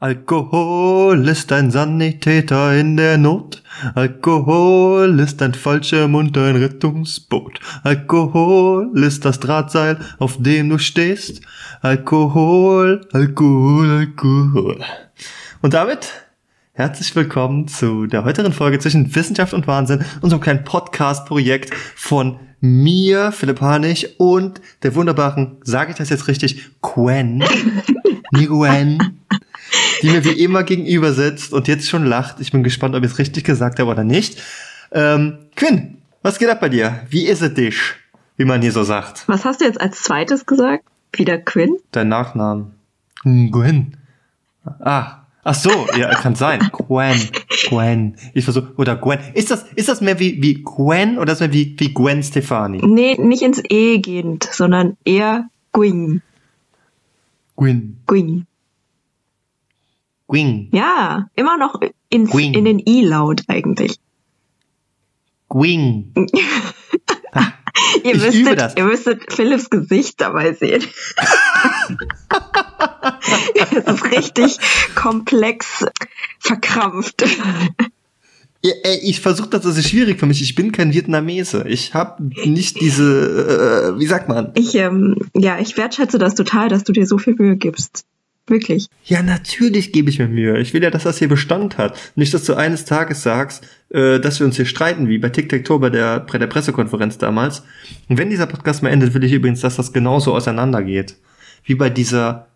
Alkohol 0.00 1.26
ist 1.26 1.50
ein 1.50 1.72
Sanitäter 1.72 2.72
in 2.78 2.96
der 2.96 3.18
Not. 3.18 3.64
Alkohol 3.96 5.18
ist 5.18 5.42
ein 5.42 5.54
Fallschirm 5.54 6.14
und 6.14 6.38
ein 6.38 6.54
Rettungsboot. 6.54 7.58
Alkohol 7.82 8.92
ist 8.94 9.24
das 9.24 9.40
Drahtseil, 9.40 9.98
auf 10.20 10.40
dem 10.40 10.68
du 10.68 10.78
stehst. 10.78 11.40
Alkohol, 11.80 13.08
Alkohol, 13.10 13.90
Alkohol. 13.90 14.78
Und 15.62 15.74
damit 15.74 16.12
herzlich 16.74 17.16
willkommen 17.16 17.66
zu 17.66 18.06
der 18.06 18.24
heutigen 18.24 18.52
Folge 18.52 18.78
zwischen 18.78 19.12
Wissenschaft 19.16 19.52
und 19.52 19.66
Wahnsinn, 19.66 20.04
unserem 20.20 20.40
kleinen 20.40 20.62
Podcast-Projekt 20.62 21.74
von 21.96 22.38
mir, 22.60 23.32
Philipp 23.32 23.60
Harnig 23.60 24.14
und 24.20 24.60
der 24.84 24.94
wunderbaren, 24.94 25.56
sage 25.64 25.90
ich 25.90 25.96
das 25.96 26.08
jetzt 26.08 26.28
richtig, 26.28 26.70
Quen, 26.82 27.42
Niguen, 28.30 29.18
die 30.02 30.10
mir 30.10 30.24
wie 30.24 30.42
immer 30.42 30.62
gegenüber 30.62 31.12
sitzt 31.12 31.52
und 31.52 31.68
jetzt 31.68 31.88
schon 31.88 32.04
lacht. 32.04 32.40
Ich 32.40 32.52
bin 32.52 32.62
gespannt, 32.62 32.94
ob 32.94 33.04
ich 33.04 33.12
es 33.12 33.18
richtig 33.18 33.44
gesagt 33.44 33.78
habe 33.78 33.90
oder 33.90 34.04
nicht. 34.04 34.40
Ähm, 34.92 35.38
Quinn, 35.56 35.98
was 36.22 36.38
geht 36.38 36.48
ab 36.48 36.60
bei 36.60 36.68
dir? 36.68 37.00
Wie 37.10 37.26
ist 37.26 37.42
es 37.42 37.54
dich? 37.54 37.76
Wie 38.36 38.44
man 38.44 38.62
hier 38.62 38.72
so 38.72 38.84
sagt. 38.84 39.24
Was 39.28 39.44
hast 39.44 39.60
du 39.60 39.64
jetzt 39.64 39.80
als 39.80 40.02
zweites 40.02 40.46
gesagt? 40.46 40.84
Wieder 41.12 41.38
Quinn? 41.38 41.76
Dein 41.90 42.08
Nachnamen. 42.08 42.74
Gwen. 43.24 43.96
Ah, 44.80 45.22
ach 45.42 45.54
so, 45.54 45.70
ja, 45.96 46.14
kann 46.14 46.34
sein. 46.34 46.60
Gwen, 46.72 47.30
Gwen. 47.68 48.16
Ich 48.34 48.44
versuche, 48.44 48.72
oder 48.76 48.96
Gwen. 48.96 49.18
Ist 49.34 49.50
das, 49.50 49.64
ist 49.74 49.88
das 49.88 50.00
mehr 50.00 50.18
wie, 50.20 50.40
wie 50.42 50.62
Gwen 50.62 51.18
oder 51.18 51.32
ist 51.32 51.40
das 51.40 51.48
mehr 51.48 51.52
wie, 51.52 51.74
wie 51.78 51.92
Gwen 51.92 52.22
Stefani? 52.22 52.80
Nee, 52.84 53.16
nicht 53.18 53.42
ins 53.42 53.62
E 53.68 53.98
gehend, 53.98 54.44
sondern 54.44 54.96
eher 55.04 55.48
Gwyn. 55.72 56.22
Gwyn. 57.56 57.98
Gwyn. 58.06 58.46
Gwyn. 60.28 60.68
Ja, 60.72 61.28
immer 61.34 61.58
noch 61.58 61.80
ins, 62.10 62.30
Gwyn. 62.30 62.54
in 62.54 62.64
den 62.64 62.78
I-Laut 62.78 63.42
eigentlich. 63.48 63.98
Gwyn. 65.48 66.12
Ihr 68.04 68.14
Ich 68.14 68.22
müsstet, 68.22 68.60
das. 68.60 68.76
ihr 68.76 68.84
müsstet 68.84 69.32
Philipps 69.32 69.70
Gesicht 69.70 70.20
dabei 70.20 70.52
sehen. 70.52 70.82
es 73.54 73.72
ist 73.72 74.04
richtig 74.04 74.58
komplex 74.94 75.84
verkrampft. 76.38 77.22
Ja, 78.62 78.72
ey, 78.82 78.98
ich 79.02 79.20
versuche 79.20 79.48
das, 79.50 79.62
das 79.62 79.78
ist 79.78 79.88
schwierig 79.88 80.18
für 80.18 80.26
mich. 80.26 80.42
Ich 80.42 80.54
bin 80.56 80.72
kein 80.72 80.92
Vietnamese. 80.92 81.64
Ich 81.68 81.94
habe 81.94 82.22
nicht 82.44 82.80
diese, 82.80 83.94
äh, 83.94 83.98
wie 84.00 84.06
sagt 84.06 84.28
man? 84.28 84.50
Ich, 84.54 84.74
ähm, 84.74 85.14
ja, 85.34 85.58
ich 85.60 85.76
wertschätze 85.76 86.18
das 86.18 86.34
total, 86.34 86.68
dass 86.68 86.82
du 86.84 86.92
dir 86.92 87.06
so 87.06 87.18
viel 87.18 87.34
Mühe 87.38 87.56
gibst. 87.56 88.04
Wirklich. 88.48 88.88
Ja, 89.04 89.22
natürlich 89.22 89.92
gebe 89.92 90.10
ich 90.10 90.18
mir 90.18 90.28
Mühe. 90.28 90.58
Ich 90.58 90.72
will 90.74 90.82
ja, 90.82 90.90
dass 90.90 91.04
das 91.04 91.18
hier 91.18 91.28
Bestand 91.28 91.78
hat. 91.78 92.12
Nicht, 92.16 92.32
dass 92.32 92.44
du 92.44 92.54
eines 92.54 92.84
Tages 92.84 93.22
sagst, 93.22 93.66
äh, 93.90 94.18
dass 94.18 94.40
wir 94.40 94.46
uns 94.46 94.56
hier 94.56 94.66
streiten, 94.66 95.08
wie 95.08 95.18
bei 95.18 95.28
Tic-Tac-Toe 95.28 95.78
bei 95.78 95.90
der, 95.90 96.20
bei 96.20 96.38
der 96.38 96.46
Pressekonferenz 96.46 97.18
damals. 97.18 97.62
Und 98.08 98.18
wenn 98.18 98.30
dieser 98.30 98.46
Podcast 98.46 98.82
mal 98.82 98.90
endet, 98.90 99.14
will 99.14 99.24
ich 99.24 99.32
übrigens, 99.32 99.60
dass 99.60 99.76
das 99.76 99.92
genauso 99.92 100.34
auseinandergeht. 100.34 101.16
Wie 101.64 101.74
bei 101.74 101.90
dieser 101.90 102.48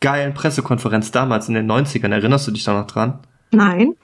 geilen 0.00 0.34
Pressekonferenz 0.34 1.10
damals 1.10 1.48
in 1.48 1.54
den 1.54 1.70
90ern. 1.70 2.12
Erinnerst 2.12 2.46
du 2.46 2.50
dich 2.52 2.64
da 2.64 2.78
noch 2.78 2.86
dran? 2.86 3.20
Nein? 3.52 3.94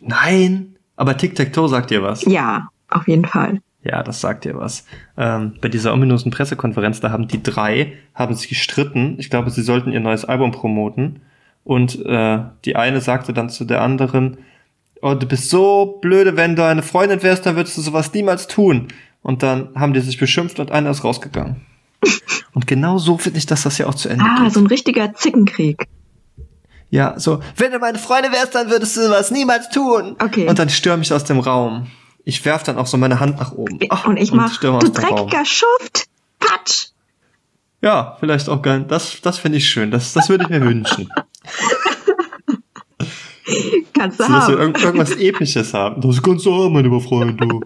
Nein, 0.00 0.76
aber 0.96 1.16
Tic-Tac-Toe 1.16 1.68
sagt 1.68 1.90
dir 1.90 2.02
was. 2.02 2.24
Ja, 2.24 2.68
auf 2.88 3.06
jeden 3.08 3.24
Fall. 3.24 3.60
Ja, 3.86 4.02
das 4.02 4.20
sagt 4.20 4.44
dir 4.44 4.56
was. 4.56 4.84
Ähm, 5.16 5.54
bei 5.60 5.68
dieser 5.68 5.92
ominösen 5.92 6.30
Pressekonferenz, 6.32 7.00
da 7.00 7.10
haben 7.10 7.28
die 7.28 7.42
drei, 7.42 7.92
haben 8.14 8.34
sich 8.34 8.48
gestritten. 8.48 9.14
Ich 9.18 9.30
glaube, 9.30 9.50
sie 9.50 9.62
sollten 9.62 9.92
ihr 9.92 10.00
neues 10.00 10.24
Album 10.24 10.50
promoten. 10.50 11.20
Und 11.62 12.04
äh, 12.04 12.38
die 12.64 12.76
eine 12.76 13.00
sagte 13.00 13.32
dann 13.32 13.48
zu 13.50 13.64
der 13.64 13.82
anderen, 13.82 14.38
oh, 15.02 15.14
du 15.14 15.26
bist 15.26 15.50
so 15.50 15.98
blöde, 16.00 16.36
wenn 16.36 16.56
du 16.56 16.64
eine 16.64 16.82
Freundin 16.82 17.22
wärst, 17.22 17.46
dann 17.46 17.56
würdest 17.56 17.76
du 17.76 17.82
sowas 17.82 18.12
niemals 18.12 18.46
tun. 18.48 18.88
Und 19.22 19.42
dann 19.42 19.68
haben 19.74 19.92
die 19.92 20.00
sich 20.00 20.18
beschimpft 20.18 20.58
und 20.60 20.70
einer 20.70 20.90
ist 20.90 21.04
rausgegangen. 21.04 21.56
Und 22.54 22.66
genau 22.66 22.98
so 22.98 23.18
finde 23.18 23.38
ich, 23.38 23.46
dass 23.46 23.62
das 23.64 23.78
ja 23.78 23.86
auch 23.86 23.94
zu 23.94 24.08
Ende 24.08 24.24
Ah, 24.24 24.44
geht. 24.44 24.52
so 24.54 24.60
ein 24.60 24.66
richtiger 24.66 25.12
Zickenkrieg. 25.14 25.86
Ja, 26.90 27.18
so, 27.18 27.40
wenn 27.56 27.72
du 27.72 27.78
meine 27.80 27.98
Freundin 27.98 28.32
wärst, 28.32 28.54
dann 28.54 28.70
würdest 28.70 28.96
du 28.96 29.02
sowas 29.02 29.30
niemals 29.30 29.68
tun. 29.70 30.16
Okay. 30.22 30.48
Und 30.48 30.58
dann 30.58 30.68
stürme 30.70 31.02
ich 31.02 31.12
aus 31.12 31.24
dem 31.24 31.40
Raum. 31.40 31.88
Ich 32.28 32.44
werf 32.44 32.64
dann 32.64 32.76
auch 32.76 32.88
so 32.88 32.96
meine 32.96 33.20
Hand 33.20 33.38
nach 33.38 33.52
oben. 33.52 33.78
Oh, 33.88 34.08
und 34.08 34.16
ich 34.16 34.32
mach, 34.32 34.52
stürme 34.52 34.80
du 34.80 34.90
dreckiger 34.90 35.44
Schuft! 35.44 36.08
Patsch! 36.40 36.88
Ja, 37.80 38.16
vielleicht 38.18 38.48
auch 38.48 38.62
geil. 38.62 38.84
Das, 38.88 39.20
das 39.20 39.38
finde 39.38 39.58
ich 39.58 39.68
schön. 39.68 39.92
Das, 39.92 40.12
das 40.12 40.28
würde 40.28 40.42
ich 40.42 40.50
mir 40.50 40.60
wünschen. 40.60 41.08
Kannst 43.94 44.18
du 44.18 44.24
So, 44.24 44.32
dass 44.32 44.48
wir 44.48 44.54
haben. 44.54 44.60
irgend, 44.60 44.82
irgendwas 44.82 45.12
Episches 45.12 45.72
haben. 45.72 46.00
Das 46.00 46.20
kannst 46.20 46.44
du 46.46 46.52
haben, 46.52 46.72
mein 46.72 46.82
lieber 46.82 47.00
Freund, 47.00 47.40
du. 47.40 47.60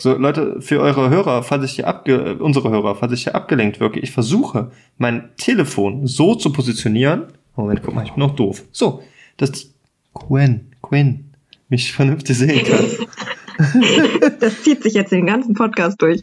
So, 0.00 0.16
Leute, 0.16 0.60
für 0.60 0.80
eure 0.80 1.08
Hörer, 1.08 1.44
falls 1.44 1.62
ich 1.64 1.76
hier 1.76 1.86
abge, 1.86 2.38
unsere 2.40 2.70
Hörer, 2.70 2.96
falls 2.96 3.12
ich 3.12 3.22
hier 3.22 3.36
abgelenkt 3.36 3.78
wirke, 3.78 4.00
ich 4.00 4.10
versuche, 4.10 4.72
mein 4.98 5.30
Telefon 5.36 6.08
so 6.08 6.34
zu 6.34 6.50
positionieren. 6.52 7.28
Moment, 7.54 7.80
guck 7.84 7.94
mal, 7.94 8.04
ich 8.04 8.10
bin 8.12 8.18
noch 8.18 8.34
doof. 8.34 8.64
So, 8.72 9.04
dass 9.36 9.70
Gwen, 10.14 10.72
Gwen, 10.82 11.32
mich 11.68 11.92
vernünftig 11.92 12.36
sehen 12.36 12.66
kann. 12.66 12.84
Das 14.40 14.62
zieht 14.62 14.82
sich 14.82 14.94
jetzt 14.94 15.12
den 15.12 15.26
ganzen 15.26 15.54
Podcast 15.54 16.00
durch. 16.02 16.22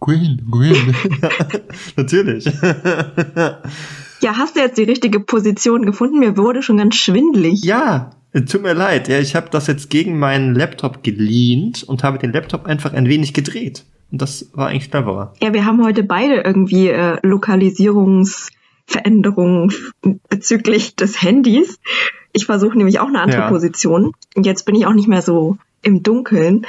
Gwen. 0.00 0.42
ja, 1.22 1.26
natürlich. 1.96 2.44
Ja, 4.20 4.36
hast 4.36 4.56
du 4.56 4.60
jetzt 4.60 4.76
die 4.78 4.82
richtige 4.84 5.20
Position 5.20 5.86
gefunden? 5.86 6.18
Mir 6.18 6.36
wurde 6.36 6.62
schon 6.62 6.76
ganz 6.76 6.96
schwindlig. 6.96 7.64
Ja, 7.64 8.10
tut 8.34 8.62
mir 8.62 8.74
leid. 8.74 9.08
Ja, 9.08 9.18
ich 9.18 9.34
habe 9.34 9.48
das 9.50 9.66
jetzt 9.66 9.88
gegen 9.90 10.18
meinen 10.18 10.54
Laptop 10.54 11.02
gelehnt 11.02 11.82
und 11.84 12.04
habe 12.04 12.18
den 12.18 12.32
Laptop 12.32 12.66
einfach 12.66 12.92
ein 12.92 13.08
wenig 13.08 13.32
gedreht. 13.32 13.84
Und 14.12 14.20
das 14.22 14.50
war 14.52 14.68
eigentlich 14.68 14.90
cleverer. 14.90 15.32
Ja, 15.42 15.52
wir 15.54 15.64
haben 15.64 15.82
heute 15.84 16.04
beide 16.04 16.42
irgendwie 16.42 16.88
äh, 16.88 17.16
Lokalisierungsveränderungen 17.22 19.72
bezüglich 20.28 20.94
des 20.96 21.22
Handys. 21.22 21.78
Ich 22.32 22.44
versuche 22.46 22.76
nämlich 22.76 22.98
auch 23.00 23.08
eine 23.08 23.20
andere 23.20 23.42
Ja. 23.42 23.48
Position. 23.48 24.12
Und 24.34 24.44
jetzt 24.46 24.66
bin 24.66 24.74
ich 24.74 24.86
auch 24.86 24.92
nicht 24.92 25.08
mehr 25.08 25.22
so 25.22 25.56
im 25.84 26.02
Dunkeln. 26.02 26.66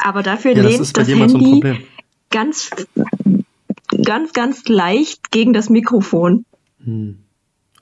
Aber 0.00 0.22
dafür 0.22 0.52
Ja, 0.56 0.62
das 0.62 0.72
lehnt 0.72 0.96
das 0.96 1.06
so 1.06 1.14
Handy 1.14 1.60
Problem. 1.60 1.78
ganz, 2.30 2.70
ganz, 4.04 4.32
ganz 4.32 4.68
leicht 4.68 5.30
gegen 5.30 5.52
das 5.52 5.68
Mikrofon. 5.70 6.44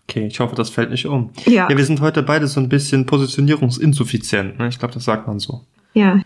Okay, 0.09 0.27
ich 0.27 0.41
hoffe, 0.41 0.55
das 0.57 0.71
fällt 0.71 0.91
nicht 0.91 1.07
um. 1.07 1.31
Ja. 1.47 1.69
Ja, 1.71 1.77
wir 1.77 1.85
sind 1.85 2.01
heute 2.01 2.23
beide 2.23 2.47
so 2.49 2.61
ein 2.61 2.69
bisschen 2.69 3.07
positionierungsinsuffizient. 3.07 4.59
Ne? 4.59 4.69
Ich 4.69 4.79
glaube, 4.79 4.93
das 4.95 5.05
sagt 5.05 5.27
man 5.27 5.39
so. 5.39 5.65
Ja, 5.95 6.21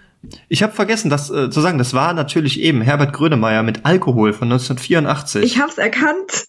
Ich 0.48 0.62
habe 0.62 0.72
vergessen, 0.72 1.10
das 1.10 1.30
äh, 1.30 1.50
zu 1.50 1.60
sagen. 1.60 1.78
Das 1.78 1.92
war 1.94 2.14
natürlich 2.14 2.60
eben 2.60 2.80
Herbert 2.80 3.12
Grönemeyer 3.12 3.62
mit 3.62 3.84
Alkohol 3.84 4.32
von 4.32 4.50
1984. 4.50 5.42
ich 5.44 5.60
hab's 5.60 5.78
erkannt. 5.78 6.46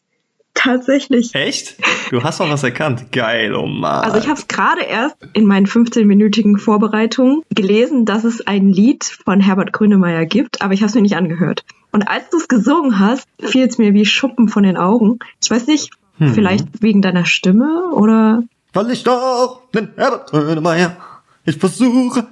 Tatsächlich. 0.66 1.34
Echt? 1.36 1.78
Du 2.10 2.24
hast 2.24 2.40
noch 2.40 2.50
was 2.50 2.64
erkannt. 2.64 3.12
Geil, 3.12 3.54
oh 3.54 3.68
Mann. 3.68 4.04
Also 4.04 4.18
ich 4.18 4.28
habe 4.28 4.40
es 4.40 4.48
gerade 4.48 4.82
erst 4.82 5.16
in 5.34 5.46
meinen 5.46 5.68
15-minütigen 5.68 6.58
Vorbereitungen 6.58 7.44
gelesen, 7.52 8.06
dass 8.06 8.24
es 8.24 8.46
ein 8.46 8.70
Lied 8.72 9.04
von 9.04 9.40
Herbert 9.40 9.72
Grönemeyer 9.74 10.26
gibt, 10.26 10.62
aber 10.62 10.74
ich 10.74 10.82
habe 10.82 10.90
es 10.90 10.96
mir 10.96 11.02
nicht 11.02 11.16
angehört. 11.16 11.64
Und 11.92 12.10
als 12.10 12.30
du 12.32 12.38
es 12.38 12.48
gesungen 12.48 13.00
hast, 13.00 13.28
fiel 13.40 13.68
es 13.68 13.78
mir 13.78 13.94
wie 13.94 14.06
Schuppen 14.06 14.50
von 14.50 14.64
den 14.64 14.76
Augen. 14.76 15.20
Ich 15.42 15.50
weiß 15.50 15.68
nicht, 15.68 15.92
Hm. 16.18 16.34
vielleicht 16.34 16.82
wegen 16.82 17.02
deiner 17.02 17.26
Stimme 17.26 17.90
oder... 17.92 18.44
Weil 18.74 18.90
ich 18.92 19.04
doch 19.04 19.62
den 19.74 19.90
Herbert 19.96 20.32
Grönemeyer. 20.32 20.98
Ich 21.46 21.58
versuche, 21.58 22.28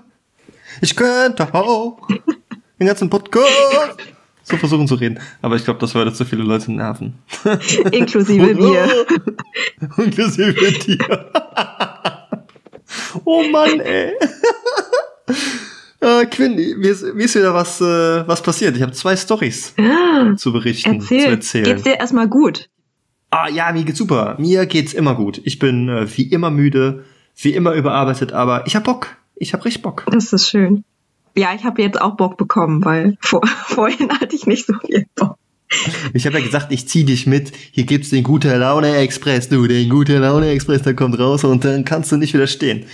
ich 0.81 0.95
könnte 0.95 1.53
auch 1.53 2.07
den 2.79 2.87
ganzen 2.87 3.09
Podcast 3.09 3.97
so 4.43 4.57
versuchen 4.57 4.87
zu 4.87 4.95
reden. 4.95 5.19
Aber 5.41 5.55
ich 5.55 5.63
glaube, 5.63 5.79
das 5.79 5.95
würde 5.95 6.13
zu 6.13 6.25
viele 6.25 6.43
Leute 6.43 6.71
nerven. 6.71 7.15
Inklusive 7.91 8.53
mir. 8.55 8.87
Inklusive 9.97 10.53
dir. 10.79 11.31
oh 13.25 13.43
Mann, 13.51 13.79
ey. 13.79 14.11
Äh, 15.99 16.25
Quinn, 16.25 16.55
mir 16.55 16.91
ist, 16.91 17.03
mir 17.13 17.23
ist 17.23 17.35
wieder 17.35 17.53
was, 17.53 17.79
äh, 17.79 18.27
was 18.27 18.41
passiert. 18.43 18.75
Ich 18.75 18.81
habe 18.81 18.91
zwei 18.91 19.15
Stories 19.15 19.73
Ah, 19.79 20.35
zu 20.35 20.51
berichten, 20.51 20.99
zu 20.99 21.15
Erzähl, 21.15 21.31
erzählen. 21.31 21.63
geht's 21.65 21.83
dir 21.83 21.99
erstmal 21.99 22.27
gut? 22.27 22.69
Ah 23.29 23.47
ja, 23.49 23.71
mir 23.71 23.83
geht's 23.83 23.99
super. 23.99 24.35
Mir 24.37 24.65
geht's 24.65 24.93
immer 24.93 25.15
gut. 25.15 25.39
Ich 25.45 25.59
bin 25.59 25.87
äh, 25.87 26.05
wie 26.17 26.23
immer 26.23 26.51
müde, 26.51 27.05
wie 27.37 27.53
immer 27.53 27.73
überarbeitet, 27.73 28.33
aber 28.33 28.67
ich 28.67 28.75
hab 28.75 28.83
Bock. 28.83 29.15
Ich 29.35 29.53
hab 29.53 29.63
richtig 29.65 29.81
Bock. 29.81 30.05
Das 30.11 30.33
ist 30.33 30.49
schön. 30.49 30.83
Ja, 31.35 31.53
ich 31.55 31.63
habe 31.63 31.81
jetzt 31.81 31.99
auch 31.99 32.15
Bock 32.15 32.37
bekommen, 32.37 32.83
weil 32.85 33.17
vor, 33.19 33.45
vorhin 33.65 34.09
hatte 34.11 34.35
ich 34.35 34.45
nicht 34.45 34.65
so 34.65 34.73
viel 34.85 35.05
Bock. 35.15 35.37
Ich 36.13 36.27
habe 36.27 36.37
ja 36.37 36.45
gesagt, 36.45 36.71
ich 36.71 36.87
zieh 36.87 37.03
dich 37.03 37.25
mit. 37.25 37.51
Hier 37.71 37.85
gibt's 37.85 38.09
den 38.09 38.23
gute 38.23 38.55
Laune 38.55 38.95
Express, 38.97 39.49
du, 39.49 39.65
den 39.65 39.89
gute 39.89 40.19
Laune 40.19 40.49
Express, 40.49 40.83
der 40.83 40.95
kommt 40.95 41.17
raus 41.17 41.43
und 41.43 41.65
dann 41.65 41.83
kannst 41.83 42.11
du 42.11 42.17
nicht 42.17 42.33
widerstehen. 42.33 42.85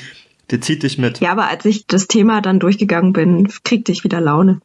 Der 0.50 0.62
zieht 0.62 0.84
dich 0.84 0.98
mit. 0.98 1.20
Ja, 1.20 1.32
aber 1.32 1.50
als 1.50 1.66
ich 1.66 1.86
das 1.88 2.08
Thema 2.08 2.42
dann 2.42 2.60
durchgegangen 2.60 3.14
bin, 3.14 3.50
kriegte 3.64 3.92
ich 3.92 4.04
wieder 4.04 4.22
Laune. 4.22 4.62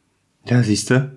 Ja, 0.47 0.63
siehste. 0.63 1.17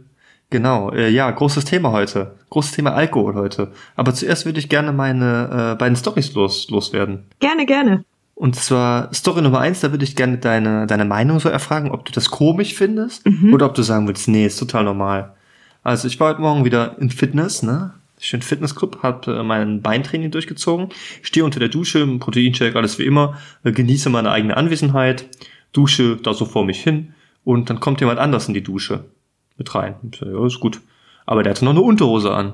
Genau, 0.50 0.92
äh, 0.92 1.10
ja, 1.10 1.30
großes 1.30 1.66
Thema 1.66 1.92
heute. 1.92 2.36
Großes 2.50 2.72
Thema 2.72 2.94
Alkohol 2.94 3.36
heute. 3.36 3.74
Aber 3.96 4.14
zuerst 4.14 4.46
würde 4.46 4.60
ich 4.60 4.70
gerne 4.70 4.94
meine 4.94 5.74
äh, 5.74 5.78
beiden 5.78 5.98
Stories 5.98 6.34
los, 6.34 6.70
loswerden. 6.70 7.26
Gerne, 7.40 7.66
gerne. 7.66 8.06
Und 8.38 8.56
zwar 8.56 9.12
Story 9.16 9.42
Nummer 9.42 9.62
eins, 9.62 9.80
da 9.80 9.90
würde 9.90 10.04
ich 10.04 10.16
gerne 10.16 10.38
deine, 10.38 10.86
deine 10.86 11.06
Meinung 11.06 11.40
so 11.40 11.50
erfragen, 11.50 11.90
ob 11.90 12.06
du 12.06 12.12
das 12.12 12.30
komisch 12.30 12.76
findest 12.76 13.26
Mhm. 13.26 13.52
oder 13.52 13.66
ob 13.66 13.74
du 13.74 13.82
sagen 13.82 14.08
willst, 14.08 14.28
nee, 14.28 14.46
ist 14.46 14.60
total 14.60 14.84
normal. 14.84 15.34
Also 15.82 16.08
ich 16.08 16.20
war 16.20 16.30
heute 16.30 16.42
Morgen 16.42 16.64
wieder 16.64 16.98
im 17.00 17.10
Fitness, 17.10 17.64
ne? 17.64 17.96
Schön 18.20 18.44
Fitnessclub, 18.44 19.00
hab 19.02 19.28
äh, 19.28 19.42
mein 19.42 19.82
Beintraining 19.82 20.30
durchgezogen, 20.30 20.90
stehe 21.24 21.44
unter 21.46 21.60
der 21.60 21.70
Dusche, 21.70 22.06
Proteinshake, 22.20 22.76
alles 22.76 23.00
wie 23.00 23.06
immer, 23.06 23.38
äh, 23.64 23.72
genieße 23.72 24.12
meine 24.12 24.30
eigene 24.30 24.56
Anwesenheit, 24.56 25.26
dusche 25.74 26.18
da 26.18 26.36
so 26.36 26.46
vor 26.46 26.64
mich 26.64 26.80
hin 26.84 27.14
und 27.44 27.72
dann 27.72 27.80
kommt 27.80 28.02
jemand 28.02 28.20
anders 28.20 28.48
in 28.48 28.54
die 28.54 28.64
Dusche 28.64 29.06
mit 29.58 29.74
rein. 29.74 29.96
Ja, 30.22 30.46
ist 30.46 30.60
gut. 30.60 30.80
Aber 31.26 31.42
der 31.42 31.52
hatte 31.54 31.66
noch 31.66 31.72
eine 31.72 31.82
Unterhose 31.82 32.34
an. 32.36 32.54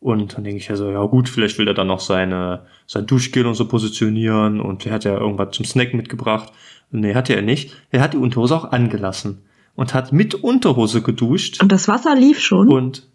Und 0.00 0.34
dann 0.34 0.44
denke 0.44 0.58
ich 0.58 0.68
ja 0.68 0.76
so, 0.76 0.90
ja 0.90 1.04
gut, 1.04 1.28
vielleicht 1.28 1.58
will 1.58 1.68
er 1.68 1.74
dann 1.74 1.86
noch 1.86 2.00
seine, 2.00 2.66
sein 2.86 3.06
Duschgel 3.06 3.46
und 3.46 3.54
so 3.54 3.68
positionieren 3.68 4.58
und 4.60 4.86
er 4.86 4.92
hat 4.92 5.04
ja 5.04 5.16
irgendwas 5.18 5.54
zum 5.54 5.66
Snack 5.66 5.92
mitgebracht. 5.92 6.52
Nee, 6.90 7.14
hat 7.14 7.28
er 7.28 7.42
nicht. 7.42 7.76
Er 7.90 8.00
hat 8.00 8.14
die 8.14 8.18
Unterhose 8.18 8.56
auch 8.56 8.72
angelassen 8.72 9.42
und 9.76 9.92
hat 9.92 10.12
mit 10.12 10.34
Unterhose 10.34 11.02
geduscht 11.02 11.62
Und 11.62 11.70
das 11.70 11.86
Wasser 11.86 12.14
lief 12.16 12.40
schon. 12.40 12.68
und 12.68 13.08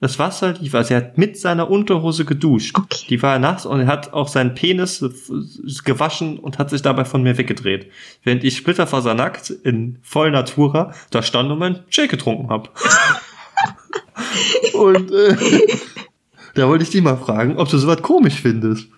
das 0.00 0.18
Wasser 0.18 0.54
lief, 0.54 0.74
also 0.74 0.94
er 0.94 1.00
hat 1.00 1.18
mit 1.18 1.38
seiner 1.38 1.70
Unterhose 1.70 2.24
geduscht. 2.24 2.76
Okay. 2.76 3.06
Die 3.08 3.22
war 3.22 3.38
nass 3.38 3.66
und 3.66 3.80
er 3.80 3.86
hat 3.86 4.12
auch 4.12 4.26
seinen 4.26 4.54
Penis 4.54 4.98
gewaschen 5.84 6.40
und 6.40 6.58
hat 6.58 6.70
sich 6.70 6.82
dabei 6.82 7.04
von 7.04 7.22
mir 7.22 7.38
weggedreht. 7.38 7.88
Während 8.24 8.42
ich 8.42 8.56
splitterfasernackt 8.56 9.50
in 9.50 9.98
voll 10.02 10.32
Natura 10.32 10.92
da 11.10 11.22
stand 11.22 11.52
und 11.52 11.58
meinen 11.60 11.80
Shake 11.88 12.10
getrunken 12.10 12.48
hab. 12.48 12.76
und 14.74 15.12
äh, 15.12 15.36
da 16.54 16.68
wollte 16.68 16.84
ich 16.84 16.90
dich 16.90 17.02
mal 17.02 17.16
fragen, 17.16 17.56
ob 17.56 17.68
du 17.68 17.78
sowas 17.78 18.02
komisch 18.02 18.40
findest. 18.40 18.88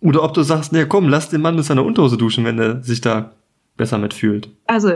Oder 0.00 0.22
ob 0.22 0.34
du 0.34 0.42
sagst, 0.42 0.72
nee, 0.72 0.84
komm, 0.86 1.08
lass 1.08 1.28
den 1.28 1.40
Mann 1.40 1.56
mit 1.56 1.64
seiner 1.64 1.84
Unterhose 1.84 2.16
duschen, 2.16 2.44
wenn 2.44 2.58
er 2.58 2.82
sich 2.82 3.00
da 3.00 3.32
besser 3.76 3.98
mitfühlt. 3.98 4.48
Also, 4.66 4.92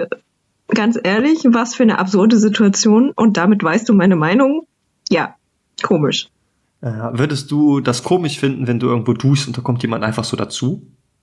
ganz 0.69 0.99
ehrlich, 1.03 1.45
was 1.49 1.75
für 1.75 1.83
eine 1.83 1.99
absurde 1.99 2.39
Situation. 2.39 3.11
Und 3.11 3.37
damit 3.37 3.63
weißt 3.63 3.89
du 3.89 3.95
meine 3.95 4.17
Meinung. 4.17 4.67
Ja, 5.11 5.35
komisch. 5.83 6.29
Äh, 6.83 6.91
würdest 7.13 7.51
du 7.51 7.81
das 7.81 8.03
komisch 8.03 8.39
finden, 8.39 8.67
wenn 8.67 8.79
du 8.79 8.89
irgendwo 8.89 9.13
duschst 9.13 9.47
und 9.49 9.57
da 9.57 9.63
kommt 9.63 9.83
jemand 9.83 10.05
einfach 10.05 10.25
so 10.25 10.37
dazu? 10.37 10.83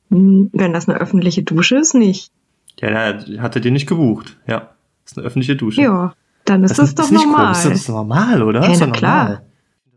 Hm, 0.10 0.50
Wenn 0.54 0.74
das 0.74 0.90
eine 0.90 1.00
öffentliche 1.00 1.44
Dusche 1.44 1.78
ist, 1.78 1.94
nicht. 1.94 2.32
Ja, 2.80 2.88
er 2.88 3.42
hatte 3.42 3.62
dir 3.62 3.72
nicht 3.72 3.88
gebucht. 3.88 4.38
Ja. 4.48 4.70
ist 5.06 5.18
eine 5.18 5.28
öffentliche 5.28 5.56
Dusche. 5.56 5.82
Ja, 5.82 6.14
dann 6.46 6.64
ist 6.64 6.80
das, 6.80 6.96
doch 6.96 7.12
nicht 7.12 7.26
normal. 7.26 7.54
Komisch. 7.54 7.64
Das 7.64 7.82
ist 7.82 7.90
normal, 7.90 8.42
oder? 8.42 8.62
Hä, 8.62 8.72
ist 8.72 8.80
na 8.80 8.88
doch 8.88 8.94
klar. 8.94 9.42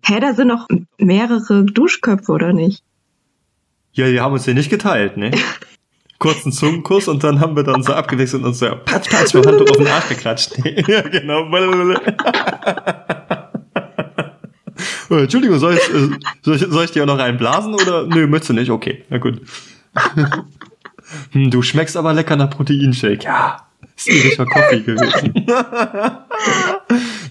Hä, 0.05 0.21
da 0.21 0.35
sind 0.35 0.49
noch 0.49 0.67
mehrere 0.99 1.65
Duschköpfe, 1.65 2.33
oder 2.33 2.53
nicht? 2.53 2.83
Ja, 3.93 4.07
wir 4.07 4.23
haben 4.23 4.33
uns 4.33 4.45
den 4.45 4.57
nicht 4.57 4.71
geteilt, 4.71 5.17
ne? 5.17 5.31
Kurzen 6.19 6.53
Zungenkuss 6.53 7.09
und 7.09 7.25
dann 7.25 7.41
haben 7.41 7.57
wir 7.57 7.65
dann 7.65 7.83
so 7.83 7.93
abgewechselt 7.95 8.45
und 8.45 8.55
so 8.55 8.67
patsch, 8.85 9.11
patsch, 9.11 9.35
mit 9.35 9.45
Handtuch 9.45 9.71
auf 9.71 9.77
den 9.77 9.89
Arsch 9.89 10.09
geklatscht. 10.09 10.53
ja, 10.89 11.03
genau. 11.03 11.47
Oh, 15.11 15.17
Entschuldigung, 15.17 15.59
soll 15.59 15.75
ich, 15.75 15.95
äh, 15.95 16.09
soll, 16.41 16.57
ich, 16.57 16.63
soll 16.63 16.85
ich 16.87 16.91
dir 16.91 17.03
auch 17.03 17.07
noch 17.07 17.19
einen 17.19 17.37
blasen 17.37 17.75
oder? 17.75 18.07
Nö, 18.07 18.27
möchtest 18.27 18.51
du 18.51 18.55
nicht? 18.55 18.71
Okay, 18.71 19.05
na 19.11 19.19
gut. 19.19 19.43
Hm, 21.33 21.51
du 21.51 21.61
schmeckst 21.61 21.99
aber 21.99 22.15
lecker 22.15 22.35
nach 22.37 22.49
Proteinshake. 22.49 23.25
Ja, 23.25 23.67
ist 23.95 24.09
ein 24.09 24.15
richtiger 24.15 24.47
Kaffee 24.47 24.81
gewesen. 24.81 25.35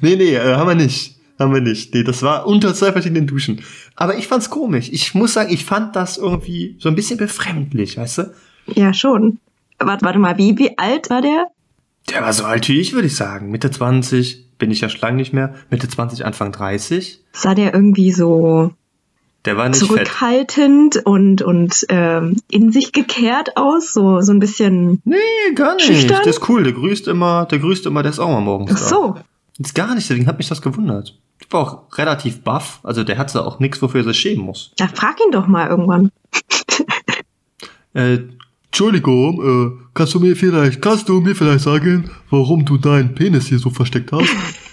nee, 0.02 0.16
nee, 0.16 0.36
äh, 0.36 0.56
haben 0.56 0.68
wir 0.68 0.76
nicht. 0.76 1.21
Haben 1.42 1.54
wir 1.54 1.62
nicht. 1.62 1.94
Nee, 1.94 2.04
das 2.04 2.22
war 2.24 2.46
unter 2.48 2.74
zwei 2.74 2.92
verschiedenen 2.92 3.28
Duschen. 3.28 3.62
Aber 3.96 4.18
ich 4.18 4.28
fand's 4.28 4.50
komisch. 4.50 4.90
Ich 4.92 5.14
muss 5.16 5.34
sagen, 5.34 5.52
ich 5.52 5.66
fand 5.66 5.96
das 5.96 6.18
irgendwie 6.18 6.76
so 6.80 6.88
ein 6.90 6.96
bisschen 6.96 7.18
befremdlich, 7.18 7.98
weißt 7.98 8.18
du? 8.20 8.34
Ja, 8.76 8.94
schon. 8.94 9.40
Warte, 9.80 10.06
warte 10.06 10.20
mal, 10.20 10.38
wie, 10.38 10.58
wie 10.58 10.78
alt 10.78 11.10
war 11.10 11.22
der? 11.22 11.48
Der 12.10 12.22
war 12.22 12.34
so 12.34 12.44
alt 12.46 12.68
wie 12.68 12.80
ich, 12.80 12.94
würde 12.94 13.08
ich 13.08 13.16
sagen. 13.16 13.50
Mitte 13.52 13.72
20, 13.72 14.58
bin 14.58 14.72
ich 14.72 14.82
ja 14.82 14.90
schon 14.90 15.02
lange 15.02 15.18
nicht 15.18 15.34
mehr. 15.34 15.56
Mitte 15.70 15.88
20, 15.88 16.26
Anfang 16.26 16.52
30. 16.52 17.20
Sah 17.32 17.56
der 17.56 17.74
irgendwie 17.74 18.12
so 18.12 18.74
Der 19.46 19.58
war 19.58 19.68
nicht 19.70 19.80
fett. 19.80 19.88
zurückhaltend 19.88 20.98
und, 21.06 21.42
und 21.42 21.86
ähm, 21.90 22.38
in 22.50 22.72
sich 22.72 22.92
gekehrt 22.92 23.58
aus? 23.58 23.94
So, 23.94 24.22
so 24.22 24.32
ein 24.32 24.40
bisschen. 24.40 25.02
Nee, 25.04 25.18
gar 25.56 25.76
nicht. 25.76 25.86
Schüchtern? 25.86 26.20
Der 26.24 26.30
ist 26.32 26.48
cool, 26.50 26.64
der 26.64 26.74
grüßt 26.74 27.08
immer, 27.08 27.46
der 27.46 27.60
grüßt 27.60 27.86
immer, 27.88 28.04
der 28.04 28.12
ist 28.12 28.20
auch 28.20 28.30
mal 28.30 28.42
morgens 28.42 28.72
Ach 28.76 28.78
so. 28.78 29.14
da. 29.16 29.24
Ist 29.60 29.76
gar 29.76 29.94
nicht, 29.96 30.10
deswegen 30.10 30.28
hat 30.28 30.38
mich 30.40 30.48
das 30.50 30.62
gewundert. 30.62 31.20
Der 31.42 31.52
war 31.52 31.60
auch 31.62 31.98
relativ 31.98 32.44
buff, 32.44 32.80
also 32.84 33.04
der 33.04 33.18
hatte 33.18 33.46
auch 33.46 33.60
nichts, 33.60 33.82
wofür 33.82 34.02
er 34.02 34.06
sich 34.06 34.20
schämen 34.20 34.46
muss. 34.46 34.72
Ja, 34.80 34.88
frag 34.88 35.20
ihn 35.26 35.32
doch 35.32 35.48
mal 35.48 35.68
irgendwann. 35.68 36.12
Äh, 37.94 38.20
Entschuldigung, 38.68 39.42
äh, 39.44 39.86
kannst 39.94 40.14
du 40.14 40.22
mir 40.22 40.34
vielleicht, 40.34 40.82
kannst 40.82 41.10
du 41.10 41.20
mir 41.20 41.36
vielleicht 41.36 41.66
sagen, 41.66 42.10
warum 42.30 42.64
du 42.64 42.78
deinen 42.78 43.14
Penis 43.14 43.48
hier 43.48 43.60
so 43.60 43.70
versteckt 43.70 44.14
hast? 44.14 44.30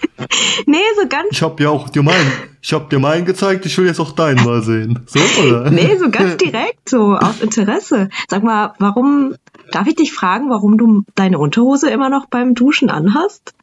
Nee, 0.66 0.78
so 1.00 1.08
ganz, 1.08 1.28
Ich 1.30 1.42
hab 1.42 1.60
ja 1.60 1.70
auch 1.70 1.88
dir 1.88 2.02
meinen, 2.02 2.32
ich 2.60 2.72
hab 2.72 2.90
dir 2.90 2.98
meinen 2.98 3.24
gezeigt, 3.24 3.64
ich 3.66 3.78
will 3.78 3.86
jetzt 3.86 4.00
auch 4.00 4.12
deinen 4.12 4.44
mal 4.44 4.62
sehen. 4.62 4.98
So, 5.06 5.20
oder? 5.42 5.70
nee, 5.70 5.96
so 5.96 6.10
ganz 6.10 6.36
direkt, 6.36 6.88
so 6.88 7.14
aus 7.14 7.40
Interesse. 7.40 8.08
Sag 8.28 8.42
mal, 8.42 8.74
warum, 8.78 9.36
darf 9.70 9.86
ich 9.86 9.94
dich 9.94 10.12
fragen, 10.12 10.50
warum 10.50 10.76
du 10.76 11.04
deine 11.14 11.38
Unterhose 11.38 11.88
immer 11.88 12.10
noch 12.10 12.26
beim 12.26 12.54
Duschen 12.54 12.90
anhast? 12.90 13.54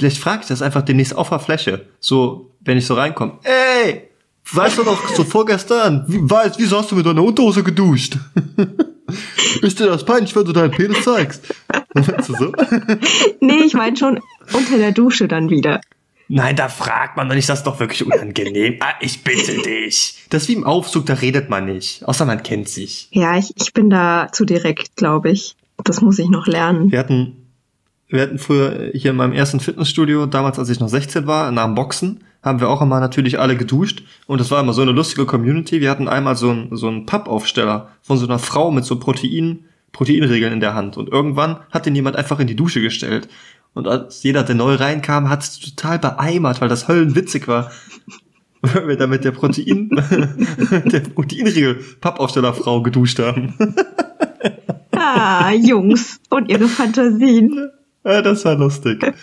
Vielleicht 0.00 0.16
frage 0.16 0.40
ich 0.40 0.48
das 0.48 0.62
einfach 0.62 0.80
demnächst 0.80 1.14
auf 1.14 1.28
der 1.28 1.40
Fläche. 1.40 1.84
So, 2.00 2.52
wenn 2.60 2.78
ich 2.78 2.86
so 2.86 2.94
reinkomme. 2.94 3.34
Ey, 3.42 4.08
weißt 4.50 4.78
du 4.78 4.82
noch, 4.82 5.14
so 5.14 5.24
vorgestern, 5.24 6.06
wie, 6.08 6.18
weißt, 6.22 6.58
wieso 6.58 6.78
hast 6.78 6.90
du 6.90 6.96
mit 6.96 7.04
deiner 7.04 7.22
Unterhose 7.22 7.62
geduscht? 7.62 8.16
Ist 9.60 9.78
dir 9.78 9.88
das 9.88 10.06
peinlich, 10.06 10.34
wenn 10.34 10.46
du 10.46 10.52
deinen 10.52 10.70
Penis 10.70 11.04
zeigst? 11.04 11.54
Weißt 11.92 12.30
du 12.30 12.34
so? 12.34 12.52
Nee, 13.40 13.64
ich 13.66 13.74
meine 13.74 13.94
schon 13.94 14.20
unter 14.54 14.78
der 14.78 14.92
Dusche 14.92 15.28
dann 15.28 15.50
wieder. 15.50 15.82
Nein, 16.28 16.56
da 16.56 16.70
fragt 16.70 17.18
man 17.18 17.28
doch 17.28 17.34
nicht, 17.34 17.50
das 17.50 17.58
ist 17.58 17.66
doch 17.66 17.78
wirklich 17.78 18.06
unangenehm. 18.06 18.76
Ah, 18.80 18.94
ich 19.00 19.22
bitte 19.22 19.60
dich. 19.60 20.14
Das 20.30 20.44
ist 20.44 20.48
wie 20.48 20.54
im 20.54 20.64
Aufzug, 20.64 21.04
da 21.04 21.12
redet 21.12 21.50
man 21.50 21.66
nicht. 21.66 22.08
Außer 22.08 22.24
man 22.24 22.42
kennt 22.42 22.70
sich. 22.70 23.08
Ja, 23.10 23.36
ich, 23.36 23.52
ich 23.60 23.74
bin 23.74 23.90
da 23.90 24.28
zu 24.32 24.46
direkt, 24.46 24.96
glaube 24.96 25.30
ich. 25.30 25.56
Das 25.84 26.00
muss 26.00 26.18
ich 26.18 26.30
noch 26.30 26.46
lernen. 26.46 26.90
Wir 26.90 27.00
hatten, 27.00 27.39
wir 28.10 28.22
hatten 28.22 28.38
früher 28.38 28.90
hier 28.92 29.12
in 29.12 29.16
meinem 29.16 29.32
ersten 29.32 29.60
Fitnessstudio, 29.60 30.26
damals 30.26 30.58
als 30.58 30.68
ich 30.68 30.80
noch 30.80 30.88
16 30.88 31.26
war, 31.26 31.50
nach 31.52 31.66
dem 31.66 31.74
Boxen, 31.74 32.24
haben 32.42 32.60
wir 32.60 32.68
auch 32.68 32.82
immer 32.82 33.00
natürlich 33.00 33.38
alle 33.38 33.56
geduscht. 33.56 34.02
Und 34.26 34.40
das 34.40 34.50
war 34.50 34.60
immer 34.60 34.72
so 34.72 34.82
eine 34.82 34.92
lustige 34.92 35.26
Community. 35.26 35.80
Wir 35.80 35.90
hatten 35.90 36.08
einmal 36.08 36.36
so 36.36 36.50
einen, 36.50 36.76
so 36.76 36.88
einen 36.88 37.06
Pappaufsteller 37.06 37.90
von 38.02 38.18
so 38.18 38.26
einer 38.26 38.38
Frau 38.38 38.70
mit 38.70 38.84
so 38.84 38.98
Protein, 38.98 39.64
Proteinregeln 39.92 40.52
in 40.52 40.60
der 40.60 40.74
Hand. 40.74 40.96
Und 40.96 41.08
irgendwann 41.08 41.60
hat 41.70 41.86
den 41.86 41.94
jemand 41.94 42.16
einfach 42.16 42.40
in 42.40 42.46
die 42.46 42.56
Dusche 42.56 42.80
gestellt. 42.80 43.28
Und 43.74 43.86
als 43.86 44.22
jeder, 44.22 44.42
der 44.42 44.56
neu 44.56 44.74
reinkam, 44.74 45.28
hat 45.28 45.42
es 45.42 45.60
total 45.60 45.98
beeimert, 45.98 46.60
weil 46.60 46.68
das 46.68 46.88
höllenwitzig 46.88 47.46
war. 47.48 47.70
Weil 48.62 48.88
wir 48.88 48.96
da 48.98 49.06
mit 49.06 49.24
der 49.24 49.30
Protein, 49.30 49.88
der 50.84 51.00
Proteinregel 51.00 51.76
Pappaufstellerfrau 52.02 52.82
geduscht 52.82 53.18
haben. 53.18 53.54
Ah, 54.92 55.50
Jungs 55.52 56.20
und 56.28 56.50
ihre 56.50 56.68
Fantasien. 56.68 57.70
Ja, 58.04 58.22
das 58.22 58.44
war 58.44 58.56
lustig. 58.56 59.04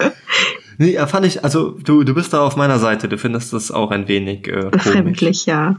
Nee, 0.80 0.94
äh, 0.96 1.08
fand 1.08 1.26
ich, 1.26 1.44
also 1.44 1.72
du, 1.72 2.04
du 2.04 2.14
bist 2.14 2.34
da 2.34 2.42
auf 2.46 2.56
meiner 2.56 2.78
Seite, 2.78 3.10
du 3.10 3.18
findest 3.18 3.52
das 3.52 3.72
auch 3.72 3.90
ein 3.90 4.08
wenig 4.08 4.48
äh, 4.48 4.52
komisch. 4.52 4.70
Befremdlich, 4.72 5.46
ja. 5.48 5.78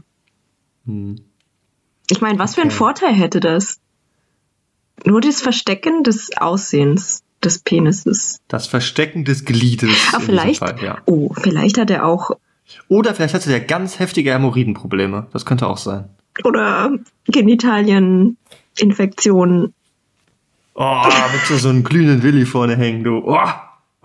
Hm. 0.85 1.15
Ich 2.09 2.19
meine, 2.19 2.37
was 2.37 2.55
für 2.55 2.61
einen 2.61 2.71
Okay. 2.71 2.77
Vorteil 2.79 3.13
hätte 3.13 3.39
das? 3.39 3.79
Nur 5.05 5.21
das 5.21 5.39
Verstecken 5.41 6.03
des 6.03 6.31
Aussehens 6.35 7.23
des 7.41 7.59
Penises. 7.59 8.39
Das 8.49 8.67
Verstecken 8.67 9.23
des 9.23 9.45
Gliedes. 9.45 9.95
Ah, 10.11 10.19
vielleicht. 10.19 10.59
Fall, 10.59 10.75
ja. 10.83 10.97
Oh, 11.05 11.31
vielleicht 11.33 11.77
hat 11.77 11.89
er 11.89 12.05
auch 12.05 12.31
Oder 12.89 13.15
vielleicht 13.15 13.33
hatte 13.33 13.47
der 13.47 13.61
ganz 13.61 13.99
heftige 13.99 14.33
Hämorrhoidenprobleme. 14.33 15.27
Das 15.31 15.45
könnte 15.45 15.67
auch 15.67 15.77
sein. 15.77 16.09
oder 16.43 16.91
Genitalieninfektionen. 17.25 19.73
Oh, 20.81 21.03
mit 21.33 21.41
so, 21.45 21.57
so 21.57 21.67
einem 21.69 21.83
glühenden 21.83 22.23
Willi 22.23 22.45
vorne 22.45 22.77
hängen, 22.77 23.03
du. 23.03 23.17
Oh. 23.25 23.37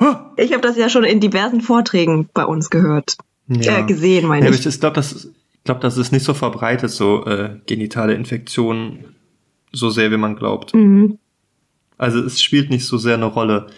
Huh. 0.01 0.17
Ich 0.37 0.53
habe 0.53 0.61
das 0.61 0.77
ja 0.77 0.89
schon 0.89 1.05
in 1.05 1.21
diversen 1.21 1.61
Vorträgen 1.61 2.29
bei 2.35 2.45
uns 2.45 2.69
gehört. 2.69 3.17
Ja. 3.47 3.79
Äh, 3.79 3.83
gesehen, 3.85 4.27
meine 4.27 4.47
Ja, 4.47 4.53
ich. 4.53 4.67
ich 4.67 4.81
glaube, 4.81 4.97
das, 4.97 5.13
ist- 5.13 5.25
ich 5.27 5.63
glaub, 5.65 5.81
das 5.81 5.97
ist 5.97 6.11
nicht 6.11 6.25
so 6.25 6.35
verbreitet, 6.35 6.91
so 6.91 7.25
äh, 7.27 7.61
genitale 7.67 8.15
Infektionen, 8.15 9.15
so 9.73 9.89
sehr 9.91 10.11
wie 10.11 10.17
man 10.17 10.35
glaubt. 10.35 10.75
Mhm. 10.75 11.19
Also 11.97 12.19
es 12.21 12.43
spielt 12.43 12.71
nicht 12.71 12.87
so 12.87 12.99
sehr 12.99 13.15
eine 13.15 13.27
Rolle, 13.27 13.69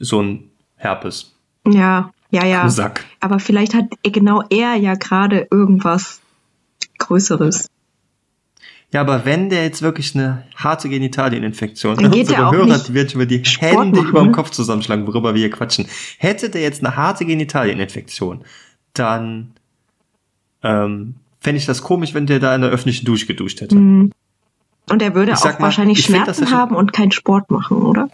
so 0.00 0.20
ein 0.20 0.50
Herpes 0.74 1.32
Ja, 1.64 2.10
ja, 2.30 2.44
ja. 2.44 2.68
Sack. 2.68 3.04
Aber 3.20 3.38
vielleicht 3.38 3.72
hat 3.74 3.84
genau 4.02 4.42
er 4.50 4.74
ja 4.74 4.94
gerade 4.94 5.46
irgendwas 5.52 6.20
Größeres. 6.98 7.68
Ja, 8.92 9.00
aber 9.00 9.24
wenn 9.24 9.50
der 9.50 9.64
jetzt 9.64 9.82
wirklich 9.82 10.14
eine 10.14 10.44
harte 10.54 10.88
Genitalieninfektion 10.88 11.96
Dann 11.96 12.10
geht 12.12 12.28
unsere 12.28 12.50
Hörer, 12.50 12.66
nicht 12.66 12.88
die 12.88 12.94
werden 12.94 13.10
über 13.14 13.26
die 13.26 13.44
Sport 13.44 13.72
Hände 13.72 13.98
machen, 13.98 14.08
über 14.10 14.20
dem 14.20 14.26
ne? 14.26 14.32
Kopf 14.32 14.50
zusammenschlagen, 14.50 15.06
worüber 15.06 15.34
wir 15.34 15.40
hier 15.40 15.50
quatschen. 15.50 15.86
Hätte 16.18 16.50
der 16.50 16.62
jetzt 16.62 16.84
eine 16.84 16.96
harte 16.96 17.26
Genitalieninfektion, 17.26 18.44
dann 18.94 19.52
ähm, 20.62 21.16
fände 21.40 21.58
ich 21.58 21.66
das 21.66 21.82
komisch, 21.82 22.14
wenn 22.14 22.26
der 22.26 22.38
da 22.38 22.54
in 22.54 22.60
der 22.62 22.70
öffentlichen 22.70 23.04
Dusche 23.04 23.26
geduscht 23.26 23.60
hätte. 23.60 23.74
Mhm. 23.76 24.12
Und 24.88 25.02
er 25.02 25.14
würde 25.14 25.34
auch 25.34 25.44
mal, 25.44 25.60
wahrscheinlich 25.60 26.06
find, 26.06 26.18
Schmerzen 26.18 26.44
er 26.44 26.48
schon- 26.48 26.56
haben 26.58 26.76
und 26.76 26.92
keinen 26.92 27.10
Sport 27.10 27.50
machen, 27.50 27.78
oder? 27.78 28.08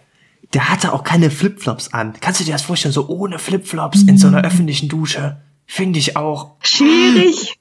Der 0.55 0.69
hatte 0.71 0.93
auch 0.93 1.05
keine 1.05 1.31
Flipflops 1.31 1.93
an. 1.95 2.14
Kannst 2.21 2.41
du 2.41 2.45
dir 2.45 2.52
das 2.52 2.62
vorstellen, 2.62 2.93
so 2.93 3.09
ohne 3.09 3.38
Flipflops 3.38 4.02
in 4.02 4.19
so 4.19 4.26
einer 4.26 4.43
öffentlichen 4.43 4.88
Dusche? 4.88 5.41
Finde 5.67 5.99
ich 5.99 6.17
auch. 6.17 6.52
Schwierig. 6.62 7.59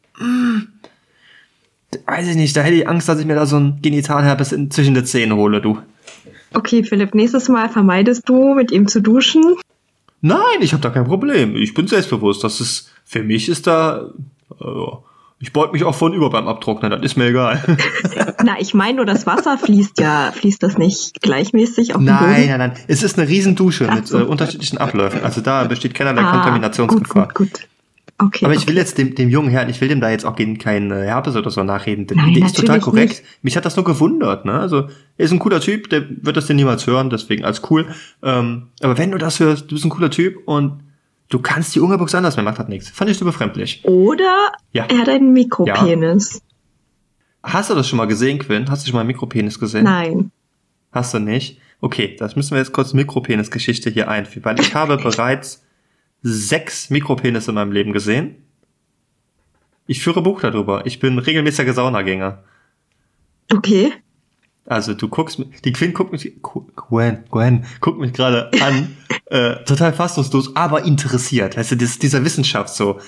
Weiß 2.05 2.27
ich 2.27 2.35
nicht, 2.35 2.55
da 2.55 2.61
hätte 2.61 2.75
ich 2.75 2.87
Angst, 2.87 3.09
dass 3.09 3.19
ich 3.19 3.25
mir 3.25 3.35
da 3.35 3.45
so 3.45 3.57
ein 3.57 3.79
Genitalherpes 3.81 4.51
in, 4.53 4.71
zwischen 4.71 4.93
den 4.93 5.05
Zähnen 5.05 5.35
hole, 5.37 5.61
du. 5.61 5.77
Okay, 6.53 6.83
Philipp, 6.83 7.13
nächstes 7.15 7.47
Mal 7.49 7.69
vermeidest 7.69 8.27
du, 8.27 8.53
mit 8.53 8.71
ihm 8.71 8.87
zu 8.87 9.01
duschen. 9.01 9.43
Nein, 10.21 10.37
ich 10.61 10.73
habe 10.73 10.81
da 10.81 10.89
kein 10.89 11.05
Problem. 11.05 11.55
Ich 11.55 11.73
bin 11.73 11.87
selbstbewusst. 11.87 12.43
Das 12.43 12.61
ist, 12.61 12.91
für 13.05 13.23
mich 13.23 13.49
ist 13.49 13.67
da, 13.67 14.09
äh, 14.59 14.65
ich 15.39 15.51
beug 15.53 15.73
mich 15.73 15.83
auch 15.83 15.95
von 15.95 16.13
über 16.13 16.29
beim 16.29 16.47
Abtrocknen, 16.47 16.91
das 16.91 17.01
ist 17.01 17.17
mir 17.17 17.27
egal. 17.27 17.61
Na, 18.43 18.59
ich 18.59 18.73
meine 18.73 18.97
nur, 18.97 19.05
das 19.05 19.25
Wasser 19.25 19.57
fließt 19.57 19.99
ja, 19.99 20.31
fließt 20.33 20.61
das 20.61 20.77
nicht 20.77 21.21
gleichmäßig 21.21 21.95
auf 21.95 22.01
den 22.01 22.05
nein, 22.05 22.19
Boden? 22.19 22.47
nein, 22.49 22.59
nein. 22.59 22.73
Es 22.87 23.01
ist 23.01 23.17
eine 23.17 23.27
Riesendusche 23.27 23.87
Ach 23.89 23.95
mit 23.95 24.07
so. 24.07 24.19
äh, 24.19 24.23
unterschiedlichen 24.23 24.77
Abläufen. 24.77 25.23
Also 25.23 25.41
da 25.41 25.63
besteht 25.63 25.93
keinerlei 25.95 26.21
Ah, 26.21 26.31
Kontaminationsgefahr. 26.31 27.27
Gut, 27.29 27.33
gut, 27.35 27.53
gut. 27.53 27.67
Okay. 28.21 28.45
Aber 28.45 28.53
ich 28.53 28.61
okay. 28.61 28.69
will 28.69 28.77
jetzt 28.77 28.97
dem, 28.97 29.15
dem 29.15 29.29
jungen 29.29 29.49
Herrn, 29.49 29.69
ich 29.69 29.81
will 29.81 29.87
dem 29.87 29.99
da 29.99 30.09
jetzt 30.11 30.25
auch 30.25 30.35
kein, 30.35 30.57
kein 30.57 30.91
äh, 30.91 31.05
Herpes 31.05 31.35
oder 31.35 31.49
so 31.49 31.63
nachreden. 31.63 32.05
Der, 32.07 32.17
Nein, 32.17 32.33
der 32.35 32.45
ist 32.45 32.55
total 32.55 32.79
korrekt. 32.79 33.23
Mich 33.41 33.57
hat 33.57 33.65
das 33.65 33.75
nur 33.75 33.85
gewundert, 33.85 34.45
ne? 34.45 34.53
Also, 34.59 34.89
er 35.17 35.25
ist 35.25 35.31
ein 35.31 35.39
cooler 35.39 35.59
Typ, 35.59 35.89
der 35.89 36.05
wird 36.09 36.37
das 36.37 36.45
dir 36.47 36.53
niemals 36.53 36.85
hören, 36.85 37.09
deswegen 37.09 37.43
als 37.43 37.61
cool. 37.71 37.87
Ähm, 38.21 38.67
aber 38.81 38.97
wenn 38.97 39.11
du 39.11 39.17
das 39.17 39.39
hörst, 39.39 39.71
du 39.71 39.75
bist 39.75 39.85
ein 39.85 39.89
cooler 39.89 40.11
Typ 40.11 40.37
und 40.45 40.83
du 41.29 41.39
kannst 41.39 41.73
die 41.73 41.79
Ungerbuchs 41.79 42.13
anders, 42.13 42.37
mir 42.37 42.43
macht 42.43 42.59
das 42.59 42.67
nichts. 42.67 42.89
Fand 42.89 43.09
ich 43.09 43.17
so 43.17 43.25
befremdlich. 43.25 43.83
Oder 43.85 44.51
Ja. 44.71 44.85
er 44.85 44.99
hat 44.99 45.09
einen 45.09 45.33
Mikropenis. 45.33 46.41
Hast 47.43 47.71
du 47.71 47.73
das 47.75 47.87
schon 47.87 47.97
mal 47.97 48.05
gesehen, 48.05 48.37
Quinn? 48.37 48.69
Hast 48.69 48.83
du 48.85 48.89
schon 48.89 48.95
mal 48.95 49.01
einen 49.01 49.07
Mikropenis 49.07 49.59
gesehen? 49.59 49.85
Nein. 49.85 50.31
Hast 50.91 51.13
du 51.13 51.19
nicht? 51.19 51.59
Okay, 51.79 52.15
das 52.19 52.35
müssen 52.35 52.51
wir 52.51 52.59
jetzt 52.59 52.73
kurz 52.73 52.93
Mikropenis-Geschichte 52.93 53.89
hier 53.89 54.09
einführen, 54.09 54.45
weil 54.45 54.59
ich 54.59 54.75
habe 54.75 54.97
bereits 54.97 55.63
sechs 56.21 56.89
Mikropenisse 56.89 57.51
in 57.51 57.55
meinem 57.55 57.71
Leben 57.71 57.93
gesehen. 57.93 58.35
Ich 59.87 60.01
führe 60.03 60.21
Buch 60.21 60.41
darüber. 60.41 60.85
Ich 60.85 60.99
bin 60.99 61.17
regelmäßiger 61.19 61.73
Saunagänger. 61.73 62.43
Okay. 63.51 63.91
Also 64.65 64.93
du 64.93 65.07
guckst, 65.09 65.39
mi- 65.39 65.49
die 65.65 65.73
Quinn 65.73 65.93
guckt 65.93 66.11
mich, 66.11 66.33
Gwen, 66.41 67.23
Gwen, 67.31 67.65
guckt 67.81 67.99
mich 67.99 68.13
gerade 68.13 68.51
an, 68.61 68.95
äh, 69.25 69.55
total 69.65 69.91
fassungslos, 69.91 70.55
aber 70.55 70.85
interessiert. 70.85 71.57
Weißt 71.57 71.71
du, 71.71 71.77
das, 71.77 71.97
dieser 71.99 72.23
Wissenschaft 72.23 72.69
so. 72.73 72.99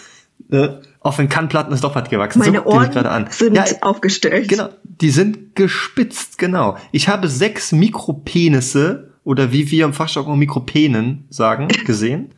Äh, 0.49 0.69
auf 0.99 1.17
den 1.17 1.29
Kannplatten 1.29 1.71
ist 1.73 1.83
doch 1.83 1.93
was 1.95 2.09
gewachsen. 2.09 2.39
Meine 2.39 2.57
so 2.57 2.63
mich 2.63 2.73
Ohren 2.73 2.89
gerade 2.89 3.11
an. 3.11 3.27
sind 3.29 3.55
Ja, 3.55 3.65
aufgestellt. 3.81 4.49
Genau, 4.49 4.69
die 4.83 5.11
sind 5.11 5.55
gespitzt, 5.55 6.39
genau. 6.39 6.77
Ich 6.91 7.07
habe 7.07 7.27
sechs 7.29 7.71
Mikropenisse 7.71 9.12
oder 9.23 9.51
wie 9.51 9.69
wir 9.71 9.85
im 9.85 9.93
Fachjargon 9.93 10.37
Mikropenen 10.39 11.25
sagen, 11.29 11.67
gesehen. 11.85 12.33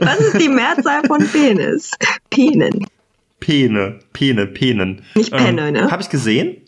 Was 0.00 0.20
ist 0.20 0.40
die 0.40 0.48
Mehrzahl 0.48 1.02
von 1.06 1.26
Penis? 1.26 1.90
Penen. 2.30 2.86
Pene, 3.40 3.98
Pene, 4.12 4.46
Penen. 4.46 5.02
Nicht 5.14 5.32
Penne, 5.32 5.72
ne? 5.72 5.90
Habe 5.90 6.02
ich 6.02 6.08
gesehen? 6.08 6.62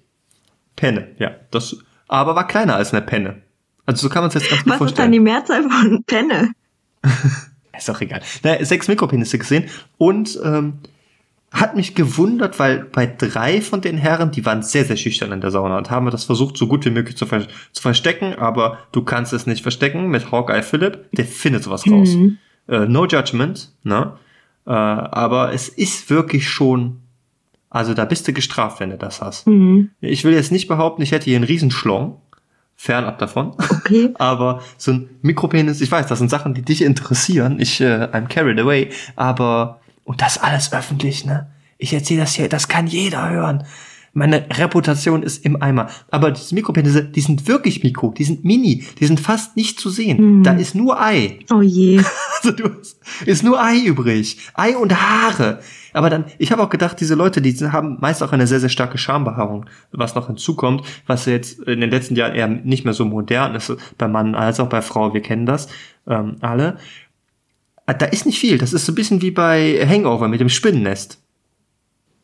Penne, 0.75 1.09
ja. 1.19 1.31
Das, 1.51 1.77
aber 2.09 2.35
war 2.35 2.47
kleiner 2.47 2.77
als 2.77 2.93
eine 2.93 3.03
Penne. 3.03 3.43
Also 3.87 4.09
so 4.09 4.13
kann 4.13 4.23
man 4.23 4.29
es 4.29 4.35
jetzt 4.35 4.51
ganz 4.51 4.65
gut 4.65 4.73
Was 4.73 4.75
ist 4.75 4.81
dann 4.81 4.89
vorstellen. 4.89 5.13
die 5.13 5.21
Mehrzahl 5.21 5.63
von 5.63 6.05
Penne? 6.05 6.53
Ist 7.77 7.89
doch 7.89 8.01
egal. 8.01 8.23
Naja, 8.43 8.65
sechs 8.65 8.89
Mikropenisse 8.89 9.39
gesehen 9.39 9.69
und 9.99 10.39
ähm, 10.43 10.79
hat 11.53 11.77
mich 11.77 11.95
gewundert, 11.95 12.59
weil 12.59 12.85
bei 12.85 13.07
drei 13.07 13.61
von 13.61 13.81
den 13.81 13.97
Herren, 13.97 14.31
die 14.31 14.45
waren 14.45 14.63
sehr, 14.63 14.85
sehr 14.85 14.97
schüchtern 14.97 15.33
in 15.33 15.41
der 15.41 15.51
Sauna 15.51 15.79
und 15.79 15.91
haben 15.91 16.11
das 16.11 16.25
versucht, 16.25 16.57
so 16.57 16.67
gut 16.67 16.85
wie 16.85 16.91
möglich 16.91 17.17
zu, 17.17 17.27
ver 17.27 17.47
zu 17.73 17.83
verstecken, 17.83 18.35
aber 18.35 18.79
du 18.93 19.03
kannst 19.03 19.33
es 19.33 19.47
nicht 19.47 19.63
verstecken 19.63 20.09
mit 20.09 20.33
Hawkeye 20.33 20.63
Phillip, 20.63 21.11
der 21.13 21.25
findet 21.25 21.63
sowas 21.63 21.87
raus. 21.91 22.11
Mhm. 22.11 22.39
Äh, 22.69 22.87
no 22.87 23.07
judgment, 23.07 23.73
ne? 23.85 24.13
Äh, 24.67 24.71
aber 24.71 25.53
es 25.53 25.69
ist 25.69 26.11
wirklich 26.11 26.49
schon, 26.49 27.01
also 27.71 27.95
da 27.95 28.05
bist 28.05 28.27
du 28.27 28.33
gestraft, 28.33 28.81
wenn 28.81 28.91
du 28.91 28.99
das 28.99 29.23
hast. 29.23 29.47
Mhm. 29.47 29.91
Ich 30.01 30.25
will 30.25 30.35
jetzt 30.35 30.53
nicht 30.53 30.67
behaupten, 30.67 31.03
ich 31.03 31.13
hätte 31.13 31.27
hier 31.27 31.37
einen 31.37 31.45
Riesenschlong, 31.45 32.21
fernab 32.77 33.19
davon. 33.19 33.55
Okay. 33.59 34.11
Aber 34.19 34.63
so 34.77 34.93
ein 34.93 35.11
Mikropenis, 35.23 35.81
ich 35.81 35.91
weiß, 35.91 36.07
das 36.07 36.19
sind 36.19 36.31
Sachen, 36.31 36.55
die 36.55 36.63
dich 36.63 36.83
interessieren. 36.83 37.59
Ich, 37.59 37.81
äh, 37.81 38.09
I'm 38.13 38.29
carried 38.29 38.61
away. 38.61 38.91
Aber, 39.17 39.81
und 40.07 40.23
das 40.23 40.39
alles 40.39 40.73
öffentlich, 40.73 41.27
ne? 41.27 41.51
Ich 41.79 41.93
erzähle 41.93 42.21
das 42.21 42.35
hier, 42.35 42.49
das 42.49 42.69
kann 42.69 42.87
jeder 42.87 43.29
hören. 43.29 43.65
Meine 44.15 44.47
Reputation 44.51 45.23
ist 45.23 45.45
im 45.45 45.61
Eimer. 45.61 45.91
Aber 46.11 46.31
diese 46.31 46.55
Mikropenisse, 46.55 47.05
die 47.05 47.21
sind 47.21 47.47
wirklich 47.49 47.83
mikro, 47.83 48.15
die 48.17 48.25
sind 48.25 48.47
mini, 48.47 48.83
die 48.99 49.05
sind 49.05 49.21
fast 49.21 49.59
nicht 49.59 49.79
zu 49.79 49.91
sehen. 49.91 50.39
Mhm. 50.39 50.43
Da 50.43 50.55
ist 50.55 50.75
nur 50.75 50.99
Ei. 50.99 51.41
Oh 51.53 51.61
je. 51.61 52.01
Also 52.43 52.53
du 52.53 52.71
hast, 52.79 52.99
ist 53.27 53.43
nur 53.43 53.61
Ei 53.61 53.79
übrig. 53.79 54.39
Ei 54.55 54.77
und 54.77 54.95
Haare. 54.95 55.61
Aber 55.93 56.11
dann, 56.11 56.27
ich 56.39 56.53
habe 56.53 56.63
auch 56.63 56.71
gedacht, 56.71 57.01
diese 57.01 57.15
Leute, 57.15 57.43
die 57.43 57.53
haben 57.73 57.99
meist 58.01 58.23
auch 58.23 58.33
eine 58.33 58.47
sehr, 58.47 58.61
sehr 58.61 58.69
starke 58.69 58.99
Schambehaarung, 58.99 59.67
was 59.91 60.15
noch 60.15 60.29
hinzukommt, 60.29 60.83
was 61.07 61.25
jetzt 61.25 61.61
in 61.61 61.81
den 61.81 61.91
letzten 61.91 62.15
Jahren 62.15 62.35
eher 62.35 62.47
nicht 62.47 62.85
mehr 62.85 62.95
so 62.95 63.05
modern 63.05 63.55
ist, 63.55 63.75
bei 63.99 64.07
Mann 64.07 64.35
als 64.35 64.61
auch 64.61 64.69
bei 64.69 64.83
Frau, 64.83 65.13
wir 65.13 65.23
kennen 65.23 65.47
das 65.47 65.69
ähm, 66.07 66.37
alle. 66.41 66.77
Äh, 67.87 67.95
Da 67.95 68.07
ist 68.07 68.27
nicht 68.27 68.39
viel. 68.39 68.59
Das 68.59 68.73
ist 68.73 68.87
so 68.87 68.93
ein 68.93 68.95
bisschen 68.95 69.23
wie 69.23 69.31
bei 69.31 69.87
Hangover 69.89 70.29
mit 70.29 70.41
dem 70.41 70.49
Spinnennest. 70.49 71.21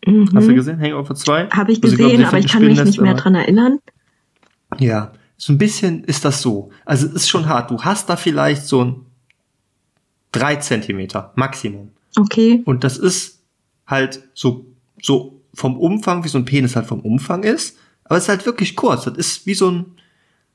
Mhm. 0.07 0.29
Hast 0.35 0.49
du 0.49 0.55
gesehen? 0.55 0.81
Hangover 0.81 1.15
2? 1.15 1.51
Habe 1.51 1.73
ich 1.73 1.83
Also, 1.83 1.97
gesehen, 1.97 2.17
glaub, 2.19 2.29
aber 2.29 2.39
ich 2.39 2.49
kann 2.49 2.65
mich 2.65 2.83
nicht 2.83 3.01
mehr 3.01 3.15
dran 3.15 3.35
erinnern. 3.35 3.79
ja, 4.79 5.13
so 5.37 5.53
ein 5.53 5.59
bisschen 5.59 6.05
ist 6.05 6.25
das 6.25 6.41
so. 6.43 6.71
Also 6.85 7.07
es 7.09 7.13
ist 7.15 7.29
schon 7.29 7.49
hart. 7.49 7.71
Du 7.71 7.81
hast 7.83 8.09
da 8.09 8.17
vielleicht 8.17 8.65
so 8.67 8.85
ein 8.85 9.07
drei 10.31 10.57
Zentimeter 10.57 11.33
Maximum. 11.37 11.91
Okay. 12.17 12.63
Und 12.65 12.85
das 12.85 12.97
ist 12.99 13.41
halt 13.87 14.23
so, 14.35 14.67
so 15.03 15.41
vom 15.55 15.77
Umfang, 15.79 16.25
wie 16.25 16.29
so 16.29 16.39
ein 16.39 16.45
Penis 16.45 16.77
halt 16.77 16.87
vom 16.87 17.01
Umfang 17.01 17.43
ist. 17.43 17.77
Aber 18.05 18.17
es 18.17 18.25
ist 18.25 18.29
halt 18.29 18.47
wirklich 18.47 18.77
kurz. 18.77 19.05
Das 19.05 19.17
ist 19.17 19.47
wie 19.47 19.55
so 19.55 19.71
ein, 19.71 19.87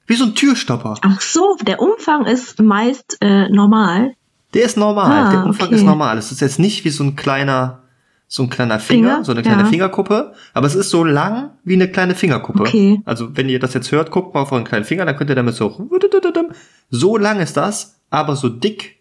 wie 0.07 0.15
so 0.15 0.25
ein 0.25 0.35
Türstopper. 0.35 0.95
Ach 1.01 1.21
so, 1.21 1.57
der 1.61 1.81
Umfang 1.81 2.25
ist 2.25 2.59
meist 2.61 3.17
äh, 3.21 3.49
normal. 3.49 4.13
Der 4.53 4.63
ist 4.63 4.77
normal. 4.77 5.11
Ah, 5.25 5.31
der 5.31 5.45
Umfang 5.45 5.67
okay. 5.67 5.75
ist 5.75 5.83
normal. 5.83 6.17
Es 6.17 6.31
ist 6.31 6.41
jetzt 6.41 6.59
nicht 6.59 6.85
wie 6.85 6.89
so 6.89 7.03
ein 7.03 7.15
kleiner, 7.15 7.83
so 8.27 8.43
ein 8.43 8.49
kleiner 8.49 8.79
Finger, 8.79 9.09
Finger? 9.09 9.25
so 9.25 9.31
eine 9.33 9.41
kleine 9.41 9.63
Ja. 9.63 9.67
Fingerkuppe. 9.67 10.33
Aber 10.53 10.67
es 10.67 10.75
ist 10.75 10.89
so 10.89 11.03
lang 11.03 11.51
wie 11.63 11.73
eine 11.73 11.89
kleine 11.89 12.15
Fingerkuppe. 12.15 12.61
Okay. 12.61 13.01
Also 13.05 13.35
wenn 13.35 13.49
ihr 13.49 13.59
das 13.59 13.73
jetzt 13.73 13.91
hört, 13.91 14.11
guckt 14.11 14.33
mal 14.33 14.41
auf 14.41 14.51
euren 14.51 14.63
kleinen 14.63 14.85
Finger, 14.85 15.05
dann 15.05 15.15
könnt 15.17 15.29
ihr 15.29 15.35
damit 15.35 15.55
so, 15.55 15.89
so 16.89 17.17
lang 17.17 17.39
ist 17.39 17.57
das, 17.57 17.99
aber 18.09 18.35
so 18.35 18.49
dick 18.49 18.97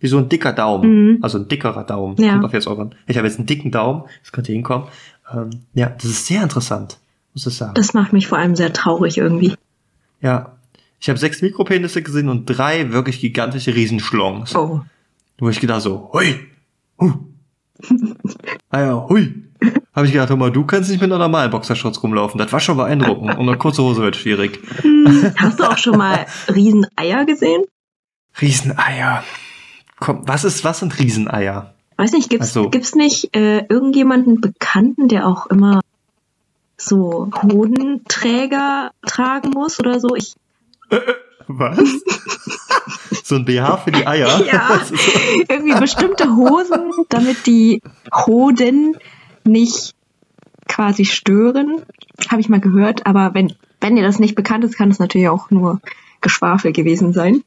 wie 0.00 0.08
so 0.08 0.18
ein 0.18 0.28
dicker 0.28 0.52
Daumen. 0.52 1.12
Mhm. 1.12 1.18
Also 1.22 1.38
ein 1.38 1.46
dickerer 1.48 1.84
Daumen. 1.84 2.16
Ja. 2.18 2.32
Kommt 2.32 2.46
auf 2.46 2.52
jetzt 2.52 2.66
euren. 2.66 2.94
Ich 3.06 3.16
habe 3.18 3.28
jetzt 3.28 3.38
einen 3.38 3.46
dicken 3.46 3.70
Daumen, 3.70 4.02
das 4.22 4.32
könnte 4.32 4.52
hinkommen. 4.52 4.88
Ähm, 5.32 5.50
ja, 5.74 5.90
das 5.90 6.06
ist 6.06 6.26
sehr 6.26 6.42
interessant, 6.42 6.98
muss 7.34 7.46
ich 7.46 7.54
sagen. 7.56 7.74
Das 7.74 7.94
macht 7.94 8.12
mich 8.12 8.26
vor 8.26 8.38
allem 8.38 8.56
sehr 8.56 8.72
traurig 8.72 9.18
irgendwie. 9.18 9.54
ja. 10.20 10.52
Ich 11.02 11.08
habe 11.08 11.18
sechs 11.18 11.42
Mikropenisse 11.42 12.00
gesehen 12.00 12.28
und 12.28 12.46
drei 12.46 12.92
wirklich 12.92 13.18
gigantische 13.20 13.74
Riesenschlongs. 13.74 14.54
Oh. 14.54 14.82
Wo 15.38 15.48
ich 15.48 15.58
gedacht 15.58 15.82
so, 15.82 16.08
hui, 16.12 16.38
hu. 17.00 17.12
ah 18.70 18.80
ja, 18.80 19.08
hui. 19.08 19.34
Habe 19.96 20.06
ich 20.06 20.12
gedacht, 20.12 20.28
hör 20.28 20.36
mal, 20.36 20.52
du 20.52 20.64
kannst 20.64 20.90
nicht 20.90 21.00
mit 21.00 21.10
einer 21.10 21.18
normalen 21.18 21.50
Boxershorts 21.50 22.00
rumlaufen. 22.04 22.38
Das 22.38 22.52
war 22.52 22.60
schon 22.60 22.76
beeindruckend. 22.76 23.36
Und 23.36 23.48
eine 23.48 23.58
kurze 23.58 23.82
Hose 23.82 24.00
wird 24.00 24.14
schwierig. 24.14 24.60
Hm, 24.82 25.32
Hast 25.34 25.58
du 25.58 25.64
auch 25.64 25.76
schon 25.76 25.98
mal 25.98 26.24
Rieseneier 26.54 27.24
gesehen? 27.24 27.64
Rieseneier. 28.40 29.24
Komm, 29.98 30.22
was 30.28 30.44
ist, 30.44 30.62
was 30.62 30.78
sind 30.78 30.96
Rieseneier? 31.00 31.74
Weiß 31.96 32.12
nicht, 32.12 32.30
gibt's, 32.30 32.50
Ach 32.50 32.52
so. 32.52 32.70
gibt's 32.70 32.94
nicht 32.94 33.34
äh, 33.34 33.66
irgendjemanden 33.66 34.40
Bekannten, 34.40 35.08
der 35.08 35.26
auch 35.26 35.46
immer 35.48 35.80
so 36.76 37.28
Hodenträger 37.42 38.92
tragen 39.04 39.50
muss 39.50 39.80
oder 39.80 39.98
so? 39.98 40.14
Ich, 40.14 40.34
Was? 41.48 42.02
so 43.24 43.36
ein 43.36 43.44
BH 43.44 43.78
für 43.78 43.92
die 43.92 44.06
Eier? 44.06 44.44
Ja. 44.44 44.80
Irgendwie 45.48 45.78
bestimmte 45.78 46.36
Hosen, 46.36 46.92
damit 47.08 47.46
die 47.46 47.82
Hoden 48.26 48.96
nicht 49.44 49.94
quasi 50.68 51.04
stören. 51.04 51.82
Habe 52.28 52.40
ich 52.40 52.48
mal 52.48 52.60
gehört, 52.60 53.06
aber 53.06 53.34
wenn, 53.34 53.52
wenn 53.80 53.96
dir 53.96 54.02
das 54.02 54.18
nicht 54.18 54.34
bekannt 54.34 54.64
ist, 54.64 54.76
kann 54.76 54.90
es 54.90 54.98
natürlich 54.98 55.28
auch 55.28 55.50
nur 55.50 55.80
Geschwafel 56.20 56.72
gewesen 56.72 57.12
sein. 57.12 57.42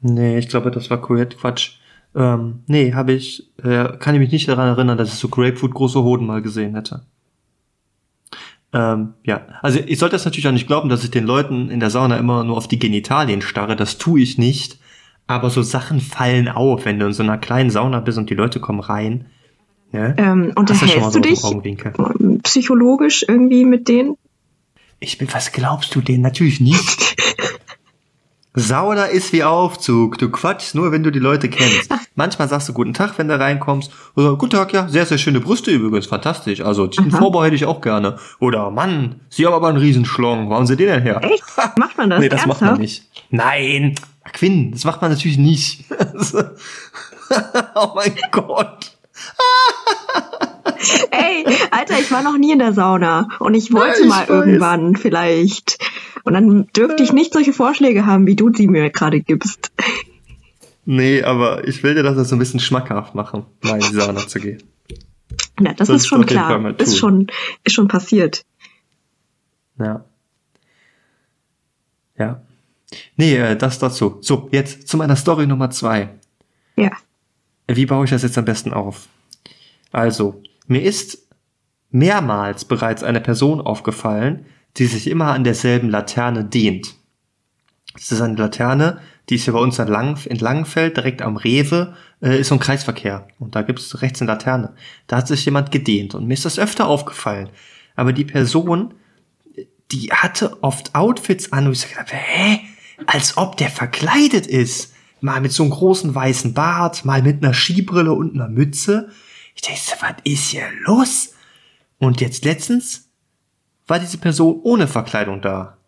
Nee, 0.00 0.38
ich 0.38 0.48
glaube, 0.48 0.70
das 0.70 0.90
war 0.90 1.00
Quatsch. 1.00 1.78
Ähm, 2.14 2.60
nee, 2.66 2.94
habe 2.94 3.12
ich, 3.12 3.50
äh, 3.62 3.96
kann 3.98 4.14
ich 4.14 4.20
mich 4.20 4.32
nicht 4.32 4.48
daran 4.48 4.68
erinnern, 4.68 4.96
dass 4.96 5.08
ich 5.12 5.18
so 5.18 5.28
Grapefruit 5.28 5.74
große 5.74 6.02
Hoden 6.02 6.26
mal 6.26 6.42
gesehen 6.42 6.74
hätte. 6.74 7.02
Ähm, 8.76 9.14
ja, 9.24 9.46
also 9.62 9.80
ich 9.86 9.98
sollte 9.98 10.16
das 10.16 10.26
natürlich 10.26 10.46
auch 10.46 10.52
nicht 10.52 10.66
glauben, 10.66 10.90
dass 10.90 11.02
ich 11.02 11.10
den 11.10 11.24
Leuten 11.24 11.70
in 11.70 11.80
der 11.80 11.88
Sauna 11.88 12.18
immer 12.18 12.44
nur 12.44 12.58
auf 12.58 12.68
die 12.68 12.78
Genitalien 12.78 13.40
starre. 13.40 13.74
Das 13.74 13.96
tue 13.96 14.20
ich 14.20 14.36
nicht. 14.36 14.78
Aber 15.26 15.48
so 15.48 15.62
Sachen 15.62 16.00
fallen 16.00 16.46
auf, 16.48 16.84
wenn 16.84 16.98
du 16.98 17.06
in 17.06 17.14
so 17.14 17.22
einer 17.22 17.38
kleinen 17.38 17.70
Sauna 17.70 18.00
bist 18.00 18.18
und 18.18 18.28
die 18.28 18.34
Leute 18.34 18.60
kommen 18.60 18.80
rein. 18.80 19.26
Ne? 19.92 20.14
Ähm, 20.18 20.52
unterhältst 20.54 21.14
du 21.14 21.20
dich 21.20 21.40
psychologisch 22.42 23.24
irgendwie 23.26 23.64
mit 23.64 23.88
denen? 23.88 24.16
Ich 25.00 25.16
bin, 25.16 25.28
was 25.32 25.52
glaubst 25.52 25.94
du 25.94 26.02
denen? 26.02 26.22
Natürlich 26.22 26.60
nicht. 26.60 27.15
Sauna 28.58 29.04
ist 29.04 29.34
wie 29.34 29.44
Aufzug. 29.44 30.16
Du 30.16 30.30
quatschst 30.30 30.74
nur, 30.74 30.90
wenn 30.90 31.02
du 31.02 31.12
die 31.12 31.18
Leute 31.18 31.50
kennst. 31.50 31.92
Manchmal 32.14 32.48
sagst 32.48 32.66
du 32.70 32.72
guten 32.72 32.94
Tag, 32.94 33.18
wenn 33.18 33.28
du 33.28 33.38
reinkommst. 33.38 33.92
Oder 34.16 34.34
guten 34.36 34.52
Tag, 34.52 34.72
ja, 34.72 34.88
sehr, 34.88 35.04
sehr 35.04 35.18
schöne 35.18 35.40
Brüste 35.40 35.70
übrigens. 35.70 36.06
Fantastisch. 36.06 36.62
Also 36.62 36.86
den 36.86 37.10
Vorbau 37.10 37.44
hätte 37.44 37.54
ich 37.54 37.66
auch 37.66 37.82
gerne. 37.82 38.18
Oder 38.40 38.70
Mann, 38.70 39.20
Sie 39.28 39.44
haben 39.44 39.52
aber 39.52 39.68
einen 39.68 39.76
Riesenschlong. 39.76 40.48
Wo 40.48 40.54
haben 40.54 40.66
Sie 40.66 40.74
den 40.74 40.86
denn 40.86 41.02
her? 41.02 41.20
Echt? 41.22 41.44
Macht 41.76 41.98
man 41.98 42.08
das? 42.08 42.20
nee, 42.20 42.30
das 42.30 42.40
Ernsthaft? 42.40 42.62
macht 42.62 42.70
man 42.72 42.80
nicht. 42.80 43.04
Nein. 43.28 43.94
Quinn, 44.32 44.72
das 44.72 44.84
macht 44.84 45.02
man 45.02 45.10
natürlich 45.10 45.36
nicht. 45.36 45.84
oh 47.74 47.92
mein 47.94 48.16
Gott. 48.32 48.96
Ey, 51.10 51.44
Alter, 51.70 51.98
ich 51.98 52.10
war 52.10 52.22
noch 52.22 52.36
nie 52.38 52.52
in 52.52 52.58
der 52.58 52.72
Sauna 52.72 53.28
und 53.38 53.54
ich 53.54 53.72
wollte 53.72 54.02
ich 54.02 54.08
mal 54.08 54.22
weiß. 54.22 54.28
irgendwann 54.28 54.96
vielleicht. 54.96 55.78
Und 56.24 56.34
dann 56.34 56.66
dürfte 56.76 57.02
ich 57.02 57.12
nicht 57.12 57.32
solche 57.32 57.52
Vorschläge 57.52 58.06
haben, 58.06 58.26
wie 58.26 58.36
du 58.36 58.52
sie 58.52 58.66
mir 58.66 58.90
gerade 58.90 59.20
gibst. 59.20 59.70
Nee, 60.84 61.22
aber 61.22 61.66
ich 61.66 61.82
will 61.82 61.94
dir 61.94 62.02
das 62.02 62.28
so 62.28 62.36
ein 62.36 62.38
bisschen 62.38 62.60
schmackhaft 62.60 63.14
machen, 63.14 63.44
mal 63.62 63.74
in 63.74 63.90
die 63.90 63.94
Sauna 63.94 64.26
zu 64.26 64.40
gehen. 64.40 64.62
Ja, 65.60 65.72
das, 65.72 65.88
das 65.88 66.02
ist 66.02 66.06
schon 66.06 66.26
klar. 66.26 66.78
Ist 66.78 66.98
schon, 66.98 67.28
ist 67.64 67.72
schon 67.72 67.88
passiert. 67.88 68.44
Ja. 69.78 70.04
Ja. 72.18 72.42
Nee, 73.16 73.36
äh, 73.36 73.56
das 73.56 73.78
dazu. 73.78 74.18
So, 74.20 74.48
jetzt 74.52 74.88
zu 74.88 74.96
meiner 74.96 75.16
Story 75.16 75.46
Nummer 75.46 75.70
zwei. 75.70 76.10
Ja. 76.76 76.92
Wie 77.66 77.86
baue 77.86 78.04
ich 78.04 78.10
das 78.10 78.22
jetzt 78.22 78.38
am 78.38 78.44
besten 78.44 78.72
auf? 78.72 79.08
Also, 79.92 80.42
mir 80.66 80.82
ist 80.82 81.26
mehrmals 81.90 82.64
bereits 82.64 83.02
eine 83.02 83.20
Person 83.20 83.60
aufgefallen, 83.60 84.46
die 84.76 84.86
sich 84.86 85.08
immer 85.08 85.32
an 85.32 85.44
derselben 85.44 85.88
Laterne 85.88 86.44
dehnt. 86.44 86.94
Das 87.94 88.12
ist 88.12 88.20
eine 88.20 88.36
Laterne, 88.36 89.00
die 89.28 89.36
ist 89.36 89.44
hier 89.44 89.54
bei 89.54 89.58
uns 89.58 89.78
in, 89.78 89.88
Lang 89.88 90.18
in 90.26 90.38
Langenfeld, 90.38 90.96
direkt 90.96 91.22
am 91.22 91.36
Rewe, 91.36 91.94
äh, 92.22 92.40
ist 92.40 92.48
so 92.48 92.54
ein 92.54 92.60
Kreisverkehr. 92.60 93.26
Und 93.38 93.54
da 93.54 93.62
gibt 93.62 93.78
es 93.78 94.02
rechts 94.02 94.20
eine 94.20 94.30
Laterne. 94.30 94.74
Da 95.06 95.16
hat 95.16 95.28
sich 95.28 95.44
jemand 95.44 95.72
gedehnt 95.72 96.14
und 96.14 96.26
mir 96.26 96.34
ist 96.34 96.44
das 96.44 96.58
öfter 96.58 96.86
aufgefallen. 96.86 97.48
Aber 97.96 98.12
die 98.12 98.24
Person, 98.24 98.94
die 99.90 100.10
hatte 100.12 100.62
oft 100.62 100.94
Outfits 100.94 101.52
an, 101.52 101.66
wo 101.66 101.70
ich 101.70 101.96
habe, 101.96 102.10
hä? 102.12 102.60
Als 103.06 103.36
ob 103.36 103.56
der 103.56 103.68
verkleidet 103.68 104.46
ist. 104.46 104.94
Mal 105.20 105.40
mit 105.40 105.52
so 105.52 105.62
einem 105.62 105.72
großen 105.72 106.14
weißen 106.14 106.54
Bart, 106.54 107.04
mal 107.04 107.22
mit 107.22 107.42
einer 107.42 107.54
Skibrille 107.54 108.12
und 108.12 108.34
einer 108.34 108.48
Mütze. 108.48 109.10
Ich 109.56 109.62
dachte, 109.62 109.96
was 110.00 110.14
ist 110.22 110.50
hier 110.50 110.70
los? 110.84 111.34
Und 111.98 112.20
jetzt 112.20 112.44
letztens 112.44 113.08
war 113.86 113.98
diese 113.98 114.18
Person 114.18 114.60
ohne 114.62 114.86
Verkleidung 114.86 115.40
da. 115.40 115.78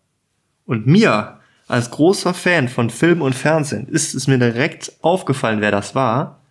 Und 0.65 0.87
mir, 0.87 1.39
als 1.67 1.91
großer 1.91 2.33
Fan 2.33 2.67
von 2.67 2.89
Film 2.89 3.21
und 3.21 3.35
Fernsehen, 3.35 3.87
ist 3.87 4.15
es 4.15 4.27
mir 4.27 4.37
direkt 4.37 4.93
aufgefallen, 5.01 5.61
wer 5.61 5.71
das 5.71 5.95
war. 5.95 6.41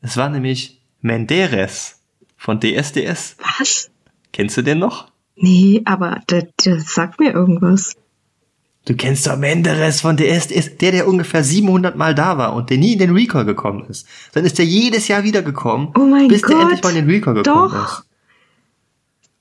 Es 0.00 0.16
war 0.16 0.30
nämlich 0.30 0.80
Menderes 1.00 2.00
von 2.36 2.60
DSDS. 2.60 3.36
Was? 3.58 3.90
Kennst 4.32 4.56
du 4.56 4.62
den 4.62 4.78
noch? 4.78 5.10
Nee, 5.36 5.82
aber 5.84 6.20
der, 6.30 6.48
der 6.64 6.80
sagt 6.80 7.20
mir 7.20 7.32
irgendwas. 7.32 7.96
Du 8.86 8.94
kennst 8.94 9.26
doch 9.26 9.36
Menderes 9.36 10.00
von 10.00 10.16
DSDS, 10.16 10.78
der, 10.78 10.92
der 10.92 11.08
ungefähr 11.08 11.42
700 11.42 11.96
Mal 11.96 12.14
da 12.14 12.38
war 12.38 12.54
und 12.54 12.70
der 12.70 12.78
nie 12.78 12.92
in 12.92 13.00
den 13.00 13.10
Recall 13.10 13.44
gekommen 13.44 13.84
ist. 13.88 14.06
Dann 14.32 14.44
ist 14.44 14.58
der 14.58 14.64
jedes 14.64 15.08
Jahr 15.08 15.24
wiedergekommen, 15.24 15.88
oh 15.98 16.04
mein 16.04 16.28
bis 16.28 16.42
Gott, 16.42 16.52
der 16.52 16.60
endlich 16.60 16.82
mal 16.84 16.90
in 16.90 17.04
den 17.04 17.10
Recall 17.10 17.34
gekommen 17.34 17.72
doch. 17.72 17.98
ist. 17.98 18.06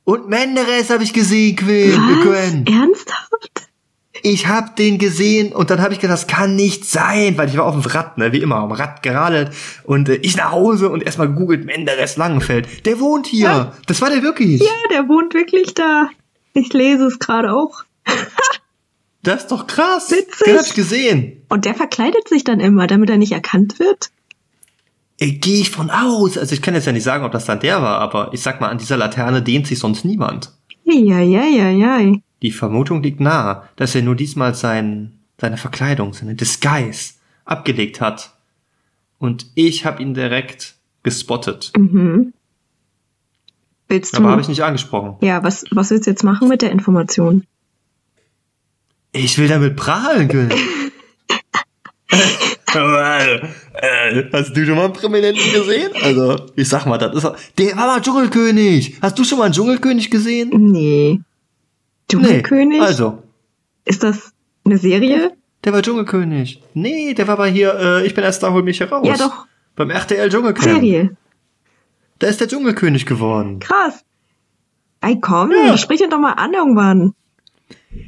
Und 0.04 0.30
Menderes 0.30 0.90
habe 0.90 1.04
ich 1.04 1.14
gesehen, 1.14 1.56
Quinn. 1.56 1.96
Was? 1.96 2.74
Ernsthaft? 2.74 3.70
Ich 4.24 4.48
hab 4.48 4.76
den 4.78 4.98
gesehen 4.98 5.54
und 5.54 5.70
dann 5.70 5.80
habe 5.80 5.94
ich 5.94 6.00
gedacht, 6.00 6.18
das 6.18 6.28
kann 6.28 6.56
nicht 6.56 6.84
sein, 6.84 7.38
weil 7.38 7.48
ich 7.48 7.58
war 7.58 7.66
auf 7.66 7.80
dem 7.80 7.92
Rad, 7.92 8.18
ne, 8.18 8.32
wie 8.32 8.40
immer, 8.40 8.56
am 8.56 8.72
Rad 8.72 9.04
geradelt 9.04 9.52
und 9.84 10.10
äh, 10.10 10.16
ich 10.16 10.36
nach 10.36 10.52
Hause 10.52 10.90
und 10.90 11.04
erstmal 11.04 11.28
gegoogelt 11.28 11.66
Menderes 11.66 12.18
Langenfeld. 12.18 12.88
Der 12.88 13.00
wohnt 13.00 13.28
hier. 13.28 13.46
Ja. 13.46 13.74
Das 13.86 14.02
war 14.02 14.10
der 14.10 14.24
wirklich. 14.24 14.62
Ja, 14.62 14.72
der 14.90 15.08
wohnt 15.08 15.36
wirklich 15.36 15.76
da. 15.76 16.10
Ich 16.54 16.74
lese 16.74 17.06
es 17.06 17.20
gerade 17.20 17.54
auch. 17.54 17.84
das 19.28 19.44
ist 19.44 19.52
doch 19.52 19.68
krass. 19.68 20.12
Witzig. 20.12 20.46
Den 20.46 20.58
hab 20.58 20.66
ich 20.66 20.74
gesehen. 20.74 21.44
Und 21.50 21.66
der 21.66 21.76
verkleidet 21.76 22.28
sich 22.28 22.44
dann 22.44 22.60
immer, 22.60 22.88
damit 22.88 23.10
er 23.10 23.18
nicht 23.18 23.32
erkannt 23.32 23.80
wird? 23.80 24.10
Gehe 25.18 25.62
ich 25.62 25.72
von 25.72 25.90
aus. 25.90 26.38
Also 26.38 26.54
ich 26.54 26.62
kann 26.62 26.74
jetzt 26.74 26.86
ja 26.86 26.92
nicht 26.92 27.04
sagen, 27.04 27.24
ob 27.24 27.32
das 27.32 27.46
dann 27.46 27.60
der 27.60 27.82
war, 27.82 28.00
aber 28.00 28.34
ich 28.34 28.42
sag 28.42 28.60
mal, 28.60 28.70
an 28.70 28.78
dieser 28.78 28.98
Laterne 28.98 29.42
dehnt 29.42 29.68
sich 29.68 29.80
sonst 29.80 30.04
niemand. 30.04 30.52
Ja, 30.84 31.20
ja, 31.20 31.44
ja, 31.46 31.70
ja. 31.70 32.16
Die 32.42 32.52
Vermutung 32.52 33.02
liegt 33.02 33.20
nahe, 33.20 33.64
dass 33.76 33.96
er 33.96 34.02
nur 34.02 34.16
diesmal 34.16 34.54
sein, 34.54 35.20
seine 35.40 35.58
Verkleidung, 35.58 36.14
seine 36.14 36.36
Disguise 36.36 37.14
abgelegt 37.46 38.02
hat. 38.02 38.36
Und 39.18 39.48
ich 39.56 39.86
habe 39.86 40.02
ihn 40.02 40.14
direkt 40.14 40.76
gespottet. 41.04 41.72
Mhm. 41.78 42.34
Willst 43.88 44.18
du? 44.18 44.22
Aber 44.22 44.32
habe 44.32 44.42
ich 44.42 44.48
nicht 44.48 44.64
angesprochen. 44.64 45.16
Ja, 45.22 45.44
was, 45.44 45.64
was 45.72 45.92
willst 45.92 46.08
du 46.08 46.12
jetzt 46.12 46.24
machen 46.24 46.50
mit 46.50 46.62
der 46.62 46.72
Information? 46.72 47.46
Ich 49.16 49.38
will 49.38 49.48
damit 49.48 49.76
prahlen 49.78 50.28
können. 50.28 50.52
Hast 54.34 54.58
du 54.58 54.66
schon 54.66 54.76
mal 54.76 54.86
einen 54.86 54.94
Prominenten 54.94 55.54
gesehen? 55.54 55.92
Also, 56.04 56.48
ich 56.56 56.68
sag 56.68 56.86
mal, 56.86 56.98
das 56.98 57.16
ist. 57.16 57.32
Der 57.58 57.78
war 57.78 57.88
mal 57.88 58.02
Dschungelkönig. 58.02 58.98
Hast 59.02 59.18
du 59.18 59.24
schon 59.24 59.38
mal 59.38 59.46
einen 59.46 59.54
Dschungelkönig 59.54 60.12
gesehen? 60.12 60.50
Nee. 60.54 61.22
Dschungelkönig? 62.10 62.80
Nee. 62.80 62.86
Also. 62.86 63.24
Ist 63.86 64.04
das 64.04 64.34
eine 64.66 64.78
Serie? 64.78 65.32
Der 65.64 65.72
war 65.72 65.82
Dschungelkönig. 65.82 66.62
Nee, 66.74 67.14
der 67.14 67.28
war 67.28 67.38
bei 67.38 67.50
hier, 67.50 67.74
äh, 67.80 68.06
ich 68.06 68.14
bin 68.14 68.24
erst 68.26 68.44
da, 68.44 68.52
hol 68.52 68.64
mich 68.64 68.82
heraus. 68.82 69.08
Ja, 69.08 69.16
doch. 69.16 69.46
Beim 69.78 69.90
RTL 69.90 70.30
Dschungelkönig. 70.30 70.74
Serie. 70.74 71.18
Da 72.20 72.28
ist 72.28 72.42
der 72.42 72.50
Dschungelkönig 72.50 73.06
geworden. 73.06 73.60
Krass. 73.60 74.04
Ey, 75.00 75.20
komm, 75.22 75.52
ja. 75.52 75.78
sprich 75.78 76.02
ihn 76.02 76.10
doch 76.10 76.20
mal 76.20 76.34
an 76.34 76.54
irgendwann. 76.54 77.14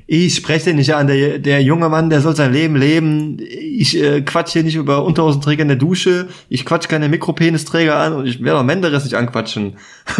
Ich 0.08 0.36
spreche 0.36 0.73
nicht 0.73 0.93
an, 0.95 1.08
der, 1.08 1.39
der 1.39 1.62
junge 1.62 1.89
Mann, 1.89 2.10
der 2.10 2.21
soll 2.21 2.36
sein 2.36 2.54
Leben 2.54 2.76
leben. 2.76 3.38
Ich 3.39 4.02
äh, 4.02 4.21
quatsch 4.21 4.54
hier 4.54 4.63
nicht 4.63 4.76
über 4.76 5.04
Unterhosenträger 5.04 5.63
in 5.63 5.67
der 5.67 5.78
Dusche. 5.78 6.30
Ich 6.50 6.65
quatsch 6.65 6.88
keine 6.88 7.10
Mikropenisträger 7.10 7.97
an 7.97 8.13
und 8.13 8.26
ich 8.26 8.41
werde 8.41 8.60
auch 8.60 8.63
Menderes 8.63 9.04
nicht 9.04 9.15
anquatschen. 9.15 9.78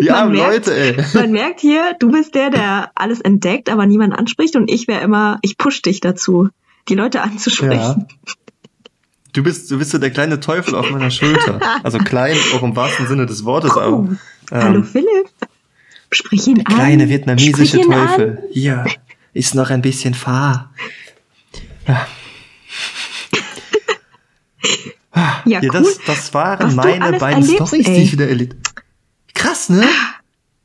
Die 0.00 0.10
armen 0.10 0.34
Leute, 0.34 0.76
ey. 0.76 0.96
Man 1.14 1.32
merkt 1.32 1.60
hier, 1.60 1.94
du 1.98 2.10
bist 2.10 2.34
der, 2.34 2.50
der 2.50 2.90
alles 2.94 3.20
entdeckt, 3.20 3.68
aber 3.68 3.86
niemand 3.86 4.14
anspricht 4.16 4.56
und 4.56 4.70
ich 4.70 4.86
wäre 4.86 5.02
immer, 5.02 5.38
ich 5.42 5.58
push 5.58 5.82
dich 5.82 6.00
dazu, 6.00 6.48
die 6.88 6.94
Leute 6.94 7.22
anzusprechen. 7.22 8.06
Ja. 8.08 8.34
Du 9.32 9.42
bist, 9.42 9.70
du 9.70 9.78
bist 9.78 9.90
so 9.90 9.98
der 9.98 10.10
kleine 10.10 10.40
Teufel 10.40 10.74
auf 10.74 10.90
meiner 10.90 11.10
Schulter. 11.10 11.60
Also 11.82 11.98
klein, 11.98 12.36
auch 12.54 12.62
im 12.62 12.74
wahrsten 12.74 13.06
Sinne 13.06 13.26
des 13.26 13.44
Wortes, 13.44 13.76
oh. 13.76 13.80
aber. 13.80 13.96
Ähm, 13.98 14.18
Hallo 14.50 14.82
Philipp. 14.82 15.28
Sprich 16.16 16.46
ihn 16.46 16.54
der 16.54 16.68
an. 16.68 16.74
Kleine 16.74 17.08
vietnamesische 17.10 17.82
Teufel. 17.82 18.38
An. 18.38 18.48
Hier 18.50 18.86
ist 19.34 19.54
noch 19.54 19.68
ein 19.70 19.82
bisschen 19.82 20.14
fahr. 20.14 20.72
Ja. 25.16 25.42
ja, 25.46 25.60
cool. 25.62 25.70
das, 25.70 25.98
das 26.04 26.34
waren 26.34 26.66
Was 26.66 26.74
meine 26.74 27.18
beiden 27.18 27.42
Storys, 27.42 27.86
die 27.86 28.02
ich 28.02 28.12
wieder 28.12 28.28
erlebt 28.28 28.56
Krass, 29.32 29.70
ne? 29.70 29.86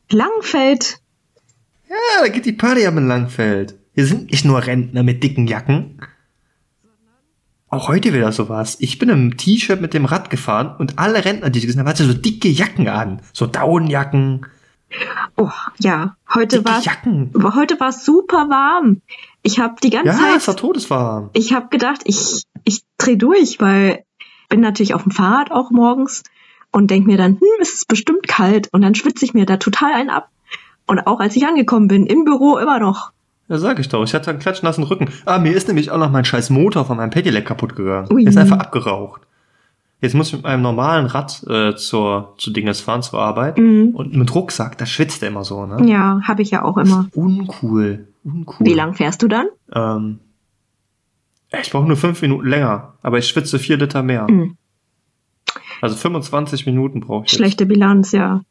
Langfeld. 0.09 0.99
Ja, 1.87 1.95
da 2.21 2.27
geht 2.27 2.45
die 2.45 2.51
Party 2.51 2.85
ab 2.85 2.97
in 2.97 3.07
Langfeld. 3.07 3.75
Hier 3.93 4.05
sind 4.05 4.31
nicht 4.31 4.43
nur 4.43 4.65
Rentner 4.65 5.03
mit 5.03 5.23
dicken 5.23 5.47
Jacken. 5.47 6.01
Auch 7.69 7.87
heute 7.87 8.13
wieder 8.13 8.33
sowas. 8.33 8.75
Ich 8.79 8.99
bin 8.99 9.07
im 9.07 9.37
T-Shirt 9.37 9.79
mit 9.79 9.93
dem 9.93 10.03
Rad 10.03 10.29
gefahren 10.29 10.75
und 10.77 10.99
alle 10.99 11.23
Rentner, 11.23 11.49
die 11.49 11.59
ich 11.59 11.65
gesehen 11.67 11.79
habe, 11.79 11.91
hatten 11.91 12.07
so 12.07 12.13
dicke 12.13 12.49
Jacken 12.49 12.89
an. 12.89 13.21
So 13.31 13.47
Daunenjacken, 13.47 14.45
Oh, 15.37 15.49
ja, 15.79 16.15
heute 16.33 16.65
war 16.65 16.81
heute 17.55 17.79
war 17.79 17.89
es 17.89 18.05
super 18.05 18.49
warm. 18.49 19.01
Ich 19.41 19.59
habe 19.59 19.75
die 19.81 19.89
ganze 19.89 20.09
ja, 20.09 20.13
Zeit. 20.13 20.29
Ja, 20.29 20.35
es 20.35 20.47
war 20.47 20.55
todeswarm. 20.55 21.29
Ich 21.33 21.53
habe 21.53 21.69
gedacht, 21.69 22.01
ich 22.05 22.43
ich 22.63 22.83
dreh 22.97 23.15
durch, 23.15 23.59
weil 23.59 24.03
bin 24.49 24.59
natürlich 24.59 24.93
auf 24.93 25.03
dem 25.03 25.11
Fahrrad 25.11 25.51
auch 25.51 25.71
morgens 25.71 26.23
und 26.71 26.91
denk 26.91 27.07
mir 27.07 27.17
dann, 27.17 27.39
hm, 27.39 27.47
es 27.61 27.73
ist 27.73 27.87
bestimmt 27.87 28.27
kalt 28.27 28.67
und 28.71 28.81
dann 28.81 28.95
schwitze 28.95 29.25
ich 29.25 29.33
mir 29.33 29.45
da 29.45 29.57
total 29.57 29.93
einen 29.93 30.09
ab. 30.09 30.29
Und 30.85 31.07
auch 31.07 31.19
als 31.19 31.35
ich 31.35 31.45
angekommen 31.45 31.87
bin, 31.87 32.05
im 32.05 32.25
Büro 32.25 32.57
immer 32.57 32.79
noch. 32.79 33.11
Ja, 33.47 33.57
sag 33.57 33.79
ich 33.79 33.89
doch. 33.89 34.03
Ich 34.03 34.13
hatte 34.13 34.29
einen 34.29 34.39
klatschnassen 34.39 34.83
Rücken. 34.83 35.09
Ah, 35.25 35.39
mir 35.39 35.55
ist 35.55 35.67
nämlich 35.67 35.91
auch 35.91 35.97
noch 35.97 36.11
mein 36.11 36.25
scheiß 36.25 36.49
Motor 36.49 36.85
von 36.85 36.97
meinem 36.97 37.09
Pedelec 37.09 37.45
kaputt 37.45 37.75
gegangen. 37.75 38.07
Ui. 38.11 38.23
Er 38.23 38.29
ist 38.29 38.37
einfach 38.37 38.59
abgeraucht. 38.59 39.21
Jetzt 40.01 40.15
muss 40.15 40.29
ich 40.29 40.33
mit 40.33 40.43
meinem 40.43 40.63
normalen 40.63 41.05
Rad 41.05 41.43
äh, 41.47 41.75
zur, 41.75 42.33
zu 42.39 42.51
Dinges 42.51 42.81
fahren, 42.81 43.03
zur 43.03 43.19
Arbeit. 43.19 43.59
Mhm. 43.59 43.89
Und 43.93 44.15
mit 44.15 44.33
Rucksack, 44.33 44.77
da 44.79 44.87
schwitzt 44.87 45.21
er 45.21 45.29
immer 45.29 45.43
so, 45.43 45.65
ne? 45.67 45.87
Ja, 45.87 46.19
habe 46.23 46.41
ich 46.41 46.49
ja 46.49 46.63
auch 46.63 46.77
immer. 46.77 47.07
Uncool. 47.13 48.07
Uncool. 48.23 48.65
Wie 48.65 48.73
lang 48.73 48.95
fährst 48.95 49.21
du 49.21 49.27
dann? 49.27 49.45
Ähm, 49.71 50.19
ich 51.61 51.69
brauche 51.69 51.85
nur 51.85 51.97
fünf 51.97 52.21
Minuten 52.23 52.47
länger, 52.47 52.95
aber 53.03 53.19
ich 53.19 53.27
schwitze 53.27 53.59
vier 53.59 53.77
Liter 53.77 54.01
mehr. 54.01 54.25
Mhm. 54.29 54.57
Also 55.81 55.95
25 55.95 56.65
Minuten 56.65 57.01
brauche 57.01 57.25
ich. 57.25 57.31
jetzt. 57.31 57.37
Schlechte 57.37 57.65
Bilanz, 57.67 58.11
ja. 58.11 58.41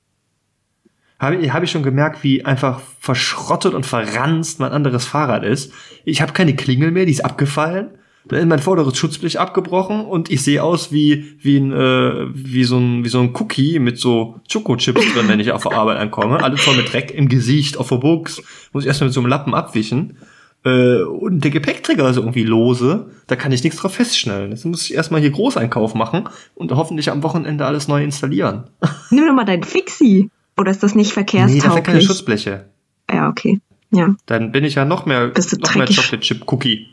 Habe 1.19 1.37
ich, 1.37 1.53
hab 1.53 1.63
ich 1.63 1.71
schon 1.71 1.83
gemerkt, 1.83 2.23
wie 2.23 2.45
einfach 2.45 2.81
verschrottet 2.99 3.75
und 3.75 3.87
verranzt 3.87 4.61
mein 4.61 4.73
anderes 4.73 5.05
Fahrrad 5.05 5.45
ist. 5.45 5.73
Ich 6.05 6.23
habe 6.23 6.33
keine 6.33 6.55
Klingel 6.55 6.93
mehr, 6.93 7.07
die 7.07 7.13
ist 7.13 7.25
abgefallen. 7.25 7.91
Dann 8.27 8.39
ist 8.41 8.47
mein 8.47 8.59
vorderes 8.59 8.97
Schutzblech 8.97 9.41
abgebrochen 9.41 10.05
und 10.05 10.31
ich 10.31 10.43
sehe 10.43 10.63
aus 10.63 10.93
wie 10.93 11.37
wie 11.41 11.57
ein 11.57 11.73
äh, 11.73 12.27
wie 12.33 12.65
so 12.65 12.77
ein 12.79 13.05
wie 13.05 13.09
so 13.09 13.21
ein 13.21 13.35
Cookie 13.35 13.79
mit 13.79 13.99
so 13.99 14.41
Schokochips 14.49 15.15
drin, 15.15 15.27
wenn 15.29 15.41
ich 15.41 15.53
auf 15.53 15.63
der 15.63 15.73
Arbeit 15.73 15.99
ankomme. 15.99 16.43
Alles 16.43 16.61
voll 16.61 16.77
mit 16.77 16.93
Dreck 16.93 17.11
im 17.13 17.29
Gesicht, 17.29 17.79
auf 17.79 17.89
der 17.89 17.97
Buchs. 17.97 18.43
Muss 18.73 18.85
ich 18.85 18.89
erstmal 18.89 19.09
mit 19.09 19.15
so 19.15 19.21
einem 19.21 19.29
Lappen 19.31 19.55
abwischen. 19.55 20.19
Äh, 20.65 21.03
und 21.03 21.43
der 21.43 21.51
Gepäckträger 21.51 22.09
ist 22.11 22.17
irgendwie 22.19 22.45
lose. 22.45 23.11
Da 23.27 23.37
kann 23.37 23.53
ich 23.53 23.65
nichts 23.65 23.79
drauf 23.81 23.95
feststellen. 23.95 24.51
Jetzt 24.51 24.67
muss 24.67 24.85
ich 24.85 24.95
erstmal 24.95 25.23
hier 25.23 25.31
Großeinkauf 25.31 25.95
machen 25.95 26.29
und 26.55 26.73
hoffentlich 26.73 27.11
am 27.11 27.23
Wochenende 27.23 27.65
alles 27.65 27.89
neu 27.89 28.05
installieren. 28.05 28.65
Nimm 29.11 29.27
doch 29.27 29.35
mal 29.35 29.45
dein 29.47 29.65
Fixie. 29.65 30.31
Oder 30.59 30.71
ist 30.71 30.83
das 30.83 30.95
nicht 30.95 31.17
Nee, 31.17 31.23
dafür 31.23 31.47
keine 31.47 31.55
verkehrstauglich? 31.63 32.07
Schutzbleche. 32.07 32.67
ja, 33.11 33.29
okay. 33.29 33.61
Ja. 33.93 34.15
Dann 34.27 34.53
bin 34.53 34.63
ich 34.65 34.75
ja 34.75 34.85
noch 34.85 35.07
mehr, 35.07 35.29
noch 35.29 35.75
mehr? 35.75 35.87
Chocolate 35.87 36.21
Chip 36.21 36.53
Cookie. 36.53 36.87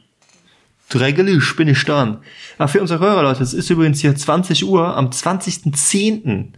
Dreckelig 0.89 1.55
bin 1.55 1.67
ich 1.67 1.83
dann. 1.85 2.19
Aber 2.57 2.67
für 2.67 2.81
unsere 2.81 2.99
Hörer, 2.99 3.23
Leute, 3.23 3.43
es 3.43 3.53
ist 3.53 3.69
übrigens 3.69 3.99
hier 3.99 4.15
20 4.15 4.65
Uhr 4.65 4.95
am 4.95 5.09
20.10. 5.09 6.53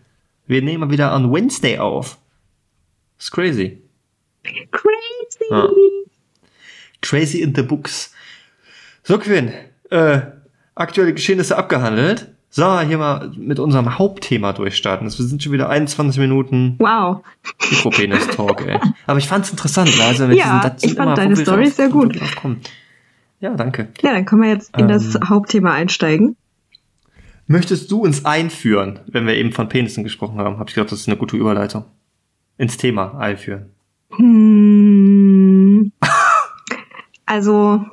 Wir 0.48 0.62
nehmen 0.62 0.82
mal 0.82 0.92
wieder 0.92 1.12
an 1.12 1.32
Wednesday 1.32 1.80
auf. 1.80 2.18
Ist 3.18 3.32
crazy. 3.32 3.82
Crazy. 4.44 5.46
Ja. 5.52 5.68
Crazy 7.02 7.42
in 7.42 7.56
the 7.56 7.62
books. 7.64 8.14
So, 9.04 9.18
Quinn, 9.18 9.52
äh, 9.90 10.22
aktuelle 10.76 11.14
Geschehnisse 11.14 11.58
abgehandelt. 11.58 12.28
So, 12.52 12.80
hier 12.82 12.98
mal 12.98 13.32
mit 13.36 13.60
unserem 13.60 13.98
Hauptthema 14.00 14.54
durchstarten. 14.54 15.06
Wir 15.08 15.12
sind 15.12 15.42
schon 15.44 15.52
wieder 15.52 15.70
21 15.70 16.20
Minuten 16.20 16.76
Wow. 16.80 17.24
Mikropenis-Talk, 17.70 18.66
ey. 18.68 18.80
Aber 19.06 19.20
ich 19.20 19.28
fand's 19.28 19.52
interessant, 19.52 19.96
ne? 19.98 20.04
also 20.04 20.28
mit 20.28 20.38
Ja, 20.38 20.76
ich 20.82 20.94
fand 20.96 21.18
deine 21.18 21.36
Story 21.36 21.68
sehr 21.68 21.90
gut. 21.90 22.20
drauf 22.20 22.36
kommen. 22.36 22.62
Ja, 23.40 23.56
danke. 23.56 23.88
Ja, 24.02 24.14
dann 24.14 24.26
können 24.26 24.42
wir 24.42 24.50
jetzt 24.50 24.76
in 24.78 24.88
das 24.88 25.16
Ähm. 25.16 25.30
Hauptthema 25.30 25.72
einsteigen. 25.74 26.36
Möchtest 27.48 27.90
du 27.92 28.04
uns 28.04 28.26
einführen, 28.26 29.00
wenn 29.08 29.26
wir 29.26 29.36
eben 29.36 29.52
von 29.52 29.70
Penissen 29.70 30.04
gesprochen 30.04 30.38
haben? 30.40 30.60
Hab 30.60 30.70
ich 30.70 30.76
gedacht, 30.76 30.92
das 30.92 31.00
ist 31.00 31.08
eine 31.08 31.18
gute 31.18 31.36
Überleitung. 31.38 31.86
Ins 32.58 32.78
Thema 32.78 33.18
einführen. 33.18 33.72
Hm. 34.16 35.92
Also, 37.26 37.86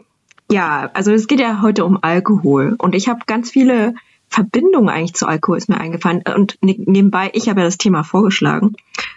ja, 0.50 0.90
also 0.94 1.12
es 1.12 1.26
geht 1.26 1.40
ja 1.40 1.60
heute 1.60 1.84
um 1.84 1.98
Alkohol. 2.00 2.74
Und 2.78 2.94
ich 2.94 3.06
habe 3.08 3.20
ganz 3.26 3.50
viele 3.50 3.92
Verbindungen 4.30 4.88
eigentlich 4.88 5.12
zu 5.12 5.26
Alkohol, 5.26 5.58
ist 5.58 5.68
mir 5.68 5.78
eingefallen. 5.78 6.22
Und 6.34 6.56
ne 6.62 6.74
nebenbei, 6.78 7.30
ich 7.34 7.50
habe 7.50 7.60
ja 7.60 7.66
das 7.66 7.76
Thema 7.76 8.02
vorgeschlagen, 8.02 8.72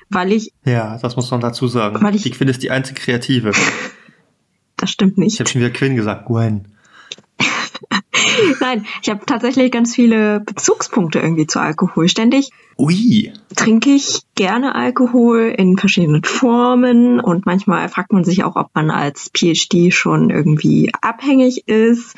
weil 0.09 0.33
ich, 0.33 0.51
Ja, 0.65 0.97
das 1.01 1.15
muss 1.15 1.31
man 1.31 1.39
dazu 1.39 1.67
sagen. 1.69 2.01
Weil 2.01 2.15
ich- 2.15 2.23
die 2.23 2.31
Quinn 2.31 2.49
ist 2.49 2.61
die 2.63 2.69
einzige 2.69 2.99
Kreative. 2.99 3.53
das 4.79 4.89
stimmt 4.91 5.13
Ich 5.13 5.17
nicht. 5.17 5.39
habe 5.39 5.49
schon 5.49 5.61
wieder 5.61 5.71
Quinn 5.71 5.95
gesagt. 5.95 6.25
Gwen. 6.25 6.67
Nein, 8.59 8.85
ich 9.01 9.09
habe 9.09 9.25
tatsächlich 9.25 9.71
ganz 9.71 9.95
viele 9.95 10.39
Bezugspunkte 10.41 11.19
irgendwie 11.19 11.47
zu 11.47 11.59
Alkohol. 11.59 12.07
Ständig 12.09 12.51
Ui. 12.77 13.31
trinke 13.55 13.89
ich 13.91 14.21
gerne 14.35 14.75
Alkohol 14.75 15.53
in 15.57 15.77
verschiedenen 15.77 16.23
Formen 16.23 17.19
und 17.19 17.45
manchmal 17.45 17.87
fragt 17.89 18.11
man 18.13 18.23
sich 18.23 18.43
auch, 18.43 18.55
ob 18.55 18.69
man 18.73 18.91
als 18.91 19.31
PhD 19.35 19.93
schon 19.93 20.29
irgendwie 20.29 20.91
abhängig 21.01 21.67
ist, 21.67 22.15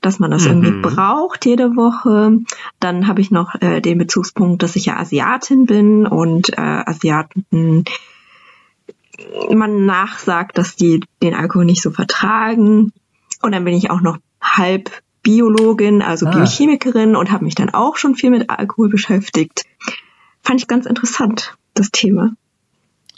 dass 0.00 0.18
man 0.18 0.30
das 0.30 0.44
Mhm. 0.44 0.64
irgendwie 0.64 0.94
braucht 0.94 1.46
jede 1.46 1.76
Woche. 1.76 2.38
Dann 2.80 3.06
habe 3.06 3.20
ich 3.20 3.30
noch 3.30 3.54
äh, 3.60 3.80
den 3.80 3.98
Bezugspunkt, 3.98 4.62
dass 4.62 4.76
ich 4.76 4.86
ja 4.86 4.96
Asiatin 4.96 5.66
bin 5.66 6.06
und 6.06 6.50
äh, 6.50 6.60
Asiaten 6.60 7.84
man 9.52 9.86
nachsagt, 9.86 10.58
dass 10.58 10.76
die 10.76 11.00
den 11.22 11.34
Alkohol 11.34 11.64
nicht 11.64 11.82
so 11.82 11.90
vertragen. 11.90 12.92
Und 13.42 13.52
dann 13.52 13.64
bin 13.64 13.74
ich 13.74 13.90
auch 13.90 14.00
noch 14.00 14.18
halb 14.40 14.90
Biologin, 15.22 16.02
also 16.02 16.26
Ah. 16.26 16.30
Biochemikerin 16.30 17.16
und 17.16 17.30
habe 17.30 17.44
mich 17.44 17.54
dann 17.54 17.70
auch 17.70 17.96
schon 17.96 18.14
viel 18.14 18.30
mit 18.30 18.50
Alkohol 18.50 18.88
beschäftigt. 18.88 19.64
Fand 20.42 20.60
ich 20.60 20.66
ganz 20.68 20.86
interessant, 20.86 21.56
das 21.72 21.90
Thema. 21.90 22.32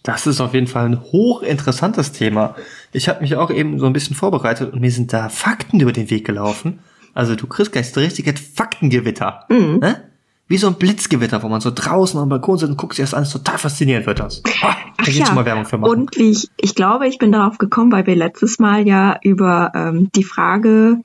Das 0.04 0.26
ist 0.28 0.40
auf 0.40 0.54
jeden 0.54 0.68
Fall 0.68 0.86
ein 0.86 1.02
hochinteressantes 1.02 2.12
Thema. 2.12 2.54
Ich 2.92 3.08
habe 3.08 3.22
mich 3.22 3.34
auch 3.34 3.50
eben 3.50 3.80
so 3.80 3.86
ein 3.86 3.92
bisschen 3.92 4.14
vorbereitet 4.14 4.72
und 4.72 4.80
mir 4.80 4.92
sind 4.92 5.12
da 5.12 5.28
Fakten 5.28 5.80
über 5.80 5.92
den 5.92 6.10
Weg 6.10 6.24
gelaufen. 6.24 6.78
Also 7.12 7.34
du 7.34 7.48
kriegst 7.48 7.72
gleich 7.72 7.90
so 7.92 7.98
richtiges 8.00 8.40
Faktengewitter. 8.40 9.46
Mhm. 9.48 9.78
Ne? 9.80 10.04
Wie 10.48 10.58
so 10.58 10.68
ein 10.68 10.74
Blitzgewitter, 10.74 11.42
wo 11.42 11.48
man 11.48 11.60
so 11.60 11.72
draußen 11.74 12.20
am 12.20 12.28
Balkon 12.28 12.58
sitzt 12.58 12.70
und 12.70 12.76
guckt 12.76 12.94
sich 12.94 13.02
das 13.04 13.14
an. 13.14 13.24
Ist 13.24 13.32
total 13.32 13.58
faszinierend 13.58 14.06
wird 14.06 14.20
das. 14.20 14.42
Ah, 14.98 15.04
da 15.04 15.10
ja, 15.10 15.30
mal 15.34 15.44
Werbung 15.44 15.66
für 15.66 15.76
machen. 15.76 15.90
Und 15.90 16.16
wie 16.16 16.30
ich, 16.30 16.48
ich 16.56 16.74
glaube, 16.74 17.06
ich 17.06 17.18
bin 17.18 17.30
darauf 17.30 17.58
gekommen, 17.58 17.92
weil 17.92 18.06
wir 18.06 18.16
letztes 18.16 18.58
Mal 18.58 18.86
ja 18.86 19.18
über 19.22 19.70
ähm, 19.74 20.10
die 20.14 20.24
Frage 20.24 21.02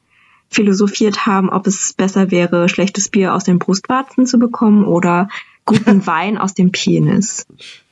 philosophiert 0.50 1.26
haben, 1.26 1.50
ob 1.50 1.68
es 1.68 1.94
besser 1.94 2.32
wäre, 2.32 2.70
schlechtes 2.70 3.10
Bier 3.10 3.36
aus 3.36 3.44
den 3.44 3.60
Brustwarzen 3.60 4.26
zu 4.26 4.40
bekommen 4.40 4.86
oder 4.86 5.28
guten 5.66 6.06
Wein 6.08 6.38
aus 6.38 6.54
dem 6.54 6.72
Penis. 6.72 7.46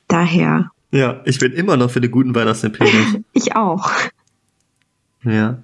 Daher, 0.07 0.71
ja, 0.91 1.21
ich 1.25 1.39
bin 1.39 1.51
immer 1.51 1.77
noch 1.77 1.91
für 1.91 2.01
den 2.01 2.11
guten 2.11 2.33
Wein 2.33 2.47
aus 2.47 2.61
dem 2.61 2.71
Penis. 2.71 3.17
ich 3.33 3.55
auch. 3.55 3.91
ja. 5.23 5.59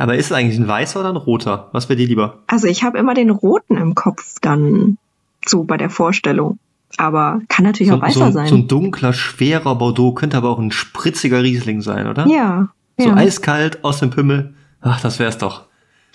Aber 0.00 0.16
ist 0.16 0.26
es 0.26 0.32
eigentlich 0.32 0.58
ein 0.58 0.66
weißer 0.68 1.00
oder 1.00 1.10
ein 1.10 1.16
roter? 1.16 1.68
Was 1.72 1.88
wäre 1.88 1.96
dir 1.96 2.06
lieber? 2.06 2.38
Also 2.46 2.66
ich 2.66 2.82
habe 2.82 2.98
immer 2.98 3.14
den 3.14 3.30
roten 3.30 3.76
im 3.76 3.94
Kopf 3.94 4.36
dann 4.40 4.98
so 5.46 5.64
bei 5.64 5.76
der 5.76 5.90
Vorstellung. 5.90 6.58
Aber 6.96 7.40
kann 7.48 7.64
natürlich 7.64 7.92
auch 7.92 8.00
weißer 8.02 8.26
so, 8.26 8.32
sein. 8.32 8.46
so 8.48 8.54
ein 8.56 8.66
dunkler, 8.68 9.12
schwerer 9.12 9.76
Bordeaux 9.76 10.12
könnte 10.14 10.36
aber 10.36 10.48
auch 10.50 10.58
ein 10.58 10.72
spritziger 10.72 11.42
Riesling 11.42 11.82
sein, 11.82 12.06
oder? 12.08 12.26
ja, 12.26 12.68
So 12.98 13.08
ja. 13.10 13.14
eiskalt 13.16 13.84
aus 13.84 14.00
dem 14.00 14.10
Pimmel. 14.10 14.54
Ach, 14.80 15.00
das 15.00 15.18
wär's 15.18 15.38
doch. 15.38 15.66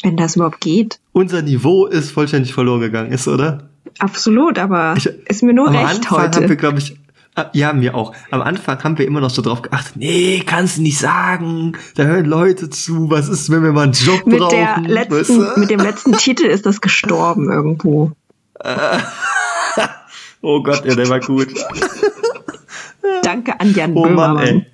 wenn 0.04 0.17
das 0.17 0.36
überhaupt 0.36 0.60
geht. 0.62 1.00
Unser 1.13 1.41
Niveau 1.43 1.86
ist 1.86 2.12
vollständig 2.12 2.54
verloren 2.54 2.82
gegangen, 2.82 3.12
ist, 3.12 3.28
oder? 3.28 3.69
Absolut, 4.00 4.60
aber 4.60 4.95
Ich- 4.98 5.06
ist 5.30 5.43
mir 5.43 5.54
nur 5.54 5.67
Am 5.69 5.76
recht 5.76 5.88
Anfang 5.98 6.19
haben 6.24 6.34
wir, 6.36 6.41
heute. 6.43 6.58
glaube 6.58 6.80
ich, 6.80 6.98
ja, 7.54 7.74
mir 7.74 7.95
auch. 7.95 8.13
Am 8.32 8.41
Anfang 8.41 8.84
haben 8.84 8.98
wir 8.98 9.06
immer 9.06 9.19
noch 9.21 9.30
so 9.30 9.41
drauf 9.41 9.62
geachtet, 9.62 9.98
nee, 9.98 10.41
kannst 10.45 10.78
du 10.78 10.82
nicht 10.82 10.98
sagen, 10.98 11.78
da 11.95 12.04
hören 12.04 12.26
Leute 12.26 12.69
zu, 12.69 13.10
was 13.10 13.28
ist, 13.28 13.50
wenn 13.50 13.63
wir 13.63 13.71
mal 13.71 13.84
einen 13.84 13.93
Job 13.93 14.26
Mit, 14.26 14.39
brauchen? 14.39 14.56
der 14.58 14.80
letzten, 14.82 15.15
weißt 15.15 15.30
du? 15.30 15.60
mit 15.60 15.69
dem 15.69 15.80
letzten 15.80 16.13
Titel 16.13 16.45
ist 16.45 16.65
das 16.65 16.82
gestorben 16.82 17.52
irgendwo. 17.52 18.12
oh 20.41 20.63
Gott, 20.63 20.86
ja, 20.86 20.95
der 20.95 21.10
war 21.10 21.19
gut. 21.19 21.50
Danke 23.24 23.60
an 23.60 23.74
Jan 23.74 23.93
Oh 23.95 24.04
Böhmermann. 24.04 24.36
Mann, 24.36 24.45
ey. 24.48 24.65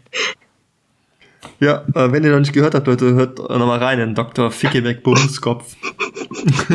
Ja, 1.60 1.84
äh, 1.94 2.12
wenn 2.12 2.24
ihr 2.24 2.32
noch 2.32 2.40
nicht 2.40 2.54
gehört 2.54 2.74
habt, 2.74 2.88
Leute, 2.88 3.14
hört 3.14 3.38
nochmal 3.38 3.80
rein 3.80 4.00
in 4.00 4.16
Dr. 4.16 4.50
Fickebeck 4.52 5.04
Bumskopf. 5.04 5.76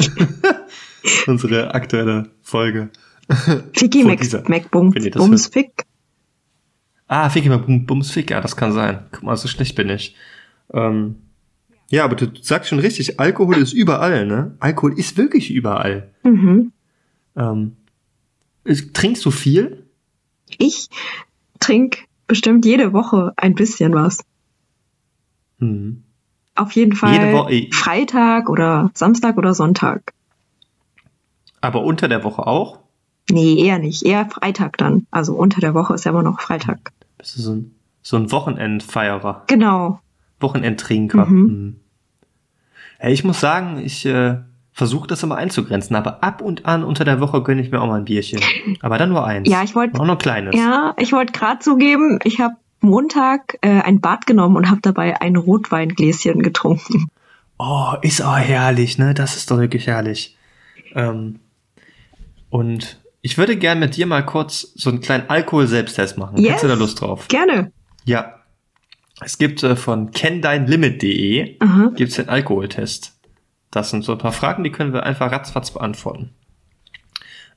Unsere 1.27 1.75
aktuelle 1.75 2.31
Folge. 2.43 2.91
Dieser, 3.29 4.49
MacBum 4.49 4.95
wenn 4.95 5.05
ihr 5.05 5.11
das 5.11 5.23
Bums 5.23 5.47
Fick. 5.49 5.87
Ah, 7.09 7.29
Bum, 7.29 7.87
Bumsfick, 7.87 8.31
ja, 8.31 8.41
das 8.41 8.57
kann 8.57 8.73
sein. 8.73 9.07
Guck 9.13 9.23
mal, 9.23 9.37
so 9.37 9.49
schlecht 9.49 9.77
bin 9.77 9.89
ich. 9.89 10.17
Ähm, 10.73 11.17
ja, 11.89 12.05
aber 12.05 12.17
du 12.17 12.27
sagst 12.41 12.69
schon 12.69 12.81
richtig, 12.81 13.21
Alkohol 13.21 13.59
ist 13.59 13.73
überall, 13.73 14.27
ne? 14.27 14.57
Alkohol 14.59 14.99
ist 14.99 15.17
wirklich 15.17 15.51
überall. 15.51 16.11
Mhm. 16.25 16.73
Ähm, 17.37 17.77
trinkst 18.93 19.25
du 19.25 19.31
viel? 19.31 19.87
Ich 20.59 20.89
trinke 21.61 22.01
bestimmt 22.27 22.65
jede 22.65 22.93
Woche 22.93 23.33
ein 23.37 23.55
bisschen 23.55 23.95
was. 23.95 24.25
Mhm. 25.59 26.03
Auf 26.57 26.73
jeden 26.73 26.97
Fall 26.97 27.69
Freitag 27.71 28.49
oder 28.49 28.91
Samstag 28.95 29.37
oder 29.37 29.55
Sonntag. 29.55 30.13
Aber 31.61 31.83
unter 31.85 32.09
der 32.09 32.25
Woche 32.25 32.47
auch? 32.47 32.81
Nee, 33.31 33.57
eher 33.65 33.79
nicht. 33.79 34.05
Eher 34.05 34.27
Freitag 34.27 34.79
dann. 34.79 35.07
Also 35.11 35.35
unter 35.35 35.61
der 35.61 35.75
Woche 35.75 35.95
ist 35.95 36.05
ja 36.05 36.13
immer 36.13 36.23
noch 36.23 36.41
Freitag. 36.41 36.93
Bist 37.19 37.37
du 37.37 37.43
so 37.43 37.53
ein, 37.53 37.75
so 38.03 38.17
ein 38.17 38.31
Wochenendfeierer? 38.31 39.45
Genau. 39.49 40.01
Wochenendtrinker. 40.41 41.27
Mhm. 41.27 41.41
Mhm. 41.41 41.77
Ja, 43.03 43.09
ich 43.09 43.25
muss 43.25 43.41
sagen, 43.41 43.81
ich 43.85 44.07
äh, 44.07 44.37
versuche 44.73 45.09
das 45.09 45.23
immer 45.23 45.37
einzugrenzen, 45.37 45.97
aber 45.97 46.23
ab 46.23 46.41
und 46.41 46.67
an 46.67 46.85
unter 46.85 47.05
der 47.05 47.21
Woche 47.21 47.43
gönne 47.43 47.63
ich 47.63 47.71
mir 47.71 47.81
auch 47.81 47.87
mal 47.87 47.99
ein 47.99 48.05
Bierchen. 48.05 48.41
Aber 48.81 48.99
dann 48.99 49.09
nur 49.09 49.27
eins. 49.27 49.49
Ja, 49.49 49.63
ich 49.63 49.75
wollte 49.75 49.99
Auch 49.99 50.05
noch 50.05 50.15
ein 50.15 50.19
kleines. 50.19 50.55
Ja, 50.55 50.95
ich 50.99 51.13
wollte 51.13 51.33
gerade 51.33 51.59
zugeben, 51.61 52.19
ich 52.25 52.41
habe 52.41 52.55
Montag 52.81 53.59
äh, 53.63 53.81
ein 53.81 54.01
Bad 54.01 54.27
genommen 54.27 54.57
und 54.57 54.71
habe 54.71 54.81
dabei 54.83 55.21
ein 55.21 55.37
Rotweingläschen 55.37 56.43
getrunken. 56.43 57.09
Oh, 57.59 57.95
ist 58.03 58.21
auch 58.23 58.37
herrlich, 58.37 58.99
ne? 58.99 59.15
Das 59.15 59.35
ist 59.35 59.51
doch 59.51 59.59
wirklich 59.59 59.87
herrlich. 59.87 60.37
Ähm, 60.95 61.41
Und 62.51 63.01
ich 63.27 63.39
würde 63.39 63.57
gerne 63.57 63.81
mit 63.81 63.97
dir 63.97 64.07
mal 64.07 64.25
kurz 64.25 64.73
so 64.77 64.89
einen 64.89 65.01
kleinen 65.01 65.29
Alkohol-Selbsttest 65.29 66.17
machen. 66.17 66.39
Yes. 66.39 66.47
Hättest 66.47 66.63
du 66.63 66.69
da 66.69 66.75
Lust 66.75 67.01
drauf? 67.01 67.27
Gerne. 67.27 67.73
Ja. 68.05 68.37
Es 69.21 69.37
gibt 69.37 69.65
äh, 69.65 69.75
von 69.75 70.13
kenndeinlimit.de 70.13 71.59
gibt 71.97 72.11
es 72.11 72.15
den 72.15 72.29
Alkoholtest. 72.29 73.19
Das 73.73 73.91
sind 73.91 74.05
so 74.05 74.13
ein 74.13 74.19
paar 74.19 74.31
Fragen, 74.31 74.63
die 74.63 74.71
können 74.71 74.93
wir 74.93 75.03
einfach 75.03 75.33
ratzfatz 75.33 75.73
beantworten. 75.73 76.35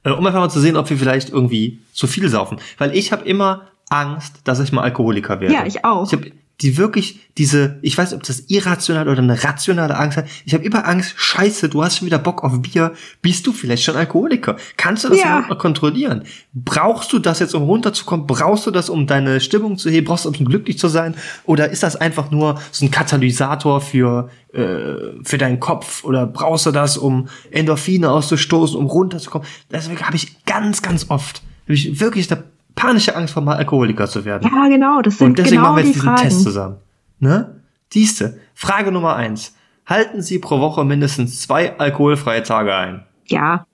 Äh, 0.04 0.10
um 0.10 0.26
einfach 0.26 0.40
mal 0.40 0.50
zu 0.50 0.60
sehen, 0.60 0.76
ob 0.76 0.90
wir 0.90 0.98
vielleicht 0.98 1.30
irgendwie 1.30 1.82
zu 1.94 2.08
viel 2.08 2.30
saufen. 2.30 2.60
Weil 2.80 2.96
ich 2.96 3.12
habe 3.12 3.24
immer 3.26 3.68
Angst, 3.92 4.42
dass 4.46 4.60
ich 4.60 4.72
mal 4.72 4.82
Alkoholiker 4.82 5.40
werde. 5.40 5.54
Ja, 5.54 5.68
ich 5.68 5.86
auch. 5.86 6.08
Ich 6.08 6.14
habe 6.14 6.32
die 6.62 6.78
wirklich 6.78 7.20
diese, 7.38 7.80
ich 7.82 7.98
weiß 7.98 8.12
nicht, 8.12 8.18
ob 8.18 8.24
das 8.24 8.42
irrational 8.48 9.08
oder 9.08 9.22
eine 9.22 9.44
rationale 9.44 9.96
Angst 9.98 10.18
hat. 10.18 10.26
Ich 10.46 10.54
habe 10.54 10.66
immer 10.66 10.86
Angst, 10.86 11.14
scheiße, 11.16 11.70
du 11.70 11.82
hast 11.84 11.98
schon 11.98 12.06
wieder 12.06 12.20
Bock 12.20 12.44
auf 12.44 12.62
Bier. 12.62 12.94
Bist 13.22 13.48
du 13.48 13.54
vielleicht 13.54 13.84
schon 13.84 13.96
Alkoholiker? 13.96 14.58
Kannst 14.76 15.06
du 15.06 15.10
das 15.10 15.20
Ja. 15.20 15.42
kontrollieren? 15.56 16.24
Brauchst 16.54 17.14
du 17.14 17.20
das 17.20 17.40
jetzt, 17.40 17.56
um 17.56 17.64
runterzukommen? 17.64 18.28
Brauchst 18.28 18.66
du 18.68 18.72
das, 18.72 18.90
um 18.90 19.08
deine 19.08 19.40
Stimmung 19.40 19.78
zu 19.78 19.90
heben? 19.90 20.06
Brauchst 20.08 20.26
du, 20.26 20.30
um 20.30 20.36
glücklich 20.46 20.78
zu 20.78 20.90
sein? 20.90 21.16
Oder 21.46 21.70
ist 21.70 21.82
das 21.82 21.96
einfach 21.96 22.30
nur 22.30 22.62
so 22.72 22.86
ein 22.86 22.92
Katalysator 22.92 23.80
für, 23.80 24.30
äh, 24.54 24.96
für 25.24 25.38
deinen 25.38 25.62
Kopf? 25.62 26.04
Oder 26.04 26.28
brauchst 26.28 26.66
du 26.66 26.72
das, 26.72 26.98
um 26.98 27.30
Endorphine 27.52 28.12
auszustoßen, 28.12 28.78
um 28.78 28.88
runterzukommen? 28.88 29.48
Deswegen 29.72 30.02
habe 30.02 30.18
ich 30.18 30.44
ganz, 30.46 30.82
ganz 30.82 31.10
oft, 31.10 31.38
hab 31.64 31.70
ich 31.70 32.02
wirklich 32.02 32.30
eine 32.30 32.44
panische 32.80 33.16
Angst 33.16 33.34
vor 33.34 33.44
mal 33.44 33.58
Alkoholiker 33.58 34.08
zu 34.08 34.26
werden. 34.26 34.50
Ja, 34.54 34.68
genau, 34.68 35.02
das 35.02 35.18
sind 35.18 35.28
Und 35.28 35.38
deswegen 35.38 35.58
genau 35.58 35.74
machen 35.74 35.78
wir 35.78 35.84
die 35.84 35.90
jetzt 35.90 35.96
diesen 35.96 36.08
Fragen. 36.10 36.22
Test 36.22 36.44
zusammen. 36.44 36.78
Ne? 37.20 37.62
Siehste. 37.92 38.40
Frage 38.54 38.92
Nummer 38.92 39.16
eins. 39.16 39.56
Halten 39.86 40.22
Sie 40.22 40.40
pro 40.40 40.60
Woche 40.60 40.86
mindestens 40.86 41.42
zwei 41.42 41.78
alkoholfreie 41.78 42.44
Tage 42.44 42.76
ein? 42.76 43.04
Ja, 43.26 43.66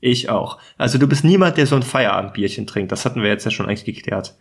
Ich 0.00 0.28
auch. 0.28 0.58
Also 0.78 0.98
du 0.98 1.06
bist 1.06 1.24
niemand, 1.24 1.56
der 1.56 1.66
so 1.66 1.76
ein 1.76 1.82
Feierabendbierchen 1.82 2.66
trinkt. 2.66 2.92
Das 2.92 3.04
hatten 3.04 3.22
wir 3.22 3.28
jetzt 3.28 3.44
ja 3.44 3.50
schon 3.50 3.66
eigentlich 3.66 3.84
geklärt. 3.84 4.36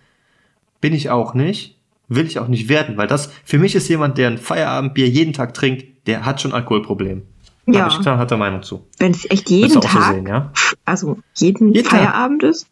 Bin 0.81 0.93
ich 0.93 1.10
auch 1.10 1.34
nicht. 1.34 1.77
Will 2.08 2.25
ich 2.27 2.38
auch 2.39 2.47
nicht 2.47 2.69
werden, 2.69 2.97
weil 2.97 3.08
das, 3.08 3.31
für 3.43 3.58
mich 3.58 3.73
ist 3.73 3.88
jemand, 3.88 4.17
der 4.19 4.29
ein 4.29 4.38
Feierabendbier 4.38 5.10
jeden 5.10 5.34
Tag 5.34 5.53
trinkt, 5.55 6.08
der 6.08 6.23
hat 6.25 6.39
schon 6.39 6.53
Alkoholproblem. 6.53 7.23
Ja. 7.65 7.86
Hab 7.86 7.91
ich 7.93 7.99
klar, 8.01 8.19
hat 8.19 8.29
er 8.29 8.38
Meinung 8.38 8.62
zu. 8.62 8.86
wenn 8.99 9.12
es 9.12 9.29
echt 9.31 9.49
jeden 9.49 9.75
auch 9.77 9.81
so 9.81 9.89
Tag, 9.89 10.13
sehen, 10.13 10.27
ja? 10.27 10.51
also 10.86 11.17
jeden, 11.36 11.73
Jeden 11.73 11.89
Tag. 11.89 11.99
Feierabend 11.99 12.43
ist. 12.43 12.67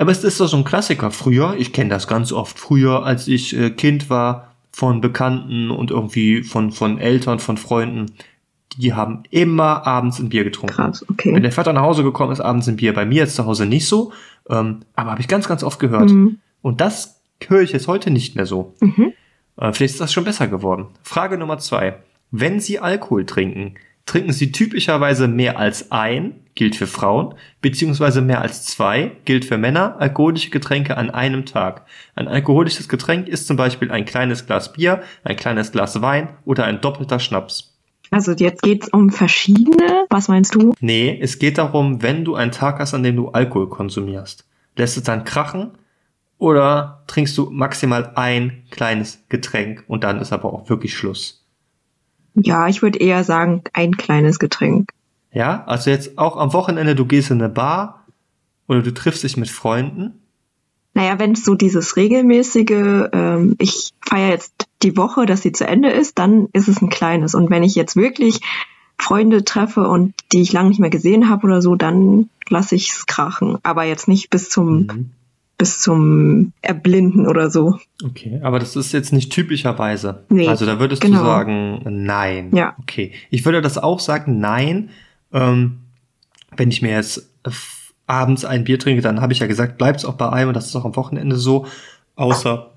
Aber 0.00 0.12
es 0.12 0.24
ist 0.24 0.40
doch 0.40 0.46
so 0.46 0.56
ein 0.56 0.64
Klassiker. 0.64 1.10
Früher, 1.10 1.56
ich 1.58 1.74
kenne 1.74 1.90
das 1.90 2.08
ganz 2.08 2.32
oft, 2.32 2.58
früher, 2.58 3.04
als 3.04 3.28
ich 3.28 3.54
äh, 3.54 3.68
Kind 3.68 4.08
war, 4.08 4.54
von 4.72 5.02
Bekannten 5.02 5.70
und 5.70 5.90
irgendwie 5.90 6.42
von, 6.42 6.72
von 6.72 6.96
Eltern, 6.96 7.38
von 7.38 7.58
Freunden, 7.58 8.06
die 8.78 8.94
haben 8.94 9.24
immer 9.30 9.86
abends 9.86 10.18
ein 10.18 10.30
Bier 10.30 10.44
getrunken. 10.44 10.74
Krass, 10.74 11.04
Wenn 11.06 11.34
okay. 11.34 11.40
der 11.40 11.52
Vater 11.52 11.74
nach 11.74 11.82
Hause 11.82 12.02
gekommen 12.02 12.32
ist, 12.32 12.40
abends 12.40 12.66
ein 12.66 12.76
Bier. 12.76 12.94
Bei 12.94 13.04
mir 13.04 13.16
jetzt 13.16 13.34
zu 13.34 13.44
Hause 13.44 13.66
nicht 13.66 13.86
so, 13.86 14.12
ähm, 14.48 14.80
aber 14.94 15.10
habe 15.10 15.20
ich 15.20 15.28
ganz, 15.28 15.48
ganz 15.48 15.62
oft 15.62 15.78
gehört. 15.78 16.08
Mhm. 16.08 16.38
Und 16.62 16.80
das 16.80 17.20
höre 17.46 17.60
ich 17.60 17.72
jetzt 17.72 17.86
heute 17.86 18.10
nicht 18.10 18.36
mehr 18.36 18.46
so. 18.46 18.74
Mhm. 18.80 19.12
Äh, 19.58 19.72
vielleicht 19.72 19.94
ist 19.94 20.00
das 20.00 20.14
schon 20.14 20.24
besser 20.24 20.48
geworden. 20.48 20.86
Frage 21.02 21.36
Nummer 21.36 21.58
zwei. 21.58 21.98
Wenn 22.30 22.58
Sie 22.58 22.78
Alkohol 22.78 23.26
trinken, 23.26 23.74
trinken 24.06 24.32
Sie 24.32 24.50
typischerweise 24.50 25.28
mehr 25.28 25.58
als 25.58 25.92
ein, 25.92 26.36
gilt 26.60 26.76
für 26.76 26.86
Frauen, 26.86 27.34
beziehungsweise 27.62 28.20
mehr 28.20 28.42
als 28.42 28.66
zwei, 28.66 29.12
gilt 29.24 29.46
für 29.46 29.56
Männer, 29.56 29.96
alkoholische 29.98 30.50
Getränke 30.50 30.98
an 30.98 31.08
einem 31.08 31.46
Tag. 31.46 31.86
Ein 32.14 32.28
alkoholisches 32.28 32.86
Getränk 32.86 33.28
ist 33.28 33.46
zum 33.46 33.56
Beispiel 33.56 33.90
ein 33.90 34.04
kleines 34.04 34.44
Glas 34.44 34.74
Bier, 34.74 35.00
ein 35.24 35.36
kleines 35.36 35.72
Glas 35.72 36.02
Wein 36.02 36.28
oder 36.44 36.66
ein 36.66 36.82
doppelter 36.82 37.18
Schnaps. 37.18 37.78
Also 38.10 38.32
jetzt 38.32 38.60
geht's 38.60 38.88
um 38.88 39.08
verschiedene. 39.08 40.04
Was 40.10 40.28
meinst 40.28 40.54
du? 40.54 40.74
Nee, 40.80 41.18
es 41.18 41.38
geht 41.38 41.56
darum, 41.56 42.02
wenn 42.02 42.26
du 42.26 42.34
einen 42.34 42.52
Tag 42.52 42.78
hast, 42.78 42.92
an 42.92 43.04
dem 43.04 43.16
du 43.16 43.30
Alkohol 43.30 43.70
konsumierst. 43.70 44.46
Lässt 44.76 44.98
es 44.98 45.02
dann 45.02 45.24
krachen 45.24 45.70
oder 46.36 47.04
trinkst 47.06 47.38
du 47.38 47.48
maximal 47.48 48.12
ein 48.16 48.64
kleines 48.70 49.24
Getränk 49.30 49.84
und 49.88 50.04
dann 50.04 50.20
ist 50.20 50.34
aber 50.34 50.52
auch 50.52 50.68
wirklich 50.68 50.94
Schluss. 50.94 51.42
Ja, 52.34 52.68
ich 52.68 52.82
würde 52.82 52.98
eher 52.98 53.24
sagen, 53.24 53.62
ein 53.72 53.96
kleines 53.96 54.38
Getränk. 54.38 54.90
Ja, 55.32 55.64
also 55.66 55.90
jetzt 55.90 56.18
auch 56.18 56.36
am 56.36 56.52
Wochenende, 56.52 56.94
du 56.94 57.04
gehst 57.04 57.30
in 57.30 57.40
eine 57.40 57.48
Bar 57.48 58.04
oder 58.66 58.82
du 58.82 58.92
triffst 58.92 59.22
dich 59.22 59.36
mit 59.36 59.48
Freunden. 59.48 60.14
Naja, 60.92 61.18
wenn 61.20 61.32
es 61.32 61.44
so 61.44 61.54
dieses 61.54 61.96
regelmäßige, 61.96 63.08
ähm, 63.12 63.54
ich 63.58 63.90
feiere 64.00 64.30
jetzt 64.30 64.66
die 64.82 64.96
Woche, 64.96 65.24
dass 65.26 65.42
sie 65.42 65.52
zu 65.52 65.66
Ende 65.66 65.90
ist, 65.90 66.18
dann 66.18 66.48
ist 66.52 66.66
es 66.68 66.82
ein 66.82 66.88
kleines. 66.88 67.34
Und 67.34 67.48
wenn 67.50 67.62
ich 67.62 67.76
jetzt 67.76 67.94
wirklich 67.94 68.40
Freunde 68.98 69.44
treffe 69.44 69.88
und 69.88 70.14
die 70.32 70.42
ich 70.42 70.52
lange 70.52 70.70
nicht 70.70 70.80
mehr 70.80 70.90
gesehen 70.90 71.28
habe 71.28 71.46
oder 71.46 71.62
so, 71.62 71.76
dann 71.76 72.28
lasse 72.48 72.74
ich 72.74 72.90
es 72.90 73.06
krachen. 73.06 73.58
Aber 73.62 73.84
jetzt 73.84 74.08
nicht 74.08 74.30
bis 74.30 74.50
zum, 74.50 74.86
Mhm. 74.86 75.10
bis 75.58 75.80
zum 75.80 76.52
Erblinden 76.60 77.28
oder 77.28 77.50
so. 77.50 77.78
Okay, 78.04 78.40
aber 78.42 78.58
das 78.58 78.74
ist 78.74 78.92
jetzt 78.92 79.12
nicht 79.12 79.30
typischerweise. 79.32 80.24
Nee, 80.28 80.48
also 80.48 80.66
da 80.66 80.80
würdest 80.80 81.02
genau. 81.02 81.18
du 81.20 81.24
sagen, 81.24 81.82
nein. 81.88 82.50
Ja. 82.52 82.74
Okay. 82.82 83.12
Ich 83.30 83.44
würde 83.44 83.62
das 83.62 83.78
auch 83.78 84.00
sagen, 84.00 84.40
nein. 84.40 84.90
Ähm, 85.32 85.80
wenn 86.56 86.70
ich 86.70 86.82
mir 86.82 86.92
jetzt 86.92 87.18
äh, 87.44 87.50
abends 88.06 88.44
ein 88.44 88.64
Bier 88.64 88.78
trinke, 88.78 89.02
dann 89.02 89.20
habe 89.20 89.32
ich 89.32 89.38
ja 89.38 89.46
gesagt, 89.46 89.78
bleibt's 89.78 90.04
auch 90.04 90.14
bei 90.14 90.28
einem 90.30 90.48
und 90.48 90.54
das 90.54 90.66
ist 90.66 90.76
auch 90.76 90.84
am 90.84 90.96
Wochenende 90.96 91.36
so. 91.36 91.66
Außer 92.16 92.70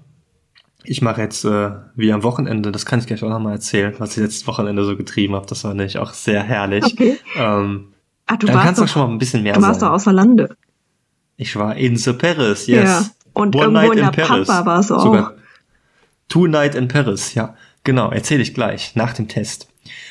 ich 0.86 1.02
mache 1.02 1.22
jetzt 1.22 1.46
äh, 1.46 1.72
wie 1.96 2.12
am 2.12 2.24
Wochenende, 2.24 2.72
das 2.72 2.86
kann 2.86 3.00
ich 3.00 3.08
gleich 3.08 3.24
auch 3.24 3.30
nochmal 3.30 3.54
erzählen, 3.54 3.96
was 4.00 4.18
ich 4.18 4.24
letztes 4.24 4.48
Wochenende 4.48 4.84
so 4.84 4.96
getrieben 4.98 5.34
habe. 5.36 5.46
Das 5.48 5.64
war 5.64 5.74
nämlich 5.74 5.98
auch 5.98 6.14
sehr 6.14 6.44
herrlich. 6.44 6.84
Okay. 6.86 7.18
Ähm, 7.38 7.90
Ah, 8.26 8.38
du 8.38 8.48
dann 8.48 8.56
warst 8.56 8.66
kannst 8.66 8.80
du 8.80 8.86
doch, 8.86 8.92
schon 8.92 9.02
mal 9.02 9.10
ein 9.10 9.18
bisschen 9.18 9.44
mehr 9.44 9.54
du 9.54 9.62
warst 9.62 9.82
doch 9.82 9.88
sagen. 9.88 9.96
außer 9.96 10.14
Lande. 10.14 10.56
Ich 11.36 11.56
war 11.58 11.76
in 11.76 11.98
the 11.98 12.14
Paris, 12.14 12.68
yes. 12.68 12.84
Ja. 12.84 13.06
Und 13.34 13.54
One 13.56 13.66
irgendwo 13.66 13.82
night 13.82 13.92
in 13.98 14.12
der 14.18 14.24
Paris. 14.26 14.48
Pampa 14.48 14.66
warst 14.66 14.90
du 14.92 14.96
auch. 14.96 15.04
Sogar 15.04 15.34
Two 16.30 16.48
Night 16.48 16.74
in 16.76 16.88
Paris, 16.88 17.34
ja. 17.34 17.56
Genau, 17.84 18.12
erzähle 18.12 18.42
ich 18.42 18.54
gleich, 18.54 18.96
nach 18.96 19.12
dem 19.14 19.28
Test. 19.28 19.68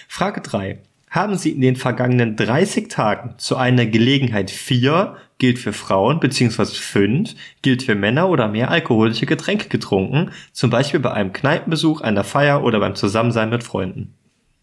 Frage 0.09 0.42
3. 0.42 0.83
Haben 1.12 1.37
Sie 1.37 1.51
in 1.51 1.61
den 1.61 1.77
vergangenen 1.77 2.37
30 2.37 2.88
Tagen 2.88 3.35
zu 3.37 3.57
einer 3.59 3.85
Gelegenheit 3.85 4.51
4, 4.51 5.14
gilt 5.37 5.59
für 5.59 5.75
Frauen, 5.75 6.20
beziehungsweise 6.20 6.75
5, 6.75 7.35
gilt 7.61 7.83
für 7.83 7.94
Männer 7.94 8.31
oder 8.31 8.48
mehr 8.48 8.70
alkoholische 8.70 9.27
Getränke 9.27 9.68
getrunken, 9.68 10.31
zum 10.53 10.70
Beispiel 10.70 11.01
bei 11.01 11.12
einem 11.12 11.35
Kneipenbesuch, 11.35 12.01
einer 12.01 12.25
Feier 12.25 12.64
oder 12.64 12.81
beim 12.81 12.94
Zusammensein 12.94 13.51
mit 13.51 13.62
Freunden? 13.62 14.14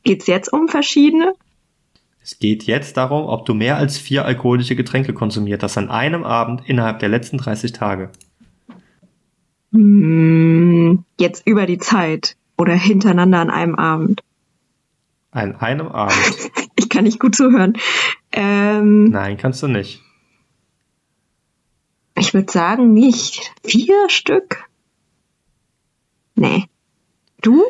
Geht's 0.03 0.25
jetzt 0.25 0.51
um 0.51 0.67
verschiedene? 0.67 1.33
Es 2.23 2.39
geht 2.39 2.63
jetzt 2.63 2.97
darum, 2.97 3.27
ob 3.27 3.45
du 3.45 3.53
mehr 3.53 3.77
als 3.77 3.99
vier 3.99 4.25
alkoholische 4.25 4.75
Getränke 4.75 5.13
konsumiert 5.13 5.61
hast 5.61 5.77
an 5.77 5.91
einem 5.91 6.23
Abend 6.23 6.63
innerhalb 6.65 6.97
der 6.97 7.09
letzten 7.09 7.37
30 7.37 7.73
Tage. 7.73 8.09
Hm, 9.71 11.03
jetzt 11.19 11.45
über 11.45 11.67
die 11.67 11.77
Zeit 11.77 12.37
oder 12.57 12.73
hintereinander 12.73 13.37
an 13.37 13.51
einem 13.51 13.75
Abend. 13.75 14.23
An 15.31 15.55
einem 15.55 15.87
Abend. 15.87 16.15
Ich 16.75 16.87
kann 16.87 17.03
nicht 17.03 17.19
gut 17.19 17.35
zuhören. 17.35 17.73
Ähm, 18.31 19.09
Nein, 19.09 19.35
kannst 19.37 19.61
du 19.61 19.67
nicht. 19.67 20.01
ich 22.17 22.33
würde 22.33 22.51
sagen, 22.51 22.93
nicht 22.93 23.51
vier 23.65 24.09
Stück. 24.09 24.63
Nee. 26.35 26.65
Du? 27.41 27.63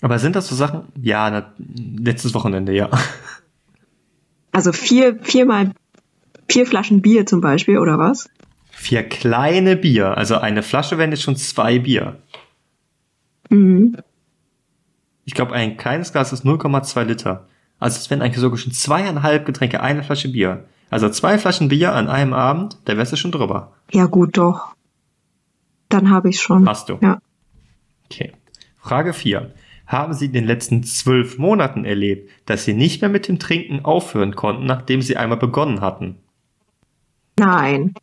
Aber 0.00 0.18
sind 0.20 0.36
das 0.36 0.46
so 0.48 0.54
Sachen? 0.54 0.84
Ja, 1.00 1.28
na, 1.28 1.52
letztes 1.58 2.34
Wochenende, 2.34 2.72
ja. 2.72 2.88
Also 4.52 4.72
vier, 4.72 5.18
viermal, 5.22 5.72
vier 6.48 6.66
Flaschen 6.66 7.02
Bier 7.02 7.26
zum 7.26 7.40
Beispiel, 7.40 7.78
oder 7.78 7.98
was? 7.98 8.30
Vier 8.70 9.02
kleine 9.02 9.76
Bier. 9.76 10.16
Also 10.16 10.38
eine 10.38 10.62
Flasche 10.62 10.98
wären 10.98 11.10
jetzt 11.10 11.22
schon 11.22 11.36
zwei 11.36 11.78
Bier. 11.80 12.16
Mhm. 13.50 13.96
Ich 15.24 15.34
glaube, 15.34 15.52
ein 15.52 15.76
kleines 15.76 16.12
Glas 16.12 16.32
ist 16.32 16.44
0,2 16.44 17.04
Liter. 17.04 17.46
Also 17.78 17.98
es 17.98 18.10
wären 18.10 18.22
eigentlich 18.22 18.40
sogar 18.40 18.58
schon 18.58 18.72
zweieinhalb 18.72 19.46
Getränke, 19.46 19.80
eine 19.80 20.02
Flasche 20.02 20.28
Bier. 20.28 20.64
Also 20.90 21.08
zwei 21.08 21.38
Flaschen 21.38 21.68
Bier 21.68 21.94
an 21.94 22.08
einem 22.08 22.32
Abend, 22.32 22.78
da 22.84 22.96
wärst 22.96 23.12
du 23.12 23.16
schon 23.16 23.32
drüber. 23.32 23.72
Ja, 23.92 24.06
gut, 24.06 24.36
doch. 24.36 24.74
Dann 25.88 26.10
habe 26.10 26.30
ich 26.30 26.40
schon. 26.40 26.68
Hast 26.68 26.88
du. 26.88 26.98
Ja. 27.00 27.18
Okay. 28.06 28.32
Frage 28.78 29.12
4. 29.12 29.52
Haben 29.86 30.14
Sie 30.14 30.26
in 30.26 30.32
den 30.32 30.46
letzten 30.46 30.84
zwölf 30.84 31.38
Monaten 31.38 31.84
erlebt, 31.84 32.30
dass 32.46 32.64
Sie 32.64 32.72
nicht 32.72 33.00
mehr 33.00 33.10
mit 33.10 33.28
dem 33.28 33.38
Trinken 33.38 33.84
aufhören 33.84 34.34
konnten, 34.34 34.64
nachdem 34.64 35.02
Sie 35.02 35.16
einmal 35.16 35.38
begonnen 35.38 35.80
hatten? 35.80 36.16
Nein. 37.38 37.94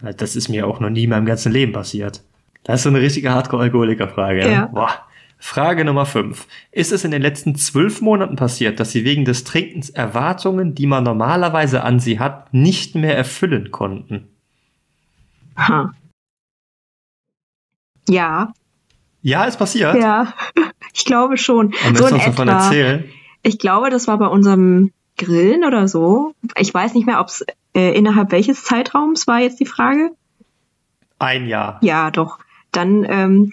Das 0.00 0.36
ist 0.36 0.48
mir 0.48 0.66
auch 0.66 0.80
noch 0.80 0.90
nie 0.90 1.04
in 1.04 1.10
meinem 1.10 1.26
ganzen 1.26 1.52
Leben 1.52 1.72
passiert. 1.72 2.22
Das 2.62 2.76
ist 2.76 2.82
so 2.84 2.88
eine 2.90 3.00
richtige 3.00 3.30
Hardcore-Alkoholiker-Frage. 3.30 4.40
Ja. 4.40 4.50
Ja. 4.50 4.66
Boah. 4.66 4.90
Frage 5.38 5.84
Nummer 5.84 6.06
5. 6.06 6.46
Ist 6.72 6.92
es 6.92 7.04
in 7.04 7.10
den 7.10 7.20
letzten 7.22 7.54
zwölf 7.54 8.00
Monaten 8.00 8.36
passiert, 8.36 8.80
dass 8.80 8.92
Sie 8.92 9.04
wegen 9.04 9.24
des 9.24 9.44
Trinkens 9.44 9.90
Erwartungen, 9.90 10.74
die 10.74 10.86
man 10.86 11.04
normalerweise 11.04 11.82
an 11.84 12.00
Sie 12.00 12.18
hat, 12.18 12.52
nicht 12.54 12.94
mehr 12.94 13.16
erfüllen 13.16 13.70
konnten? 13.70 14.28
Ha. 15.56 15.92
Ja, 18.08 18.52
Ja, 19.22 19.44
ist 19.44 19.58
passiert. 19.58 19.96
ja. 19.96 20.34
Ich 20.96 21.04
glaube 21.04 21.36
schon. 21.38 21.74
Und 21.88 21.98
so 21.98 22.04
du 22.04 22.08
in 22.10 22.14
uns 22.14 22.24
davon 22.24 22.46
erzählen? 22.46 23.04
Ich 23.42 23.58
glaube, 23.58 23.90
das 23.90 24.06
war 24.06 24.16
bei 24.16 24.28
unserem 24.28 24.92
Grillen 25.18 25.64
oder 25.64 25.88
so. 25.88 26.34
Ich 26.56 26.72
weiß 26.72 26.94
nicht 26.94 27.04
mehr, 27.04 27.18
ob 27.20 27.26
es 27.26 27.44
äh, 27.74 27.96
innerhalb 27.98 28.30
welches 28.30 28.62
Zeitraums 28.62 29.26
war 29.26 29.40
jetzt 29.40 29.58
die 29.58 29.66
Frage. 29.66 30.10
Ein 31.18 31.48
Jahr. 31.48 31.80
Ja, 31.82 32.12
doch. 32.12 32.38
Dann 32.74 33.04
ähm, 33.08 33.52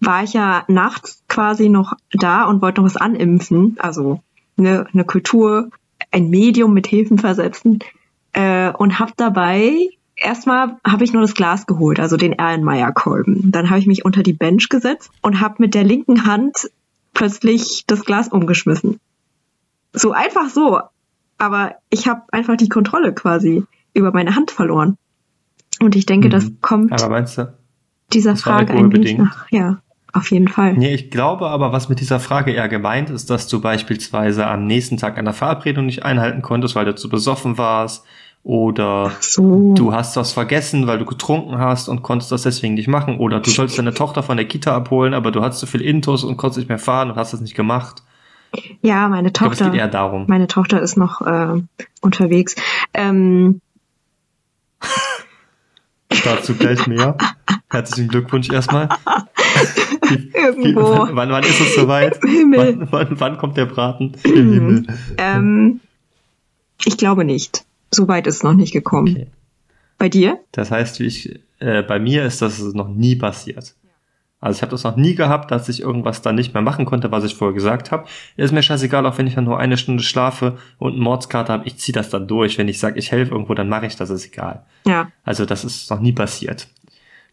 war 0.00 0.22
ich 0.24 0.32
ja 0.32 0.64
nachts 0.68 1.22
quasi 1.28 1.68
noch 1.68 1.94
da 2.12 2.44
und 2.44 2.62
wollte 2.62 2.80
noch 2.80 2.86
was 2.86 2.96
animpfen. 2.96 3.76
Also 3.80 4.22
eine, 4.56 4.86
eine 4.92 5.04
Kultur, 5.04 5.70
ein 6.10 6.30
Medium 6.30 6.72
mit 6.72 6.90
Hefen 6.90 7.18
versetzen. 7.18 7.80
Äh, 8.32 8.70
und 8.72 8.98
habe 8.98 9.12
dabei 9.16 9.88
erstmal 10.16 10.76
habe 10.86 11.04
ich 11.04 11.12
nur 11.12 11.22
das 11.22 11.34
Glas 11.34 11.66
geholt, 11.66 11.98
also 11.98 12.16
den 12.16 12.32
Erlenmeyer-Kolben. 12.34 13.50
Dann 13.50 13.70
habe 13.70 13.80
ich 13.80 13.86
mich 13.86 14.04
unter 14.04 14.22
die 14.22 14.34
Bench 14.34 14.68
gesetzt 14.68 15.10
und 15.22 15.40
habe 15.40 15.56
mit 15.58 15.74
der 15.74 15.84
linken 15.84 16.26
Hand 16.26 16.70
plötzlich 17.14 17.84
das 17.86 18.04
Glas 18.04 18.28
umgeschmissen. 18.28 19.00
So 19.92 20.12
einfach 20.12 20.48
so. 20.50 20.80
Aber 21.38 21.76
ich 21.88 22.06
habe 22.06 22.22
einfach 22.32 22.56
die 22.56 22.68
Kontrolle 22.68 23.14
quasi 23.14 23.64
über 23.94 24.12
meine 24.12 24.36
Hand 24.36 24.50
verloren. 24.50 24.98
Und 25.80 25.96
ich 25.96 26.04
denke, 26.06 26.28
Mhm. 26.28 26.32
das 26.32 26.50
kommt 26.60 26.92
Aber 26.92 27.08
meinst 27.08 27.38
du? 27.38 27.52
Dieser 28.12 28.32
das 28.32 28.42
Frage 28.42 28.72
alkoholbedingt? 28.72 29.18
nach. 29.18 29.46
Ja, 29.50 29.78
auf 30.12 30.30
jeden 30.30 30.48
Fall. 30.48 30.74
Nee, 30.74 30.94
ich 30.94 31.10
glaube 31.10 31.48
aber, 31.48 31.72
was 31.72 31.88
mit 31.88 32.00
dieser 32.00 32.20
Frage 32.20 32.52
eher 32.52 32.68
gemeint 32.68 33.10
ist, 33.10 33.30
dass 33.30 33.46
du 33.48 33.60
beispielsweise 33.60 34.46
am 34.46 34.66
nächsten 34.66 34.96
Tag 34.96 35.18
eine 35.18 35.32
Verabredung 35.32 35.86
nicht 35.86 36.04
einhalten 36.04 36.42
konntest, 36.42 36.74
weil 36.74 36.84
du 36.84 36.94
zu 36.94 37.08
besoffen 37.08 37.58
warst 37.58 38.04
oder 38.42 39.12
so. 39.20 39.74
du 39.74 39.92
hast 39.92 40.16
was 40.16 40.32
vergessen, 40.32 40.86
weil 40.86 40.98
du 40.98 41.04
getrunken 41.04 41.58
hast 41.58 41.88
und 41.88 42.02
konntest 42.02 42.32
das 42.32 42.42
deswegen 42.42 42.74
nicht 42.74 42.88
machen 42.88 43.18
oder 43.18 43.38
du 43.40 43.50
sollst 43.50 43.78
deine 43.78 43.92
Tochter 43.92 44.22
von 44.22 44.36
der 44.38 44.46
Kita 44.46 44.74
abholen, 44.74 45.12
aber 45.14 45.30
du 45.30 45.42
hattest 45.42 45.60
zu 45.60 45.66
viel 45.66 45.82
Intus 45.82 46.24
und 46.24 46.36
konntest 46.38 46.58
nicht 46.58 46.68
mehr 46.68 46.78
fahren 46.78 47.10
und 47.10 47.16
hast 47.16 47.32
das 47.34 47.40
nicht 47.42 47.54
gemacht. 47.54 48.02
ja, 48.82 49.08
meine 49.08 49.28
Ich 49.28 49.34
glaube, 49.34 49.52
es 49.52 49.58
Tochter. 49.58 49.70
geht 49.72 49.80
eher 49.80 49.88
darum. 49.88 50.24
Meine 50.26 50.46
Tochter 50.46 50.80
ist 50.80 50.96
noch 50.96 51.20
äh, 51.20 51.60
unterwegs. 52.00 52.56
Ähm, 52.94 53.60
Dazu 56.24 56.54
gleich 56.54 56.86
mehr. 56.86 57.16
Herzlichen 57.70 58.08
Glückwunsch 58.08 58.50
erstmal. 58.50 58.88
Irgendwo. 60.34 61.08
Wann, 61.12 61.30
wann, 61.30 61.44
ist 61.44 61.60
es 61.60 61.74
soweit? 61.74 62.22
Im 62.24 62.30
Himmel. 62.30 62.76
Wann, 62.78 62.88
wann, 62.90 63.20
wann 63.20 63.38
kommt 63.38 63.56
der 63.56 63.66
Braten? 63.66 64.16
Im 64.24 64.52
Himmel. 64.52 64.86
ähm, 65.18 65.80
ich 66.84 66.96
glaube 66.96 67.24
nicht. 67.24 67.64
So 67.92 68.08
weit 68.08 68.26
ist 68.26 68.36
es 68.36 68.42
noch 68.42 68.54
nicht 68.54 68.72
gekommen. 68.72 69.14
Okay. 69.14 69.26
Bei 69.98 70.08
dir? 70.08 70.40
Das 70.52 70.70
heißt, 70.70 71.00
ich, 71.00 71.40
äh, 71.58 71.82
bei 71.82 71.98
mir 71.98 72.24
ist 72.24 72.42
das 72.42 72.60
noch 72.60 72.88
nie 72.88 73.16
passiert. 73.16 73.74
Also 74.40 74.56
ich 74.56 74.62
habe 74.62 74.70
das 74.70 74.84
noch 74.84 74.96
nie 74.96 75.14
gehabt, 75.14 75.50
dass 75.50 75.68
ich 75.68 75.80
irgendwas 75.82 76.22
dann 76.22 76.34
nicht 76.34 76.54
mehr 76.54 76.62
machen 76.62 76.86
konnte, 76.86 77.10
was 77.10 77.24
ich 77.24 77.34
vorher 77.34 77.54
gesagt 77.54 77.92
habe. 77.92 78.06
Ist 78.36 78.52
mir 78.52 78.62
scheißegal, 78.62 79.04
auch 79.06 79.18
wenn 79.18 79.26
ich 79.26 79.34
dann 79.34 79.44
nur 79.44 79.58
eine 79.58 79.76
Stunde 79.76 80.02
schlafe 80.02 80.56
und 80.78 80.94
eine 80.94 81.02
Mordskarte 81.02 81.52
habe, 81.52 81.66
ich 81.66 81.76
ziehe 81.76 81.92
das 81.92 82.08
dann 82.08 82.26
durch. 82.26 82.56
Wenn 82.56 82.68
ich 82.68 82.78
sage, 82.78 82.98
ich 82.98 83.12
helfe 83.12 83.32
irgendwo, 83.32 83.54
dann 83.54 83.68
mache 83.68 83.86
ich 83.86 83.96
das, 83.96 84.08
ist 84.08 84.26
egal. 84.26 84.64
Ja. 84.86 85.08
Also 85.24 85.44
das 85.44 85.64
ist 85.64 85.90
noch 85.90 86.00
nie 86.00 86.12
passiert. 86.12 86.68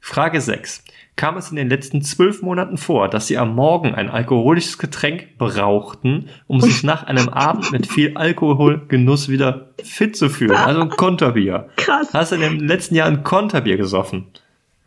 Frage 0.01 0.41
6. 0.41 0.83
Kam 1.15 1.35
es 1.37 1.49
in 1.49 1.55
den 1.55 1.69
letzten 1.69 2.03
zwölf 2.03 2.43
Monaten 2.43 2.77
vor, 2.77 3.09
dass 3.09 3.25
Sie 3.25 3.37
am 3.39 3.55
Morgen 3.55 3.95
ein 3.95 4.09
alkoholisches 4.09 4.77
Getränk 4.77 5.37
brauchten, 5.39 6.29
um 6.45 6.61
sich 6.61 6.83
nach 6.83 7.03
einem 7.03 7.29
Abend 7.29 7.71
mit 7.71 7.87
viel 7.87 8.15
Alkoholgenuss 8.15 9.27
wieder 9.27 9.71
fit 9.83 10.15
zu 10.15 10.29
fühlen? 10.29 10.55
Also 10.55 10.81
ein 10.81 10.89
Konterbier. 10.89 11.69
Krass. 11.77 12.13
Hast 12.13 12.31
du 12.31 12.35
in 12.35 12.41
den 12.41 12.59
letzten 12.59 12.93
Jahren 12.93 13.17
ein 13.17 13.23
Konterbier 13.23 13.77
gesoffen? 13.77 14.27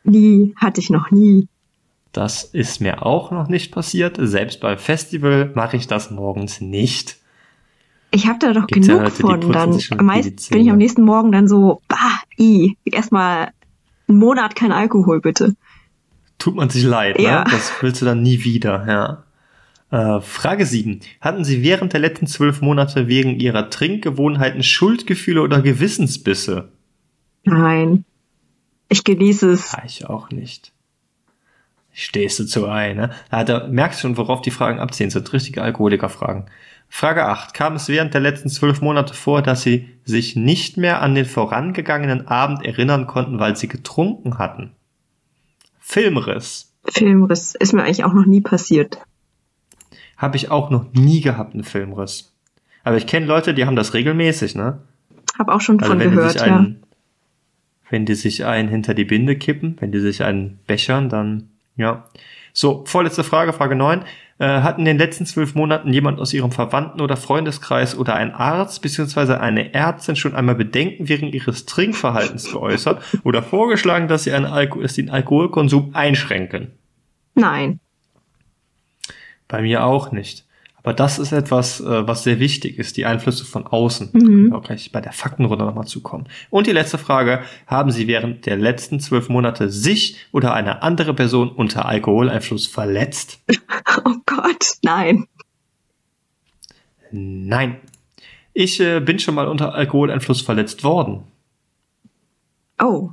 Nie. 0.04 0.54
Hatte 0.56 0.80
ich 0.80 0.90
noch 0.90 1.10
nie. 1.10 1.48
Das 2.12 2.42
ist 2.44 2.80
mir 2.80 3.06
auch 3.06 3.30
noch 3.30 3.48
nicht 3.48 3.72
passiert. 3.72 4.16
Selbst 4.20 4.60
beim 4.60 4.78
Festival 4.78 5.52
mache 5.54 5.76
ich 5.76 5.86
das 5.86 6.10
morgens 6.10 6.60
nicht. 6.60 7.16
Ich 8.10 8.26
habe 8.26 8.38
da 8.40 8.52
doch 8.52 8.66
Gibt's 8.66 8.88
ja 8.88 8.94
genug 8.94 9.04
Leute, 9.06 9.16
die 9.16 9.84
von. 9.84 9.98
Dann 9.98 10.06
meist 10.06 10.50
bin 10.50 10.60
ich 10.62 10.70
am 10.70 10.78
nächsten 10.78 11.02
Morgen 11.02 11.30
dann 11.30 11.46
so, 11.46 11.80
bah, 11.86 12.20
i, 12.38 12.76
erstmal 12.84 13.52
einen 14.08 14.18
Monat 14.18 14.56
kein 14.56 14.72
Alkohol, 14.72 15.20
bitte. 15.20 15.54
Tut 16.38 16.56
man 16.56 16.70
sich 16.70 16.82
leid, 16.82 17.20
Ja. 17.20 17.44
ne? 17.44 17.50
Das 17.50 17.72
willst 17.80 18.00
du 18.02 18.06
dann 18.06 18.22
nie 18.22 18.42
wieder, 18.42 18.86
ja. 18.88 19.24
Äh, 20.16 20.20
Frage 20.20 20.66
7. 20.66 21.00
Hatten 21.20 21.44
Sie 21.44 21.62
während 21.62 21.92
der 21.92 22.00
letzten 22.00 22.26
zwölf 22.26 22.60
Monate 22.60 23.06
wegen 23.08 23.38
Ihrer 23.38 23.70
Trinkgewohnheiten 23.70 24.62
Schuldgefühle 24.62 25.42
oder 25.42 25.62
Gewissensbisse? 25.62 26.72
Nein. 27.44 28.04
Ich 28.88 29.04
genieße 29.04 29.50
es. 29.50 29.72
Ja, 29.72 29.82
ich 29.84 30.06
auch 30.06 30.30
nicht. 30.30 30.72
Stehst 31.92 32.38
du 32.38 32.44
zu 32.44 32.66
ein, 32.66 32.96
ne? 32.96 33.10
Da 33.30 33.66
merkst 33.66 34.00
du 34.00 34.08
schon, 34.08 34.16
worauf 34.16 34.42
die 34.42 34.50
Fragen 34.50 34.78
abziehen. 34.78 35.10
sind 35.10 35.32
richtige 35.32 35.62
Alkoholikerfragen. 35.62 36.46
Frage 36.88 37.24
8. 37.26 37.54
Kam 37.54 37.76
es 37.76 37.88
während 37.88 38.14
der 38.14 38.20
letzten 38.20 38.48
zwölf 38.48 38.80
Monate 38.80 39.14
vor, 39.14 39.42
dass 39.42 39.62
Sie 39.62 39.88
sich 40.04 40.34
nicht 40.34 40.76
mehr 40.76 41.02
an 41.02 41.14
den 41.14 41.24
vorangegangenen 41.24 42.26
Abend 42.26 42.64
erinnern 42.64 43.06
konnten, 43.06 43.38
weil 43.38 43.56
Sie 43.56 43.68
getrunken 43.68 44.38
hatten? 44.38 44.72
Filmriss. 45.78 46.72
Filmriss 46.84 47.54
ist 47.54 47.72
mir 47.72 47.82
eigentlich 47.82 48.04
auch 48.04 48.12
noch 48.12 48.26
nie 48.26 48.40
passiert. 48.40 48.98
Habe 50.16 50.36
ich 50.36 50.50
auch 50.50 50.70
noch 50.70 50.92
nie 50.92 51.20
gehabt, 51.20 51.54
einen 51.54 51.64
Filmriss. 51.64 52.32
Aber 52.84 52.96
ich 52.96 53.06
kenne 53.06 53.26
Leute, 53.26 53.54
die 53.54 53.66
haben 53.66 53.76
das 53.76 53.94
regelmäßig, 53.94 54.54
ne? 54.54 54.80
Hab 55.38 55.48
auch 55.48 55.60
schon 55.60 55.80
Also 55.80 55.92
von 55.92 56.00
wenn 56.00 56.10
gehört, 56.10 56.32
sich 56.32 56.42
ja. 56.42 56.56
einen, 56.56 56.82
wenn 57.88 58.04
die 58.04 58.14
sich 58.14 58.44
einen 58.44 58.68
hinter 58.68 58.94
die 58.94 59.04
Binde 59.04 59.36
kippen, 59.36 59.76
wenn 59.80 59.92
die 59.92 60.00
sich 60.00 60.22
einen 60.22 60.58
bechern, 60.66 61.08
dann, 61.08 61.50
ja. 61.80 62.04
So, 62.52 62.84
vorletzte 62.86 63.24
Frage, 63.24 63.52
Frage 63.52 63.76
9. 63.76 64.04
Äh, 64.40 64.62
hat 64.62 64.78
in 64.78 64.86
den 64.86 64.96
letzten 64.96 65.26
zwölf 65.26 65.54
Monaten 65.54 65.92
jemand 65.92 66.18
aus 66.18 66.32
Ihrem 66.32 66.50
Verwandten- 66.50 67.02
oder 67.02 67.18
Freundeskreis 67.18 67.96
oder 67.96 68.14
ein 68.14 68.32
Arzt 68.32 68.80
bzw. 68.80 69.34
eine 69.34 69.74
Ärztin 69.74 70.16
schon 70.16 70.34
einmal 70.34 70.54
Bedenken 70.54 71.10
wegen 71.10 71.30
Ihres 71.30 71.66
Trinkverhaltens 71.66 72.50
geäußert 72.50 73.02
oder 73.22 73.42
vorgeschlagen, 73.42 74.08
dass 74.08 74.24
Sie, 74.24 74.32
Alko 74.32 74.80
dass 74.80 74.94
den 74.94 75.10
Alkoholkonsum 75.10 75.90
einschränken? 75.94 76.72
Nein. 77.34 77.80
Bei 79.46 79.60
mir 79.60 79.84
auch 79.84 80.10
nicht. 80.10 80.46
Aber 80.82 80.94
das 80.94 81.18
ist 81.18 81.32
etwas, 81.32 81.80
äh, 81.80 82.06
was 82.06 82.24
sehr 82.24 82.40
wichtig 82.40 82.78
ist, 82.78 82.96
die 82.96 83.04
Einflüsse 83.04 83.44
von 83.44 83.66
außen. 83.66 84.10
Mhm. 84.12 84.52
Auch 84.52 84.62
gleich 84.62 84.90
bei 84.92 85.00
der 85.00 85.12
Faktenrunde 85.12 85.64
nochmal 85.64 85.86
zukommen. 85.86 86.26
Und 86.48 86.66
die 86.66 86.72
letzte 86.72 86.98
Frage, 86.98 87.40
haben 87.66 87.90
Sie 87.90 88.06
während 88.06 88.46
der 88.46 88.56
letzten 88.56 89.00
zwölf 89.00 89.28
Monate 89.28 89.70
sich 89.70 90.16
oder 90.32 90.54
eine 90.54 90.82
andere 90.82 91.14
Person 91.14 91.50
unter 91.50 91.86
Alkoholeinfluss 91.86 92.66
verletzt? 92.66 93.40
Oh 94.04 94.14
Gott, 94.24 94.76
nein. 94.82 95.26
Nein. 97.10 97.80
Ich 98.52 98.80
äh, 98.80 99.00
bin 99.00 99.18
schon 99.18 99.34
mal 99.34 99.48
unter 99.48 99.74
Alkoholeinfluss 99.74 100.42
verletzt 100.42 100.84
worden. 100.84 101.24
Oh. 102.80 103.10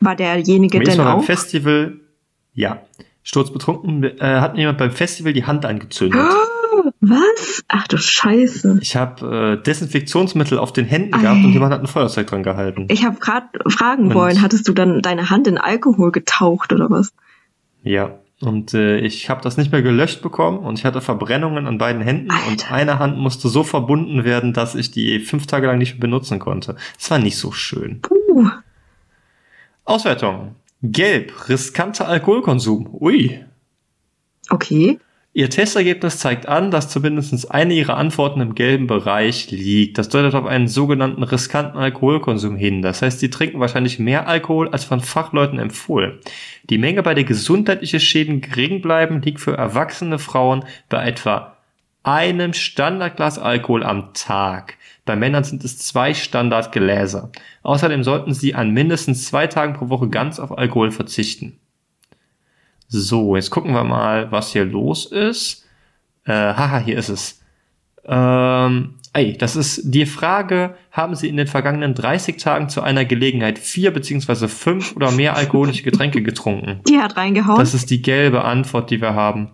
War 0.00 0.16
derjenige 0.16 0.78
Mir 0.78 0.84
denn 0.84 0.96
mal 0.98 1.04
beim 1.04 1.18
auch? 1.20 1.24
Festival, 1.24 2.00
ja, 2.54 2.82
sturzbetrunken, 3.22 4.04
äh, 4.04 4.18
hat 4.20 4.54
mir 4.54 4.60
jemand 4.60 4.78
beim 4.78 4.90
Festival 4.92 5.32
die 5.32 5.44
Hand 5.44 5.64
angezündet. 5.64 6.20
Was? 7.04 7.62
Ach 7.66 7.88
du 7.88 7.96
Scheiße. 7.98 8.78
Ich 8.80 8.94
habe 8.94 9.56
äh, 9.58 9.62
Desinfektionsmittel 9.62 10.56
auf 10.56 10.72
den 10.72 10.84
Händen 10.84 11.14
Ei. 11.14 11.20
gehabt 11.22 11.44
und 11.44 11.52
jemand 11.52 11.72
hat 11.74 11.80
ein 11.80 11.88
Feuerzeug 11.88 12.28
dran 12.28 12.44
gehalten. 12.44 12.86
Ich 12.90 13.04
habe 13.04 13.18
gerade 13.18 13.46
fragen 13.68 14.06
Und- 14.06 14.14
wollen, 14.14 14.40
hattest 14.40 14.68
du 14.68 14.72
dann 14.72 15.02
deine 15.02 15.28
Hand 15.28 15.48
in 15.48 15.58
Alkohol 15.58 16.12
getaucht 16.12 16.72
oder 16.72 16.88
was? 16.90 17.12
Ja, 17.82 18.20
und 18.40 18.72
äh, 18.74 18.98
ich 18.98 19.28
habe 19.28 19.40
das 19.42 19.56
nicht 19.56 19.72
mehr 19.72 19.82
gelöscht 19.82 20.22
bekommen 20.22 20.58
und 20.58 20.78
ich 20.78 20.84
hatte 20.84 21.00
Verbrennungen 21.00 21.66
an 21.66 21.76
beiden 21.78 22.02
Händen 22.02 22.30
und 22.30 22.48
Alter. 22.50 22.72
eine 22.72 22.98
Hand 23.00 23.18
musste 23.18 23.48
so 23.48 23.64
verbunden 23.64 24.22
werden, 24.22 24.52
dass 24.52 24.76
ich 24.76 24.92
die 24.92 25.18
fünf 25.18 25.46
Tage 25.48 25.66
lang 25.66 25.78
nicht 25.78 25.94
mehr 25.94 26.00
benutzen 26.02 26.38
konnte. 26.38 26.76
Es 27.00 27.10
war 27.10 27.18
nicht 27.18 27.36
so 27.36 27.50
schön. 27.50 28.00
Puh. 28.00 28.48
Auswertung. 29.84 30.54
Gelb, 30.82 31.48
riskanter 31.48 32.06
Alkoholkonsum. 32.08 32.88
Ui. 33.00 33.44
Okay. 34.50 34.98
Ihr 35.34 35.48
Testergebnis 35.48 36.18
zeigt 36.18 36.46
an, 36.46 36.70
dass 36.70 36.90
zumindest 36.90 37.50
eine 37.50 37.72
Ihrer 37.72 37.96
Antworten 37.96 38.42
im 38.42 38.54
gelben 38.54 38.86
Bereich 38.86 39.50
liegt. 39.50 39.96
Das 39.96 40.10
deutet 40.10 40.34
auf 40.34 40.44
einen 40.44 40.68
sogenannten 40.68 41.22
riskanten 41.22 41.78
Alkoholkonsum 41.78 42.54
hin. 42.54 42.82
Das 42.82 43.00
heißt, 43.00 43.18
Sie 43.18 43.30
trinken 43.30 43.58
wahrscheinlich 43.58 43.98
mehr 43.98 44.28
Alkohol 44.28 44.68
als 44.68 44.84
von 44.84 45.00
Fachleuten 45.00 45.58
empfohlen. 45.58 46.18
Die 46.68 46.76
Menge, 46.76 47.02
bei 47.02 47.14
der 47.14 47.24
gesundheitliche 47.24 47.98
Schäden 47.98 48.42
gering 48.42 48.82
bleiben, 48.82 49.22
liegt 49.22 49.40
für 49.40 49.56
erwachsene 49.56 50.18
Frauen 50.18 50.66
bei 50.90 51.02
etwa 51.06 51.56
einem 52.02 52.52
Standardglas 52.52 53.38
Alkohol 53.38 53.84
am 53.84 54.12
Tag. 54.12 54.76
Bei 55.06 55.16
Männern 55.16 55.44
sind 55.44 55.64
es 55.64 55.78
zwei 55.78 56.12
Standardgläser. 56.12 57.30
Außerdem 57.62 58.04
sollten 58.04 58.34
Sie 58.34 58.54
an 58.54 58.70
mindestens 58.70 59.24
zwei 59.24 59.46
Tagen 59.46 59.72
pro 59.72 59.88
Woche 59.88 60.10
ganz 60.10 60.38
auf 60.38 60.58
Alkohol 60.58 60.90
verzichten. 60.90 61.58
So, 62.94 63.36
jetzt 63.36 63.48
gucken 63.48 63.72
wir 63.72 63.84
mal, 63.84 64.30
was 64.30 64.52
hier 64.52 64.66
los 64.66 65.06
ist. 65.06 65.64
Äh, 66.24 66.32
haha, 66.32 66.78
hier 66.78 66.98
ist 66.98 67.08
es. 67.08 67.40
Ähm, 68.04 68.96
ey, 69.14 69.34
das 69.38 69.56
ist 69.56 69.80
die 69.84 70.04
Frage, 70.04 70.74
haben 70.90 71.14
Sie 71.14 71.28
in 71.28 71.38
den 71.38 71.46
vergangenen 71.46 71.94
30 71.94 72.36
Tagen 72.36 72.68
zu 72.68 72.82
einer 72.82 73.06
Gelegenheit 73.06 73.58
vier 73.58 73.92
beziehungsweise 73.92 74.46
fünf 74.46 74.94
oder 74.94 75.10
mehr 75.10 75.36
alkoholische 75.36 75.84
Getränke 75.84 76.20
getrunken? 76.22 76.80
Die 76.86 76.98
hat 76.98 77.16
reingehauen. 77.16 77.58
Das 77.58 77.72
ist 77.72 77.90
die 77.90 78.02
gelbe 78.02 78.44
Antwort, 78.44 78.90
die 78.90 79.00
wir 79.00 79.14
haben. 79.14 79.48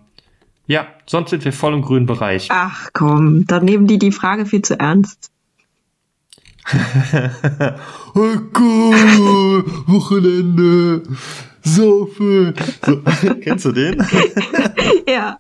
Ja, 0.67 0.89
sonst 1.07 1.31
sind 1.31 1.45
wir 1.45 1.53
voll 1.53 1.75
im 1.75 1.83
grünen 1.83 2.07
Bereich. 2.07 2.49
Ach 2.51 2.89
komm, 2.93 3.47
dann 3.47 3.65
nehmen 3.65 3.87
die 3.87 3.99
die 3.99 4.13
Frage 4.13 4.47
viel 4.47 4.63
zu 4.63 4.81
ernst. 4.81 5.31
Alkohol, 8.15 9.65
Wochenende, 9.87 11.03
Saufen. 11.63 12.55
So, 12.85 13.03
kennst 13.43 13.65
du 13.65 13.73
den? 13.73 14.05
Ja, 15.09 15.39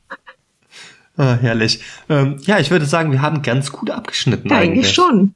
Ah, 1.20 1.34
herrlich. 1.40 1.80
Ähm, 2.08 2.36
ja, 2.42 2.60
ich 2.60 2.70
würde 2.70 2.86
sagen, 2.86 3.10
wir 3.10 3.20
haben 3.20 3.42
ganz 3.42 3.72
gut 3.72 3.90
abgeschnitten. 3.90 4.48
ja 4.50 4.58
eigentlich 4.58 4.92
schon. 4.94 5.34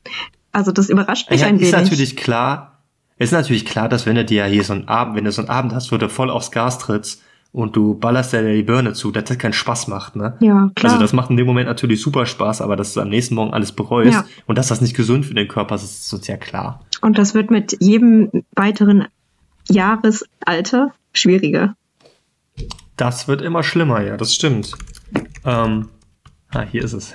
Also 0.53 0.71
das 0.71 0.89
überrascht 0.89 1.29
mich 1.29 1.41
Ja, 1.41 1.49
ein 1.49 1.57
ist 1.57 1.73
wenig. 1.73 1.73
natürlich 1.73 2.17
klar, 2.17 2.79
ist 3.19 3.33
natürlich 3.33 3.67
klar, 3.67 3.89
dass 3.89 4.07
wenn 4.07 4.15
du 4.15 4.25
dir 4.25 4.45
hier 4.45 4.63
so 4.63 4.75
einen 4.75 4.87
Abend, 4.87 5.17
wenn 5.17 5.25
du 5.25 5.33
so 5.33 5.43
einen 5.43 5.51
Abend 5.51 5.75
hast, 5.75 5.91
wo 5.91 5.97
du 5.97 6.09
voll 6.09 6.31
aufs 6.31 6.53
Gas 6.53 6.79
trittst 6.79 7.21
und 7.53 7.77
du 7.77 7.95
ballerst 7.95 8.33
dir 8.33 8.43
die 8.43 8.63
Birne 8.63 8.95
zu, 8.95 9.11
dass 9.13 9.25
das 9.25 9.39
keinen 9.39 9.53
Spaß 9.53 9.89
macht, 9.89 10.17
ne? 10.17 10.37
Ja, 10.41 10.71
klar. 10.75 10.93
Also 10.93 10.99
das 11.03 11.13
macht 11.13 11.31
in 11.31 11.37
dem 11.37 11.47
Moment 11.47 11.69
natürlich 11.69 12.01
super 12.01 12.25
Spaß, 12.27 12.63
aber 12.63 12.77
dass 12.77 12.95
du 12.95 13.01
am 13.01 13.09
nächsten 13.11 13.35
Morgen 13.35 13.53
alles 13.53 13.73
bereust 13.73 14.13
Ja. 14.13 14.25
und 14.47 14.57
dass 14.57 14.69
das 14.69 14.81
nicht 14.81 14.97
gesund 14.97 15.27
für 15.27 15.35
den 15.35 15.49
Körper 15.49 15.75
ist, 15.75 15.83
ist 15.85 16.13
uns 16.13 16.27
ja 16.27 16.37
klar. 16.39 16.81
Und 17.03 17.19
das 17.19 17.35
wird 17.35 17.51
mit 17.51 17.77
jedem 17.81 18.31
weiteren 18.55 19.07
Jahresalter 19.69 20.93
schwieriger. 21.13 21.75
Das 22.97 23.29
wird 23.29 23.43
immer 23.43 23.63
schlimmer, 23.63 24.03
ja, 24.03 24.17
das 24.17 24.35
stimmt. 24.35 24.73
Ähm, 25.45 25.89
ah, 26.51 26.63
hier 26.63 26.85
ist 26.85 26.93
es. 26.95 27.15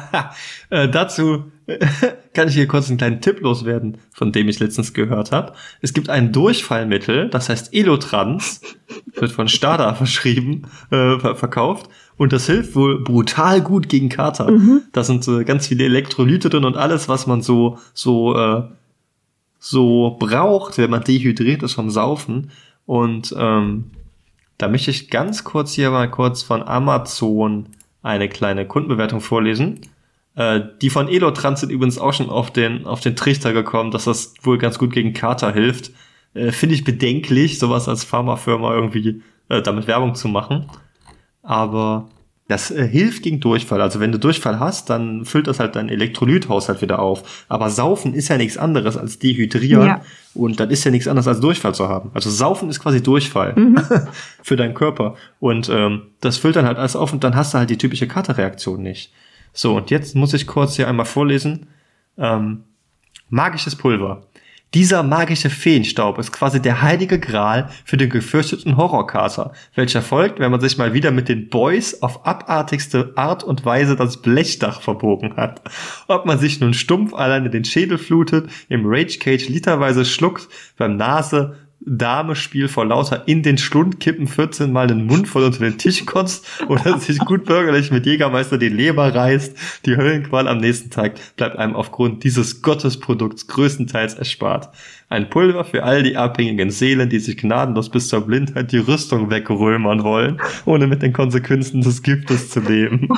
äh, 0.70 0.88
dazu 0.88 1.44
kann 2.34 2.48
ich 2.48 2.54
hier 2.54 2.66
kurz 2.66 2.88
einen 2.88 2.98
kleinen 2.98 3.20
Tipp 3.20 3.40
loswerden, 3.40 3.98
von 4.12 4.32
dem 4.32 4.48
ich 4.48 4.60
letztens 4.60 4.92
gehört 4.94 5.32
habe. 5.32 5.52
Es 5.80 5.92
gibt 5.92 6.10
ein 6.10 6.32
Durchfallmittel, 6.32 7.28
das 7.28 7.48
heißt 7.48 7.74
Elotrans, 7.74 8.60
wird 9.14 9.32
von 9.32 9.48
Stada 9.48 9.94
verschrieben, 9.94 10.62
äh, 10.90 11.18
ver 11.18 11.36
verkauft. 11.36 11.88
Und 12.16 12.32
das 12.34 12.46
hilft 12.46 12.74
wohl 12.74 13.02
brutal 13.02 13.62
gut 13.62 13.88
gegen 13.88 14.10
Kater. 14.10 14.52
Da 14.92 15.04
sind 15.04 15.26
äh, 15.26 15.44
ganz 15.44 15.68
viele 15.68 15.84
Elektrolyte 15.84 16.50
drin 16.50 16.66
und 16.66 16.76
alles, 16.76 17.08
was 17.08 17.26
man 17.26 17.40
so, 17.40 17.78
so, 17.94 18.36
äh, 18.36 18.62
so 19.58 20.16
braucht, 20.18 20.76
wenn 20.76 20.90
man 20.90 21.02
dehydriert 21.02 21.62
ist 21.62 21.72
vom 21.72 21.88
Saufen. 21.88 22.50
Und 22.84 23.34
ähm, 23.38 23.90
da 24.58 24.68
möchte 24.68 24.90
ich 24.90 25.08
ganz 25.08 25.44
kurz 25.44 25.72
hier 25.72 25.90
mal 25.90 26.10
kurz 26.10 26.42
von 26.42 26.62
Amazon 26.62 27.66
eine 28.02 28.28
kleine 28.28 28.66
Kundenbewertung 28.66 29.20
vorlesen. 29.20 29.80
Äh, 30.36 30.60
die 30.80 30.90
von 30.90 31.08
Elotrans 31.08 31.60
sind 31.60 31.70
übrigens 31.70 31.98
auch 31.98 32.12
schon 32.12 32.30
auf 32.30 32.50
den, 32.50 32.86
auf 32.86 33.00
den 33.00 33.16
Trichter 33.16 33.52
gekommen, 33.52 33.90
dass 33.90 34.04
das 34.04 34.34
wohl 34.42 34.58
ganz 34.58 34.78
gut 34.78 34.92
gegen 34.92 35.12
Kater 35.12 35.52
hilft. 35.52 35.92
Äh, 36.34 36.52
Finde 36.52 36.74
ich 36.74 36.84
bedenklich, 36.84 37.58
sowas 37.58 37.88
als 37.88 38.04
Pharmafirma 38.04 38.74
irgendwie 38.74 39.22
äh, 39.48 39.62
damit 39.62 39.86
Werbung 39.86 40.14
zu 40.14 40.28
machen. 40.28 40.66
Aber 41.42 42.08
das 42.50 42.70
äh, 42.70 42.86
hilft 42.86 43.22
gegen 43.22 43.40
Durchfall. 43.40 43.80
Also 43.80 44.00
wenn 44.00 44.12
du 44.12 44.18
Durchfall 44.18 44.58
hast, 44.58 44.90
dann 44.90 45.24
füllt 45.24 45.46
das 45.46 45.60
halt 45.60 45.76
deinen 45.76 45.88
Elektrolythaushalt 45.88 46.82
wieder 46.82 46.98
auf. 46.98 47.44
Aber 47.48 47.70
Saufen 47.70 48.12
ist 48.12 48.28
ja 48.28 48.36
nichts 48.36 48.58
anderes 48.58 48.96
als 48.96 49.18
Dehydrieren. 49.18 49.86
Ja. 49.86 50.02
Und 50.34 50.58
das 50.58 50.70
ist 50.70 50.84
ja 50.84 50.90
nichts 50.90 51.06
anderes 51.06 51.28
als 51.28 51.40
Durchfall 51.40 51.74
zu 51.74 51.88
haben. 51.88 52.10
Also 52.12 52.28
Saufen 52.28 52.68
ist 52.68 52.80
quasi 52.80 53.02
Durchfall 53.02 53.54
für 54.42 54.56
deinen 54.56 54.74
Körper. 54.74 55.14
Und 55.38 55.68
ähm, 55.68 56.02
das 56.20 56.38
füllt 56.38 56.56
dann 56.56 56.66
halt 56.66 56.78
alles 56.78 56.96
auf 56.96 57.12
und 57.12 57.22
dann 57.22 57.36
hast 57.36 57.54
du 57.54 57.58
halt 57.58 57.70
die 57.70 57.78
typische 57.78 58.08
Katerreaktion 58.08 58.82
nicht. 58.82 59.12
So, 59.52 59.76
und 59.76 59.90
jetzt 59.90 60.14
muss 60.14 60.34
ich 60.34 60.46
kurz 60.46 60.76
hier 60.76 60.88
einmal 60.88 61.06
vorlesen. 61.06 61.68
Ähm, 62.18 62.64
magisches 63.28 63.76
Pulver. 63.76 64.26
Dieser 64.72 65.02
magische 65.02 65.50
Feenstaub 65.50 66.16
ist 66.18 66.30
quasi 66.30 66.62
der 66.62 66.80
heilige 66.80 67.18
Gral 67.18 67.70
für 67.84 67.96
den 67.96 68.08
gefürchteten 68.08 68.76
Horrorkater, 68.76 69.52
welcher 69.74 70.00
folgt, 70.00 70.38
wenn 70.38 70.52
man 70.52 70.60
sich 70.60 70.78
mal 70.78 70.94
wieder 70.94 71.10
mit 71.10 71.28
den 71.28 71.48
Boys 71.48 72.02
auf 72.02 72.24
abartigste 72.24 73.12
Art 73.16 73.42
und 73.42 73.64
Weise 73.64 73.96
das 73.96 74.22
Blechdach 74.22 74.80
verbogen 74.80 75.34
hat. 75.34 75.60
Ob 76.06 76.24
man 76.24 76.38
sich 76.38 76.60
nun 76.60 76.72
stumpf 76.72 77.14
alleine 77.14 77.50
den 77.50 77.64
Schädel 77.64 77.98
flutet, 77.98 78.48
im 78.68 78.82
Rage 78.84 79.18
Cage 79.18 79.48
literweise 79.48 80.04
schluckt, 80.04 80.46
beim 80.76 80.96
Nase 80.96 81.56
Dame-Spiel 81.80 82.68
vor 82.68 82.84
lauter 82.84 83.26
in 83.26 83.42
den 83.42 83.56
Schlund 83.56 84.00
kippen 84.00 84.26
14 84.26 84.70
Mal 84.70 84.86
den 84.86 85.06
Mund 85.06 85.28
voll 85.28 85.44
unter 85.44 85.60
den 85.60 85.78
Tisch 85.78 86.04
kotzt 86.04 86.46
oder 86.68 86.98
sich 87.00 87.18
gut 87.18 87.44
bürgerlich 87.44 87.90
mit 87.90 88.06
Jägermeister 88.06 88.58
die 88.58 88.68
Leber 88.68 89.14
reißt. 89.14 89.56
Die 89.86 89.96
Höllenqual 89.96 90.46
am 90.46 90.58
nächsten 90.58 90.90
Tag 90.90 91.14
bleibt 91.36 91.56
einem 91.56 91.74
aufgrund 91.74 92.22
dieses 92.24 92.62
Gottesprodukts 92.62 93.46
größtenteils 93.46 94.14
erspart. 94.14 94.68
Ein 95.08 95.30
Pulver 95.30 95.64
für 95.64 95.82
all 95.82 96.02
die 96.02 96.16
abhängigen 96.16 96.70
Seelen, 96.70 97.08
die 97.08 97.18
sich 97.18 97.36
gnadenlos 97.36 97.88
bis 97.88 98.08
zur 98.08 98.20
Blindheit 98.20 98.72
die 98.72 98.78
Rüstung 98.78 99.30
wegrömern 99.30 100.04
wollen, 100.04 100.40
ohne 100.66 100.86
mit 100.86 101.02
den 101.02 101.12
Konsequenzen 101.12 101.80
des 101.80 102.02
Giftes 102.02 102.50
zu 102.50 102.60
leben. 102.60 103.08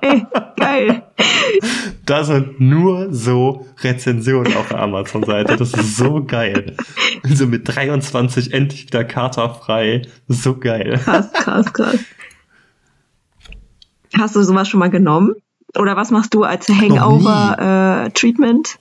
Ey, 0.00 0.24
geil. 0.56 1.02
Da 2.08 2.24
sind 2.24 2.58
nur 2.58 3.12
so 3.12 3.68
Rezensionen 3.80 4.56
auf 4.56 4.68
der 4.68 4.80
Amazon-Seite. 4.80 5.58
Das 5.58 5.74
ist 5.74 5.98
so 5.98 6.24
geil. 6.24 6.74
Also 7.22 7.46
mit 7.46 7.68
23 7.68 8.54
endlich 8.54 8.86
wieder 8.86 9.04
katerfrei. 9.04 10.08
So 10.26 10.56
geil. 10.56 10.98
Krass, 11.04 11.30
krass, 11.34 11.70
krass. 11.70 11.98
Hast 14.16 14.36
du 14.36 14.42
sowas 14.42 14.70
schon 14.70 14.80
mal 14.80 14.88
genommen? 14.88 15.34
Oder 15.76 15.96
was 15.96 16.10
machst 16.10 16.32
du 16.32 16.44
als 16.44 16.66
Hangover-Treatment? 16.70 18.78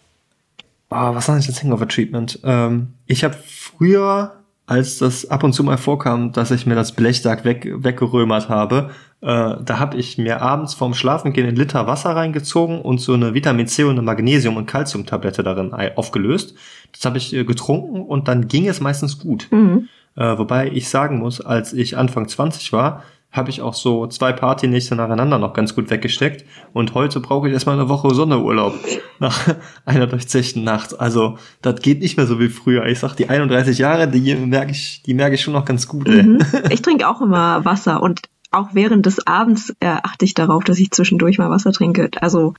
Ah, 0.90 1.14
was 1.14 1.26
sage 1.26 1.40
ich 1.40 1.48
jetzt 1.48 1.62
Hangover-Treatment? 1.62 2.40
Ähm, 2.46 2.94
ich 3.08 3.26
habe 3.26 3.36
früher, 3.46 4.37
als 4.68 4.98
das 4.98 5.30
ab 5.30 5.44
und 5.44 5.54
zu 5.54 5.64
mal 5.64 5.78
vorkam, 5.78 6.34
dass 6.34 6.52
ich 6.52 6.66
mir 6.66 6.76
das 6.76 6.92
Blechdach 6.92 7.46
weg, 7.46 7.68
weggerömert 7.78 8.50
habe, 8.50 8.92
äh, 9.22 9.56
da 9.64 9.80
habe 9.80 9.98
ich 9.98 10.18
mir 10.18 10.42
abends 10.42 10.74
vorm 10.74 10.94
Schlafengehen 10.94 11.48
einen 11.48 11.56
Liter 11.56 11.88
Wasser 11.88 12.16
reingezogen 12.16 12.82
und 12.82 13.00
so 13.00 13.14
eine 13.14 13.34
Vitamin 13.34 13.68
C 13.68 13.86
und 13.86 13.92
eine 13.92 14.02
Magnesium- 14.02 14.58
und 14.58 14.66
Calciumtablette 14.66 15.42
darin 15.42 15.74
aufgelöst. 15.96 16.54
Das 16.92 17.06
habe 17.06 17.18
ich 17.18 17.34
äh, 17.34 17.46
getrunken 17.46 18.02
und 18.02 18.28
dann 18.28 18.50
ging 18.50 18.68
es 18.68 18.82
meistens 18.82 19.18
gut. 19.18 19.48
mhm. 19.52 19.88
Äh, 20.18 20.38
wobei 20.40 20.72
ich 20.72 20.90
sagen 20.90 21.20
muss, 21.20 21.42
als 21.42 21.74
ich 21.74 21.96
Anfang 21.96 22.28
20 22.28 22.74
war, 22.74 23.04
habe 23.38 23.50
ich 23.50 23.62
auch 23.62 23.74
so 23.74 24.08
zwei 24.08 24.34
Partynächte 24.34 24.96
nacheinander 24.96 25.38
noch 25.40 25.54
ganz 25.54 25.74
gut 25.76 25.90
weggesteckt. 25.90 26.46
Und 26.74 26.94
heute 26.94 27.20
brauche 27.20 27.48
ich 27.48 27.54
erstmal 27.54 27.80
eine 27.80 27.88
Woche 27.90 28.14
Sonderurlaub 28.14 28.74
nach 29.20 29.56
einer 29.86 30.08
durchzechten 30.08 30.64
Nacht. 30.64 31.00
Also, 31.00 31.38
das 31.62 31.82
geht 31.82 32.02
nicht 32.02 32.18
mehr 32.18 32.28
so 32.28 32.40
wie 32.40 32.50
früher. 32.50 32.86
Ich 32.88 33.00
sag, 33.00 33.16
die 33.16 33.30
31 33.30 33.78
Jahre, 33.78 34.08
die 34.08 34.36
merke 34.36 34.72
ich, 34.72 35.04
die 35.06 35.14
merke 35.14 35.36
ich 35.36 35.42
schon 35.42 35.54
noch 35.54 35.66
ganz 35.66 35.88
gut. 35.88 36.08
Mhm. 36.08 36.40
Ich 36.70 36.82
trinke 36.82 37.08
auch 37.08 37.22
immer 37.22 37.64
Wasser 37.64 38.02
und 38.04 38.22
auch 38.52 38.70
während 38.74 39.06
des 39.06 39.26
Abends 39.28 39.74
äh, 39.80 39.88
achte 39.88 40.26
ich 40.26 40.34
darauf, 40.34 40.64
dass 40.64 40.80
ich 40.80 40.92
zwischendurch 40.92 41.38
mal 41.38 41.50
Wasser 41.50 41.72
trinke. 41.72 42.10
Also 42.22 42.54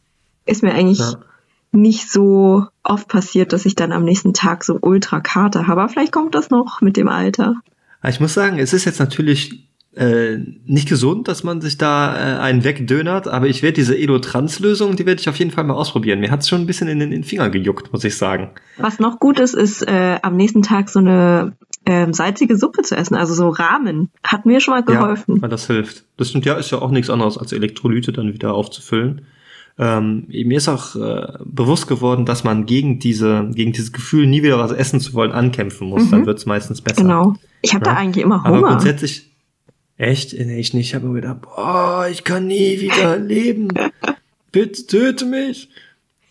ist 0.47 0.63
mir 0.63 0.73
eigentlich 0.75 0.99
Ja. 1.01 1.15
nicht 1.73 2.11
so 2.11 2.67
oft 2.83 3.09
passiert, 3.09 3.53
dass 3.53 3.67
ich 3.67 3.75
dann 3.75 3.93
am 3.93 4.05
nächsten 4.05 4.35
Tag 4.35 4.65
so 4.65 4.79
ultra 4.81 5.21
Kater 5.21 5.67
habe. 5.67 5.81
Aber 5.83 5.89
vielleicht 5.91 6.13
kommt 6.13 6.35
das 6.35 6.51
noch 6.51 6.81
mit 6.81 6.97
dem 6.97 7.09
Alter. 7.09 7.55
Ich 8.07 8.21
muss 8.21 8.35
sagen, 8.35 8.59
es 8.59 8.73
ist 8.73 8.85
jetzt 8.85 9.01
natürlich 9.01 9.68
äh, 9.99 10.39
nicht 10.65 10.89
gesund, 10.89 11.27
dass 11.29 11.43
man 11.43 11.61
sich 11.61 11.77
da 11.77 12.15
äh, 12.15 12.39
einen 12.41 12.63
wegdönert, 12.65 13.27
aber 13.27 13.49
ich 13.49 13.63
werde 13.63 13.75
diese 13.75 13.97
Edo-Trans-Lösung, 13.97 14.95
die 14.97 15.07
werde 15.07 15.21
ich 15.21 15.29
auf 15.29 15.37
jeden 15.37 15.51
Fall 15.51 15.65
mal 15.65 15.75
ausprobieren. 15.75 16.21
Mir 16.21 16.31
hat 16.31 16.41
es 16.41 16.49
schon 16.49 16.61
ein 16.61 16.67
bisschen 16.67 16.87
in 16.89 16.99
den, 17.01 17.09
in 17.13 17.23
den 17.23 17.25
Finger 17.25 17.51
gejuckt, 17.51 17.93
muss 17.93 18.05
ich 18.05 18.17
sagen. 18.17 18.51
Was 18.77 19.01
noch 19.01 19.19
gut 19.19 19.41
ist, 19.41 19.55
ist 19.55 19.83
äh, 19.83 20.19
am 20.23 20.37
nächsten 20.37 20.63
Tag 20.63 20.89
so 20.89 21.01
eine 21.01 21.57
ähm, 21.85 22.13
salzige 22.13 22.57
Suppe 22.57 22.83
zu 22.83 22.97
essen, 22.97 23.17
also 23.17 23.35
so 23.35 23.49
Ramen. 23.49 24.11
Hat 24.23 24.47
mir 24.47 24.61
schon 24.61 24.75
mal 24.75 24.85
geholfen. 24.85 25.37
Ja, 25.37 25.43
weil 25.43 25.49
das 25.49 25.67
hilft. 25.67 26.05
Das 26.17 26.29
stimmt, 26.31 26.45
ja, 26.47 26.55
ist 26.55 26.71
ja 26.71 26.79
auch 26.81 26.91
nichts 26.91 27.11
anderes 27.11 27.37
als 27.39 27.53
Elektrolyte 27.53 28.13
dann 28.13 28.33
wieder 28.33 28.55
aufzufüllen. 28.55 29.23
Ähm, 29.81 30.27
mir 30.29 30.57
ist 30.59 30.69
auch 30.69 30.97
äh, 30.97 31.39
bewusst 31.45 31.87
geworden, 31.87 32.25
dass 32.27 32.43
man 32.45 32.67
gegen 32.67 32.99
diese, 32.99 33.49
gegen 33.55 33.73
dieses 33.73 33.93
Gefühl, 33.93 34.27
nie 34.27 34.43
wieder 34.43 34.59
was 34.59 34.73
essen 34.73 35.01
zu 35.01 35.15
wollen, 35.15 35.31
ankämpfen 35.33 35.89
muss. 35.89 36.05
Mhm. 36.07 36.11
Dann 36.11 36.27
wird's 36.27 36.47
meistens 36.47 36.81
besser. 36.83 37.03
Genau. 37.03 37.35
Ich 37.63 37.75
habe 37.75 37.85
Ja. 37.87 37.93
da 37.95 37.99
eigentlich 37.99 38.25
immer 38.25 38.45
Aber 38.45 38.57
Hunger. 38.59 38.69
grundsätzlich, 38.71 39.28
echt, 39.99 40.33
nee, 40.33 40.59
ich 40.59 40.73
nicht. 40.73 40.89
Ich 40.89 40.95
habe 40.95 41.07
mir 41.07 41.21
gedacht, 41.21 41.43
boah, 41.43 42.09
ich 42.11 42.25
kann 42.25 42.47
nie 42.47 42.81
wieder 42.81 43.19
leben. 43.19 43.69
Bitte 44.53 44.87
töte 44.87 45.27
mich. 45.27 45.69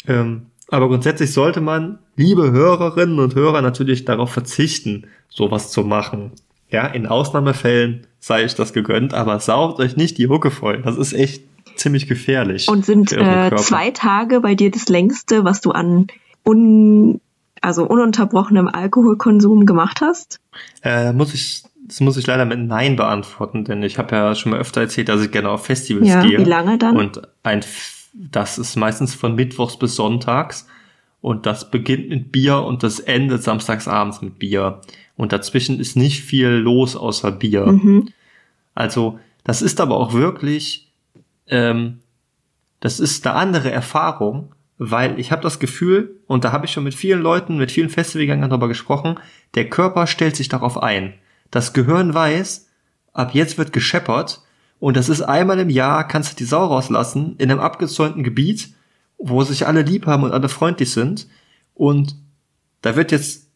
Ähm, 0.08 0.48
aber 0.70 0.88
grundsätzlich 0.88 1.32
sollte 1.32 1.62
man, 1.62 2.00
liebe 2.16 2.52
Hörerinnen 2.52 3.20
und 3.20 3.36
Hörer, 3.36 3.62
natürlich 3.62 4.06
darauf 4.06 4.32
verzichten, 4.32 5.06
sowas 5.30 5.72
zu 5.72 5.84
machen. 5.84 6.32
Ja, 6.70 6.88
in 6.88 7.06
Ausnahmefällen 7.06 8.08
sei 8.20 8.44
ich 8.44 8.56
das 8.56 8.74
gegönnt, 8.74 9.14
aber 9.14 9.40
saugt 9.40 9.80
euch 9.80 9.96
nicht 9.96 10.18
die 10.18 10.28
Hucke 10.28 10.52
voll. 10.52 10.82
Das 10.82 10.98
ist 10.98 11.14
echt 11.14 11.44
ziemlich 11.76 12.08
gefährlich. 12.08 12.68
Und 12.68 12.86
sind 12.86 13.14
äh, 13.14 13.56
zwei 13.56 13.92
Tage 13.92 14.42
bei 14.42 14.56
dir 14.56 14.72
das 14.72 14.90
längste, 14.90 15.44
was 15.44 15.62
du 15.62 15.72
an 15.72 16.08
un, 16.46 17.22
also 17.62 17.86
ununterbrochenem 17.86 18.68
Alkoholkonsum 18.68 19.66
gemacht 19.66 20.02
hast? 20.02 20.40
Äh, 20.82 21.14
muss 21.14 21.34
ich, 21.34 21.64
das 21.88 22.02
muss 22.02 22.18
ich 22.18 22.28
leider 22.28 22.46
mit 22.46 22.60
Nein 22.60 22.96
beantworten, 22.96 23.64
denn 23.64 23.82
ich 23.82 23.98
habe 23.98 24.16
ja 24.16 24.36
schon 24.36 24.52
mal 24.52 24.60
öfter 24.60 24.82
erzählt, 24.82 25.10
dass 25.10 25.22
ich 25.22 25.32
gerne 25.32 25.50
auf 25.50 25.66
Festivals 25.66 26.08
Ja, 26.08 26.22
gehe. 26.22 26.40
wie 26.40 26.44
lange 26.44 26.78
dann? 26.78 26.98
Und 26.98 27.22
ein, 27.44 27.64
das 28.14 28.58
ist 28.58 28.76
meistens 28.76 29.16
von 29.16 29.36
Mittwochs 29.36 29.78
bis 29.78 29.96
Sonntags. 29.96 30.68
Und 31.22 31.46
das 31.46 31.72
beginnt 31.72 32.10
mit 32.10 32.32
Bier 32.32 32.60
und 32.60 32.84
das 32.84 33.00
endet 33.00 33.42
samstags 33.42 33.88
abends 33.88 34.22
mit 34.22 34.38
Bier. 34.38 34.82
Und 35.16 35.32
dazwischen 35.32 35.80
ist 35.80 35.96
nicht 35.96 36.22
viel 36.22 36.50
los 36.50 36.96
außer 36.96 37.32
Bier. 37.32 37.66
Mhm. 37.66 38.10
Also, 38.76 39.20
das 39.44 39.62
ist 39.62 39.82
aber 39.82 39.98
auch 39.98 40.14
wirklich, 40.14 40.92
ähm, 41.48 42.00
das 42.80 43.00
ist 43.00 43.26
eine 43.26 43.36
andere 43.36 43.72
Erfahrung, 43.72 44.54
weil 44.78 45.20
ich 45.20 45.32
habe 45.32 45.42
das 45.42 45.58
Gefühl, 45.60 46.20
und 46.28 46.44
da 46.44 46.52
habe 46.52 46.66
ich 46.66 46.72
schon 46.72 46.84
mit 46.84 46.94
vielen 46.94 47.22
Leuten, 47.22 47.58
mit 47.58 47.72
vielen 47.72 47.90
Festivalgängern 47.90 48.50
darüber 48.50 48.68
gesprochen, 48.68 49.16
der 49.56 49.70
Körper 49.70 50.06
stellt 50.06 50.36
sich 50.36 50.50
darauf 50.50 50.82
ein. 50.82 51.14
Das 51.52 51.74
Gehirn 51.74 52.14
weiß, 52.14 52.68
ab 53.14 53.32
jetzt 53.34 53.58
wird 53.58 53.74
gescheppert 53.74 54.42
und 54.80 54.98
das 54.98 55.10
ist 55.10 55.22
einmal 55.22 55.60
im 55.60 55.70
Jahr, 55.70 56.08
kannst 56.08 56.34
du 56.34 56.36
die 56.36 56.46
Sau 56.46 56.66
rauslassen, 56.66 57.36
in 57.38 57.50
einem 57.50 57.60
abgezäunten 57.60 58.24
Gebiet, 58.24 58.74
wo 59.18 59.44
sich 59.44 59.66
alle 59.66 59.82
lieb 59.82 60.06
haben 60.06 60.24
und 60.24 60.32
alle 60.32 60.50
freundlich 60.50 60.92
sind. 60.92 61.28
Und 61.74 62.16
da 62.82 62.96
wird 62.96 63.12
jetzt, 63.12 63.48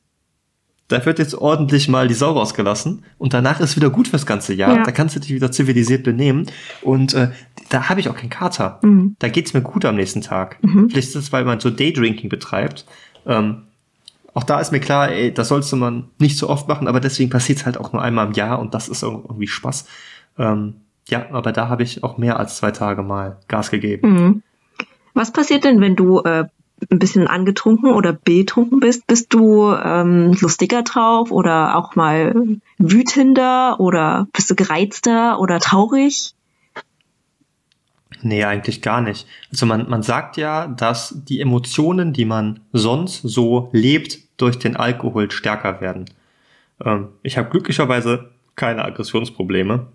da 0.88 1.06
wird 1.06 1.20
jetzt 1.20 1.36
ordentlich 1.36 1.88
mal 1.88 2.08
die 2.08 2.16
Sau 2.16 2.32
rausgelassen 2.32 3.04
und 3.18 3.34
danach 3.34 3.60
ist 3.60 3.76
wieder 3.76 3.92
gut 3.92 4.08
fürs 4.08 4.26
ganze 4.26 4.54
Jahr. 4.54 4.78
Ja. 4.78 4.84
Da 4.84 4.92
kannst 4.92 5.16
du 5.16 5.20
dich 5.20 5.30
wieder 5.30 5.52
zivilisiert 5.52 6.04
benehmen. 6.04 6.48
Und 6.82 7.14
äh, 7.14 7.30
da 7.70 7.90
habe 7.90 8.00
ich 8.00 8.10
auch 8.10 8.16
keinen 8.16 8.32
Kater. 8.32 8.80
Mhm. 8.82 9.16
Da 9.20 9.30
geht's 9.30 9.54
mir 9.54 9.62
gut 9.62 9.86
am 9.86 9.96
nächsten 9.96 10.22
Tag. 10.22 10.58
Mhm. 10.64 10.90
Vielleicht 10.90 11.10
ist 11.10 11.16
es, 11.16 11.32
weil 11.32 11.46
man 11.46 11.60
so 11.60 11.70
Daydrinking 11.70 12.30
betreibt. 12.30 12.86
Ähm, 13.28 13.64
auch 14.34 14.44
da 14.44 14.60
ist 14.60 14.72
mir 14.72 14.80
klar, 14.80 15.10
ey, 15.10 15.34
das 15.34 15.50
sollte 15.50 15.76
man 15.76 16.10
nicht 16.20 16.38
so 16.38 16.50
oft 16.50 16.68
machen, 16.68 16.88
aber 16.88 17.00
deswegen 17.00 17.30
passiert's 17.30 17.66
halt 17.66 17.78
auch 17.78 17.94
nur 17.94 18.02
einmal 18.02 18.28
im 18.28 18.34
Jahr 18.34 18.60
und 18.60 18.74
das 18.74 18.88
ist 18.88 19.04
irgendwie 19.04 19.48
Spaß. 19.48 19.86
Ähm, 20.38 20.76
ja, 21.08 21.26
aber 21.32 21.52
da 21.52 21.68
habe 21.68 21.84
ich 21.84 22.04
auch 22.04 22.18
mehr 22.18 22.40
als 22.40 22.58
zwei 22.58 22.72
Tage 22.72 23.04
mal 23.04 23.38
Gas 23.48 23.72
gegeben. 23.72 24.10
Mhm. 24.10 24.44
Was 25.14 25.32
passiert 25.32 25.66
denn, 25.66 25.82
wenn 25.82 25.96
du 25.96 26.20
äh, 26.22 26.46
ein 26.90 27.00
bisschen 27.00 27.28
angetrunken 27.28 27.92
oder 27.92 28.14
betrunken 28.14 28.80
bist? 28.80 29.06
Bist 29.08 29.34
du 29.34 29.74
ähm, 29.74 30.36
lustiger 30.40 30.84
drauf 30.84 31.32
oder 31.32 31.76
auch 31.76 31.96
mal 31.96 32.60
wütender 32.78 33.80
oder 33.80 34.28
bist 34.34 34.50
du 34.50 34.56
gereizter 34.56 35.40
oder 35.40 35.60
traurig? 35.60 36.34
Nee, 38.22 38.44
eigentlich 38.44 38.82
gar 38.82 39.02
nicht. 39.02 39.28
Also 39.52 39.66
man, 39.66 39.90
man 39.90 40.04
sagt 40.04 40.38
ja, 40.38 40.68
dass 40.68 41.16
die 41.28 41.40
Emotionen, 41.40 42.14
die 42.14 42.26
man 42.26 42.60
sonst 42.72 43.22
so 43.24 43.70
lebt, 43.72 44.20
durch 44.38 44.60
den 44.60 44.76
Alkohol 44.76 45.32
stärker 45.32 45.82
werden. 45.82 46.06
Ähm, 46.84 47.10
ich 47.24 47.38
habe 47.38 47.50
glücklicherweise 47.50 48.32
keine 48.56 48.84
Aggressionsprobleme. 48.86 49.88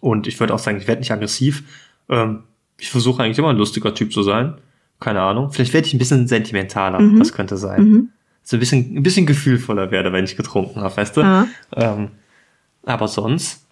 Und 0.00 0.26
ich 0.26 0.38
würde 0.40 0.54
auch 0.54 0.58
sagen, 0.58 0.78
ich 0.78 0.86
werde 0.86 1.00
nicht 1.00 1.12
aggressiv. 1.12 1.64
Ähm, 2.08 2.44
ich 2.78 2.90
versuche 2.90 3.22
eigentlich 3.22 3.38
immer 3.38 3.50
ein 3.50 3.56
lustiger 3.56 3.94
Typ 3.94 4.12
zu 4.12 4.22
sein. 4.22 4.58
Keine 5.00 5.20
Ahnung. 5.20 5.50
Vielleicht 5.50 5.72
werde 5.72 5.86
ich 5.86 5.94
ein 5.94 5.98
bisschen 5.98 6.28
sentimentaler. 6.28 7.00
Mhm. 7.00 7.18
Das 7.18 7.32
könnte 7.32 7.56
sein. 7.56 7.82
Mhm. 7.82 8.08
So 8.42 8.56
ein 8.56 8.60
bisschen, 8.60 8.96
ein 8.96 9.02
bisschen 9.02 9.26
gefühlvoller 9.26 9.90
werde, 9.90 10.12
wenn 10.12 10.24
ich 10.24 10.36
getrunken 10.36 10.80
habe, 10.80 10.96
weißt 10.96 11.16
du? 11.16 11.20
Ja. 11.20 11.48
Ähm, 11.74 12.10
aber 12.84 13.08
sonst, 13.08 13.66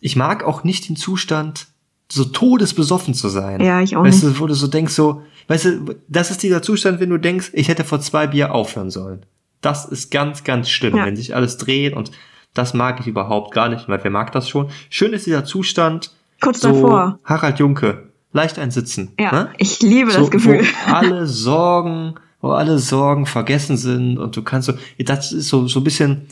ich 0.00 0.16
mag 0.16 0.44
auch 0.44 0.64
nicht 0.64 0.88
den 0.88 0.96
Zustand, 0.96 1.68
so 2.12 2.24
todesbesoffen 2.24 3.14
zu 3.14 3.28
sein. 3.28 3.60
Ja, 3.60 3.80
ich 3.80 3.96
auch 3.96 4.02
weißt 4.04 4.24
nicht. 4.24 4.36
du, 4.36 4.40
wo 4.40 4.46
du 4.46 4.54
so 4.54 4.66
denkst, 4.66 4.92
so, 4.94 5.22
weißt 5.48 5.64
du, 5.64 5.94
das 6.08 6.30
ist 6.30 6.42
dieser 6.42 6.62
Zustand, 6.62 7.00
wenn 7.00 7.10
du 7.10 7.18
denkst, 7.18 7.50
ich 7.52 7.68
hätte 7.68 7.84
vor 7.84 8.00
zwei 8.00 8.26
Bier 8.26 8.52
aufhören 8.54 8.90
sollen. 8.90 9.24
Das 9.60 9.84
ist 9.84 10.10
ganz, 10.10 10.42
ganz 10.44 10.68
schlimm, 10.70 10.96
Ja. 10.96 11.06
wenn 11.06 11.16
sich 11.16 11.34
alles 11.34 11.56
dreht 11.56 11.94
und 11.94 12.10
das 12.54 12.74
mag 12.74 12.98
ich 13.00 13.06
überhaupt 13.06 13.54
gar 13.54 13.68
nicht, 13.68 13.88
weil 13.88 14.02
wer 14.02 14.10
mag 14.10 14.32
das 14.32 14.48
schon? 14.48 14.70
Schön 14.88 15.12
ist 15.12 15.26
dieser 15.26 15.44
Zustand, 15.44 16.10
Kurz 16.40 16.60
so 16.60 16.68
davor. 16.72 17.18
Harald 17.24 17.58
Junke, 17.58 18.08
leicht 18.32 18.58
ein 18.58 18.70
Sitzen. 18.70 19.12
Ja, 19.20 19.32
ne? 19.32 19.48
ich 19.58 19.80
liebe 19.82 20.10
so, 20.10 20.20
das 20.20 20.30
Gefühl. 20.30 20.62
Wo 20.88 20.92
alle 20.94 21.26
Sorgen, 21.26 22.14
wo 22.40 22.50
alle 22.50 22.78
Sorgen 22.78 23.26
vergessen 23.26 23.76
sind 23.76 24.18
und 24.18 24.34
du 24.36 24.42
kannst 24.42 24.66
so, 24.66 24.72
das 24.98 25.32
ist 25.32 25.48
so, 25.48 25.68
so 25.68 25.80
ein 25.80 25.84
bisschen, 25.84 26.22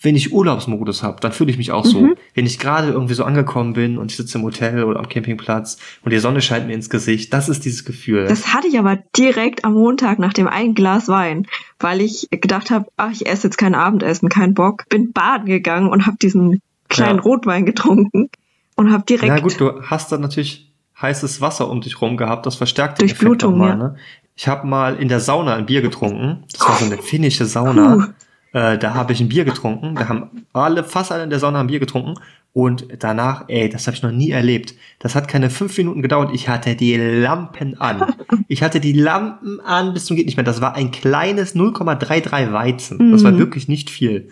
wenn 0.00 0.14
ich 0.14 0.32
Urlaubsmodus 0.32 1.02
habe, 1.02 1.20
dann 1.20 1.32
fühle 1.32 1.50
ich 1.50 1.58
mich 1.58 1.72
auch 1.72 1.84
so. 1.84 2.00
Mhm. 2.00 2.14
Wenn 2.34 2.46
ich 2.46 2.58
gerade 2.58 2.88
irgendwie 2.88 3.14
so 3.14 3.24
angekommen 3.24 3.72
bin 3.72 3.98
und 3.98 4.12
ich 4.12 4.16
sitze 4.16 4.38
im 4.38 4.44
Hotel 4.44 4.84
oder 4.84 5.00
am 5.00 5.08
Campingplatz 5.08 5.78
und 6.04 6.12
die 6.12 6.18
Sonne 6.18 6.40
scheint 6.40 6.68
mir 6.68 6.74
ins 6.74 6.88
Gesicht, 6.88 7.32
das 7.32 7.48
ist 7.48 7.64
dieses 7.64 7.84
Gefühl. 7.84 8.26
Das 8.26 8.54
hatte 8.54 8.68
ich 8.68 8.78
aber 8.78 8.98
direkt 9.16 9.64
am 9.64 9.74
Montag 9.74 10.20
nach 10.20 10.32
dem 10.32 10.46
einen 10.46 10.74
Glas 10.74 11.08
Wein, 11.08 11.46
weil 11.80 12.00
ich 12.00 12.28
gedacht 12.30 12.70
habe, 12.70 12.86
ach, 12.96 13.10
ich 13.10 13.26
esse 13.26 13.48
jetzt 13.48 13.58
kein 13.58 13.74
Abendessen, 13.74 14.28
kein 14.28 14.54
Bock. 14.54 14.84
Bin 14.88 15.12
baden 15.12 15.46
gegangen 15.46 15.88
und 15.88 16.06
habe 16.06 16.16
diesen 16.16 16.62
kleinen 16.88 17.16
Ja. 17.16 17.22
Rotwein 17.22 17.66
getrunken 17.66 18.30
und 18.76 18.92
habe 18.92 19.04
direkt 19.04 19.32
Na 19.32 19.40
gut, 19.40 19.60
du 19.60 19.82
hast 19.82 20.12
dann 20.12 20.20
natürlich 20.20 20.72
heißes 21.00 21.40
Wasser 21.40 21.68
um 21.68 21.80
dich 21.80 22.00
rum 22.00 22.16
gehabt, 22.16 22.46
das 22.46 22.54
verstärkt 22.54 23.00
den 23.00 23.06
Effekt 23.06 23.22
Durchblutung, 23.22 23.52
nochmal, 23.52 23.70
ja. 23.70 23.76
ne? 23.76 23.96
Ich 24.36 24.46
habe 24.46 24.68
mal 24.68 24.94
in 24.94 25.08
der 25.08 25.18
Sauna 25.18 25.56
ein 25.56 25.66
Bier 25.66 25.82
getrunken. 25.82 26.44
Das 26.52 26.60
war 26.60 26.76
so 26.76 26.84
eine 26.84 26.98
finnische 26.98 27.44
Sauna. 27.44 27.96
Puh. 27.96 28.12
Äh, 28.52 28.78
da 28.78 28.94
habe 28.94 29.12
ich 29.12 29.20
ein 29.20 29.28
Bier 29.28 29.44
getrunken. 29.44 29.94
Da 29.94 30.08
haben 30.08 30.46
alle, 30.52 30.84
fast 30.84 31.12
alle 31.12 31.24
in 31.24 31.30
der 31.30 31.38
Sauna 31.38 31.60
ein 31.60 31.66
Bier 31.66 31.80
getrunken. 31.80 32.14
Und 32.54 32.86
danach, 33.00 33.44
ey, 33.48 33.68
das 33.68 33.86
habe 33.86 33.96
ich 33.96 34.02
noch 34.02 34.10
nie 34.10 34.30
erlebt. 34.30 34.74
Das 34.98 35.14
hat 35.14 35.28
keine 35.28 35.50
fünf 35.50 35.76
Minuten 35.76 36.00
gedauert. 36.02 36.30
Ich 36.34 36.48
hatte 36.48 36.74
die 36.76 36.96
Lampen 36.96 37.78
an. 37.80 38.14
Ich 38.50 38.62
hatte 38.62 38.80
die 38.80 38.94
Lampen 38.94 39.60
an 39.60 39.92
bis 39.92 40.06
zum 40.06 40.16
geht 40.16 40.24
nicht 40.24 40.36
mehr. 40.38 40.44
Das 40.44 40.62
war 40.62 40.74
ein 40.74 40.90
kleines 40.90 41.54
0,33 41.54 42.50
Weizen. 42.52 43.12
Das 43.12 43.22
war 43.22 43.32
Mhm. 43.32 43.38
wirklich 43.38 43.68
nicht 43.68 43.90
viel. 43.90 44.30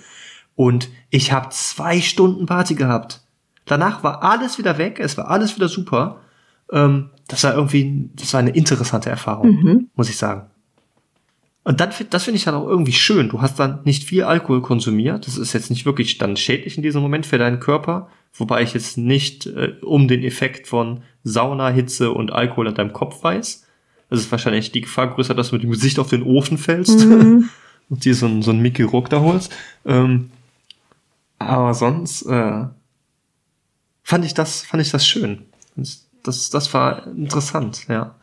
Und 0.54 0.88
ich 1.10 1.32
habe 1.32 1.50
zwei 1.50 2.00
Stunden 2.00 2.46
Party 2.46 2.74
gehabt. 2.76 3.20
Danach 3.66 4.02
war 4.02 4.22
alles 4.22 4.56
wieder 4.56 4.78
weg. 4.78 4.98
Es 5.00 5.18
war 5.18 5.28
alles 5.30 5.54
wieder 5.56 5.68
super. 5.68 6.20
Ähm, 6.72 7.10
das 7.28 7.44
war 7.44 7.54
irgendwie, 7.54 8.08
das 8.14 8.32
war 8.32 8.40
eine 8.40 8.50
interessante 8.50 9.10
Erfahrung, 9.10 9.50
Mhm. 9.50 9.88
muss 9.94 10.08
ich 10.08 10.16
sagen. 10.16 10.46
Und 11.66 11.80
dann, 11.80 11.90
das 12.10 12.22
finde 12.22 12.36
ich 12.36 12.46
halt 12.46 12.56
auch 12.56 12.68
irgendwie 12.68 12.92
schön. 12.92 13.28
Du 13.28 13.42
hast 13.42 13.58
dann 13.58 13.80
nicht 13.82 14.04
viel 14.04 14.22
Alkohol 14.22 14.62
konsumiert. 14.62 15.26
Das 15.26 15.36
ist 15.36 15.52
jetzt 15.52 15.68
nicht 15.68 15.84
wirklich 15.84 16.16
dann 16.16 16.36
schädlich 16.36 16.76
in 16.76 16.84
diesem 16.84 17.02
Moment 17.02 17.26
für 17.26 17.38
deinen 17.38 17.58
Körper. 17.58 18.08
Wobei 18.34 18.62
ich 18.62 18.72
jetzt 18.72 18.96
nicht 18.96 19.46
äh, 19.46 19.74
um 19.82 20.06
den 20.06 20.22
Effekt 20.22 20.68
von 20.68 21.02
Sauna, 21.24 21.70
Hitze 21.70 22.12
und 22.12 22.32
Alkohol 22.32 22.68
in 22.68 22.76
deinem 22.76 22.92
Kopf 22.92 23.20
weiß. 23.24 23.66
Es 24.10 24.20
ist 24.20 24.30
wahrscheinlich 24.30 24.70
die 24.70 24.82
Gefahr 24.82 25.12
größer, 25.12 25.34
dass 25.34 25.48
du 25.48 25.56
mit 25.56 25.64
dem 25.64 25.72
Gesicht 25.72 25.98
auf 25.98 26.08
den 26.08 26.22
Ofen 26.22 26.56
fällst 26.56 27.04
Mhm. 27.04 27.48
und 27.88 28.04
dir 28.04 28.14
so 28.14 28.26
einen, 28.26 28.42
so 28.42 28.52
einen 28.52 28.62
Mickey 28.62 28.84
Rock 28.84 29.10
da 29.10 29.18
holst. 29.18 29.52
Ähm, 29.84 30.30
aber 31.40 31.74
sonst 31.74 32.22
äh, 32.26 32.64
fand 34.04 34.24
ich 34.24 34.34
das, 34.34 34.62
fand 34.62 34.82
ich 34.82 34.92
das 34.92 35.04
schön. 35.04 35.46
Das, 35.74 36.06
das, 36.22 36.50
das 36.50 36.72
war 36.72 37.08
interessant, 37.08 37.86
ja. 37.88 38.14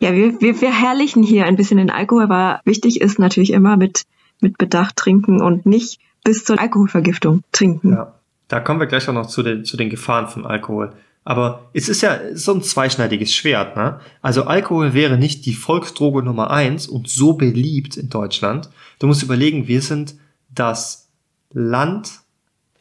Ja, 0.00 0.14
wir, 0.14 0.40
wir 0.40 0.54
verherrlichen 0.54 1.22
hier 1.22 1.46
ein 1.46 1.56
bisschen 1.56 1.78
den 1.78 1.90
Alkohol, 1.90 2.24
aber 2.24 2.60
wichtig 2.64 3.00
ist 3.00 3.18
natürlich 3.18 3.52
immer 3.52 3.76
mit, 3.76 4.04
mit 4.40 4.56
Bedacht 4.58 4.96
trinken 4.96 5.40
und 5.40 5.66
nicht 5.66 5.98
bis 6.24 6.44
zur 6.44 6.60
Alkoholvergiftung 6.60 7.42
trinken. 7.52 7.92
Ja, 7.92 8.14
da 8.46 8.60
kommen 8.60 8.80
wir 8.80 8.86
gleich 8.86 9.08
auch 9.08 9.14
noch 9.14 9.26
zu 9.26 9.42
den, 9.42 9.64
zu 9.64 9.76
den 9.76 9.90
Gefahren 9.90 10.28
von 10.28 10.46
Alkohol. 10.46 10.92
Aber 11.24 11.68
es 11.74 11.88
ist 11.88 12.00
ja 12.00 12.18
so 12.34 12.54
ein 12.54 12.62
zweischneidiges 12.62 13.34
Schwert, 13.34 13.76
ne? 13.76 14.00
Also 14.22 14.44
Alkohol 14.44 14.94
wäre 14.94 15.18
nicht 15.18 15.44
die 15.44 15.52
Volksdroge 15.52 16.22
Nummer 16.22 16.50
eins 16.50 16.86
und 16.86 17.08
so 17.08 17.34
beliebt 17.34 17.98
in 17.98 18.08
Deutschland. 18.08 18.70
Du 18.98 19.06
musst 19.06 19.22
überlegen, 19.22 19.68
wir 19.68 19.82
sind 19.82 20.14
das 20.48 21.10
Land 21.52 22.20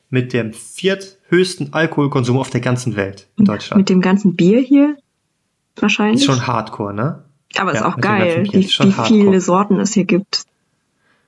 mit 0.09 0.31
dem 0.31 0.53
vierthöchsten 0.53 1.73
Alkoholkonsum 1.73 2.37
auf 2.37 2.49
der 2.49 2.61
ganzen 2.61 2.95
Welt 2.95 3.27
in 3.37 3.45
Deutschland. 3.45 3.79
Mit 3.79 3.89
dem 3.89 3.99
ganzen 3.99 4.35
Bier 4.35 4.61
hier 4.61 4.95
wahrscheinlich. 5.81 6.21
Ist 6.21 6.25
schon 6.25 6.47
Hardcore, 6.47 6.93
ne? 6.93 7.23
aber 7.55 7.71
ist 7.71 7.79
ja, 7.79 7.87
auch 7.87 7.95
dem 7.95 8.01
ganzen 8.01 8.43
geil, 8.43 8.47
wie, 8.51 8.59
ist 8.59 8.79
wie 8.79 8.91
viele 8.91 9.41
Sorten 9.41 9.79
es 9.79 9.93
hier 9.93 10.05
gibt. 10.05 10.43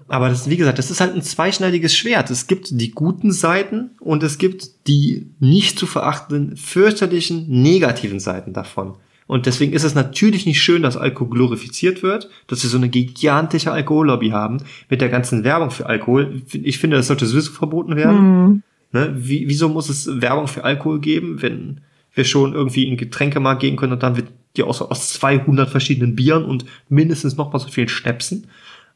Aber 0.07 0.29
das, 0.29 0.49
wie 0.49 0.57
gesagt, 0.57 0.79
das 0.79 0.89
ist 0.89 1.01
halt 1.01 1.13
ein 1.13 1.21
zweischneidiges 1.21 1.95
Schwert. 1.95 2.31
Es 2.31 2.47
gibt 2.47 2.69
die 2.71 2.91
guten 2.91 3.31
Seiten 3.31 3.91
und 3.99 4.23
es 4.23 4.39
gibt 4.39 4.87
die 4.87 5.27
nicht 5.39 5.77
zu 5.77 5.85
verachtenden, 5.85 6.57
fürchterlichen, 6.57 7.47
negativen 7.47 8.19
Seiten 8.19 8.53
davon. 8.53 8.95
Und 9.27 9.45
deswegen 9.45 9.73
ist 9.73 9.83
es 9.83 9.93
natürlich 9.93 10.47
nicht 10.47 10.59
schön, 10.59 10.81
dass 10.81 10.97
Alkohol 10.97 11.29
glorifiziert 11.29 12.01
wird, 12.01 12.29
dass 12.47 12.63
wir 12.63 12.69
so 12.71 12.77
eine 12.77 12.89
gigantische 12.89 13.71
Alkohollobby 13.71 14.29
haben 14.29 14.63
mit 14.89 15.01
der 15.01 15.09
ganzen 15.09 15.43
Werbung 15.43 15.69
für 15.69 15.85
Alkohol. 15.85 16.41
Ich 16.51 16.79
finde, 16.79 16.97
das 16.97 17.05
sollte 17.05 17.27
sowieso 17.27 17.51
verboten 17.51 17.95
werden. 17.95 18.43
Mhm. 18.45 18.63
Ne? 18.91 19.13
Wie, 19.15 19.47
wieso 19.47 19.69
muss 19.69 19.89
es 19.89 20.19
Werbung 20.19 20.47
für 20.47 20.63
Alkohol 20.63 20.99
geben, 20.99 21.43
wenn 21.43 21.81
wir 22.19 22.25
schon 22.25 22.53
irgendwie 22.53 22.87
in 22.87 22.97
Getränkemarkt 22.97 23.61
gehen 23.61 23.77
können 23.77 23.93
und 23.93 24.03
dann 24.03 24.17
wird 24.17 24.27
die 24.57 24.63
aus, 24.63 24.81
aus 24.81 25.13
200 25.13 25.69
verschiedenen 25.69 26.15
Bieren 26.15 26.43
und 26.43 26.65
mindestens 26.89 27.37
noch 27.37 27.53
mal 27.53 27.59
so 27.59 27.69
vielen 27.69 27.87
Schnäpsen. 27.87 28.47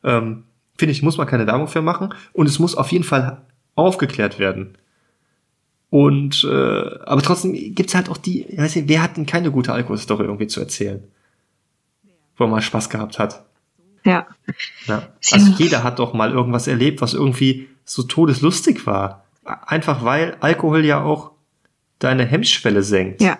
Ähm, 0.04 0.44
Finde 0.78 0.92
ich, 0.92 1.02
muss 1.02 1.18
man 1.18 1.26
keine 1.26 1.48
Werbung 1.48 1.68
für 1.68 1.82
machen 1.82 2.14
und 2.34 2.48
es 2.48 2.60
muss 2.60 2.76
auf 2.76 2.92
jeden 2.92 3.06
Fall 3.06 3.42
aufgeklärt 3.76 4.40
werden. 4.40 4.78
Und 5.90 6.44
äh, 6.44 7.00
aber 7.06 7.22
trotzdem 7.22 7.54
gibt's 7.54 7.96
halt 7.96 8.10
auch 8.10 8.18
die, 8.18 8.46
weiß 8.58 8.76
nicht, 8.76 8.90
wer 8.90 9.02
hat 9.02 9.16
denn 9.16 9.26
keine 9.26 9.52
gute 9.52 9.72
Alkoholstory 9.72 10.24
irgendwie 10.24 10.48
zu 10.48 10.60
erzählen? 10.60 11.04
Wo 12.36 12.48
man 12.48 12.62
Spaß 12.62 12.90
gehabt 12.90 13.20
hat. 13.20 13.46
Ja. 14.04 14.28
Ja. 14.88 15.08
Also 15.32 15.52
jeder 15.58 15.84
hat 15.84 16.00
doch 16.00 16.14
mal 16.14 16.32
irgendwas 16.32 16.68
erlebt, 16.68 17.00
was 17.02 17.14
irgendwie 17.14 17.70
so 17.86 18.04
todeslustig 18.04 18.86
war. 18.88 19.24
Einfach 19.46 20.04
weil 20.04 20.36
Alkohol 20.40 20.84
ja 20.84 21.04
auch 21.04 21.33
deine 22.04 22.26
Hemmschwelle 22.26 22.84
senkt. 22.84 23.22
Ja. 23.22 23.40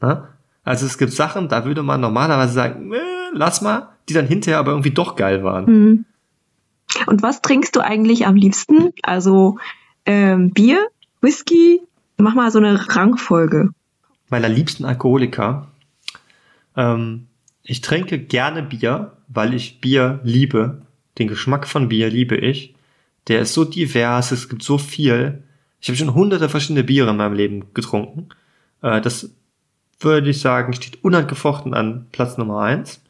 Ne? 0.00 0.28
Also 0.64 0.86
es 0.86 0.98
gibt 0.98 1.12
Sachen, 1.12 1.48
da 1.48 1.64
würde 1.64 1.82
man 1.82 2.00
normalerweise 2.00 2.52
sagen, 2.52 2.92
äh, 2.92 2.98
lass 3.32 3.60
mal, 3.60 3.88
die 4.08 4.14
dann 4.14 4.26
hinterher 4.26 4.58
aber 4.58 4.72
irgendwie 4.72 4.90
doch 4.90 5.16
geil 5.16 5.42
waren. 5.44 5.64
Mhm. 5.66 6.04
Und 7.06 7.22
was 7.22 7.40
trinkst 7.40 7.76
du 7.76 7.80
eigentlich 7.80 8.26
am 8.26 8.34
liebsten? 8.34 8.92
Also 9.02 9.58
ähm, 10.06 10.50
Bier, 10.50 10.86
Whisky? 11.20 11.80
Mach 12.16 12.34
mal 12.34 12.50
so 12.50 12.58
eine 12.58 12.88
Rangfolge. 12.96 13.70
Meiner 14.28 14.48
liebsten 14.48 14.84
Alkoholiker. 14.84 15.68
Ähm, 16.76 17.26
Ich 17.62 17.80
trinke 17.80 18.18
gerne 18.18 18.62
Bier, 18.62 19.12
weil 19.28 19.54
ich 19.54 19.80
Bier 19.80 20.20
liebe. 20.24 20.82
Den 21.18 21.28
Geschmack 21.28 21.66
von 21.68 21.88
Bier 21.88 22.10
liebe 22.10 22.36
ich. 22.36 22.74
Der 23.28 23.40
ist 23.40 23.54
so 23.54 23.64
divers, 23.64 24.32
es 24.32 24.48
gibt 24.48 24.62
so 24.62 24.78
viel. 24.78 25.42
Ich 25.80 25.88
habe 25.88 25.96
schon 25.96 26.14
hunderte 26.14 26.48
verschiedene 26.48 26.84
Biere 26.84 27.10
in 27.10 27.16
meinem 27.16 27.34
Leben 27.34 27.74
getrunken. 27.74 28.28
Äh, 28.82 29.00
das 29.00 29.30
würde 29.98 30.30
ich 30.30 30.40
sagen, 30.40 30.72
steht 30.72 31.02
unangefochten 31.04 31.74
an 31.74 32.06
Platz 32.12 32.38
Nummer 32.38 32.60
eins. 32.60 33.02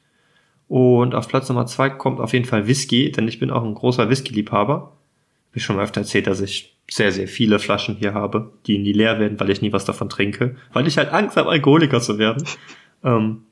Und 0.69 1.15
auf 1.15 1.29
Platz 1.29 1.49
Nummer 1.49 1.67
zwei 1.67 1.91
kommt 1.91 2.21
auf 2.21 2.33
jeden 2.33 2.45
Fall 2.45 2.67
Whisky, 2.67 3.11
denn 3.11 3.27
ich 3.27 3.41
bin 3.41 3.51
auch 3.51 3.65
ein 3.65 3.75
großer 3.75 4.09
Whisky-Liebhaber. 4.09 4.75
Hab 4.75 5.57
ich 5.57 5.65
schon 5.65 5.77
mal 5.77 5.83
öfter 5.83 6.03
erzählt, 6.03 6.29
dass 6.29 6.41
ich 6.41 6.77
sehr, 6.89 7.11
sehr 7.13 7.29
viele 7.29 7.59
Flaschen 7.59 7.97
hier 7.97 8.15
habe, 8.15 8.53
die 8.67 8.79
nie 8.79 8.93
leer 8.93 9.19
werden, 9.19 9.39
weil 9.41 9.51
ich 9.51 9.63
nie 9.63 9.73
was 9.73 9.85
davon 9.85 10.09
trinke. 10.09 10.57
Weil 10.73 10.87
ich 10.87 10.99
halt 10.99 11.13
Angst 11.13 11.37
habe, 11.37 11.51
Alkoholiker 11.51 12.01
zu 12.01 12.19
werden. 12.19 12.45
Ähm, 13.03 13.45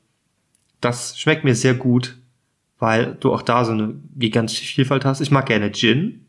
das 0.79 1.17
schmeckt 1.17 1.43
mir 1.43 1.55
sehr 1.55 1.73
gut, 1.73 2.19
weil 2.77 3.17
du 3.19 3.33
auch 3.33 3.41
da 3.41 3.65
so 3.65 3.71
eine 3.71 3.95
gigantische 4.15 4.63
Vielfalt 4.63 5.03
hast. 5.03 5.21
Ich 5.21 5.31
mag 5.31 5.47
gerne 5.47 5.71
Gin. 5.71 6.27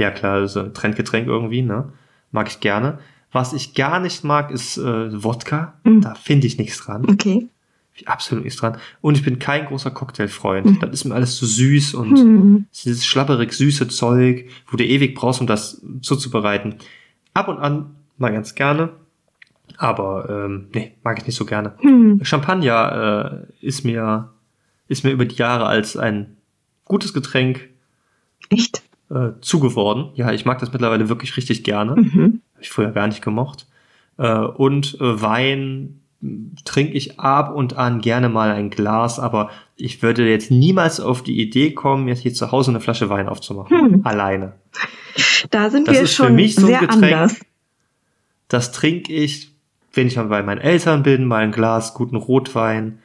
Ja 0.00 0.10
klar, 0.10 0.48
so 0.48 0.60
ein 0.60 0.72
Trendgetränk 0.72 1.26
irgendwie, 1.26 1.60
ne? 1.60 1.92
Mag 2.32 2.48
ich 2.48 2.60
gerne. 2.60 2.98
Was 3.32 3.52
ich 3.52 3.74
gar 3.74 4.00
nicht 4.00 4.24
mag, 4.24 4.50
ist 4.50 4.78
äh, 4.78 5.22
Wodka. 5.22 5.74
Mhm. 5.84 6.00
Da 6.00 6.14
finde 6.14 6.46
ich 6.46 6.56
nichts 6.56 6.78
dran. 6.78 7.06
Okay. 7.08 7.48
Absolut 8.06 8.44
nichts 8.44 8.58
dran. 8.58 8.78
Und 9.02 9.18
ich 9.18 9.24
bin 9.24 9.38
kein 9.38 9.66
großer 9.66 9.90
Cocktailfreund. 9.90 10.64
Mhm. 10.66 10.80
Das 10.80 10.90
ist 10.90 11.04
mir 11.04 11.14
alles 11.14 11.36
zu 11.36 11.44
süß 11.44 11.92
und 11.94 12.16
Hm. 12.16 12.64
dieses 12.82 13.04
schlapperig 13.04 13.52
süße 13.52 13.88
Zeug, 13.88 14.48
wo 14.70 14.78
du 14.78 14.84
ewig 14.86 15.14
brauchst, 15.14 15.42
um 15.42 15.46
das 15.46 15.82
zuzubereiten. 16.00 16.76
Ab 17.34 17.48
und 17.48 17.58
an 17.58 17.94
mal 18.16 18.32
ganz 18.32 18.54
gerne, 18.54 18.90
aber 19.76 20.28
ähm, 20.30 20.68
nee, 20.72 20.92
mag 21.04 21.18
ich 21.18 21.26
nicht 21.26 21.36
so 21.36 21.44
gerne. 21.44 21.74
Hm. 21.80 22.20
Champagner 22.24 23.46
äh, 23.60 23.66
ist 23.66 23.84
mir 23.84 24.30
ist 24.88 25.04
mir 25.04 25.10
über 25.10 25.26
die 25.26 25.36
Jahre 25.36 25.66
als 25.66 25.96
ein 25.98 26.38
gutes 26.86 27.12
Getränk 27.12 27.68
Echt? 28.48 28.82
Äh, 29.10 29.30
zugeworden. 29.40 30.10
Ja, 30.14 30.32
ich 30.32 30.44
mag 30.44 30.58
das 30.58 30.72
mittlerweile 30.72 31.08
wirklich 31.08 31.36
richtig 31.36 31.64
gerne. 31.64 31.96
Mhm. 31.96 32.40
Hab 32.54 32.62
ich 32.62 32.70
früher 32.70 32.90
gar 32.90 33.06
nicht 33.06 33.22
gemocht. 33.22 33.66
Äh, 34.18 34.32
und 34.38 34.94
äh, 35.00 35.22
Wein 35.22 36.00
trinke 36.66 36.92
ich 36.92 37.18
ab 37.18 37.54
und 37.54 37.78
an 37.78 38.00
gerne 38.02 38.28
mal 38.28 38.50
ein 38.50 38.68
Glas, 38.68 39.18
aber 39.18 39.50
ich 39.76 40.02
würde 40.02 40.28
jetzt 40.28 40.50
niemals 40.50 41.00
auf 41.00 41.22
die 41.22 41.40
Idee 41.40 41.72
kommen, 41.72 42.08
jetzt 42.08 42.20
hier 42.20 42.34
zu 42.34 42.52
Hause 42.52 42.70
eine 42.72 42.80
Flasche 42.80 43.08
Wein 43.08 43.26
aufzumachen. 43.28 43.76
Hm. 43.94 44.00
Alleine. 44.04 44.52
Da 45.50 45.70
sind 45.70 45.88
Das 45.88 45.94
wir 45.94 46.02
ist 46.02 46.10
für 46.16 46.24
schon 46.24 46.34
mich 46.34 46.54
so 46.56 46.62
ein 46.62 46.66
sehr 46.66 46.80
Getränk. 46.80 47.04
anders. 47.04 47.40
Das 48.48 48.72
trinke 48.72 49.12
ich, 49.12 49.50
wenn 49.94 50.08
ich 50.08 50.16
mal 50.16 50.24
bei 50.24 50.42
meinen 50.42 50.60
Eltern 50.60 51.02
bin, 51.02 51.24
mal 51.24 51.42
ein 51.42 51.52
Glas 51.52 51.94
guten 51.94 52.16
Rotwein. 52.16 52.98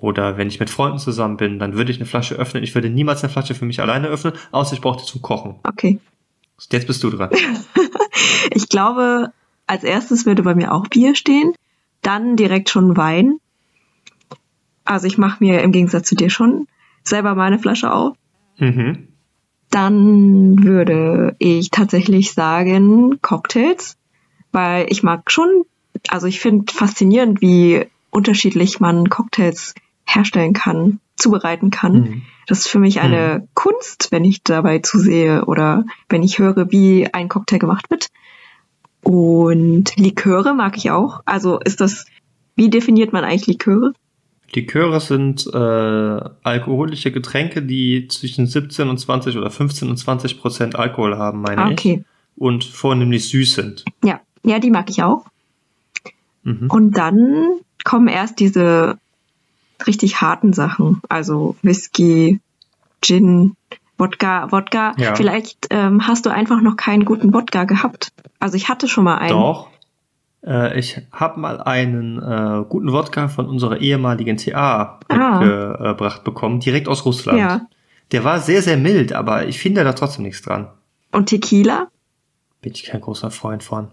Oder 0.00 0.36
wenn 0.36 0.48
ich 0.48 0.60
mit 0.60 0.70
Freunden 0.70 0.98
zusammen 0.98 1.36
bin, 1.36 1.58
dann 1.58 1.74
würde 1.74 1.90
ich 1.90 1.98
eine 1.98 2.06
Flasche 2.06 2.34
öffnen. 2.34 2.62
Ich 2.62 2.74
würde 2.74 2.90
niemals 2.90 3.22
eine 3.22 3.32
Flasche 3.32 3.54
für 3.54 3.64
mich 3.64 3.80
alleine 3.80 4.08
öffnen, 4.08 4.34
außer 4.50 4.74
ich 4.74 4.80
brauche 4.80 5.00
die 5.00 5.06
zum 5.06 5.22
Kochen. 5.22 5.56
Okay. 5.64 5.98
Jetzt 6.70 6.86
bist 6.86 7.02
du 7.02 7.10
dran. 7.10 7.30
Ich 8.54 8.68
glaube, 8.68 9.32
als 9.66 9.84
erstes 9.84 10.26
würde 10.26 10.42
bei 10.42 10.54
mir 10.54 10.72
auch 10.72 10.86
Bier 10.88 11.14
stehen, 11.14 11.52
dann 12.02 12.36
direkt 12.36 12.68
schon 12.68 12.96
Wein. 12.96 13.38
Also 14.84 15.06
ich 15.06 15.16
mache 15.16 15.42
mir 15.42 15.62
im 15.62 15.72
Gegensatz 15.72 16.08
zu 16.08 16.16
dir 16.16 16.28
schon 16.28 16.66
selber 17.04 17.34
meine 17.34 17.58
Flasche 17.58 17.92
auf. 17.92 18.16
Mhm. 18.58 19.08
Dann 19.70 20.62
würde 20.62 21.34
ich 21.38 21.70
tatsächlich 21.70 22.34
sagen 22.34 23.20
Cocktails, 23.22 23.96
weil 24.50 24.86
ich 24.90 25.02
mag 25.02 25.30
schon, 25.30 25.64
also 26.08 26.26
ich 26.26 26.40
finde 26.40 26.70
faszinierend, 26.72 27.40
wie 27.40 27.86
unterschiedlich 28.12 28.78
man 28.78 29.08
Cocktails 29.08 29.74
herstellen 30.04 30.52
kann, 30.52 31.00
zubereiten 31.16 31.70
kann. 31.70 31.94
Mhm. 31.94 32.22
Das 32.46 32.60
ist 32.60 32.68
für 32.68 32.78
mich 32.78 33.00
eine 33.00 33.48
Kunst, 33.54 34.08
wenn 34.10 34.24
ich 34.24 34.42
dabei 34.44 34.78
zusehe 34.80 35.44
oder 35.46 35.84
wenn 36.08 36.22
ich 36.22 36.38
höre, 36.38 36.70
wie 36.70 37.12
ein 37.12 37.28
Cocktail 37.28 37.58
gemacht 37.58 37.90
wird. 37.90 38.08
Und 39.02 39.96
Liköre 39.96 40.54
mag 40.54 40.76
ich 40.76 40.90
auch. 40.90 41.20
Also 41.24 41.58
ist 41.58 41.80
das, 41.80 42.06
wie 42.54 42.70
definiert 42.70 43.12
man 43.12 43.24
eigentlich 43.24 43.46
Liköre? 43.46 43.92
Liköre 44.54 45.00
sind 45.00 45.46
äh, 45.46 45.58
alkoholische 46.42 47.10
Getränke, 47.10 47.62
die 47.62 48.06
zwischen 48.08 48.46
17 48.46 48.88
und 48.88 48.98
20 48.98 49.36
oder 49.38 49.50
15 49.50 49.88
und 49.88 49.96
20 49.96 50.40
Prozent 50.40 50.76
Alkohol 50.76 51.16
haben, 51.16 51.40
meine 51.40 51.62
Ah, 51.62 51.66
ich. 51.70 51.72
okay. 51.72 52.04
Und 52.36 52.64
vornehmlich 52.64 53.28
süß 53.30 53.54
sind. 53.54 53.84
Ja, 54.04 54.20
ja, 54.44 54.58
die 54.58 54.70
mag 54.70 54.90
ich 54.90 55.02
auch. 55.02 55.24
Mhm. 56.42 56.68
Und 56.70 56.92
dann 56.98 57.60
kommen 57.84 58.08
erst 58.08 58.40
diese 58.40 58.98
richtig 59.86 60.20
harten 60.20 60.52
Sachen, 60.52 61.00
also 61.08 61.56
Whisky, 61.62 62.40
Gin, 63.00 63.56
Wodka, 63.98 64.50
Wodka. 64.52 64.94
Ja. 64.96 65.14
Vielleicht 65.14 65.66
ähm, 65.70 66.06
hast 66.06 66.26
du 66.26 66.30
einfach 66.30 66.60
noch 66.60 66.76
keinen 66.76 67.04
guten 67.04 67.32
Wodka 67.34 67.64
gehabt. 67.64 68.12
Also 68.38 68.56
ich 68.56 68.68
hatte 68.68 68.88
schon 68.88 69.04
mal 69.04 69.18
einen. 69.18 69.30
Doch. 69.30 69.68
Äh, 70.44 70.78
ich 70.78 71.00
habe 71.12 71.40
mal 71.40 71.60
einen 71.60 72.18
äh, 72.20 72.64
guten 72.68 72.92
Wodka 72.92 73.28
von 73.28 73.46
unserer 73.46 73.78
ehemaligen 73.78 74.36
TA 74.36 75.00
Ah. 75.08 75.40
mitgebracht 75.40 76.24
bekommen, 76.24 76.60
direkt 76.60 76.88
aus 76.88 77.04
Russland. 77.04 77.38
Ja. 77.38 77.60
Der 78.12 78.24
war 78.24 78.40
sehr, 78.40 78.62
sehr 78.62 78.76
mild, 78.76 79.12
aber 79.12 79.46
ich 79.46 79.58
finde 79.58 79.84
da 79.84 79.92
trotzdem 79.92 80.24
nichts 80.24 80.42
dran. 80.42 80.68
Und 81.12 81.26
Tequila? 81.26 81.88
Bin 82.60 82.72
ich 82.72 82.84
kein 82.84 83.00
großer 83.00 83.30
Freund 83.30 83.62
von. 83.62 83.88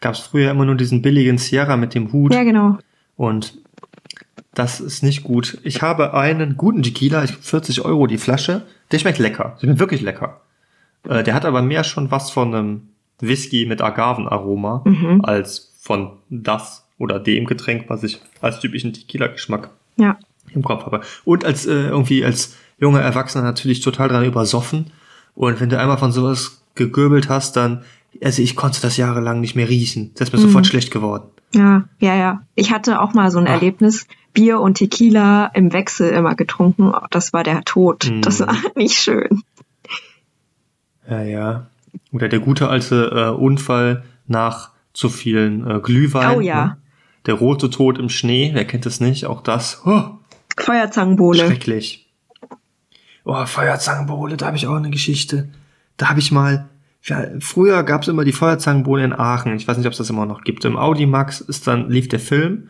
Gab 0.00 0.14
es 0.14 0.20
früher 0.20 0.50
immer 0.50 0.64
nur 0.64 0.74
diesen 0.74 1.02
billigen 1.02 1.38
Sierra 1.38 1.76
mit 1.76 1.94
dem 1.94 2.12
Hut. 2.12 2.32
Ja, 2.34 2.42
genau. 2.44 2.78
Und 3.20 3.58
das 4.54 4.80
ist 4.80 5.02
nicht 5.02 5.24
gut. 5.24 5.58
Ich 5.62 5.82
habe 5.82 6.14
einen 6.14 6.56
guten 6.56 6.82
Tequila, 6.82 7.22
ich 7.22 7.32
40 7.32 7.84
Euro 7.84 8.06
die 8.06 8.16
Flasche. 8.16 8.62
Der 8.90 8.98
schmeckt 8.98 9.18
lecker. 9.18 9.56
Der 9.60 9.66
schmeckt 9.66 9.78
wirklich 9.80 10.00
lecker. 10.00 10.40
Äh, 11.06 11.22
der 11.22 11.34
hat 11.34 11.44
aber 11.44 11.60
mehr 11.60 11.84
schon 11.84 12.10
was 12.10 12.30
von 12.30 12.54
einem 12.54 12.88
Whisky 13.20 13.66
mit 13.66 13.82
Agavenaroma 13.82 14.82
Mhm. 14.86 15.20
als 15.22 15.70
von 15.82 16.12
das 16.30 16.86
oder 16.96 17.20
dem 17.20 17.44
Getränk, 17.44 17.84
was 17.88 18.02
ich 18.04 18.20
als 18.40 18.58
typischen 18.60 18.94
Tequila-Geschmack 18.94 19.68
Ja. 19.98 20.18
im 20.54 20.62
Kopf 20.62 20.86
habe. 20.86 21.02
Und 21.26 21.44
als 21.44 21.66
äh, 21.66 21.88
irgendwie 21.88 22.24
als 22.24 22.54
junger 22.78 23.00
Erwachsener 23.02 23.44
natürlich 23.44 23.80
total 23.82 24.08
dran 24.08 24.24
übersoffen. 24.24 24.92
Und 25.34 25.60
wenn 25.60 25.68
du 25.68 25.78
einmal 25.78 25.98
von 25.98 26.10
sowas 26.12 26.62
gegöbelt 26.74 27.28
hast, 27.28 27.54
dann, 27.56 27.84
also 28.22 28.40
ich 28.40 28.56
konnte 28.56 28.80
das 28.80 28.96
jahrelang 28.96 29.40
nicht 29.42 29.56
mehr 29.56 29.68
riechen. 29.68 30.12
Das 30.14 30.28
ist 30.28 30.32
mir 30.32 30.38
Mhm. 30.40 30.44
sofort 30.46 30.66
schlecht 30.66 30.90
geworden. 30.90 31.24
Ja, 31.52 31.84
ja, 31.98 32.16
ja. 32.16 32.42
Ich 32.54 32.72
hatte 32.72 33.00
auch 33.00 33.14
mal 33.14 33.30
so 33.30 33.38
ein 33.38 33.46
Ach. 33.46 33.52
Erlebnis, 33.52 34.06
Bier 34.32 34.60
und 34.60 34.74
Tequila 34.74 35.46
im 35.46 35.72
Wechsel 35.72 36.10
immer 36.10 36.34
getrunken. 36.34 36.92
Das 37.10 37.32
war 37.32 37.42
der 37.42 37.62
Tod. 37.64 38.10
Mhm. 38.10 38.22
Das 38.22 38.40
war 38.40 38.54
nicht 38.76 38.96
schön. 38.96 39.42
Ja, 41.08 41.22
ja. 41.22 41.66
Oder 42.12 42.28
der 42.28 42.40
gute 42.40 42.68
alte 42.68 43.10
äh, 43.12 43.30
Unfall 43.30 44.04
nach 44.26 44.70
zu 44.92 45.08
vielen 45.08 45.68
äh, 45.68 45.80
Glühwein. 45.80 46.36
Oh 46.36 46.40
ja. 46.40 46.64
Ne? 46.64 46.76
Der 47.26 47.34
rote 47.34 47.68
Tod 47.68 47.98
im 47.98 48.08
Schnee, 48.08 48.50
wer 48.54 48.64
kennt 48.64 48.86
es 48.86 49.00
nicht? 49.00 49.26
Auch 49.26 49.42
das. 49.42 49.82
Oh, 49.84 50.02
Feuerzangenbowle. 50.56 51.46
schrecklich. 51.46 52.08
Oh, 53.24 53.44
Feuerzangenbowle, 53.44 54.36
da 54.36 54.46
habe 54.46 54.56
ich 54.56 54.66
auch 54.66 54.76
eine 54.76 54.90
Geschichte. 54.90 55.48
Da 55.96 56.08
habe 56.08 56.20
ich 56.20 56.32
mal, 56.32 56.69
ja, 57.02 57.24
früher 57.40 57.82
gab 57.82 58.02
es 58.02 58.08
immer 58.08 58.24
die 58.24 58.32
Feuerzangenbowle 58.32 59.04
in 59.04 59.12
Aachen. 59.12 59.54
Ich 59.56 59.66
weiß 59.66 59.78
nicht, 59.78 59.86
ob 59.86 59.92
es 59.92 59.98
das 59.98 60.10
immer 60.10 60.26
noch 60.26 60.42
gibt. 60.42 60.64
Im 60.64 60.76
Audimax 60.76 61.40
ist 61.40 61.66
dann 61.66 61.88
lief 61.88 62.08
der 62.08 62.20
Film. 62.20 62.68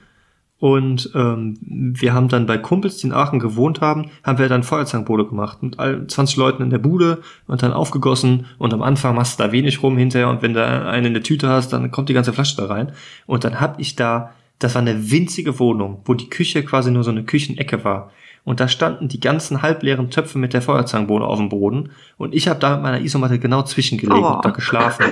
Und 0.60 1.10
ähm, 1.14 1.56
wir 1.62 2.12
haben 2.12 2.28
dann 2.28 2.46
bei 2.46 2.58
Kumpels, 2.58 2.98
die 2.98 3.06
in 3.06 3.14
Aachen 3.14 3.38
gewohnt 3.38 3.80
haben, 3.80 4.10
haben 4.22 4.38
wir 4.38 4.48
dann 4.48 4.62
Feuerzangenbowle 4.62 5.26
gemacht. 5.26 5.62
Mit 5.62 5.78
all 5.78 6.06
20 6.06 6.36
Leuten 6.36 6.62
in 6.62 6.70
der 6.70 6.78
Bude 6.78 7.22
und 7.46 7.62
dann 7.62 7.72
aufgegossen. 7.72 8.46
Und 8.58 8.74
am 8.74 8.82
Anfang 8.82 9.16
machst 9.16 9.40
du 9.40 9.42
da 9.42 9.52
wenig 9.52 9.82
rum 9.82 9.96
hinterher. 9.96 10.28
Und 10.28 10.42
wenn 10.42 10.54
du 10.54 10.64
einen 10.64 11.06
in 11.06 11.14
der 11.14 11.22
Tüte 11.22 11.48
hast, 11.48 11.72
dann 11.72 11.90
kommt 11.90 12.08
die 12.08 12.14
ganze 12.14 12.32
Flasche 12.32 12.56
da 12.56 12.66
rein. 12.66 12.92
Und 13.26 13.44
dann 13.44 13.58
hab 13.58 13.80
ich 13.80 13.96
da, 13.96 14.32
das 14.58 14.74
war 14.74 14.82
eine 14.82 15.10
winzige 15.10 15.58
Wohnung, 15.58 16.02
wo 16.04 16.14
die 16.14 16.28
Küche 16.28 16.62
quasi 16.62 16.90
nur 16.90 17.04
so 17.04 17.10
eine 17.10 17.24
Küchenecke 17.24 17.82
war 17.82 18.12
und 18.44 18.60
da 18.60 18.68
standen 18.68 19.08
die 19.08 19.20
ganzen 19.20 19.62
halbleeren 19.62 20.10
Töpfe 20.10 20.38
mit 20.38 20.52
der 20.54 20.62
Feuerzangenbowle 20.62 21.26
auf 21.26 21.38
dem 21.38 21.48
Boden 21.48 21.90
und 22.16 22.34
ich 22.34 22.48
habe 22.48 22.58
da 22.60 22.74
mit 22.74 22.82
meiner 22.82 23.00
Isomatte 23.00 23.38
genau 23.38 23.62
zwischengelegt 23.62 24.20
Oh. 24.22 24.34
und 24.36 24.44
da 24.44 24.50
geschlafen 24.50 25.06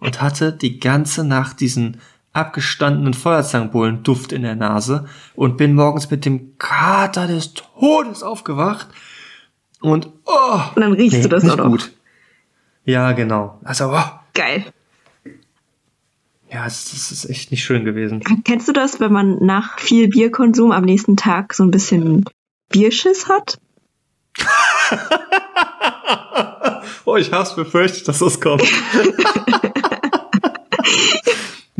und 0.00 0.20
hatte 0.22 0.52
die 0.52 0.78
ganze 0.80 1.24
Nacht 1.24 1.60
diesen 1.60 1.98
abgestandenen 2.32 3.14
Feuerzangenbowlen-Duft 3.14 4.32
in 4.32 4.42
der 4.42 4.54
Nase 4.54 5.06
und 5.34 5.56
bin 5.56 5.74
morgens 5.74 6.10
mit 6.10 6.24
dem 6.24 6.56
Kater 6.58 7.26
des 7.26 7.54
Todes 7.54 8.22
aufgewacht 8.22 8.86
und 9.80 10.08
oh, 10.24 10.60
Und 10.74 10.80
dann 10.82 10.92
riechst 10.92 11.24
du 11.24 11.28
das 11.28 11.42
nicht 11.42 11.52
auch 11.54 11.56
noch. 11.64 11.70
gut. 11.70 11.92
Ja, 12.84 13.12
genau. 13.12 13.58
Also, 13.64 13.92
oh, 13.92 14.02
Geil. 14.34 14.64
ja, 16.50 16.64
es, 16.66 16.92
es 16.92 17.10
ist 17.12 17.24
echt 17.28 17.50
nicht 17.50 17.62
schön 17.64 17.84
gewesen. 17.84 18.20
Kennst 18.44 18.68
du 18.68 18.72
das, 18.72 19.00
wenn 19.00 19.12
man 19.12 19.44
nach 19.44 19.78
viel 19.78 20.08
Bierkonsum 20.08 20.72
am 20.72 20.84
nächsten 20.84 21.16
Tag 21.16 21.54
so 21.54 21.64
ein 21.64 21.70
bisschen 21.70 22.24
Bierschiss 22.70 23.28
hat? 23.28 23.58
Oh, 27.04 27.16
ich 27.16 27.32
hab's 27.32 27.54
befürchtet, 27.56 28.06
dass 28.06 28.18
das 28.18 28.38
kommt. 28.40 28.62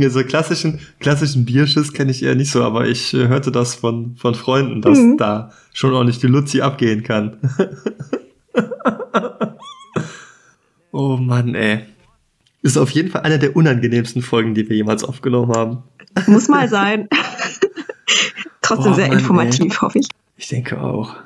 Ja, 0.01 0.11
so 0.11 0.23
klassischen, 0.23 0.79
klassischen 1.01 1.45
Bierschiss 1.45 1.93
kenne 1.93 2.13
ich 2.13 2.23
eher 2.23 2.37
nicht 2.37 2.53
so, 2.53 2.63
aber 2.63 2.87
ich 2.87 3.13
äh, 3.15 3.27
hörte 3.27 3.51
das 3.51 3.75
von, 3.75 4.15
von 4.17 4.37
Freunden, 4.37 4.81
dass 4.81 4.97
Mhm. 4.97 5.17
da 5.17 5.51
schon 5.75 5.93
ordentlich 5.93 6.21
die 6.21 6.29
Luzi 6.29 6.61
abgehen 6.61 7.03
kann. 7.03 7.37
oh 10.93 11.17
Mann, 11.17 11.57
ey. 11.57 11.85
Ist 12.63 12.77
auf 12.79 12.91
jeden 12.91 13.11
Fall 13.11 13.23
eine 13.23 13.41
der 13.41 13.57
unangenehmsten 13.57 14.23
Folgen, 14.23 14.55
die 14.55 14.69
wir 14.69 14.77
jemals 14.77 15.03
aufgenommen 15.03 15.53
haben. 15.53 15.83
Muss 16.29 16.47
mal 16.47 16.69
sein. 16.69 17.09
Trotzdem 18.63 18.93
Boah, 18.93 18.95
sehr 18.97 19.09
Mann, 19.09 19.19
informativ, 19.19 19.83
hoffe 19.83 19.99
ich. 19.99 20.07
Ich 20.39 20.47
denke 20.49 20.81
auch. 20.81 21.17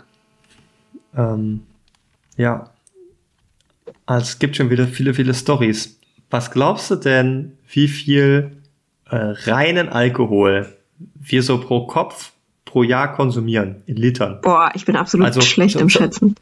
Ähm, 1.16 1.64
ja. 2.36 2.70
Also 4.06 4.24
es 4.24 4.38
gibt 4.38 4.56
schon 4.56 4.70
wieder 4.70 4.88
viele, 4.88 5.14
viele 5.14 5.34
Stories. 5.34 6.00
Was 6.30 6.50
glaubst 6.50 6.90
du 6.90 6.96
denn, 6.96 7.58
wie 7.68 7.88
viel 7.88 8.56
äh, 9.10 9.16
reinen 9.16 9.90
Alkohol 9.90 10.74
wir 11.14 11.42
so 11.42 11.60
pro 11.60 11.86
Kopf 11.86 12.32
pro 12.64 12.82
Jahr 12.82 13.12
konsumieren 13.12 13.82
in 13.84 13.96
Litern? 13.96 14.40
Boah, 14.40 14.72
ich 14.74 14.86
bin 14.86 14.96
absolut 14.96 15.26
Also, 15.26 15.42
schlecht 15.42 15.76
im 15.76 15.90
Schätzen. 15.90 16.34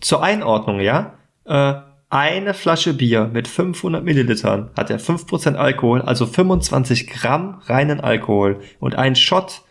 Zur 0.00 0.22
Einordnung, 0.22 0.78
ja? 0.78 1.14
Äh, 1.44 1.74
eine 2.08 2.54
Flasche 2.54 2.94
Bier 2.94 3.28
mit 3.32 3.48
500 3.48 4.04
Millilitern 4.04 4.70
hat 4.76 4.90
ja 4.90 4.96
5% 4.96 5.56
Alkohol, 5.56 6.02
also 6.02 6.26
25 6.26 7.08
Gramm 7.08 7.60
reinen 7.64 8.00
Alkohol. 8.00 8.60
Und 8.78 8.94
ein 8.94 9.16
Shot 9.16 9.62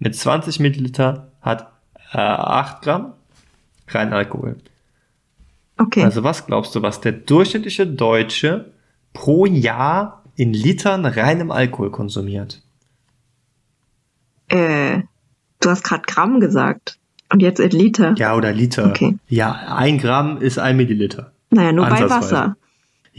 mit 0.00 0.16
20 0.16 0.58
Milliliter 0.58 1.29
hat 1.40 1.72
äh, 2.12 2.18
8 2.18 2.82
Gramm 2.82 3.12
reinen 3.88 4.12
Alkohol. 4.12 4.56
Okay. 5.78 6.04
Also 6.04 6.22
was 6.24 6.46
glaubst 6.46 6.74
du, 6.74 6.82
was 6.82 7.00
der 7.00 7.12
durchschnittliche 7.12 7.86
Deutsche 7.86 8.72
pro 9.12 9.46
Jahr 9.46 10.24
in 10.36 10.52
Litern 10.52 11.06
reinem 11.06 11.50
Alkohol 11.50 11.90
konsumiert? 11.90 12.62
äh, 14.50 15.02
du 15.60 15.70
hast 15.70 15.84
gerade 15.84 16.02
Gramm 16.06 16.40
gesagt. 16.40 16.98
Und 17.32 17.40
jetzt 17.40 17.60
in 17.60 17.70
Liter. 17.70 18.14
Ja, 18.18 18.34
oder 18.34 18.52
Liter. 18.52 18.88
Okay. 18.88 19.16
Ja, 19.28 19.76
ein 19.76 19.98
Gramm 19.98 20.38
ist 20.38 20.58
ein 20.58 20.76
Milliliter. 20.76 21.32
Naja, 21.50 21.72
nur 21.72 21.86
bei. 21.86 22.10
Wasser. 22.10 22.56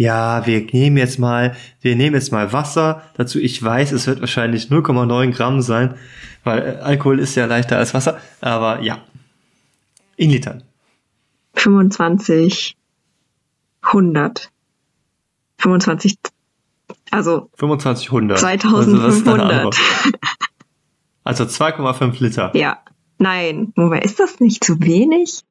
Ja, 0.01 0.47
wir 0.47 0.61
nehmen 0.61 0.97
jetzt 0.97 1.19
mal, 1.19 1.55
wir 1.79 1.95
nehmen 1.95 2.15
jetzt 2.15 2.31
mal 2.31 2.51
Wasser 2.51 3.03
dazu. 3.17 3.37
Ich 3.37 3.61
weiß, 3.61 3.91
es 3.91 4.07
wird 4.07 4.19
wahrscheinlich 4.19 4.65
0,9 4.71 5.31
Gramm 5.31 5.61
sein, 5.61 5.93
weil 6.43 6.59
äh, 6.59 6.81
Alkohol 6.81 7.19
ist 7.19 7.35
ja 7.35 7.45
leichter 7.45 7.77
als 7.77 7.93
Wasser. 7.93 8.19
Aber 8.41 8.81
ja, 8.81 9.03
in 10.15 10.31
Litern. 10.31 10.63
25, 11.53 12.75
100. 13.83 14.49
25, 15.59 16.17
also 17.11 17.51
2500. 17.57 18.43
Also, 18.43 18.97
das 18.97 19.17
ist 19.17 19.27
deine 19.27 19.37
2500. 19.37 19.53
Antwort. 19.53 19.77
Also 21.23 21.43
2,5 21.43 22.23
Liter. 22.23 22.51
Ja. 22.55 22.79
Nein. 23.19 23.71
Moment, 23.75 24.03
ist 24.03 24.19
das 24.19 24.39
nicht 24.39 24.63
zu 24.63 24.81
wenig? 24.81 25.41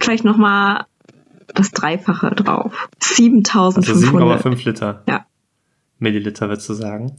Vielleicht 0.00 0.22
nochmal 0.22 0.86
das 1.54 1.72
Dreifache 1.72 2.30
drauf. 2.30 2.88
Also 3.00 3.14
7500. 3.14 4.42
7,5 4.42 4.64
Liter. 4.64 5.02
Ja. 5.08 5.26
Milliliter, 5.98 6.48
würdest 6.48 6.68
du 6.68 6.74
sagen. 6.74 7.16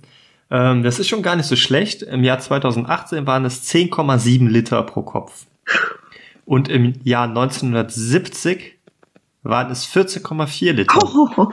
Ähm, 0.52 0.84
das 0.84 1.00
ist 1.00 1.08
schon 1.08 1.22
gar 1.22 1.36
nicht 1.36 1.48
so 1.48 1.56
schlecht. 1.56 2.04
Im 2.04 2.24
Jahr 2.24 2.40
2018 2.40 3.26
waren 3.26 3.46
es 3.46 3.64
10,7 3.70 4.48
Liter 4.50 4.84
pro 4.84 5.02
Kopf. 5.02 5.46
Und 6.46 6.70
im 6.70 6.94
Jahr 7.04 7.28
1970 7.28 8.78
waren 9.44 9.72
es 9.72 9.88
14,4 9.88 10.74
Liter. 10.74 11.00
Oh, 11.04 11.48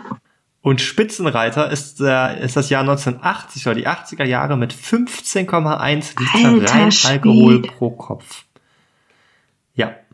Und 0.60 0.80
Spitzenreiter 0.80 1.70
ist, 1.70 2.00
äh, 2.00 2.44
ist 2.44 2.56
das 2.56 2.70
Jahr 2.70 2.82
1980 2.82 3.66
oder 3.66 3.74
die 3.74 3.88
80er 3.88 4.24
Jahre 4.24 4.56
mit 4.56 4.72
15,1 4.72 6.18
Liter 6.18 6.48
Alter 6.48 6.74
rein. 6.74 6.90
Alkohol 7.06 7.62
pro 7.62 7.90
Kopf. 7.90 8.44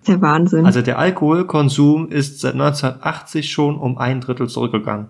Der 0.09 0.21
Wahnsinn. 0.23 0.67
also 0.67 0.83
der 0.83 0.99
Alkoholkonsum 0.99 2.09
ist 2.11 2.41
seit 2.41 2.55
1980 2.55 3.51
schon 3.53 3.77
um 3.77 3.99
ein 3.99 4.21
Drittel 4.21 4.49
zurückgegangen. 4.49 5.09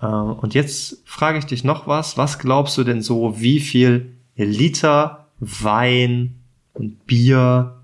Äh, 0.00 0.06
Und 0.06 0.54
jetzt 0.54 1.02
frage 1.04 1.38
ich 1.38 1.44
dich 1.46 1.62
noch 1.64 1.86
was. 1.86 2.16
Was 2.16 2.38
glaubst 2.38 2.76
du 2.78 2.84
denn 2.84 3.02
so, 3.02 3.40
wie 3.40 3.60
viel 3.60 4.12
Liter 4.36 5.26
Wein 5.40 6.36
und 6.72 7.06
Bier 7.06 7.76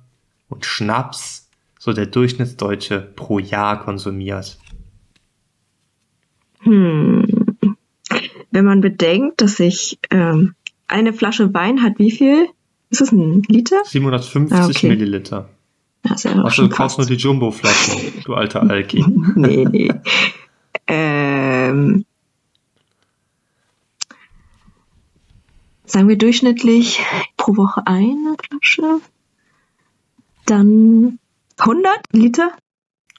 und 0.49 0.65
Schnaps 0.65 1.49
so 1.79 1.93
der 1.93 2.07
Durchschnittsdeutsche 2.07 3.01
pro 3.15 3.39
Jahr 3.39 3.81
konsumiert? 3.81 4.59
Hm. 6.61 7.27
Wenn 8.51 8.65
man 8.65 8.81
bedenkt, 8.81 9.41
dass 9.43 9.61
ich 9.61 9.99
ähm, 10.11 10.55
eine 10.89 11.13
Flasche 11.13 11.53
Wein 11.53 11.83
hat, 11.83 11.99
wie 11.99 12.11
viel? 12.11 12.47
Ist 12.89 13.01
es 13.01 13.13
ein 13.13 13.43
Liter? 13.49 13.83
750 13.85 14.57
Ah, 14.59 14.67
okay. 14.67 14.89
Milliliter. 14.89 15.49
Achso, 16.09 16.51
schon 16.51 16.69
du 16.69 16.75
kaufst 16.75 16.99
nur 16.99 17.07
die 17.07 17.15
Jumbo-Flaschen, 17.15 18.23
du 18.25 18.35
alter 18.35 18.63
Alki. 18.69 19.05
nee, 19.35 19.65
nee. 19.65 19.93
ähm, 20.87 22.05
sagen 25.85 26.09
wir 26.09 26.19
durchschnittlich 26.19 27.01
pro 27.37 27.57
Woche 27.57 27.83
eine 27.87 28.37
Flasche. 28.43 29.01
Dann 30.47 31.19
100 31.59 32.01
Liter 32.13 32.51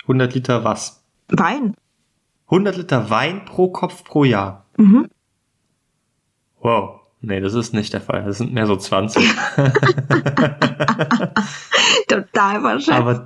100 0.08 0.34
Liter 0.36 0.64
was? 0.64 1.04
Wein. 1.28 1.76
100 2.46 2.78
Liter 2.78 3.10
Wein 3.10 3.44
pro 3.44 3.70
Kopf 3.70 4.06
pro 4.06 4.24
Jahr. 4.24 4.66
Mhm. 4.78 5.10
Wow. 6.62 6.97
Nee, 7.22 7.39
das 7.41 7.53
ist 7.55 7.74
nicht 7.74 7.93
der 7.93 8.01
Fall. 8.01 8.24
Das 8.26 8.38
sind 8.38 8.53
mehr 8.53 8.68
so 8.68 8.76
20. 8.76 9.24
Total 12.07 12.63
wahrscheinlich. 12.63 12.89
aber, 12.91 13.26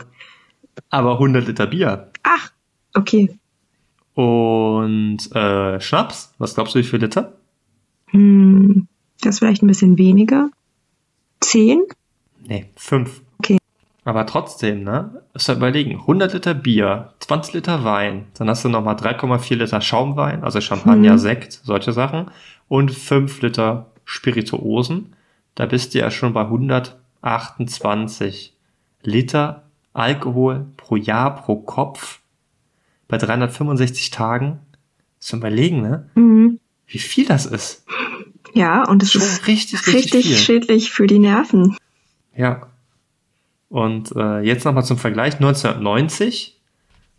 aber 0.90 1.14
100 1.14 1.48
Liter 1.48 1.68
Bier. 1.68 2.10
Ach, 2.24 2.52
okay. 2.96 3.38
Und 4.14 5.20
äh, 5.36 5.80
Schnaps? 5.80 6.34
Was 6.38 6.56
glaubst 6.56 6.76
du, 6.76 6.80
wie 6.80 6.84
viel 6.84 7.00
Liter? 7.00 7.34
Hm, 8.08 8.88
das 9.22 9.36
ist 9.36 9.40
vielleicht 9.40 9.64
ein 9.64 9.68
bisschen 9.68 9.98
weniger. 9.98 10.50
10? 11.42 11.82
Nee, 12.48 12.70
5. 12.76 13.22
Okay. 13.40 13.58
Aber 14.04 14.26
trotzdem, 14.26 14.84
ne? 14.84 15.22
Musst 15.34 15.48
du 15.48 15.54
überlegen, 15.54 15.92
100 16.02 16.34
Liter 16.34 16.54
Bier, 16.54 17.14
20 17.20 17.54
Liter 17.54 17.84
Wein, 17.84 18.26
dann 18.38 18.50
hast 18.50 18.66
du 18.66 18.70
nochmal 18.70 18.96
3,4 18.96 19.56
Liter 19.56 19.80
Schaumwein, 19.82 20.44
also 20.44 20.60
Champagner, 20.60 21.14
Mhm. 21.14 21.18
Sekt, 21.20 21.54
solche 21.64 21.94
Sachen, 21.94 22.32
und 22.72 22.90
5 22.90 23.42
Liter 23.42 23.92
Spirituosen. 24.06 25.14
Da 25.56 25.66
bist 25.66 25.94
du 25.94 26.00
ja 26.00 26.10
schon 26.10 26.32
bei 26.32 26.44
128 26.44 28.54
Liter 29.04 29.64
Alkohol 29.92 30.68
pro 30.78 30.96
Jahr, 30.96 31.36
pro 31.36 31.58
Kopf, 31.58 32.22
bei 33.10 33.18
365 33.18 34.12
Tagen. 34.12 34.60
Zum 35.20 35.40
Überlegen, 35.40 35.82
ne? 35.82 36.10
Mhm. 36.16 36.62
Wie 36.88 37.00
viel 37.00 37.26
das 37.26 37.46
ist. 37.46 37.86
Ja, 38.54 38.88
und 38.88 39.04
es 39.04 39.16
ist 39.16 39.48
richtig, 39.48 39.86
richtig, 39.88 40.14
richtig 40.14 40.40
schädlich 40.40 40.92
für 40.92 41.08
die 41.08 41.20
Nerven. 41.20 41.76
Ja. 42.38 42.68
Und 43.68 44.14
äh, 44.16 44.40
jetzt 44.40 44.64
nochmal 44.64 44.86
zum 44.86 44.98
Vergleich. 44.98 45.34
1990 45.34 46.58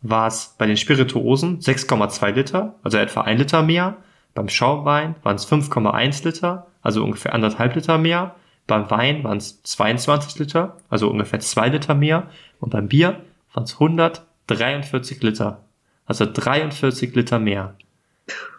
war 0.00 0.28
es 0.28 0.54
bei 0.56 0.66
den 0.66 0.78
Spirituosen 0.78 1.60
6,2 1.60 2.30
Liter, 2.30 2.76
also 2.82 2.96
etwa 2.96 3.20
ein 3.20 3.36
Liter 3.36 3.62
mehr. 3.62 3.98
Beim 4.34 4.48
Schaumwein 4.48 5.14
waren 5.22 5.36
es 5.36 5.46
5,1 5.46 6.24
Liter, 6.24 6.66
also 6.80 7.04
ungefähr 7.04 7.34
anderthalb 7.34 7.74
Liter 7.74 7.98
mehr. 7.98 8.34
Beim 8.66 8.90
Wein 8.90 9.24
waren 9.24 9.38
es 9.38 9.62
22 9.62 10.38
Liter, 10.38 10.76
also 10.88 11.10
ungefähr 11.10 11.40
zwei 11.40 11.68
Liter 11.68 11.94
mehr. 11.94 12.28
Und 12.60 12.70
beim 12.70 12.88
Bier 12.88 13.20
waren 13.52 13.64
es 13.64 13.74
143 13.74 15.22
Liter, 15.22 15.64
also 16.06 16.24
43 16.26 17.14
Liter 17.14 17.38
mehr. 17.38 17.74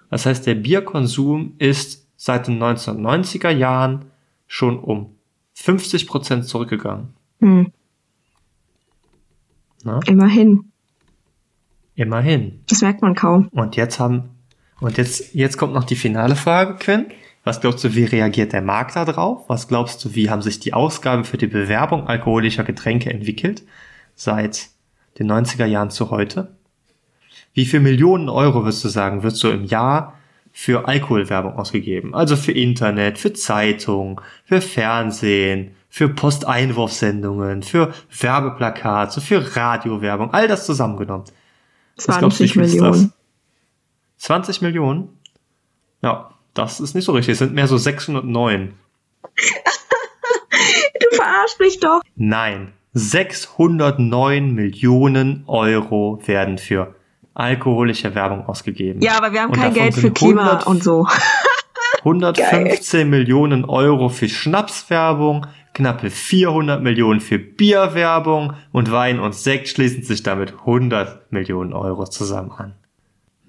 Das 0.09 0.25
heißt, 0.25 0.45
der 0.45 0.55
Bierkonsum 0.55 1.55
ist 1.57 2.07
seit 2.17 2.47
den 2.47 2.61
1990er 2.61 3.49
Jahren 3.49 4.05
schon 4.47 4.79
um 4.79 5.15
50 5.53 6.07
Prozent 6.07 6.45
zurückgegangen. 6.45 7.13
Hm, 7.39 7.71
Ne? 9.83 9.99
immerhin. 10.05 10.71
Immerhin. 11.95 12.61
Das 12.67 12.81
merkt 12.81 13.01
man 13.01 13.15
kaum. 13.15 13.49
Und 13.49 13.75
jetzt 13.75 13.99
haben, 13.99 14.29
und 14.83 14.97
jetzt, 14.97 15.33
jetzt 15.33 15.57
kommt 15.57 15.73
noch 15.73 15.85
die 15.85 15.95
finale 15.95 16.35
Frage, 16.35 16.75
Quinn. 16.75 17.05
Was 17.45 17.59
glaubst 17.59 17.83
du, 17.83 17.93
wie 17.95 18.05
reagiert 18.05 18.53
der 18.53 18.61
Markt 18.61 18.95
da 18.95 19.03
drauf? 19.05 19.43
Was 19.47 19.67
glaubst 19.67 20.03
du, 20.03 20.15
wie 20.15 20.29
haben 20.29 20.41
sich 20.41 20.59
die 20.59 20.73
Ausgaben 20.73 21.25
für 21.25 21.37
die 21.37 21.47
Bewerbung 21.47 22.07
alkoholischer 22.07 22.63
Getränke 22.63 23.09
entwickelt? 23.09 23.63
Seit 24.15 24.67
den 25.19 25.29
90er 25.29 25.65
Jahren 25.65 25.89
zu 25.89 26.09
heute? 26.09 26.55
Wie 27.53 27.65
viel 27.65 27.81
Millionen 27.81 28.29
Euro, 28.29 28.63
würdest 28.63 28.83
du 28.83 28.89
sagen, 28.89 29.23
wird 29.23 29.35
so 29.35 29.51
im 29.51 29.65
Jahr 29.65 30.17
für 30.51 30.87
Alkoholwerbung 30.87 31.53
ausgegeben? 31.53 32.15
Also 32.15 32.35
für 32.35 32.51
Internet, 32.53 33.17
für 33.17 33.33
Zeitung, 33.33 34.21
für 34.45 34.61
Fernsehen, 34.61 35.75
für 35.89 36.09
Posteinwurfsendungen, 36.09 37.61
für 37.61 37.93
Werbeplakate, 38.19 39.21
für 39.21 39.55
Radiowerbung, 39.55 40.33
all 40.33 40.47
das 40.47 40.65
zusammengenommen. 40.65 41.25
Was 41.97 42.17
glaubst 42.17 42.39
du, 42.39 42.45
wie 42.45 42.47
20 42.47 42.53
viel 42.53 42.61
ist 42.63 42.73
Millionen. 42.73 43.13
Das? 44.23 44.27
20 44.27 44.61
Millionen? 44.61 45.09
Ja, 46.01 46.31
Das 46.53 46.79
ist 46.79 46.93
nicht 46.93 47.05
so 47.05 47.13
richtig. 47.13 47.33
Es 47.33 47.39
sind 47.39 47.53
mehr 47.53 47.67
so 47.67 47.77
609. 47.77 48.73
Du 50.99 51.15
verarschst 51.17 51.59
mich 51.59 51.79
doch. 51.79 52.01
Nein. 52.15 52.73
609 52.93 54.53
Millionen 54.53 55.43
Euro 55.47 56.21
werden 56.25 56.57
für 56.59 56.95
alkoholische 57.33 58.13
Werbung 58.13 58.45
ausgegeben. 58.45 59.01
Ja, 59.01 59.17
aber 59.17 59.33
wir 59.33 59.41
haben 59.41 59.51
Und 59.51 59.59
kein 59.59 59.73
Geld 59.73 59.95
für 59.95 60.11
Klima 60.11 60.43
100 60.43 60.67
und 60.67 60.83
so. 60.83 61.07
115 61.99 63.09
Millionen 63.09 63.65
Euro 63.65 64.09
für 64.09 64.29
Schnapswerbung, 64.29 65.47
knappe 65.73 66.09
400 66.09 66.81
Millionen 66.81 67.19
für 67.19 67.39
Bierwerbung 67.39 68.53
und 68.71 68.91
Wein 68.91 69.19
und 69.19 69.33
Sekt 69.33 69.69
schließen 69.69 70.03
sich 70.03 70.21
damit 70.21 70.53
100 70.59 71.31
Millionen 71.31 71.73
Euro 71.73 72.05
zusammen 72.05 72.51
an. 72.51 72.73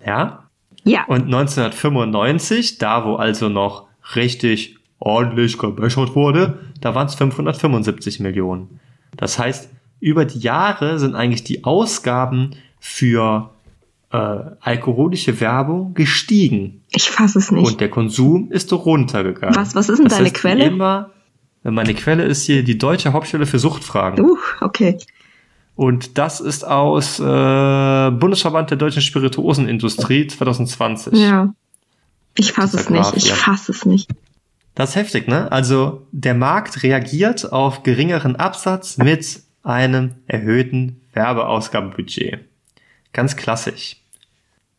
Ja? 0.04 0.43
Ja. 0.85 1.05
Und 1.07 1.24
1995, 1.24 2.78
da 2.78 3.05
wo 3.05 3.16
also 3.16 3.49
noch 3.49 3.87
richtig 4.14 4.76
ordentlich 4.99 5.59
gebechert 5.59 6.14
wurde, 6.14 6.59
da 6.80 6.95
waren 6.95 7.07
es 7.07 7.14
575 7.14 8.20
Millionen. 8.20 8.80
Das 9.16 9.39
heißt, 9.39 9.68
über 10.01 10.24
die 10.24 10.39
Jahre 10.39 10.99
sind 10.99 11.14
eigentlich 11.14 11.45
die 11.45 11.64
Ausgaben 11.64 12.51
für 12.78 13.51
äh, 14.12 14.16
alkoholische 14.61 15.41
Werbung 15.41 15.95
gestiegen 15.95 16.82
Ich 16.91 17.11
fasse 17.11 17.39
es 17.39 17.51
nicht. 17.51 17.66
und 17.66 17.80
der 17.80 17.89
Konsum 17.91 18.51
ist 18.51 18.72
runtergegangen. 18.72 19.57
Was- 19.57 19.74
was 19.74 19.89
ist 19.89 19.99
denn 19.99 20.09
deine 20.09 20.24
heißt, 20.26 20.35
Quelle? 20.35 20.64
Immer, 20.66 21.11
meine 21.62 21.95
Quelle 21.95 22.24
ist 22.24 22.45
hier 22.45 22.62
die 22.62 22.76
Deutsche 22.76 23.12
Hauptstelle 23.12 23.47
für 23.47 23.59
Suchtfragen. 23.59 24.22
Uh, 24.24 24.37
okay. 24.61 24.99
Und 25.76 26.18
das 26.18 26.40
ist 26.40 26.64
aus 26.64 27.18
äh, 27.18 27.22
Bundesverband 28.10 28.70
der 28.70 28.78
deutschen 28.78 29.02
Spirituosenindustrie 29.02 30.26
2020. 30.28 31.18
Ja. 31.18 31.52
Ich 32.36 32.52
fasse 32.52 32.78
es 32.78 32.90
nicht. 32.90 33.16
Ich 33.16 33.28
ja. 33.28 33.34
fasse 33.34 33.72
es 33.72 33.84
nicht. 33.84 34.10
Das 34.74 34.90
ist 34.90 34.96
heftig, 34.96 35.28
ne? 35.28 35.50
Also 35.52 36.06
der 36.10 36.34
Markt 36.34 36.82
reagiert 36.82 37.52
auf 37.52 37.82
geringeren 37.82 38.36
Absatz 38.36 38.98
mit 38.98 39.40
einem 39.62 40.16
erhöhten 40.26 41.00
Werbeausgabenbudget. 41.12 42.40
Ganz 43.12 43.36
klassisch. 43.36 43.96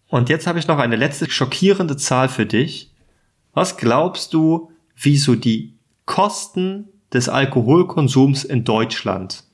Und 0.08 0.30
jetzt 0.30 0.48
habe 0.48 0.60
ich 0.60 0.68
noch 0.68 0.80
eine 0.80 0.98
letzte 0.98 1.30
schockierende 1.30 1.98
Zahl 1.98 2.30
für 2.30 2.46
dich. 2.46 2.92
Was 3.54 3.78
glaubst 3.78 4.34
du, 4.34 4.72
wieso 4.98 5.36
die 5.36 5.74
Kosten 6.06 6.90
des 7.14 7.30
Alkoholkonsums 7.30 8.44
in 8.44 8.66
Deutschland 8.66 9.45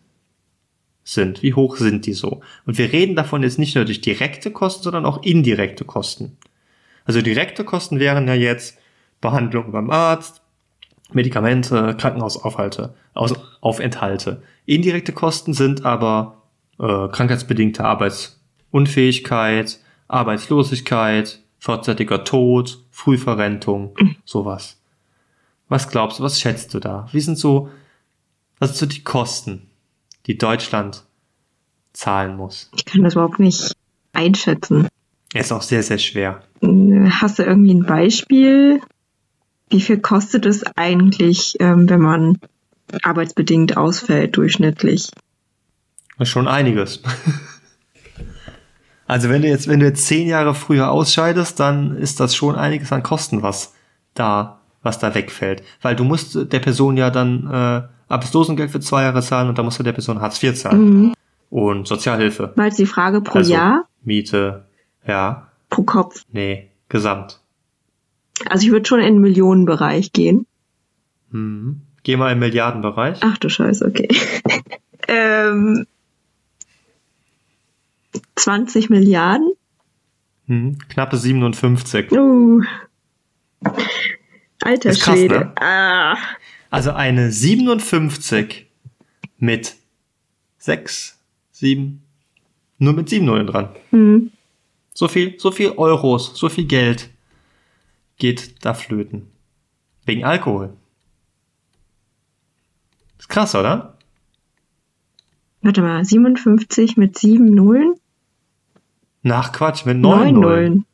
sind? 1.03 1.41
Wie 1.41 1.53
hoch 1.53 1.77
sind 1.77 2.05
die 2.05 2.13
so? 2.13 2.41
Und 2.65 2.77
wir 2.77 2.91
reden 2.91 3.15
davon 3.15 3.43
jetzt 3.43 3.59
nicht 3.59 3.75
nur 3.75 3.85
durch 3.85 4.01
direkte 4.01 4.51
Kosten, 4.51 4.83
sondern 4.83 5.05
auch 5.05 5.23
indirekte 5.23 5.85
Kosten. 5.85 6.37
Also 7.05 7.21
direkte 7.21 7.63
Kosten 7.63 7.99
wären 7.99 8.27
ja 8.27 8.35
jetzt 8.35 8.77
Behandlung 9.19 9.71
beim 9.71 9.89
Arzt, 9.89 10.41
Medikamente, 11.13 11.95
Krankenhausaufhalte, 11.97 12.95
Aus 13.13 13.33
Aufenthalte. 13.59 14.41
Indirekte 14.65 15.11
Kosten 15.11 15.53
sind 15.53 15.85
aber 15.85 16.41
äh, 16.79 17.07
krankheitsbedingte 17.09 17.83
Arbeitsunfähigkeit, 17.83 19.79
Arbeitslosigkeit, 20.07 21.39
vorzeitiger 21.59 22.23
Tod, 22.23 22.83
Frühverrentung, 22.91 23.95
sowas. 24.25 24.79
Was 25.69 25.89
glaubst 25.89 26.19
du, 26.19 26.23
was 26.23 26.39
schätzt 26.39 26.73
du 26.73 26.79
da? 26.79 27.07
Wie 27.11 27.21
sind 27.21 27.37
so, 27.37 27.69
was 28.59 28.77
sind 28.77 28.89
so 28.89 28.95
die 28.95 29.03
Kosten, 29.03 29.69
die 30.27 30.37
Deutschland 30.37 31.03
zahlen 31.93 32.37
muss? 32.37 32.69
Ich 32.75 32.85
kann 32.85 33.03
das 33.03 33.13
überhaupt 33.13 33.39
nicht 33.39 33.75
einschätzen. 34.13 34.87
Ist 35.33 35.51
auch 35.51 35.61
sehr, 35.61 35.83
sehr 35.83 35.97
schwer. 35.97 36.43
Hast 36.61 37.39
du 37.39 37.43
irgendwie 37.43 37.73
ein 37.73 37.85
Beispiel? 37.85 38.81
Wie 39.69 39.81
viel 39.81 39.99
kostet 39.99 40.45
es 40.45 40.63
eigentlich, 40.75 41.55
ähm, 41.59 41.89
wenn 41.89 42.01
man 42.01 42.39
arbeitsbedingt 43.03 43.77
ausfällt, 43.77 44.35
durchschnittlich? 44.35 45.09
Schon 46.23 46.47
einiges. 46.47 47.01
Also 49.11 49.27
wenn 49.27 49.41
du 49.41 49.49
jetzt, 49.49 49.67
wenn 49.67 49.81
du 49.81 49.87
jetzt 49.87 50.05
zehn 50.07 50.25
Jahre 50.25 50.55
früher 50.55 50.89
ausscheidest, 50.89 51.59
dann 51.59 51.97
ist 51.97 52.21
das 52.21 52.33
schon 52.33 52.55
einiges 52.55 52.93
an 52.93 53.03
Kosten, 53.03 53.41
was 53.41 53.73
da, 54.13 54.61
was 54.83 54.99
da 54.99 55.13
wegfällt. 55.13 55.63
Weil 55.81 55.97
du 55.97 56.05
musst 56.05 56.49
der 56.49 56.59
Person 56.59 56.95
ja 56.95 57.09
dann 57.09 57.45
äh, 57.51 57.81
Arbeitslosengeld 58.11 58.71
für 58.71 58.79
zwei 58.79 59.03
Jahre 59.03 59.21
zahlen 59.21 59.49
und 59.49 59.57
dann 59.57 59.65
musst 59.65 59.79
du 59.79 59.83
der 59.83 59.93
Person 59.93 60.21
Hartz 60.21 60.41
IV 60.41 60.53
zahlen. 60.55 60.89
Mhm. 60.89 61.13
Und 61.49 61.87
Sozialhilfe. 61.87 62.53
Mal 62.55 62.69
die 62.71 62.85
Frage 62.85 63.21
pro 63.21 63.39
also 63.39 63.51
Jahr, 63.51 63.87
Miete, 64.03 64.65
ja, 65.05 65.49
pro 65.69 65.83
Kopf. 65.83 66.25
nee, 66.31 66.69
gesamt. 66.89 67.39
Also 68.47 68.65
ich 68.65 68.71
würde 68.71 68.87
schon 68.87 68.99
in 68.99 69.15
den 69.15 69.21
Millionenbereich 69.21 70.13
gehen. 70.13 70.45
Mhm. 71.31 71.81
Geh 72.03 72.17
mal 72.17 72.31
im 72.31 72.39
Milliardenbereich. 72.39 73.19
Ach 73.21 73.37
du 73.37 73.49
Scheiße, 73.49 73.85
okay. 73.85 74.07
ähm, 75.07 75.85
20 78.35 78.89
Milliarden? 78.89 79.51
Mhm. 80.47 80.77
Knappe 80.89 81.17
57. 81.17 82.11
Uh. 82.11 82.61
Alter 84.63 84.89
Ist 84.89 85.01
krass, 85.01 85.15
Schwede. 85.15 85.39
ne? 85.39 85.53
Ah. 85.59 86.17
Also 86.71 86.93
eine 86.93 87.31
57 87.33 88.65
mit 89.37 89.75
6, 90.57 91.19
7, 91.51 92.01
nur 92.77 92.93
mit 92.93 93.09
7 93.09 93.25
Nullen 93.25 93.45
dran. 93.45 93.69
Hm. 93.89 94.31
So 94.93 95.09
viel, 95.09 95.37
so 95.37 95.51
viel 95.51 95.73
Euros, 95.75 96.31
so 96.33 96.47
viel 96.47 96.65
Geld 96.65 97.09
geht 98.17 98.63
da 98.63 98.73
flöten. 98.73 99.27
Wegen 100.05 100.23
Alkohol. 100.23 100.73
Ist 103.19 103.27
krass, 103.27 103.53
oder? 103.53 103.97
Warte 105.61 105.81
mal, 105.81 106.05
57 106.05 106.95
mit 106.95 107.17
7 107.17 107.53
Nullen? 107.53 107.95
Nach 109.23 109.51
Quatsch, 109.51 109.85
mit 109.85 109.97
9 109.97 110.19
9 110.19 110.33
Nullen. 110.33 110.41
Nullen. 110.41 110.85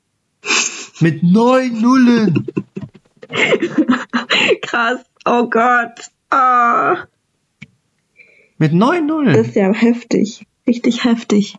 Mit 1.01 1.21
9 1.21 1.81
Nullen! 1.81 2.47
Krass. 4.61 5.06
Oh 5.29 5.49
Gott. 5.49 6.09
Ah. 6.29 7.05
Mit 8.57 8.73
9 8.73 9.07
Das 9.25 9.47
ist 9.47 9.55
ja 9.55 9.73
heftig. 9.73 10.45
Richtig 10.65 11.03
heftig. 11.03 11.57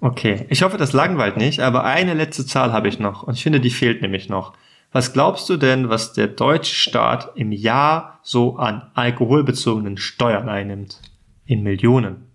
Okay, 0.00 0.46
ich 0.48 0.62
hoffe, 0.62 0.76
das 0.76 0.92
langweilt 0.92 1.36
nicht, 1.36 1.60
aber 1.60 1.84
eine 1.84 2.14
letzte 2.14 2.46
Zahl 2.46 2.72
habe 2.72 2.88
ich 2.88 2.98
noch 2.98 3.22
und 3.22 3.34
ich 3.34 3.42
finde, 3.42 3.60
die 3.60 3.70
fehlt 3.70 4.02
nämlich 4.02 4.28
noch. 4.28 4.54
Was 4.92 5.12
glaubst 5.12 5.48
du 5.48 5.56
denn, 5.56 5.88
was 5.88 6.12
der 6.12 6.28
deutsche 6.28 6.74
Staat 6.74 7.32
im 7.36 7.52
Jahr 7.52 8.20
so 8.22 8.56
an 8.56 8.90
alkoholbezogenen 8.94 9.96
Steuern 9.96 10.48
einnimmt? 10.48 11.00
In 11.46 11.62
Millionen. 11.62 12.28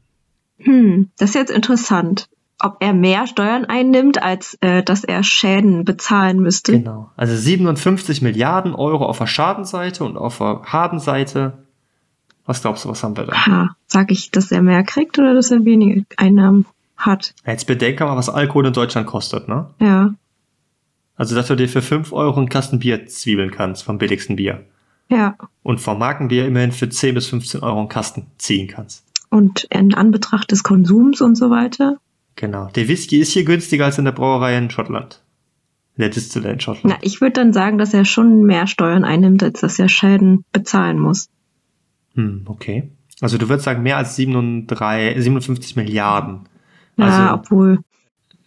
Hm, 0.57 1.09
das 1.17 1.30
ist 1.30 1.36
jetzt 1.36 1.51
interessant. 1.51 2.28
Ob 2.62 2.78
er 2.82 2.93
mehr 2.93 3.26
Steuern 3.26 3.66
einnimmt, 3.66 4.22
als 4.22 4.57
äh, 4.62 4.84
dass 4.84 5.03
er 5.03 5.24
Schäden 5.24 5.86
bezahlen 5.86 6.39
müsste. 6.39 6.74
Genau. 6.74 7.10
Also 7.16 7.36
57 7.36 8.22
Milliarden 8.22 8.76
Euro 8.76 9.05
auf 9.05 9.18
der 9.18 9.28
Schadenseite 9.28 10.03
und 10.03 10.18
auf 10.18 10.39
der 10.39 10.62
Habenseite. 10.66 11.53
Was 12.45 12.62
glaubst 12.62 12.84
du, 12.84 12.89
was 12.89 13.03
haben 13.03 13.16
wir 13.16 13.26
da? 13.26 13.45
Ha, 13.45 13.76
sag 13.88 14.12
ich, 14.12 14.32
dass 14.32 14.51
er 14.51 14.62
mehr 14.62 14.84
kriegt 14.84 15.18
oder 15.20 15.34
dass 15.34 15.51
er 15.51 15.64
weniger 15.66 16.03
Einnahmen 16.18 16.66
hat? 16.97 17.34
Jetzt 17.45 17.66
bedenke 17.68 18.03
mal, 18.03 18.18
was 18.18 18.28
Alkohol 18.30 18.66
in 18.66 18.74
Deutschland 18.74 19.07
kostet, 19.07 19.47
ne? 19.47 19.68
Ja, 19.80 20.14
Also, 21.16 21.36
dass 21.36 21.47
du 21.47 21.55
dir 21.55 21.70
für 21.70 21.82
5 21.82 22.12
Euro 22.12 22.38
einen 22.39 22.49
Kasten 22.49 22.80
Bier 22.80 23.05
zwiebeln 23.07 23.51
kannst, 23.51 23.84
vom 23.84 23.97
billigsten 23.99 24.36
Bier. 24.36 24.66
ja. 25.10 25.36
Und 25.64 25.80
vom 25.80 25.99
Markenbier 25.99 26.45
immerhin 26.47 26.72
für 26.72 26.89
10 26.89 27.14
bis 27.16 27.28
15 27.28 27.62
Euro 27.62 27.80
einen 27.80 27.89
Kasten 27.89 28.26
ziehen 28.38 28.68
kannst. 28.68 29.05
Und 29.30 29.66
in 29.66 29.93
Anbetracht 29.93 30.51
des 30.51 30.64
Konsums 30.64 31.22
und 31.22 31.36
so 31.36 31.49
weiter. 31.51 31.97
Genau. 32.39 32.67
Der 32.67 32.87
Whisky 32.87 33.19
ist 33.19 33.33
hier 33.33 33.43
günstiger 33.43 33.83
als 33.83 33.97
in 33.97 34.05
der 34.05 34.13
Brauerei 34.13 34.57
in 34.57 34.69
Schottland. 34.69 35.21
In 35.97 36.03
der 36.03 36.09
Distille 36.09 36.49
in 36.51 36.61
Schottland. 36.61 36.95
Na, 36.95 36.97
ich 37.01 37.19
würde 37.19 37.33
dann 37.33 37.51
sagen, 37.51 37.77
dass 37.77 37.93
er 37.93 38.05
schon 38.05 38.43
mehr 38.43 38.65
Steuern 38.65 39.03
einnimmt, 39.03 39.43
als 39.43 39.59
dass 39.59 39.77
er 39.77 39.89
Schäden 39.89 40.45
bezahlen 40.53 40.99
muss. 40.99 41.27
Hm, 42.15 42.43
okay. 42.45 42.91
Also 43.19 43.37
du 43.37 43.49
würdest 43.49 43.65
sagen, 43.65 43.83
mehr 43.83 43.97
als 43.97 44.15
37, 44.15 45.21
57 45.21 45.75
Milliarden. 45.75 46.47
Ja, 46.95 47.05
Also 47.05 47.33
obwohl. 47.33 47.79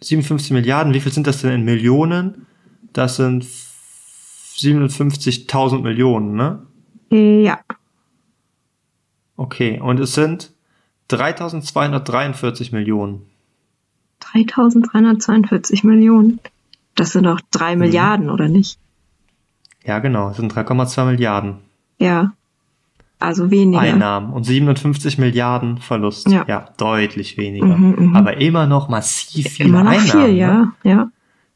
57 0.00 0.52
Milliarden, 0.52 0.94
wie 0.94 1.00
viel 1.00 1.12
sind 1.12 1.26
das 1.26 1.42
denn 1.42 1.52
in 1.52 1.64
Millionen? 1.64 2.46
Das 2.94 3.16
sind 3.16 3.44
57.000 4.56 5.82
Millionen, 5.82 6.34
ne? 6.34 6.62
Ja, 7.10 7.60
Okay, 9.36 9.80
und 9.80 9.98
es 9.98 10.14
sind 10.14 10.52
3243 11.08 12.70
Millionen. 12.72 13.26
3342 14.32 15.84
Millionen. 15.84 16.40
Das 16.94 17.12
sind 17.12 17.24
doch 17.24 17.40
drei 17.50 17.76
Milliarden, 17.76 18.30
oder 18.30 18.48
nicht? 18.48 18.78
Ja, 19.84 19.98
genau, 19.98 20.30
es 20.30 20.36
sind 20.36 20.52
3,2 20.52 21.04
Milliarden 21.06 21.56
Ja. 21.98 22.32
Also 23.18 23.52
weniger. 23.52 23.80
Einnahmen 23.80 24.32
und 24.32 24.42
57 24.44 25.16
Milliarden 25.18 25.78
Verlust. 25.78 26.28
Ja. 26.28 26.68
deutlich 26.76 27.36
weniger. 27.38 27.66
Mhm, 27.66 28.08
mhm. 28.08 28.16
Aber 28.16 28.38
immer 28.38 28.66
noch 28.66 28.88
massiv 28.88 29.46
viele 29.48 29.68
Immer 29.68 29.84
noch 29.84 29.92
Einnahmen. 29.92 30.10
viel, 30.26 30.32
ne? 30.32 30.38
ja. 30.38 30.72
Ja. 30.82 31.10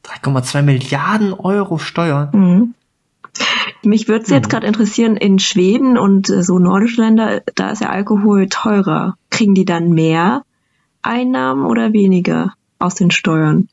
3,2 0.05 0.61
Milliarden 0.61 1.33
Euro 1.33 1.77
Steuern. 1.77 2.29
Mhm. 2.31 2.73
Mich 3.83 4.07
würde 4.07 4.23
es 4.23 4.29
jetzt 4.29 4.45
Mhm. 4.47 4.49
gerade 4.51 4.67
interessieren, 4.67 5.17
in 5.17 5.39
Schweden 5.39 5.97
und 5.97 6.29
äh, 6.29 6.41
so 6.41 6.57
nordische 6.57 7.01
Länder, 7.01 7.41
da 7.55 7.69
ist 7.71 7.81
ja 7.81 7.89
Alkohol 7.89 8.47
teurer. 8.47 9.17
Kriegen 9.29 9.53
die 9.53 9.65
dann 9.65 9.89
mehr 9.91 10.43
Einnahmen 11.01 11.65
oder 11.65 11.91
weniger 11.93 12.53
aus 12.79 12.95
den 12.95 13.11
Steuern? 13.11 13.69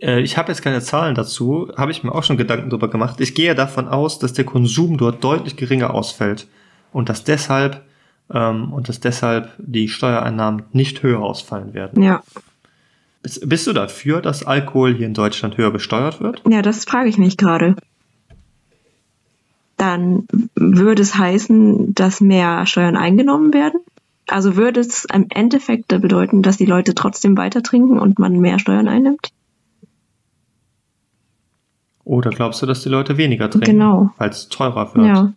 Äh, 0.00 0.20
ich 0.20 0.36
habe 0.36 0.50
jetzt 0.52 0.62
keine 0.62 0.80
Zahlen 0.80 1.14
dazu, 1.14 1.70
habe 1.76 1.90
ich 1.90 2.04
mir 2.04 2.14
auch 2.14 2.24
schon 2.24 2.36
Gedanken 2.36 2.70
drüber 2.70 2.88
gemacht. 2.88 3.20
Ich 3.20 3.34
gehe 3.34 3.54
davon 3.54 3.88
aus, 3.88 4.18
dass 4.18 4.32
der 4.32 4.44
Konsum 4.44 4.98
dort 4.98 5.22
deutlich 5.24 5.56
geringer 5.56 5.94
ausfällt 5.94 6.46
und 6.92 7.08
dass 7.08 7.24
deshalb 7.24 7.82
ähm, 8.32 8.72
und 8.72 8.88
dass 8.88 9.00
deshalb 9.00 9.52
die 9.58 9.88
Steuereinnahmen 9.88 10.64
nicht 10.72 11.02
höher 11.02 11.20
ausfallen 11.20 11.74
werden. 11.74 12.02
Ja, 12.02 12.22
Bist, 13.22 13.48
bist 13.48 13.66
du 13.66 13.72
dafür, 13.72 14.20
dass 14.20 14.44
Alkohol 14.44 14.94
hier 14.94 15.06
in 15.06 15.14
Deutschland 15.14 15.56
höher 15.56 15.70
besteuert 15.70 16.20
wird? 16.20 16.42
ja, 16.48 16.62
das 16.62 16.84
frage 16.84 17.08
ich 17.08 17.18
mich 17.18 17.36
gerade. 17.36 17.76
Dann 19.76 20.26
würde 20.54 21.02
es 21.02 21.16
heißen, 21.16 21.94
dass 21.94 22.20
mehr 22.20 22.64
Steuern 22.66 22.96
eingenommen 22.96 23.52
werden? 23.52 23.80
Also 24.26 24.56
würde 24.56 24.80
es 24.80 25.04
im 25.12 25.26
Endeffekt 25.30 25.88
bedeuten, 25.88 26.42
dass 26.42 26.56
die 26.56 26.66
Leute 26.66 26.94
trotzdem 26.94 27.36
weiter 27.36 27.62
trinken 27.62 27.98
und 27.98 28.18
man 28.18 28.38
mehr 28.38 28.58
Steuern 28.58 28.88
einnimmt? 28.88 29.30
Oder 32.04 32.30
glaubst 32.30 32.60
du, 32.62 32.66
dass 32.66 32.82
die 32.82 32.88
Leute 32.88 33.16
weniger 33.16 33.50
trinken, 33.50 33.72
Genau. 33.72 34.10
weil 34.18 34.30
es 34.30 34.48
teurer 34.48 34.94
wird? 34.94 35.06
Ja. 35.06 35.32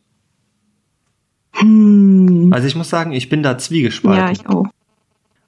Hm. 1.53 2.51
Also 2.53 2.67
ich 2.67 2.75
muss 2.75 2.89
sagen, 2.89 3.13
ich 3.13 3.29
bin 3.29 3.41
da 3.41 3.57
zwiegespalten. 3.57 4.25
Ja, 4.25 4.31
ich 4.31 4.47
auch. 4.47 4.67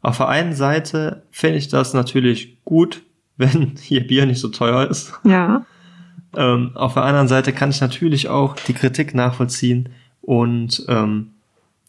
Auf 0.02 0.18
der 0.18 0.30
einen 0.30 0.54
Seite 0.54 1.24
fände 1.30 1.58
ich 1.58 1.68
das 1.68 1.94
natürlich 1.94 2.58
gut, 2.66 3.04
wenn 3.38 3.76
hier 3.80 4.06
Bier 4.06 4.26
nicht 4.26 4.40
so 4.40 4.50
teuer 4.50 4.88
ist. 4.90 5.14
Ja. 5.24 5.66
Ähm, 6.36 6.72
auf 6.76 6.94
der 6.94 7.04
anderen 7.04 7.28
Seite 7.28 7.54
kann 7.54 7.70
ich 7.70 7.82
natürlich 7.82 8.30
auch 8.30 8.56
die 8.56 8.74
Kritik 8.74 9.16
nachvollziehen 9.16 9.90
und 10.22 10.86
ähm, 10.88 11.32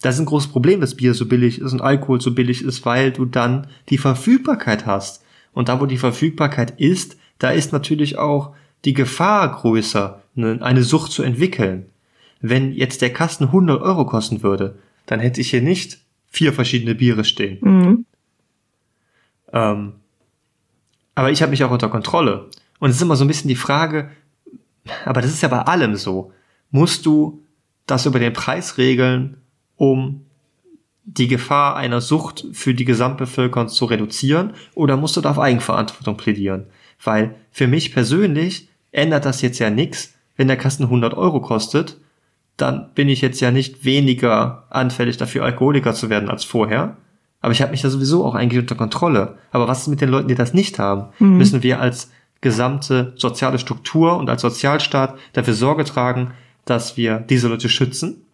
das 0.02 0.14
ist 0.14 0.20
ein 0.20 0.26
großes 0.26 0.50
Problem, 0.50 0.80
dass 0.80 0.94
Bier 0.94 1.14
so 1.14 1.26
billig 1.26 1.60
ist 1.60 1.72
und 1.72 1.82
Alkohol 1.82 2.20
so 2.20 2.32
billig 2.32 2.62
ist, 2.62 2.84
weil 2.86 3.12
du 3.12 3.26
dann 3.26 3.66
die 3.90 3.98
Verfügbarkeit 3.98 4.86
hast. 4.86 5.22
Und 5.52 5.68
da, 5.68 5.80
wo 5.80 5.86
die 5.86 5.98
Verfügbarkeit 5.98 6.80
ist, 6.80 7.16
da 7.38 7.50
ist 7.50 7.72
natürlich 7.72 8.16
auch 8.16 8.54
die 8.84 8.94
Gefahr 8.94 9.50
größer, 9.50 10.22
ne, 10.34 10.58
eine 10.62 10.82
Sucht 10.82 11.12
zu 11.12 11.22
entwickeln. 11.22 11.86
Wenn 12.40 12.72
jetzt 12.72 13.02
der 13.02 13.12
Kasten 13.12 13.44
100 13.44 13.82
Euro 13.82 14.06
kosten 14.06 14.42
würde, 14.42 14.78
dann 15.04 15.20
hätte 15.20 15.40
ich 15.40 15.50
hier 15.50 15.60
nicht 15.60 15.98
vier 16.28 16.52
verschiedene 16.52 16.94
Biere 16.94 17.24
stehen. 17.24 17.58
Mhm. 17.60 18.06
Ähm, 19.52 19.92
aber 21.14 21.30
ich 21.30 21.42
habe 21.42 21.50
mich 21.50 21.64
auch 21.64 21.70
unter 21.70 21.90
Kontrolle. 21.90 22.48
Und 22.78 22.90
es 22.90 22.96
ist 22.96 23.02
immer 23.02 23.16
so 23.16 23.24
ein 23.24 23.28
bisschen 23.28 23.48
die 23.48 23.56
Frage, 23.56 24.10
aber 25.04 25.20
das 25.20 25.32
ist 25.32 25.42
ja 25.42 25.48
bei 25.48 25.60
allem 25.60 25.96
so. 25.96 26.32
Musst 26.70 27.04
du 27.04 27.42
das 27.86 28.06
über 28.06 28.18
den 28.18 28.32
Preis 28.32 28.78
regeln, 28.78 29.39
um 29.80 30.26
die 31.04 31.26
Gefahr 31.26 31.74
einer 31.74 32.02
Sucht 32.02 32.44
für 32.52 32.74
die 32.74 32.84
Gesamtbevölkerung 32.84 33.68
zu 33.68 33.86
reduzieren, 33.86 34.52
oder 34.74 34.98
musst 34.98 35.16
du 35.16 35.22
da 35.22 35.30
auf 35.30 35.38
Eigenverantwortung 35.38 36.18
plädieren? 36.18 36.66
Weil 37.02 37.34
für 37.50 37.66
mich 37.66 37.94
persönlich 37.94 38.68
ändert 38.92 39.24
das 39.24 39.40
jetzt 39.40 39.58
ja 39.58 39.70
nichts, 39.70 40.12
wenn 40.36 40.48
der 40.48 40.58
Kasten 40.58 40.84
100 40.84 41.14
Euro 41.14 41.40
kostet, 41.40 41.96
dann 42.58 42.90
bin 42.94 43.08
ich 43.08 43.22
jetzt 43.22 43.40
ja 43.40 43.50
nicht 43.50 43.86
weniger 43.86 44.66
anfällig 44.68 45.16
dafür, 45.16 45.44
Alkoholiker 45.44 45.94
zu 45.94 46.10
werden 46.10 46.28
als 46.28 46.44
vorher. 46.44 46.98
Aber 47.40 47.52
ich 47.52 47.62
habe 47.62 47.70
mich 47.70 47.80
da 47.80 47.88
sowieso 47.88 48.26
auch 48.26 48.34
eigentlich 48.34 48.60
unter 48.60 48.74
Kontrolle. 48.74 49.38
Aber 49.50 49.66
was 49.66 49.80
ist 49.80 49.88
mit 49.88 50.02
den 50.02 50.10
Leuten, 50.10 50.28
die 50.28 50.34
das 50.34 50.52
nicht 50.52 50.78
haben? 50.78 51.06
Mhm. 51.20 51.38
Müssen 51.38 51.62
wir 51.62 51.80
als 51.80 52.10
gesamte 52.42 53.14
soziale 53.16 53.58
Struktur 53.58 54.18
und 54.18 54.28
als 54.28 54.42
Sozialstaat 54.42 55.18
dafür 55.32 55.54
Sorge 55.54 55.84
tragen, 55.84 56.32
dass 56.66 56.98
wir 56.98 57.18
diese 57.18 57.48
Leute 57.48 57.70
schützen? 57.70 58.26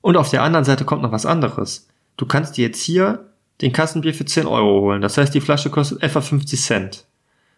Und 0.00 0.16
auf 0.16 0.30
der 0.30 0.42
anderen 0.42 0.64
Seite 0.64 0.84
kommt 0.84 1.02
noch 1.02 1.12
was 1.12 1.26
anderes. 1.26 1.88
Du 2.16 2.26
kannst 2.26 2.56
dir 2.56 2.66
jetzt 2.66 2.82
hier 2.82 3.28
den 3.60 3.72
Kassenbier 3.72 4.14
für 4.14 4.24
10 4.24 4.46
Euro 4.46 4.80
holen. 4.82 5.02
Das 5.02 5.16
heißt, 5.18 5.34
die 5.34 5.40
Flasche 5.40 5.70
kostet 5.70 6.02
etwa 6.02 6.20
50 6.20 6.60
Cent. 6.60 7.06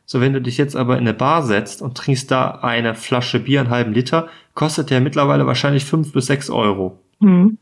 So, 0.06 0.20
wenn 0.20 0.32
du 0.32 0.40
dich 0.40 0.58
jetzt 0.58 0.74
aber 0.74 0.94
in 0.94 1.02
eine 1.02 1.14
Bar 1.14 1.42
setzt 1.42 1.82
und 1.82 1.96
trinkst 1.96 2.30
da 2.30 2.50
eine 2.62 2.94
Flasche 2.94 3.38
Bier, 3.38 3.60
einen 3.60 3.70
halben 3.70 3.92
Liter, 3.92 4.28
kostet 4.54 4.90
der 4.90 5.00
mittlerweile 5.00 5.46
wahrscheinlich 5.46 5.84
5 5.84 6.12
bis 6.12 6.26
6 6.26 6.50
Euro. 6.50 6.98
Mhm. 7.20 7.58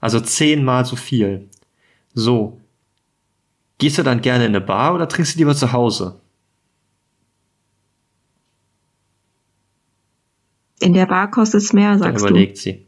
Also 0.00 0.20
zehnmal 0.20 0.84
so 0.84 0.96
viel. 0.96 1.48
So. 2.14 2.60
Gehst 3.78 3.98
du 3.98 4.02
dann 4.02 4.22
gerne 4.22 4.46
in 4.46 4.50
eine 4.50 4.60
Bar 4.60 4.94
oder 4.94 5.08
trinkst 5.08 5.34
du 5.34 5.38
lieber 5.38 5.54
zu 5.54 5.72
Hause? 5.72 6.20
In 10.80 10.94
der 10.94 11.06
Bar 11.06 11.30
kostet 11.30 11.60
es 11.60 11.72
mehr, 11.72 11.90
Dann 11.90 11.98
sagst 11.98 12.24
überlegt 12.24 12.56
sie. 12.56 12.86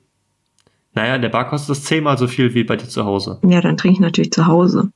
Naja, 0.94 1.16
in 1.16 1.22
der 1.22 1.30
Bar 1.30 1.48
kostet 1.48 1.76
es 1.76 1.84
zehnmal 1.84 2.18
so 2.18 2.26
viel 2.26 2.54
wie 2.54 2.64
bei 2.64 2.76
dir 2.76 2.88
zu 2.88 3.04
Hause. 3.04 3.38
Ja, 3.42 3.60
dann 3.60 3.76
trinke 3.76 3.94
ich 3.94 4.00
natürlich 4.00 4.30
zu 4.30 4.46
Hause. 4.46 4.92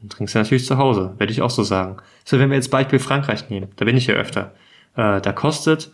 Dann 0.00 0.10
trinkst 0.10 0.34
du 0.34 0.38
natürlich 0.38 0.66
zu 0.66 0.78
Hause, 0.78 1.14
werde 1.18 1.32
ich 1.32 1.42
auch 1.42 1.50
so 1.50 1.62
sagen. 1.62 1.96
So, 2.24 2.38
wenn 2.38 2.50
wir 2.50 2.56
jetzt 2.56 2.70
Beispiel 2.70 2.98
Frankreich 2.98 3.48
nehmen, 3.50 3.68
da 3.76 3.84
bin 3.84 3.96
ich 3.96 4.06
ja 4.06 4.14
öfter. 4.14 4.52
Äh, 4.96 5.20
da 5.20 5.32
kostet 5.32 5.90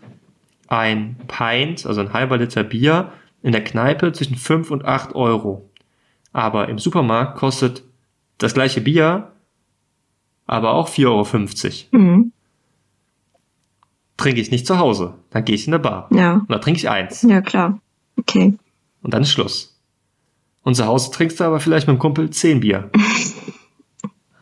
ein 0.69 1.17
Pint, 1.27 1.87
also 1.87 2.01
ein 2.01 2.13
halber 2.13 2.39
Liter 2.39 2.65
Bier, 2.65 3.13
in 3.43 3.53
der 3.53 3.65
Kneipe 3.65 4.13
zwischen 4.13 4.37
5 4.37 4.71
und 4.71 4.85
8 4.85 5.15
Euro. 5.15 5.69
Aber 6.33 6.69
im 6.69 6.79
Supermarkt 6.79 7.37
kostet 7.39 7.83
das 8.39 8.55
gleiche 8.55 8.81
Bier, 8.81 9.33
aber 10.47 10.73
auch 10.73 10.89
4,50 10.89 11.07
Euro. 11.93 12.03
Mhm. 12.03 12.33
Trinke 14.17 14.41
ich 14.41 14.51
nicht 14.51 14.67
zu 14.67 14.79
Hause, 14.79 15.15
dann 15.31 15.45
gehe 15.45 15.55
ich 15.55 15.67
in 15.67 15.75
eine 15.75 15.83
Bar. 15.83 16.09
Ja. 16.13 16.35
Und 16.35 16.51
da 16.51 16.59
trinke 16.59 16.79
ich 16.79 16.89
eins. 16.89 17.23
Ja, 17.23 17.41
klar. 17.41 17.79
Okay. 18.17 18.55
Und 19.05 19.15
dann 19.15 19.23
ist 19.23 19.31
Schluss. 19.31 19.79
Und 20.63 20.75
zu 20.75 20.87
Hause 20.87 21.13
trinkst 21.13 21.39
du 21.39 21.45
aber 21.45 21.61
vielleicht 21.61 21.87
mit 21.87 21.97
dem 21.97 22.01
Kumpel 22.01 22.31
10 22.31 22.59
Bier. 22.61 22.91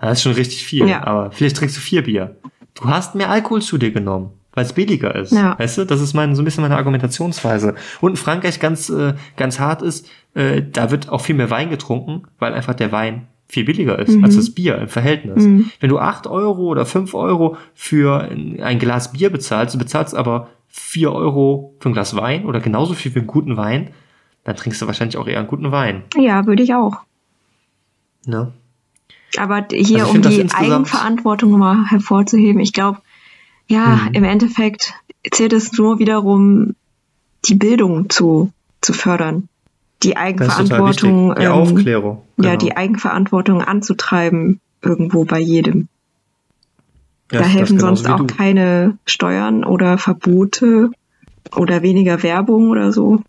Das 0.01 0.19
ist 0.19 0.23
schon 0.25 0.33
richtig 0.33 0.65
viel. 0.65 0.89
Ja. 0.89 1.05
Aber 1.07 1.31
vielleicht 1.31 1.57
trinkst 1.57 1.77
du 1.77 1.81
vier 1.81 2.03
Bier. 2.03 2.35
Du 2.75 2.87
hast 2.87 3.15
mehr 3.15 3.31
Alkohol 3.31 3.63
zu 3.63 3.79
dir 3.79 3.93
genommen, 3.93 4.31
weil 4.53 4.65
es 4.65 4.73
billiger 4.73 5.15
ist. 5.15 5.31
Ja. 5.31 5.57
Weißt 5.57 5.79
du, 5.79 5.85
das 5.85 6.01
ist 6.01 6.13
mein, 6.13 6.35
so 6.35 6.43
ein 6.43 6.45
bisschen 6.45 6.63
meine 6.63 6.77
Argumentationsweise. 6.77 7.77
Und 8.01 8.11
in 8.11 8.17
Frankreich 8.17 8.59
ganz, 8.59 8.89
äh, 8.89 9.15
ganz 9.37 9.61
hart 9.61 9.81
ist, 9.81 10.09
äh, 10.35 10.61
da 10.61 10.91
wird 10.91 11.09
auch 11.09 11.21
viel 11.21 11.37
mehr 11.37 11.51
Wein 11.51 11.71
getrunken, 11.71 12.25
weil 12.41 12.53
einfach 12.53 12.75
der 12.75 12.91
Wein 12.91 13.29
viel 13.49 13.65
billiger 13.65 13.97
ist 13.99 14.17
Mhm. 14.17 14.25
als 14.25 14.35
das 14.35 14.51
Bier 14.51 14.77
im 14.79 14.89
Verhältnis. 14.89 15.45
Mhm. 15.45 15.71
Wenn 15.79 15.91
du 15.91 16.01
acht 16.01 16.27
Euro 16.27 16.63
oder 16.63 16.85
fünf 16.85 17.15
Euro 17.15 17.57
für 17.75 18.23
ein 18.23 18.61
ein 18.61 18.81
Glas 18.81 19.13
Bier 19.13 19.31
bezahlst, 19.31 19.75
du 19.75 19.79
bezahlst 19.79 20.17
aber 20.17 20.49
vier 20.67 21.13
Euro 21.13 21.77
für 21.79 21.91
ein 21.91 21.93
Glas 21.93 22.17
Wein 22.17 22.45
oder 22.47 22.59
genauso 22.59 22.95
viel 22.95 23.13
für 23.13 23.21
einen 23.21 23.29
guten 23.29 23.57
Wein, 23.57 23.91
dann 24.45 24.57
trinkst 24.57 24.80
du 24.82 24.86
wahrscheinlich 24.86 25.16
auch 25.16 25.26
eher 25.26 25.38
einen 25.38 25.49
guten 25.49 25.70
Wein. 25.72 26.03
Ja, 26.16 26.47
würde 26.47 26.62
ich 26.62 26.74
auch. 26.74 27.01
Ne? 28.26 28.53
Aber 29.38 29.66
hier, 29.72 30.01
Also 30.05 30.12
um 30.14 30.22
die 30.22 30.51
Eigenverantwortung 30.53 31.51
nochmal 31.53 31.84
hervorzuheben, 31.86 32.61
ich 32.61 32.72
glaube, 32.72 32.99
ja, 33.68 33.86
Mhm. 34.09 34.14
im 34.14 34.24
Endeffekt 34.24 34.95
zählt 35.30 35.53
es 35.53 35.72
nur 35.72 35.99
wiederum, 35.99 36.74
die 37.45 37.55
Bildung 37.55 38.11
zu, 38.11 38.53
zu 38.80 38.93
fördern. 38.93 39.49
Die 40.03 40.16
Eigenverantwortung. 40.16 41.34
Die 41.36 41.45
ähm, 41.45 41.53
Aufklärung. 41.53 42.22
ja, 42.36 42.51
genau. 42.51 42.57
die 42.57 42.76
Eigenverantwortung 42.76 43.62
anzutreiben, 43.62 44.61
irgendwo 44.82 45.24
bei 45.24 45.38
jedem. 45.38 45.88
Ja, 47.30 47.38
da 47.40 47.45
helfen 47.47 47.78
sonst 47.78 48.07
auch 48.09 48.18
du. 48.18 48.26
keine 48.26 48.99
Steuern 49.07 49.64
oder 49.64 49.97
Verbote 49.97 50.90
oder 51.57 51.82
weniger 51.82 52.22
Werbung 52.22 52.68
oder 52.68 52.93
so. 52.93 53.22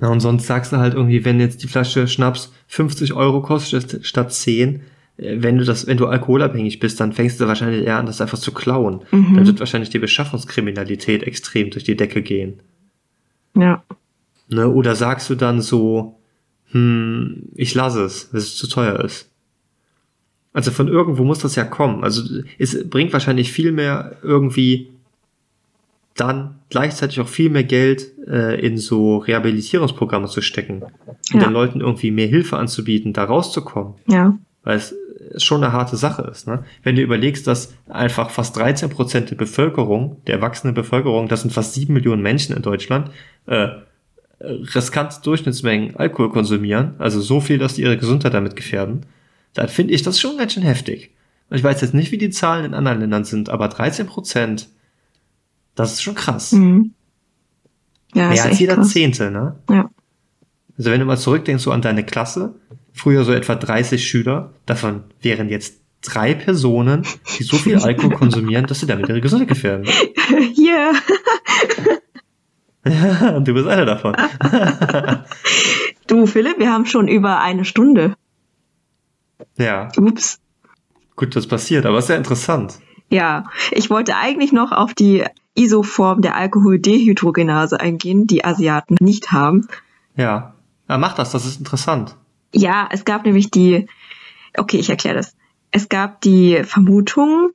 Ja, 0.00 0.08
und 0.08 0.20
sonst 0.20 0.46
sagst 0.46 0.72
du 0.72 0.76
halt 0.76 0.94
irgendwie, 0.94 1.24
wenn 1.24 1.40
jetzt 1.40 1.62
die 1.62 1.68
Flasche 1.68 2.06
Schnaps 2.06 2.52
50 2.68 3.14
Euro 3.14 3.42
kostet 3.42 4.06
statt 4.06 4.32
10, 4.32 4.82
äh, 5.16 5.36
wenn 5.38 5.58
du 5.58 5.64
das, 5.64 5.86
wenn 5.86 5.96
du 5.96 6.06
alkoholabhängig 6.06 6.78
bist, 6.78 7.00
dann 7.00 7.12
fängst 7.12 7.40
du 7.40 7.46
wahrscheinlich 7.46 7.84
eher 7.84 7.98
an, 7.98 8.06
das 8.06 8.20
einfach 8.20 8.38
zu 8.38 8.52
klauen. 8.52 9.00
Mhm. 9.10 9.34
Dann 9.34 9.46
wird 9.46 9.60
wahrscheinlich 9.60 9.90
die 9.90 9.98
Beschaffungskriminalität 9.98 11.22
extrem 11.22 11.70
durch 11.70 11.84
die 11.84 11.96
Decke 11.96 12.22
gehen. 12.22 12.60
Ja, 13.56 13.82
Ne? 14.48 14.68
Oder 14.68 14.96
sagst 14.96 15.28
du 15.30 15.34
dann 15.34 15.60
so, 15.60 16.18
hm, 16.70 17.50
ich 17.54 17.74
lasse 17.74 18.04
es, 18.04 18.32
weil 18.32 18.40
es 18.40 18.56
zu 18.56 18.66
teuer 18.66 19.00
ist. 19.04 19.30
Also 20.52 20.70
von 20.70 20.88
irgendwo 20.88 21.24
muss 21.24 21.38
das 21.40 21.54
ja 21.54 21.64
kommen. 21.64 22.02
Also 22.02 22.22
es 22.58 22.88
bringt 22.88 23.12
wahrscheinlich 23.12 23.52
viel 23.52 23.72
mehr 23.72 24.16
irgendwie 24.22 24.90
dann 26.20 26.56
gleichzeitig 26.70 27.20
auch 27.20 27.28
viel 27.28 27.50
mehr 27.50 27.64
Geld 27.64 28.06
äh, 28.26 28.60
in 28.64 28.76
so 28.78 29.18
Rehabilitierungsprogramme 29.18 30.26
zu 30.28 30.40
stecken 30.42 30.82
und 31.32 31.40
Ja. 31.40 31.40
den 31.46 31.52
Leuten 31.52 31.80
irgendwie 31.80 32.10
mehr 32.10 32.26
Hilfe 32.28 32.56
anzubieten, 32.56 33.12
da 33.12 33.24
rauszukommen, 33.24 33.94
ja, 34.06 34.36
weil 34.64 34.76
es 34.78 34.94
schon 35.36 35.62
eine 35.62 35.72
harte 35.72 35.96
Sache 35.96 36.22
ist. 36.30 36.46
Ne? 36.46 36.64
Wenn 36.82 36.96
du 36.96 37.02
überlegst, 37.02 37.46
dass 37.46 37.74
einfach 37.88 38.30
fast 38.30 38.56
13 38.56 38.88
Prozent 38.90 39.30
der 39.30 39.36
Bevölkerung, 39.36 40.16
der 40.26 40.36
erwachsenen 40.36 40.74
Bevölkerung, 40.74 41.28
das 41.28 41.42
sind 41.42 41.52
fast 41.52 41.74
sieben 41.74 41.92
Millionen 41.94 42.22
Menschen 42.22 42.56
in 42.56 42.62
Deutschland, 42.62 43.10
äh, 43.46 43.68
riskante 44.40 45.16
Durchschnittsmengen 45.22 45.96
Alkohol 45.96 46.30
konsumieren, 46.30 46.94
also 46.98 47.20
so 47.20 47.40
viel, 47.40 47.58
dass 47.58 47.74
die 47.74 47.82
ihre 47.82 47.96
Gesundheit 47.98 48.34
damit 48.34 48.56
gefährden, 48.56 49.02
dann 49.54 49.68
finde 49.68 49.94
ich 49.94 50.02
das 50.02 50.20
schon 50.20 50.36
ganz 50.38 50.52
schön 50.52 50.62
heftig. 50.62 51.10
Ich 51.50 51.64
weiß 51.64 51.80
jetzt 51.80 51.94
nicht, 51.94 52.12
wie 52.12 52.18
die 52.18 52.30
Zahlen 52.30 52.64
in 52.66 52.74
anderen 52.74 53.00
Ländern 53.00 53.24
sind, 53.24 53.48
aber 53.48 53.68
13 53.68 54.06
Prozent, 54.06 54.68
das 55.78 55.92
ist 55.94 56.02
schon 56.02 56.14
krass. 56.14 56.52
Mhm. 56.52 56.92
Ja, 58.14 58.30
Mehr 58.30 58.44
als 58.44 58.58
jeder 58.58 58.74
krass. 58.76 58.90
Zehnte, 58.90 59.30
ne? 59.30 59.56
Ja. 59.70 59.90
Also 60.76 60.90
wenn 60.90 61.00
du 61.00 61.06
mal 61.06 61.18
zurückdenkst 61.18 61.62
so 61.62 61.72
an 61.72 61.82
deine 61.82 62.04
Klasse, 62.04 62.54
früher 62.92 63.24
so 63.24 63.32
etwa 63.32 63.54
30 63.54 64.06
Schüler, 64.06 64.52
davon 64.66 65.04
wären 65.20 65.48
jetzt 65.48 65.80
drei 66.02 66.34
Personen, 66.34 67.02
die 67.38 67.42
so 67.42 67.56
viel 67.56 67.78
Alkohol 67.78 68.14
konsumieren, 68.16 68.66
dass 68.66 68.80
sie 68.80 68.86
damit 68.86 69.08
ihre 69.08 69.20
Gesundheit 69.20 69.48
gefährden. 69.48 69.86
Hier. 70.54 70.92
Ja, 72.86 73.40
du 73.40 73.52
bist 73.54 73.66
einer 73.66 73.84
davon. 73.84 74.16
Du, 76.06 76.26
Philipp, 76.26 76.58
wir 76.58 76.72
haben 76.72 76.86
schon 76.86 77.08
über 77.08 77.40
eine 77.40 77.64
Stunde. 77.64 78.14
Ja, 79.58 79.88
Ups. 79.96 80.38
gut, 81.16 81.36
das 81.36 81.46
passiert, 81.46 81.84
aber 81.84 81.98
ist 81.98 82.08
ja 82.08 82.16
interessant. 82.16 82.78
Ja, 83.10 83.44
ich 83.72 83.90
wollte 83.90 84.16
eigentlich 84.16 84.52
noch 84.52 84.72
auf 84.72 84.94
die 84.94 85.24
Isoform 85.58 86.22
der 86.22 86.36
Alkoholdehydrogenase 86.36 87.80
eingehen, 87.80 88.26
die 88.26 88.44
Asiaten 88.44 88.96
nicht 89.00 89.32
haben. 89.32 89.68
Ja. 90.16 90.54
ja, 90.88 90.98
mach 90.98 91.14
das, 91.14 91.32
das 91.32 91.44
ist 91.44 91.58
interessant. 91.58 92.16
Ja, 92.54 92.88
es 92.90 93.04
gab 93.04 93.24
nämlich 93.24 93.50
die, 93.50 93.86
okay, 94.56 94.78
ich 94.78 94.88
erkläre 94.88 95.16
das. 95.16 95.34
Es 95.70 95.88
gab 95.88 96.20
die 96.22 96.62
Vermutung, 96.64 97.50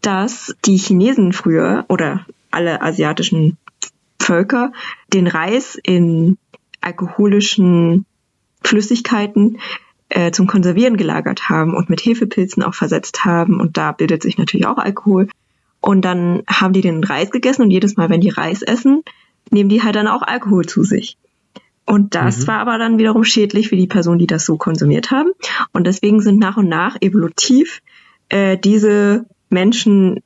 dass 0.00 0.54
die 0.64 0.76
Chinesen 0.76 1.32
früher 1.32 1.84
oder 1.88 2.26
alle 2.50 2.82
asiatischen 2.82 3.58
Völker 4.18 4.72
den 5.12 5.26
Reis 5.26 5.78
in 5.82 6.38
alkoholischen 6.80 8.06
Flüssigkeiten 8.62 9.58
äh, 10.08 10.32
zum 10.32 10.46
Konservieren 10.46 10.96
gelagert 10.96 11.48
haben 11.48 11.74
und 11.74 11.88
mit 11.88 12.00
Hefepilzen 12.00 12.62
auch 12.62 12.74
versetzt 12.74 13.24
haben. 13.24 13.60
Und 13.60 13.76
da 13.76 13.92
bildet 13.92 14.22
sich 14.22 14.38
natürlich 14.38 14.66
auch 14.66 14.78
Alkohol. 14.78 15.28
Und 15.80 16.04
dann 16.04 16.42
haben 16.46 16.72
die 16.72 16.82
den 16.82 17.02
Reis 17.02 17.30
gegessen 17.30 17.62
und 17.62 17.70
jedes 17.70 17.96
Mal, 17.96 18.10
wenn 18.10 18.20
die 18.20 18.28
Reis 18.28 18.62
essen, 18.62 19.02
nehmen 19.50 19.70
die 19.70 19.82
halt 19.82 19.96
dann 19.96 20.08
auch 20.08 20.22
Alkohol 20.22 20.66
zu 20.66 20.84
sich. 20.84 21.16
Und 21.86 22.14
das 22.14 22.40
Mhm. 22.40 22.46
war 22.48 22.58
aber 22.60 22.78
dann 22.78 22.98
wiederum 22.98 23.24
schädlich 23.24 23.68
für 23.68 23.76
die 23.76 23.86
Personen, 23.86 24.18
die 24.18 24.26
das 24.26 24.44
so 24.44 24.56
konsumiert 24.56 25.10
haben. 25.10 25.30
Und 25.72 25.86
deswegen 25.86 26.20
sind 26.20 26.38
nach 26.38 26.56
und 26.56 26.68
nach 26.68 26.96
evolutiv 27.00 27.80
äh, 28.28 28.56
diese 28.58 29.26
Menschen 29.48 30.20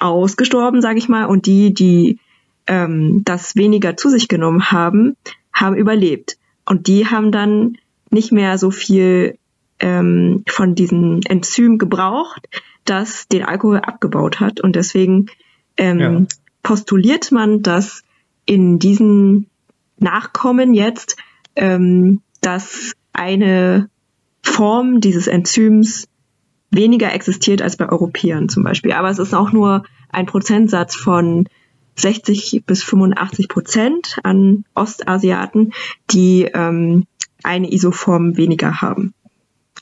ausgestorben, 0.00 0.80
sage 0.80 0.98
ich 0.98 1.08
mal, 1.08 1.26
und 1.26 1.46
die, 1.46 1.74
die 1.74 2.18
ähm, 2.66 3.22
das 3.24 3.56
weniger 3.56 3.96
zu 3.96 4.08
sich 4.08 4.28
genommen 4.28 4.70
haben, 4.70 5.16
haben 5.52 5.76
überlebt. 5.76 6.38
Und 6.64 6.86
die 6.86 7.06
haben 7.06 7.30
dann 7.32 7.76
nicht 8.10 8.32
mehr 8.32 8.56
so 8.56 8.70
viel 8.70 9.36
ähm, 9.82 10.44
von 10.48 10.74
diesem 10.74 11.20
Enzym 11.28 11.76
gebraucht, 11.76 12.48
das 12.84 13.28
den 13.28 13.44
Alkohol 13.44 13.78
abgebaut 13.78 14.40
hat. 14.40 14.60
Und 14.60 14.76
deswegen 14.76 15.26
ähm, 15.76 15.98
Ja. 16.00 16.22
postuliert 16.62 17.30
man, 17.32 17.62
dass 17.62 18.02
in 18.46 18.78
diesen 18.78 19.46
Nachkommen 19.98 20.72
jetzt, 20.74 21.16
ähm, 21.56 22.22
dass 22.40 22.92
eine 23.12 23.88
Form 24.42 25.00
dieses 25.00 25.26
Enzyms 25.26 26.08
weniger 26.70 27.12
existiert 27.12 27.60
als 27.62 27.76
bei 27.76 27.88
Europäern 27.88 28.48
zum 28.48 28.62
Beispiel. 28.64 28.92
Aber 28.92 29.10
es 29.10 29.18
ist 29.18 29.34
auch 29.34 29.52
nur 29.52 29.84
ein 30.10 30.26
Prozentsatz 30.26 30.96
von 30.96 31.46
60 31.96 32.62
bis 32.66 32.82
85 32.82 33.48
Prozent 33.48 34.18
an 34.22 34.64
Ostasiaten, 34.74 35.72
die 36.10 36.48
ähm, 36.52 37.04
eine 37.42 37.70
Isoform 37.72 38.36
weniger 38.36 38.80
haben. 38.80 39.14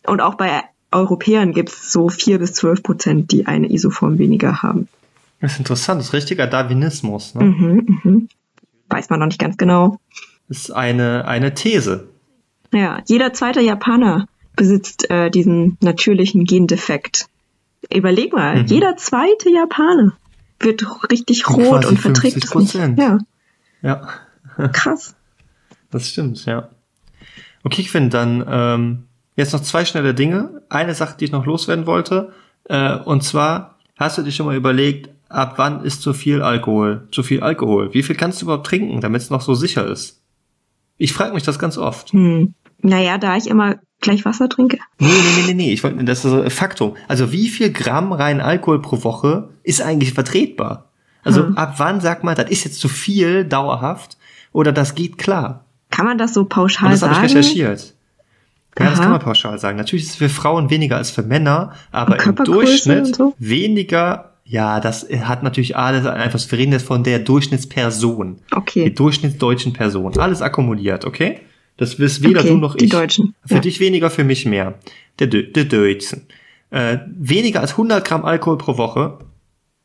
Und 0.06 0.20
auch 0.20 0.34
bei 0.34 0.62
Europäern 0.92 1.52
gibt 1.52 1.68
es 1.70 1.92
so 1.92 2.08
4 2.08 2.38
bis 2.38 2.52
12 2.54 2.82
Prozent, 2.82 3.32
die 3.32 3.46
eine 3.46 3.70
Isoform 3.70 4.18
weniger 4.18 4.62
haben. 4.62 4.88
Das 5.40 5.52
ist 5.52 5.58
interessant, 5.58 6.00
das 6.00 6.08
ist 6.08 6.12
richtiger 6.12 6.46
Darwinismus. 6.46 7.34
Ne? 7.34 7.44
Mhm, 7.44 8.00
mhm. 8.02 8.28
Weiß 8.88 9.08
man 9.10 9.20
noch 9.20 9.26
nicht 9.26 9.38
ganz 9.40 9.56
genau. 9.56 9.98
Das 10.48 10.58
ist 10.58 10.70
eine, 10.70 11.26
eine 11.26 11.54
These. 11.54 12.08
Ja, 12.72 13.02
jeder 13.06 13.32
zweite 13.32 13.60
Japaner 13.60 14.26
besitzt 14.56 15.08
äh, 15.10 15.30
diesen 15.30 15.78
natürlichen 15.80 16.44
Gendefekt. 16.44 17.26
Überleg 17.92 18.32
mal, 18.32 18.62
Mhm. 18.62 18.66
jeder 18.66 18.96
zweite 18.96 19.50
Japaner 19.50 20.12
wird 20.58 20.84
richtig 21.10 21.48
rot 21.48 21.86
und 21.86 21.98
verträgt 21.98 22.44
es 22.44 22.54
nicht. 22.54 22.74
50%. 22.74 23.00
Ja, 23.00 23.18
Ja, 23.82 24.68
krass. 24.68 25.14
das 25.90 26.08
stimmt, 26.10 26.44
ja. 26.44 26.68
Okay, 27.62 27.84
Quinn, 27.84 28.10
dann 28.10 28.44
ähm, 28.46 29.04
jetzt 29.40 29.52
noch 29.52 29.62
zwei 29.62 29.84
schnelle 29.84 30.14
Dinge. 30.14 30.62
Eine 30.68 30.94
Sache, 30.94 31.16
die 31.18 31.24
ich 31.26 31.32
noch 31.32 31.46
loswerden 31.46 31.86
wollte. 31.86 32.32
Äh, 32.64 32.96
und 32.96 33.22
zwar, 33.24 33.76
hast 33.98 34.18
du 34.18 34.22
dir 34.22 34.32
schon 34.32 34.46
mal 34.46 34.56
überlegt, 34.56 35.10
ab 35.28 35.54
wann 35.56 35.84
ist 35.84 36.02
zu 36.02 36.12
viel 36.12 36.42
Alkohol? 36.42 37.08
Zu 37.12 37.22
viel 37.22 37.42
Alkohol. 37.42 37.92
Wie 37.94 38.02
viel 38.02 38.16
kannst 38.16 38.40
du 38.40 38.46
überhaupt 38.46 38.66
trinken, 38.66 39.00
damit 39.00 39.22
es 39.22 39.30
noch 39.30 39.40
so 39.42 39.54
sicher 39.54 39.86
ist? 39.86 40.20
Ich 40.98 41.12
frage 41.12 41.34
mich 41.34 41.42
das 41.42 41.58
ganz 41.58 41.78
oft. 41.78 42.12
Hm. 42.12 42.54
Naja, 42.82 43.18
da 43.18 43.36
ich 43.36 43.48
immer 43.48 43.76
gleich 44.00 44.24
Wasser 44.24 44.48
trinke. 44.48 44.78
Nee, 44.98 45.08
nee, 45.08 45.12
nee, 45.36 45.46
nee, 45.48 45.54
nee. 45.54 45.72
Ich 45.72 45.82
wollte, 45.84 46.02
das 46.04 46.24
ist 46.24 46.30
so 46.30 46.40
ein 46.40 46.50
Faktum. 46.50 46.96
Also 47.08 47.32
wie 47.32 47.48
viel 47.48 47.70
Gramm 47.72 48.12
rein 48.12 48.40
Alkohol 48.40 48.80
pro 48.80 49.02
Woche 49.04 49.50
ist 49.62 49.82
eigentlich 49.82 50.12
vertretbar? 50.14 50.86
Also 51.22 51.44
Hm. 51.44 51.56
ab 51.58 51.74
wann 51.76 52.00
sagt 52.00 52.24
man, 52.24 52.34
das 52.34 52.50
ist 52.50 52.64
jetzt 52.64 52.80
zu 52.80 52.88
viel 52.88 53.44
dauerhaft 53.44 54.16
oder 54.52 54.72
das 54.72 54.94
geht 54.94 55.18
klar? 55.18 55.64
Kann 55.90 56.06
man 56.06 56.16
das 56.18 56.32
so 56.34 56.44
pauschal 56.44 56.86
Und 56.86 56.92
das 56.92 57.02
habe 57.02 57.12
ich 57.12 57.18
sagen? 57.18 57.32
recherchiert. 57.34 57.94
Ja, 58.78 58.86
das 58.86 58.94
Aha. 58.94 59.02
kann 59.02 59.10
man 59.12 59.20
pauschal 59.20 59.58
sagen. 59.58 59.76
Natürlich 59.76 60.04
ist 60.04 60.10
es 60.10 60.16
für 60.16 60.28
Frauen 60.28 60.70
weniger 60.70 60.96
als 60.96 61.10
für 61.10 61.22
Männer, 61.22 61.72
aber 61.90 62.22
im 62.24 62.34
Durchschnitt 62.36 63.16
so? 63.16 63.34
weniger. 63.38 64.26
Ja, 64.44 64.80
das 64.80 65.06
hat 65.08 65.42
natürlich 65.42 65.76
alles 65.76 66.06
einfach, 66.06 66.40
wir 66.50 66.58
reden 66.58 66.72
jetzt 66.72 66.86
von 66.86 67.04
der 67.04 67.18
Durchschnittsperson. 67.20 68.36
Die 68.50 68.56
Okay, 68.56 68.90
durchschnittsdeutschen 68.90 69.72
Person. 69.72 70.16
Alles 70.18 70.42
akkumuliert, 70.42 71.04
okay? 71.04 71.40
Das 71.76 71.98
wisst 71.98 72.22
weder 72.22 72.40
Okay, 72.40 72.48
du 72.50 72.56
noch 72.58 72.74
die 72.74 72.86
ich. 72.86 72.90
Deutschen, 72.90 73.34
Für 73.46 73.54
ja. 73.54 73.60
dich 73.60 73.80
weniger, 73.80 74.10
für 74.10 74.24
mich 74.24 74.46
mehr. 74.46 74.74
Der, 75.18 75.28
der 75.28 75.64
Deutschen. 75.64 76.26
Äh, 76.70 76.98
weniger 77.16 77.60
als 77.60 77.72
100 77.72 78.04
Gramm 78.04 78.24
Alkohol 78.24 78.58
pro 78.58 78.76
Woche. 78.76 79.18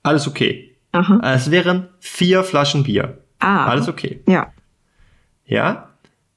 Alles 0.04 0.28
okay. 0.28 0.76
aha. 0.92 1.20
Es 1.34 1.50
wären 1.52 1.88
vier 2.00 2.44
Flaschen 2.44 2.84
Bier. 2.84 3.20
Ah, 3.40 3.66
Alles 3.66 3.88
okay. 3.88 4.22
ja. 4.28 4.52
Ja? 5.46 5.90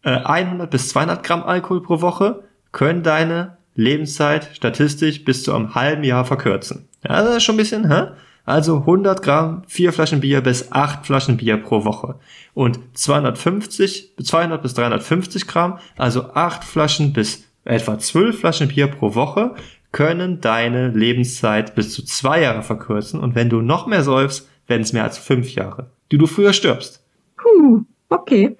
Äh, 0.08 0.24
100 0.24 0.70
bis 0.70 0.88
200 0.88 1.22
Gramm 1.22 1.42
Alkohol 1.42 1.82
pro 1.82 2.00
Woche 2.00 2.42
können 2.72 3.02
deine 3.02 3.58
Lebenszeit 3.74 4.48
statistisch 4.54 5.22
bis 5.22 5.42
zu 5.42 5.54
einem 5.54 5.74
halben 5.74 6.02
Jahr 6.02 6.24
verkürzen. 6.24 6.88
Ja, 7.06 7.22
das 7.22 7.36
ist 7.36 7.42
schon 7.42 7.56
ein 7.56 7.58
bisschen, 7.58 7.90
hä? 7.92 8.12
Also 8.46 8.78
100 8.78 9.20
Gramm, 9.20 9.64
vier 9.66 9.92
Flaschen 9.92 10.20
Bier 10.20 10.40
bis 10.40 10.72
acht 10.72 11.04
Flaschen 11.04 11.36
Bier 11.36 11.58
pro 11.58 11.84
Woche. 11.84 12.14
Und 12.54 12.78
250, 12.94 14.14
200 14.16 14.62
bis 14.62 14.72
350 14.72 15.46
Gramm, 15.46 15.78
also 15.98 16.32
acht 16.32 16.64
Flaschen 16.64 17.12
bis 17.12 17.44
etwa 17.66 17.98
zwölf 17.98 18.40
Flaschen 18.40 18.68
Bier 18.68 18.86
pro 18.86 19.14
Woche, 19.14 19.56
können 19.92 20.40
deine 20.40 20.88
Lebenszeit 20.88 21.74
bis 21.74 21.92
zu 21.92 22.02
zwei 22.02 22.40
Jahre 22.40 22.62
verkürzen. 22.62 23.20
Und 23.20 23.34
wenn 23.34 23.50
du 23.50 23.60
noch 23.60 23.86
mehr 23.86 24.02
säufst, 24.02 24.48
werden 24.66 24.82
es 24.82 24.94
mehr 24.94 25.04
als 25.04 25.18
fünf 25.18 25.54
Jahre, 25.54 25.90
die 26.10 26.16
du 26.16 26.26
früher 26.26 26.54
stirbst. 26.54 27.04
Puh, 27.36 27.82
okay. 28.08 28.56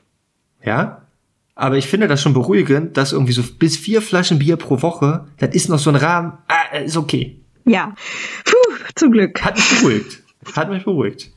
Ja? 0.63 1.08
Aber 1.59 1.77
ich 1.77 1.89
finde 1.89 2.07
das 2.07 2.23
schon 2.23 2.35
beruhigend, 2.35 2.97
dass 2.97 3.13
irgendwie 3.13 3.33
so 3.33 3.43
bis 3.43 3.77
vier 3.77 4.01
Flaschen 4.01 4.39
Bier 4.39 4.57
pro 4.57 4.81
Woche, 4.81 5.27
das 5.39 5.57
ist 5.57 5.69
noch 5.69 5.81
so 5.81 5.91
ein 5.91 5.97
Rahmen, 5.97 6.35
ah, 6.47 6.77
ist 6.79 6.97
okay. 6.97 7.41
Ja. 7.65 7.97
Puh, 8.45 8.75
zum 8.95 9.11
Glück. 9.11 9.43
Hat 9.43 9.57
mich 9.57 9.81
beruhigt. 9.81 10.23
Hat 10.55 10.71
mich 10.71 10.85
beruhigt. 10.85 11.33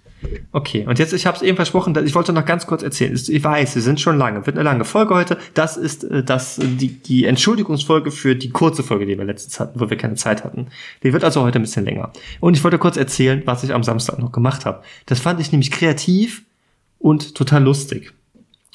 Okay, 0.51 0.85
und 0.87 0.99
jetzt, 0.99 1.13
ich 1.13 1.25
habe 1.25 1.37
es 1.37 1.41
eben 1.41 1.55
versprochen, 1.55 1.97
ich 2.05 2.13
wollte 2.13 2.33
noch 2.33 2.45
ganz 2.45 2.67
kurz 2.67 2.83
erzählen. 2.83 3.15
Ich 3.15 3.43
weiß, 3.43 3.73
wir 3.73 3.81
sind 3.81 3.99
schon 3.99 4.19
lange, 4.19 4.45
wird 4.45 4.57
eine 4.57 4.63
lange 4.63 4.85
Folge 4.85 5.15
heute. 5.15 5.39
Das 5.55 5.75
ist 5.75 6.03
äh, 6.03 6.23
das, 6.23 6.59
äh, 6.59 6.67
die, 6.67 6.89
die 6.89 7.25
Entschuldigungsfolge 7.25 8.11
für 8.11 8.35
die 8.35 8.51
kurze 8.51 8.83
Folge, 8.83 9.07
die 9.07 9.17
wir 9.17 9.25
letztens 9.25 9.59
hatten, 9.59 9.79
wo 9.79 9.89
wir 9.89 9.97
keine 9.97 10.13
Zeit 10.13 10.43
hatten. 10.43 10.67
Die 11.01 11.13
wird 11.13 11.23
also 11.23 11.41
heute 11.41 11.57
ein 11.57 11.63
bisschen 11.63 11.85
länger. 11.85 12.13
Und 12.39 12.55
ich 12.55 12.63
wollte 12.63 12.77
kurz 12.77 12.95
erzählen, 12.95 13.41
was 13.45 13.63
ich 13.63 13.73
am 13.73 13.81
Samstag 13.81 14.19
noch 14.19 14.31
gemacht 14.31 14.67
habe. 14.67 14.83
Das 15.07 15.19
fand 15.19 15.39
ich 15.39 15.51
nämlich 15.51 15.71
kreativ 15.71 16.43
und 16.99 17.33
total 17.33 17.63
lustig. 17.63 18.13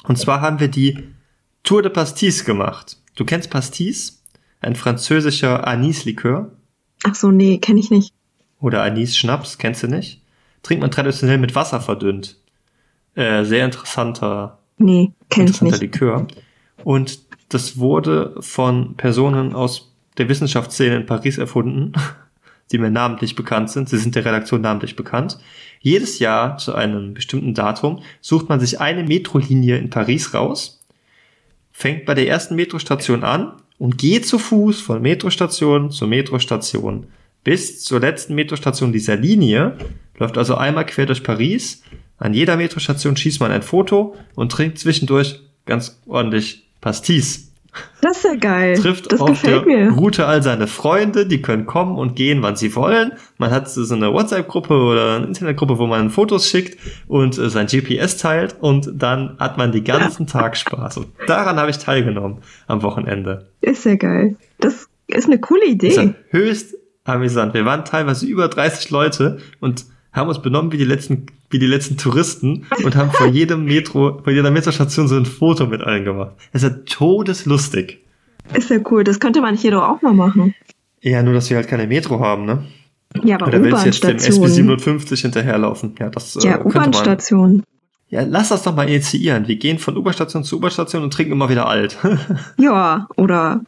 Und 0.03 0.17
zwar 0.17 0.41
haben 0.41 0.59
wir 0.59 0.67
die 0.67 1.15
Tour 1.67 1.81
de 1.81 1.91
Pastis 1.91 2.45
gemacht. 2.45 2.95
Du 3.15 3.25
kennst 3.25 3.49
Pastis? 3.49 4.23
Ein 4.61 4.77
französischer 4.77 5.67
Anis-Likör 5.67 6.53
Ach 7.03 7.13
so, 7.13 7.29
nee, 7.29 7.57
kenne 7.57 7.81
ich 7.81 7.91
nicht. 7.91 8.13
oder 8.61 8.83
Anis-Schnaps, 8.83 9.57
kennst 9.57 9.83
du 9.83 9.87
nicht? 9.87 10.21
Trinkt 10.63 10.79
man 10.79 10.91
traditionell 10.91 11.37
mit 11.37 11.55
Wasser 11.55 11.81
verdünnt. 11.81 12.37
Äh, 13.15 13.43
sehr 13.43 13.65
interessanter, 13.65 14.59
Nee, 14.77 15.11
kenne 15.29 15.49
ich 15.49 15.61
interessanter 15.61 15.71
nicht. 15.71 15.81
Likör. 15.81 16.27
Und 16.85 17.19
das 17.49 17.77
wurde 17.77 18.37
von 18.39 18.95
Personen 18.95 19.53
aus 19.53 19.93
der 20.17 20.29
Wissenschaftsszene 20.29 20.95
in 20.95 21.05
Paris 21.05 21.37
erfunden, 21.37 21.91
die 22.71 22.77
mir 22.77 22.91
namentlich 22.91 23.35
bekannt 23.35 23.71
sind. 23.71 23.89
Sie 23.89 23.97
sind 23.97 24.15
der 24.15 24.23
Redaktion 24.23 24.61
namentlich 24.61 24.95
bekannt. 24.95 25.37
Jedes 25.81 26.19
Jahr 26.19 26.57
zu 26.59 26.73
einem 26.75 27.13
bestimmten 27.13 27.53
Datum 27.53 28.03
sucht 28.21 28.47
man 28.47 28.61
sich 28.61 28.79
eine 28.79 29.03
Metrolinie 29.03 29.77
in 29.77 29.89
Paris 29.89 30.33
raus, 30.33 30.76
fängt 31.77 32.05
bei 32.05 32.15
der 32.15 32.27
ersten 32.27 32.55
Metrostation 32.55 33.23
an 33.23 33.53
und 33.77 33.99
geht 33.99 34.25
zu 34.25 34.39
Fuß 34.39 34.81
von 34.81 34.99
Metrostation 34.99 35.91
zu 35.91 36.07
Metrostation, 36.07 37.05
bis 37.43 37.83
zur 37.83 37.99
letzten 37.99 38.33
Metrostation 38.33 38.91
dieser 38.91 39.15
Linie, 39.15 39.77
läuft 40.17 40.39
also 40.39 40.55
einmal 40.55 40.87
quer 40.87 41.05
durch 41.05 41.21
Paris. 41.21 41.83
An 42.17 42.33
jeder 42.33 42.57
Metrostation 42.57 43.15
schießt 43.15 43.39
man 43.41 43.51
ein 43.51 43.61
Foto 43.61 44.15
und 44.33 44.51
trinkt 44.51 44.79
zwischendurch 44.79 45.39
ganz 45.67 46.01
ordentlich 46.07 46.67
Pastis. 46.81 47.46
Das 48.01 48.17
ist 48.17 48.23
ja 48.23 48.35
geil. 48.35 48.77
Trifft 48.77 49.11
das 49.11 49.19
auf 49.19 49.41
der 49.41 49.61
gefällt 49.61 49.65
mir. 49.65 49.91
Route 49.91 50.25
all 50.25 50.43
seine 50.43 50.67
Freunde, 50.67 51.25
die 51.25 51.41
können 51.41 51.65
kommen 51.65 51.97
und 51.97 52.15
gehen, 52.15 52.41
wann 52.41 52.55
sie 52.55 52.75
wollen. 52.75 53.13
Man 53.37 53.51
hat 53.51 53.69
so 53.69 53.93
eine 53.93 54.13
WhatsApp-Gruppe 54.13 54.73
oder 54.73 55.15
eine 55.15 55.25
Internetgruppe, 55.25 55.77
wo 55.77 55.87
man 55.87 56.09
Fotos 56.09 56.49
schickt 56.49 56.77
und 57.07 57.37
äh, 57.37 57.49
sein 57.49 57.67
GPS 57.67 58.17
teilt 58.17 58.55
und 58.59 58.91
dann 58.93 59.37
hat 59.39 59.57
man 59.57 59.71
den 59.71 59.83
ganzen 59.83 60.27
Tag 60.27 60.57
Spaß. 60.57 60.97
Und 60.97 61.07
daran 61.27 61.57
habe 61.57 61.69
ich 61.69 61.77
teilgenommen 61.77 62.39
am 62.67 62.83
Wochenende. 62.83 63.49
Ist 63.61 63.85
ja 63.85 63.95
geil. 63.95 64.35
Das 64.59 64.87
ist 65.07 65.25
eine 65.25 65.39
coole 65.39 65.65
Idee. 65.65 66.13
höchst 66.29 66.75
amüsant. 67.03 67.53
Wir 67.53 67.65
waren 67.65 67.85
teilweise 67.85 68.25
über 68.25 68.47
30 68.47 68.89
Leute 68.89 69.39
und 69.59 69.85
haben 70.11 70.29
uns 70.29 70.41
benommen 70.41 70.71
wie 70.71 70.77
die 70.77 70.85
letzten, 70.85 71.27
wie 71.49 71.59
die 71.59 71.67
letzten 71.67 71.97
Touristen 71.97 72.65
und 72.83 72.95
haben 72.95 73.11
vor 73.11 73.27
jedem 73.27 73.65
Metro, 73.65 74.19
vor 74.23 74.33
jeder 74.33 74.51
Metrostation 74.51 75.07
so 75.07 75.15
ein 75.15 75.25
Foto 75.25 75.65
mit 75.67 75.81
allen 75.81 76.03
gemacht. 76.03 76.31
Es 76.51 76.63
ist 76.63 76.69
ja 76.69 76.77
todeslustig. 76.85 77.99
Ist 78.53 78.69
ja 78.69 78.77
cool. 78.91 79.03
Das 79.03 79.19
könnte 79.19 79.41
man 79.41 79.55
hier 79.55 79.71
doch 79.71 79.83
auch 79.83 80.01
mal 80.01 80.13
machen. 80.13 80.53
Ja, 81.01 81.23
nur, 81.23 81.33
dass 81.33 81.49
wir 81.49 81.57
halt 81.57 81.67
keine 81.67 81.87
Metro 81.87 82.19
haben, 82.19 82.45
ne? 82.45 82.65
Ja, 83.23 83.35
aber 83.37 83.47
Oder 83.47 83.63
willst 83.63 83.81
du 83.83 83.85
jetzt 83.87 84.03
dem 84.03 84.17
SB 84.17 84.29
U-Bahn-Stationen. 84.37 84.53
57 84.79 85.21
hinterherlaufen? 85.21 85.95
Ja, 85.99 86.09
das 86.09 86.35
äh, 86.35 86.39
Ja, 86.45 86.57
könnte 86.57 86.77
man. 86.77 86.87
U-Bahn-Stationen. 86.89 87.63
Ja, 88.09 88.21
lass 88.23 88.49
das 88.49 88.63
doch 88.63 88.75
mal 88.75 88.87
initiieren. 88.87 89.47
Wir 89.47 89.55
gehen 89.57 89.79
von 89.79 89.97
U-Bahn-Station 89.97 90.43
zu 90.43 90.57
U-Bahn-Station 90.57 91.03
und 91.03 91.13
trinken 91.13 91.31
immer 91.33 91.49
wieder 91.49 91.67
alt. 91.67 91.97
Ja, 92.57 93.07
oder 93.15 93.61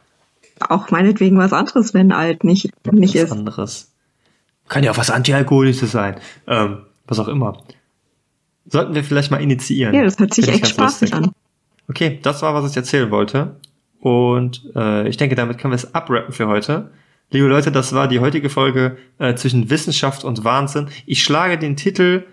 auch 0.60 0.90
meinetwegen 0.90 1.38
was 1.38 1.52
anderes, 1.52 1.94
wenn 1.94 2.12
alt 2.12 2.44
nicht, 2.44 2.70
nicht 2.92 3.14
was 3.14 3.22
ist. 3.22 3.32
anderes. 3.32 3.92
Kann 4.68 4.84
ja 4.84 4.90
auch 4.92 4.98
was 4.98 5.10
Antialkoholisches 5.10 5.90
sein. 5.90 6.16
Ähm, 6.46 6.78
was 7.10 7.18
auch 7.18 7.28
immer. 7.28 7.62
Sollten 8.66 8.94
wir 8.94 9.04
vielleicht 9.04 9.30
mal 9.30 9.42
initiieren. 9.42 9.94
Ja, 9.94 10.04
das 10.04 10.18
hört 10.18 10.32
sich 10.32 10.44
Finde 10.44 10.58
ich 10.58 10.64
echt 10.64 10.72
spaßig 10.72 11.12
an. 11.12 11.32
Okay, 11.88 12.20
das 12.22 12.40
war, 12.42 12.54
was 12.54 12.70
ich 12.70 12.76
erzählen 12.76 13.10
wollte. 13.10 13.56
Und 14.00 14.70
äh, 14.76 15.08
ich 15.08 15.16
denke, 15.16 15.34
damit 15.34 15.58
können 15.58 15.72
wir 15.72 15.76
es 15.76 15.94
abrappen 15.94 16.32
für 16.32 16.46
heute. 16.46 16.90
Liebe 17.30 17.46
Leute, 17.46 17.70
das 17.70 17.92
war 17.92 18.08
die 18.08 18.20
heutige 18.20 18.48
Folge 18.48 18.96
äh, 19.18 19.34
zwischen 19.34 19.70
Wissenschaft 19.70 20.24
und 20.24 20.44
Wahnsinn. 20.44 20.88
Ich 21.06 21.22
schlage 21.22 21.58
den 21.58 21.76
Titel 21.76 22.24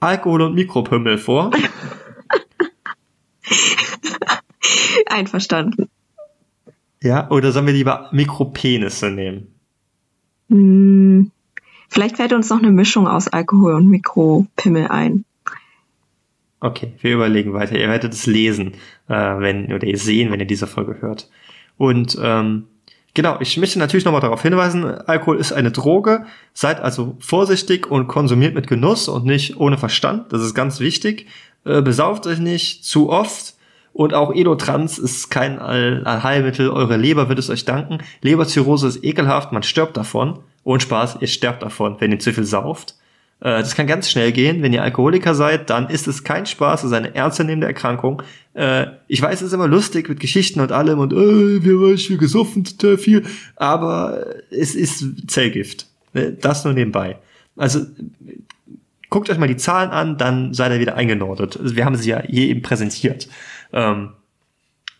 Alkohol 0.00 0.42
und 0.42 0.54
Mikropümmel 0.54 1.18
vor. 1.18 1.50
Einverstanden. 5.06 5.88
Ja, 7.02 7.30
oder 7.30 7.52
sollen 7.52 7.66
wir 7.66 7.72
lieber 7.72 8.08
Mikropenisse 8.12 9.10
nehmen? 9.10 9.54
Hm, 10.48 11.30
vielleicht 11.94 12.16
fällt 12.16 12.32
uns 12.32 12.50
noch 12.50 12.58
eine 12.58 12.72
Mischung 12.72 13.06
aus 13.06 13.28
Alkohol 13.28 13.74
und 13.74 13.88
Mikropimmel 13.88 14.88
ein. 14.88 15.24
Okay, 16.58 16.92
wir 17.00 17.14
überlegen 17.14 17.52
weiter. 17.52 17.78
Ihr 17.78 17.88
werdet 17.88 18.12
es 18.12 18.26
lesen, 18.26 18.72
äh, 19.08 19.14
wenn, 19.14 19.72
oder 19.72 19.86
ihr 19.86 19.98
sehen, 19.98 20.32
wenn 20.32 20.40
ihr 20.40 20.46
diese 20.46 20.66
Folge 20.66 20.96
hört. 21.00 21.30
Und 21.76 22.18
ähm, 22.20 22.64
genau, 23.12 23.36
ich 23.40 23.56
möchte 23.58 23.78
natürlich 23.78 24.04
nochmal 24.04 24.22
darauf 24.22 24.42
hinweisen, 24.42 24.84
Alkohol 24.84 25.36
ist 25.36 25.52
eine 25.52 25.70
Droge. 25.70 26.24
Seid 26.52 26.80
also 26.80 27.16
vorsichtig 27.20 27.88
und 27.90 28.08
konsumiert 28.08 28.54
mit 28.54 28.66
Genuss 28.66 29.08
und 29.08 29.24
nicht 29.24 29.58
ohne 29.58 29.78
Verstand. 29.78 30.32
Das 30.32 30.42
ist 30.42 30.54
ganz 30.54 30.80
wichtig. 30.80 31.26
Äh, 31.64 31.80
besauft 31.80 32.26
euch 32.26 32.40
nicht 32.40 32.84
zu 32.84 33.10
oft. 33.10 33.54
Und 33.92 34.14
auch 34.14 34.34
Elotrans 34.34 34.98
ist 34.98 35.30
kein 35.30 35.60
All 35.60 36.02
Allheilmittel. 36.04 36.70
Eure 36.70 36.96
Leber 36.96 37.28
wird 37.28 37.38
es 37.38 37.50
euch 37.50 37.64
danken. 37.64 37.98
Leberzirrhose 38.22 38.88
ist 38.88 39.04
ekelhaft, 39.04 39.52
man 39.52 39.62
stirbt 39.62 39.96
davon. 39.96 40.40
Ohne 40.64 40.80
Spaß, 40.80 41.18
ihr 41.20 41.28
sterbt 41.28 41.62
davon, 41.62 41.96
wenn 42.00 42.10
ihr 42.10 42.18
zu 42.18 42.32
viel 42.32 42.44
sauft. 42.44 42.94
Äh, 43.40 43.60
Das 43.60 43.74
kann 43.74 43.86
ganz 43.86 44.10
schnell 44.10 44.32
gehen. 44.32 44.62
Wenn 44.62 44.72
ihr 44.72 44.82
Alkoholiker 44.82 45.34
seid, 45.34 45.70
dann 45.70 45.88
ist 45.88 46.08
es 46.08 46.24
kein 46.24 46.46
Spaß, 46.46 46.80
es 46.80 46.90
ist 46.90 46.96
eine 46.96 47.14
ernstzunehmende 47.14 47.66
Erkrankung. 47.66 48.22
Äh, 48.54 48.86
Ich 49.06 49.20
weiß, 49.20 49.40
es 49.40 49.48
ist 49.48 49.52
immer 49.52 49.68
lustig 49.68 50.08
mit 50.08 50.20
Geschichten 50.20 50.60
und 50.60 50.72
allem 50.72 50.98
und 50.98 51.12
äh, 51.12 51.62
wir 51.64 51.78
haben 51.88 51.98
viel 51.98 52.18
gesoffen, 52.18 52.64
total 52.64 52.98
viel, 52.98 53.24
aber 53.56 54.26
es 54.50 54.74
ist 54.74 55.04
Zellgift. 55.30 55.86
Äh, 56.14 56.32
Das 56.40 56.64
nur 56.64 56.74
nebenbei. 56.74 57.18
Also 57.56 57.80
guckt 59.10 59.30
euch 59.30 59.38
mal 59.38 59.46
die 59.46 59.56
Zahlen 59.56 59.90
an, 59.90 60.18
dann 60.18 60.54
seid 60.54 60.72
ihr 60.72 60.80
wieder 60.80 60.96
eingenordet. 60.96 61.56
Also 61.60 61.76
wir 61.76 61.84
haben 61.84 61.94
sie 61.94 62.10
ja 62.10 62.20
hier 62.22 62.48
eben 62.48 62.62
präsentiert. 62.62 63.28
Ähm, 63.72 64.10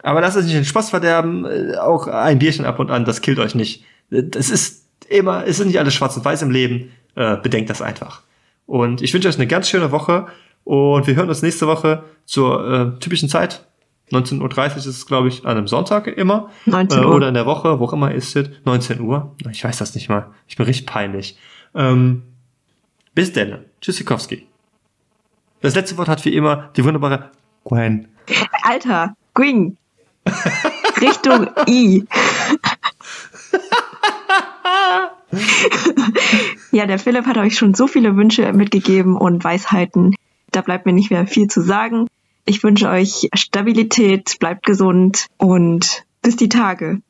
aber 0.05 0.21
lasst 0.21 0.37
euch 0.37 0.45
nicht 0.45 0.55
den 0.55 0.65
Spaß 0.65 0.91
verderben, 0.91 1.47
äh, 1.47 1.77
auch 1.79 2.07
ein 2.07 2.39
Bierchen 2.39 2.67
ab 2.67 2.79
und 2.79 2.91
an, 2.91 3.05
das 3.05 3.23
killt 3.23 3.39
euch 3.39 3.55
nicht. 3.55 3.85
Das 4.11 4.51
ist 4.51 4.84
immer, 5.09 5.45
es 5.47 5.61
ist 5.61 5.67
nicht 5.67 5.79
alles 5.79 5.95
schwarz 5.95 6.17
und 6.17 6.25
weiß 6.25 6.43
im 6.43 6.51
Leben, 6.51 6.91
äh, 7.15 7.37
bedenkt 7.37 7.71
das 7.71 7.83
einfach. 7.83 8.23
Und 8.67 9.03
ich 9.03 9.13
wünsche 9.15 9.29
euch 9.29 9.37
eine 9.37 9.47
ganz 9.47 9.69
schöne 9.69 9.91
Woche 9.93 10.27
und 10.65 11.07
wir 11.07 11.15
hören 11.15 11.29
uns 11.29 11.43
nächste 11.43 11.67
Woche 11.67 12.05
zur 12.25 12.95
äh, 12.97 12.99
typischen 13.01 13.29
Zeit. 13.29 13.67
19.30 14.11 14.41
Uhr 14.71 14.77
ist 14.77 14.87
es, 14.87 15.07
glaube 15.07 15.29
ich, 15.29 15.45
an 15.45 15.57
einem 15.57 15.67
Sonntag 15.69 16.07
immer. 16.07 16.51
19 16.67 16.99
Äh, 16.99 17.05
Uhr. 17.07 17.15
oder 17.15 17.29
in 17.29 17.35
der 17.35 17.47
Woche, 17.47 17.79
wo 17.81 17.85
auch 17.85 17.93
immer 17.93 18.13
ist 18.13 18.37
es. 18.37 18.51
19 18.65 19.01
Uhr. 19.01 19.35
Ich 19.51 19.65
weiß 19.65 19.79
das 19.79 19.95
nicht 19.95 20.09
mal. 20.09 20.27
Ich 20.47 20.57
bin 20.57 20.67
richtig 20.67 20.87
peinlich. 20.87 21.39
Ähm, 21.75 22.23
bis 23.15 23.33
denn. 23.33 23.59
Tschüssikowski. 23.81 24.47
Das 25.63 25.75
letzte 25.75 25.97
Wort 25.97 26.09
hat 26.09 26.25
wie 26.25 26.35
immer 26.35 26.71
die 26.77 26.85
wunderbare 26.85 27.31
Gwen. 27.65 28.09
Alter, 28.63 29.17
Gwing. 29.35 29.77
Richtung 31.01 31.49
I. 31.67 32.05
ja, 36.73 36.87
der 36.87 36.99
Philipp 36.99 37.27
hat 37.27 37.37
euch 37.39 37.57
schon 37.57 37.75
so 37.75 37.87
viele 37.87 38.17
Wünsche 38.17 38.53
mitgegeben 38.53 39.17
und 39.17 39.45
Weisheiten. 39.45 40.15
Da 40.51 40.61
bleibt 40.61 40.87
mir 40.87 40.93
nicht 40.93 41.11
mehr 41.11 41.27
viel 41.27 41.49
zu 41.49 41.61
sagen. 41.61 42.07
Ich 42.47 42.63
wünsche 42.63 42.89
euch 42.89 43.31
Stabilität, 43.35 44.37
bleibt 44.39 44.67
gesund 44.67 45.27
und 45.39 46.05
bis 46.23 46.37
die 46.37 46.49
Tage. 46.49 47.01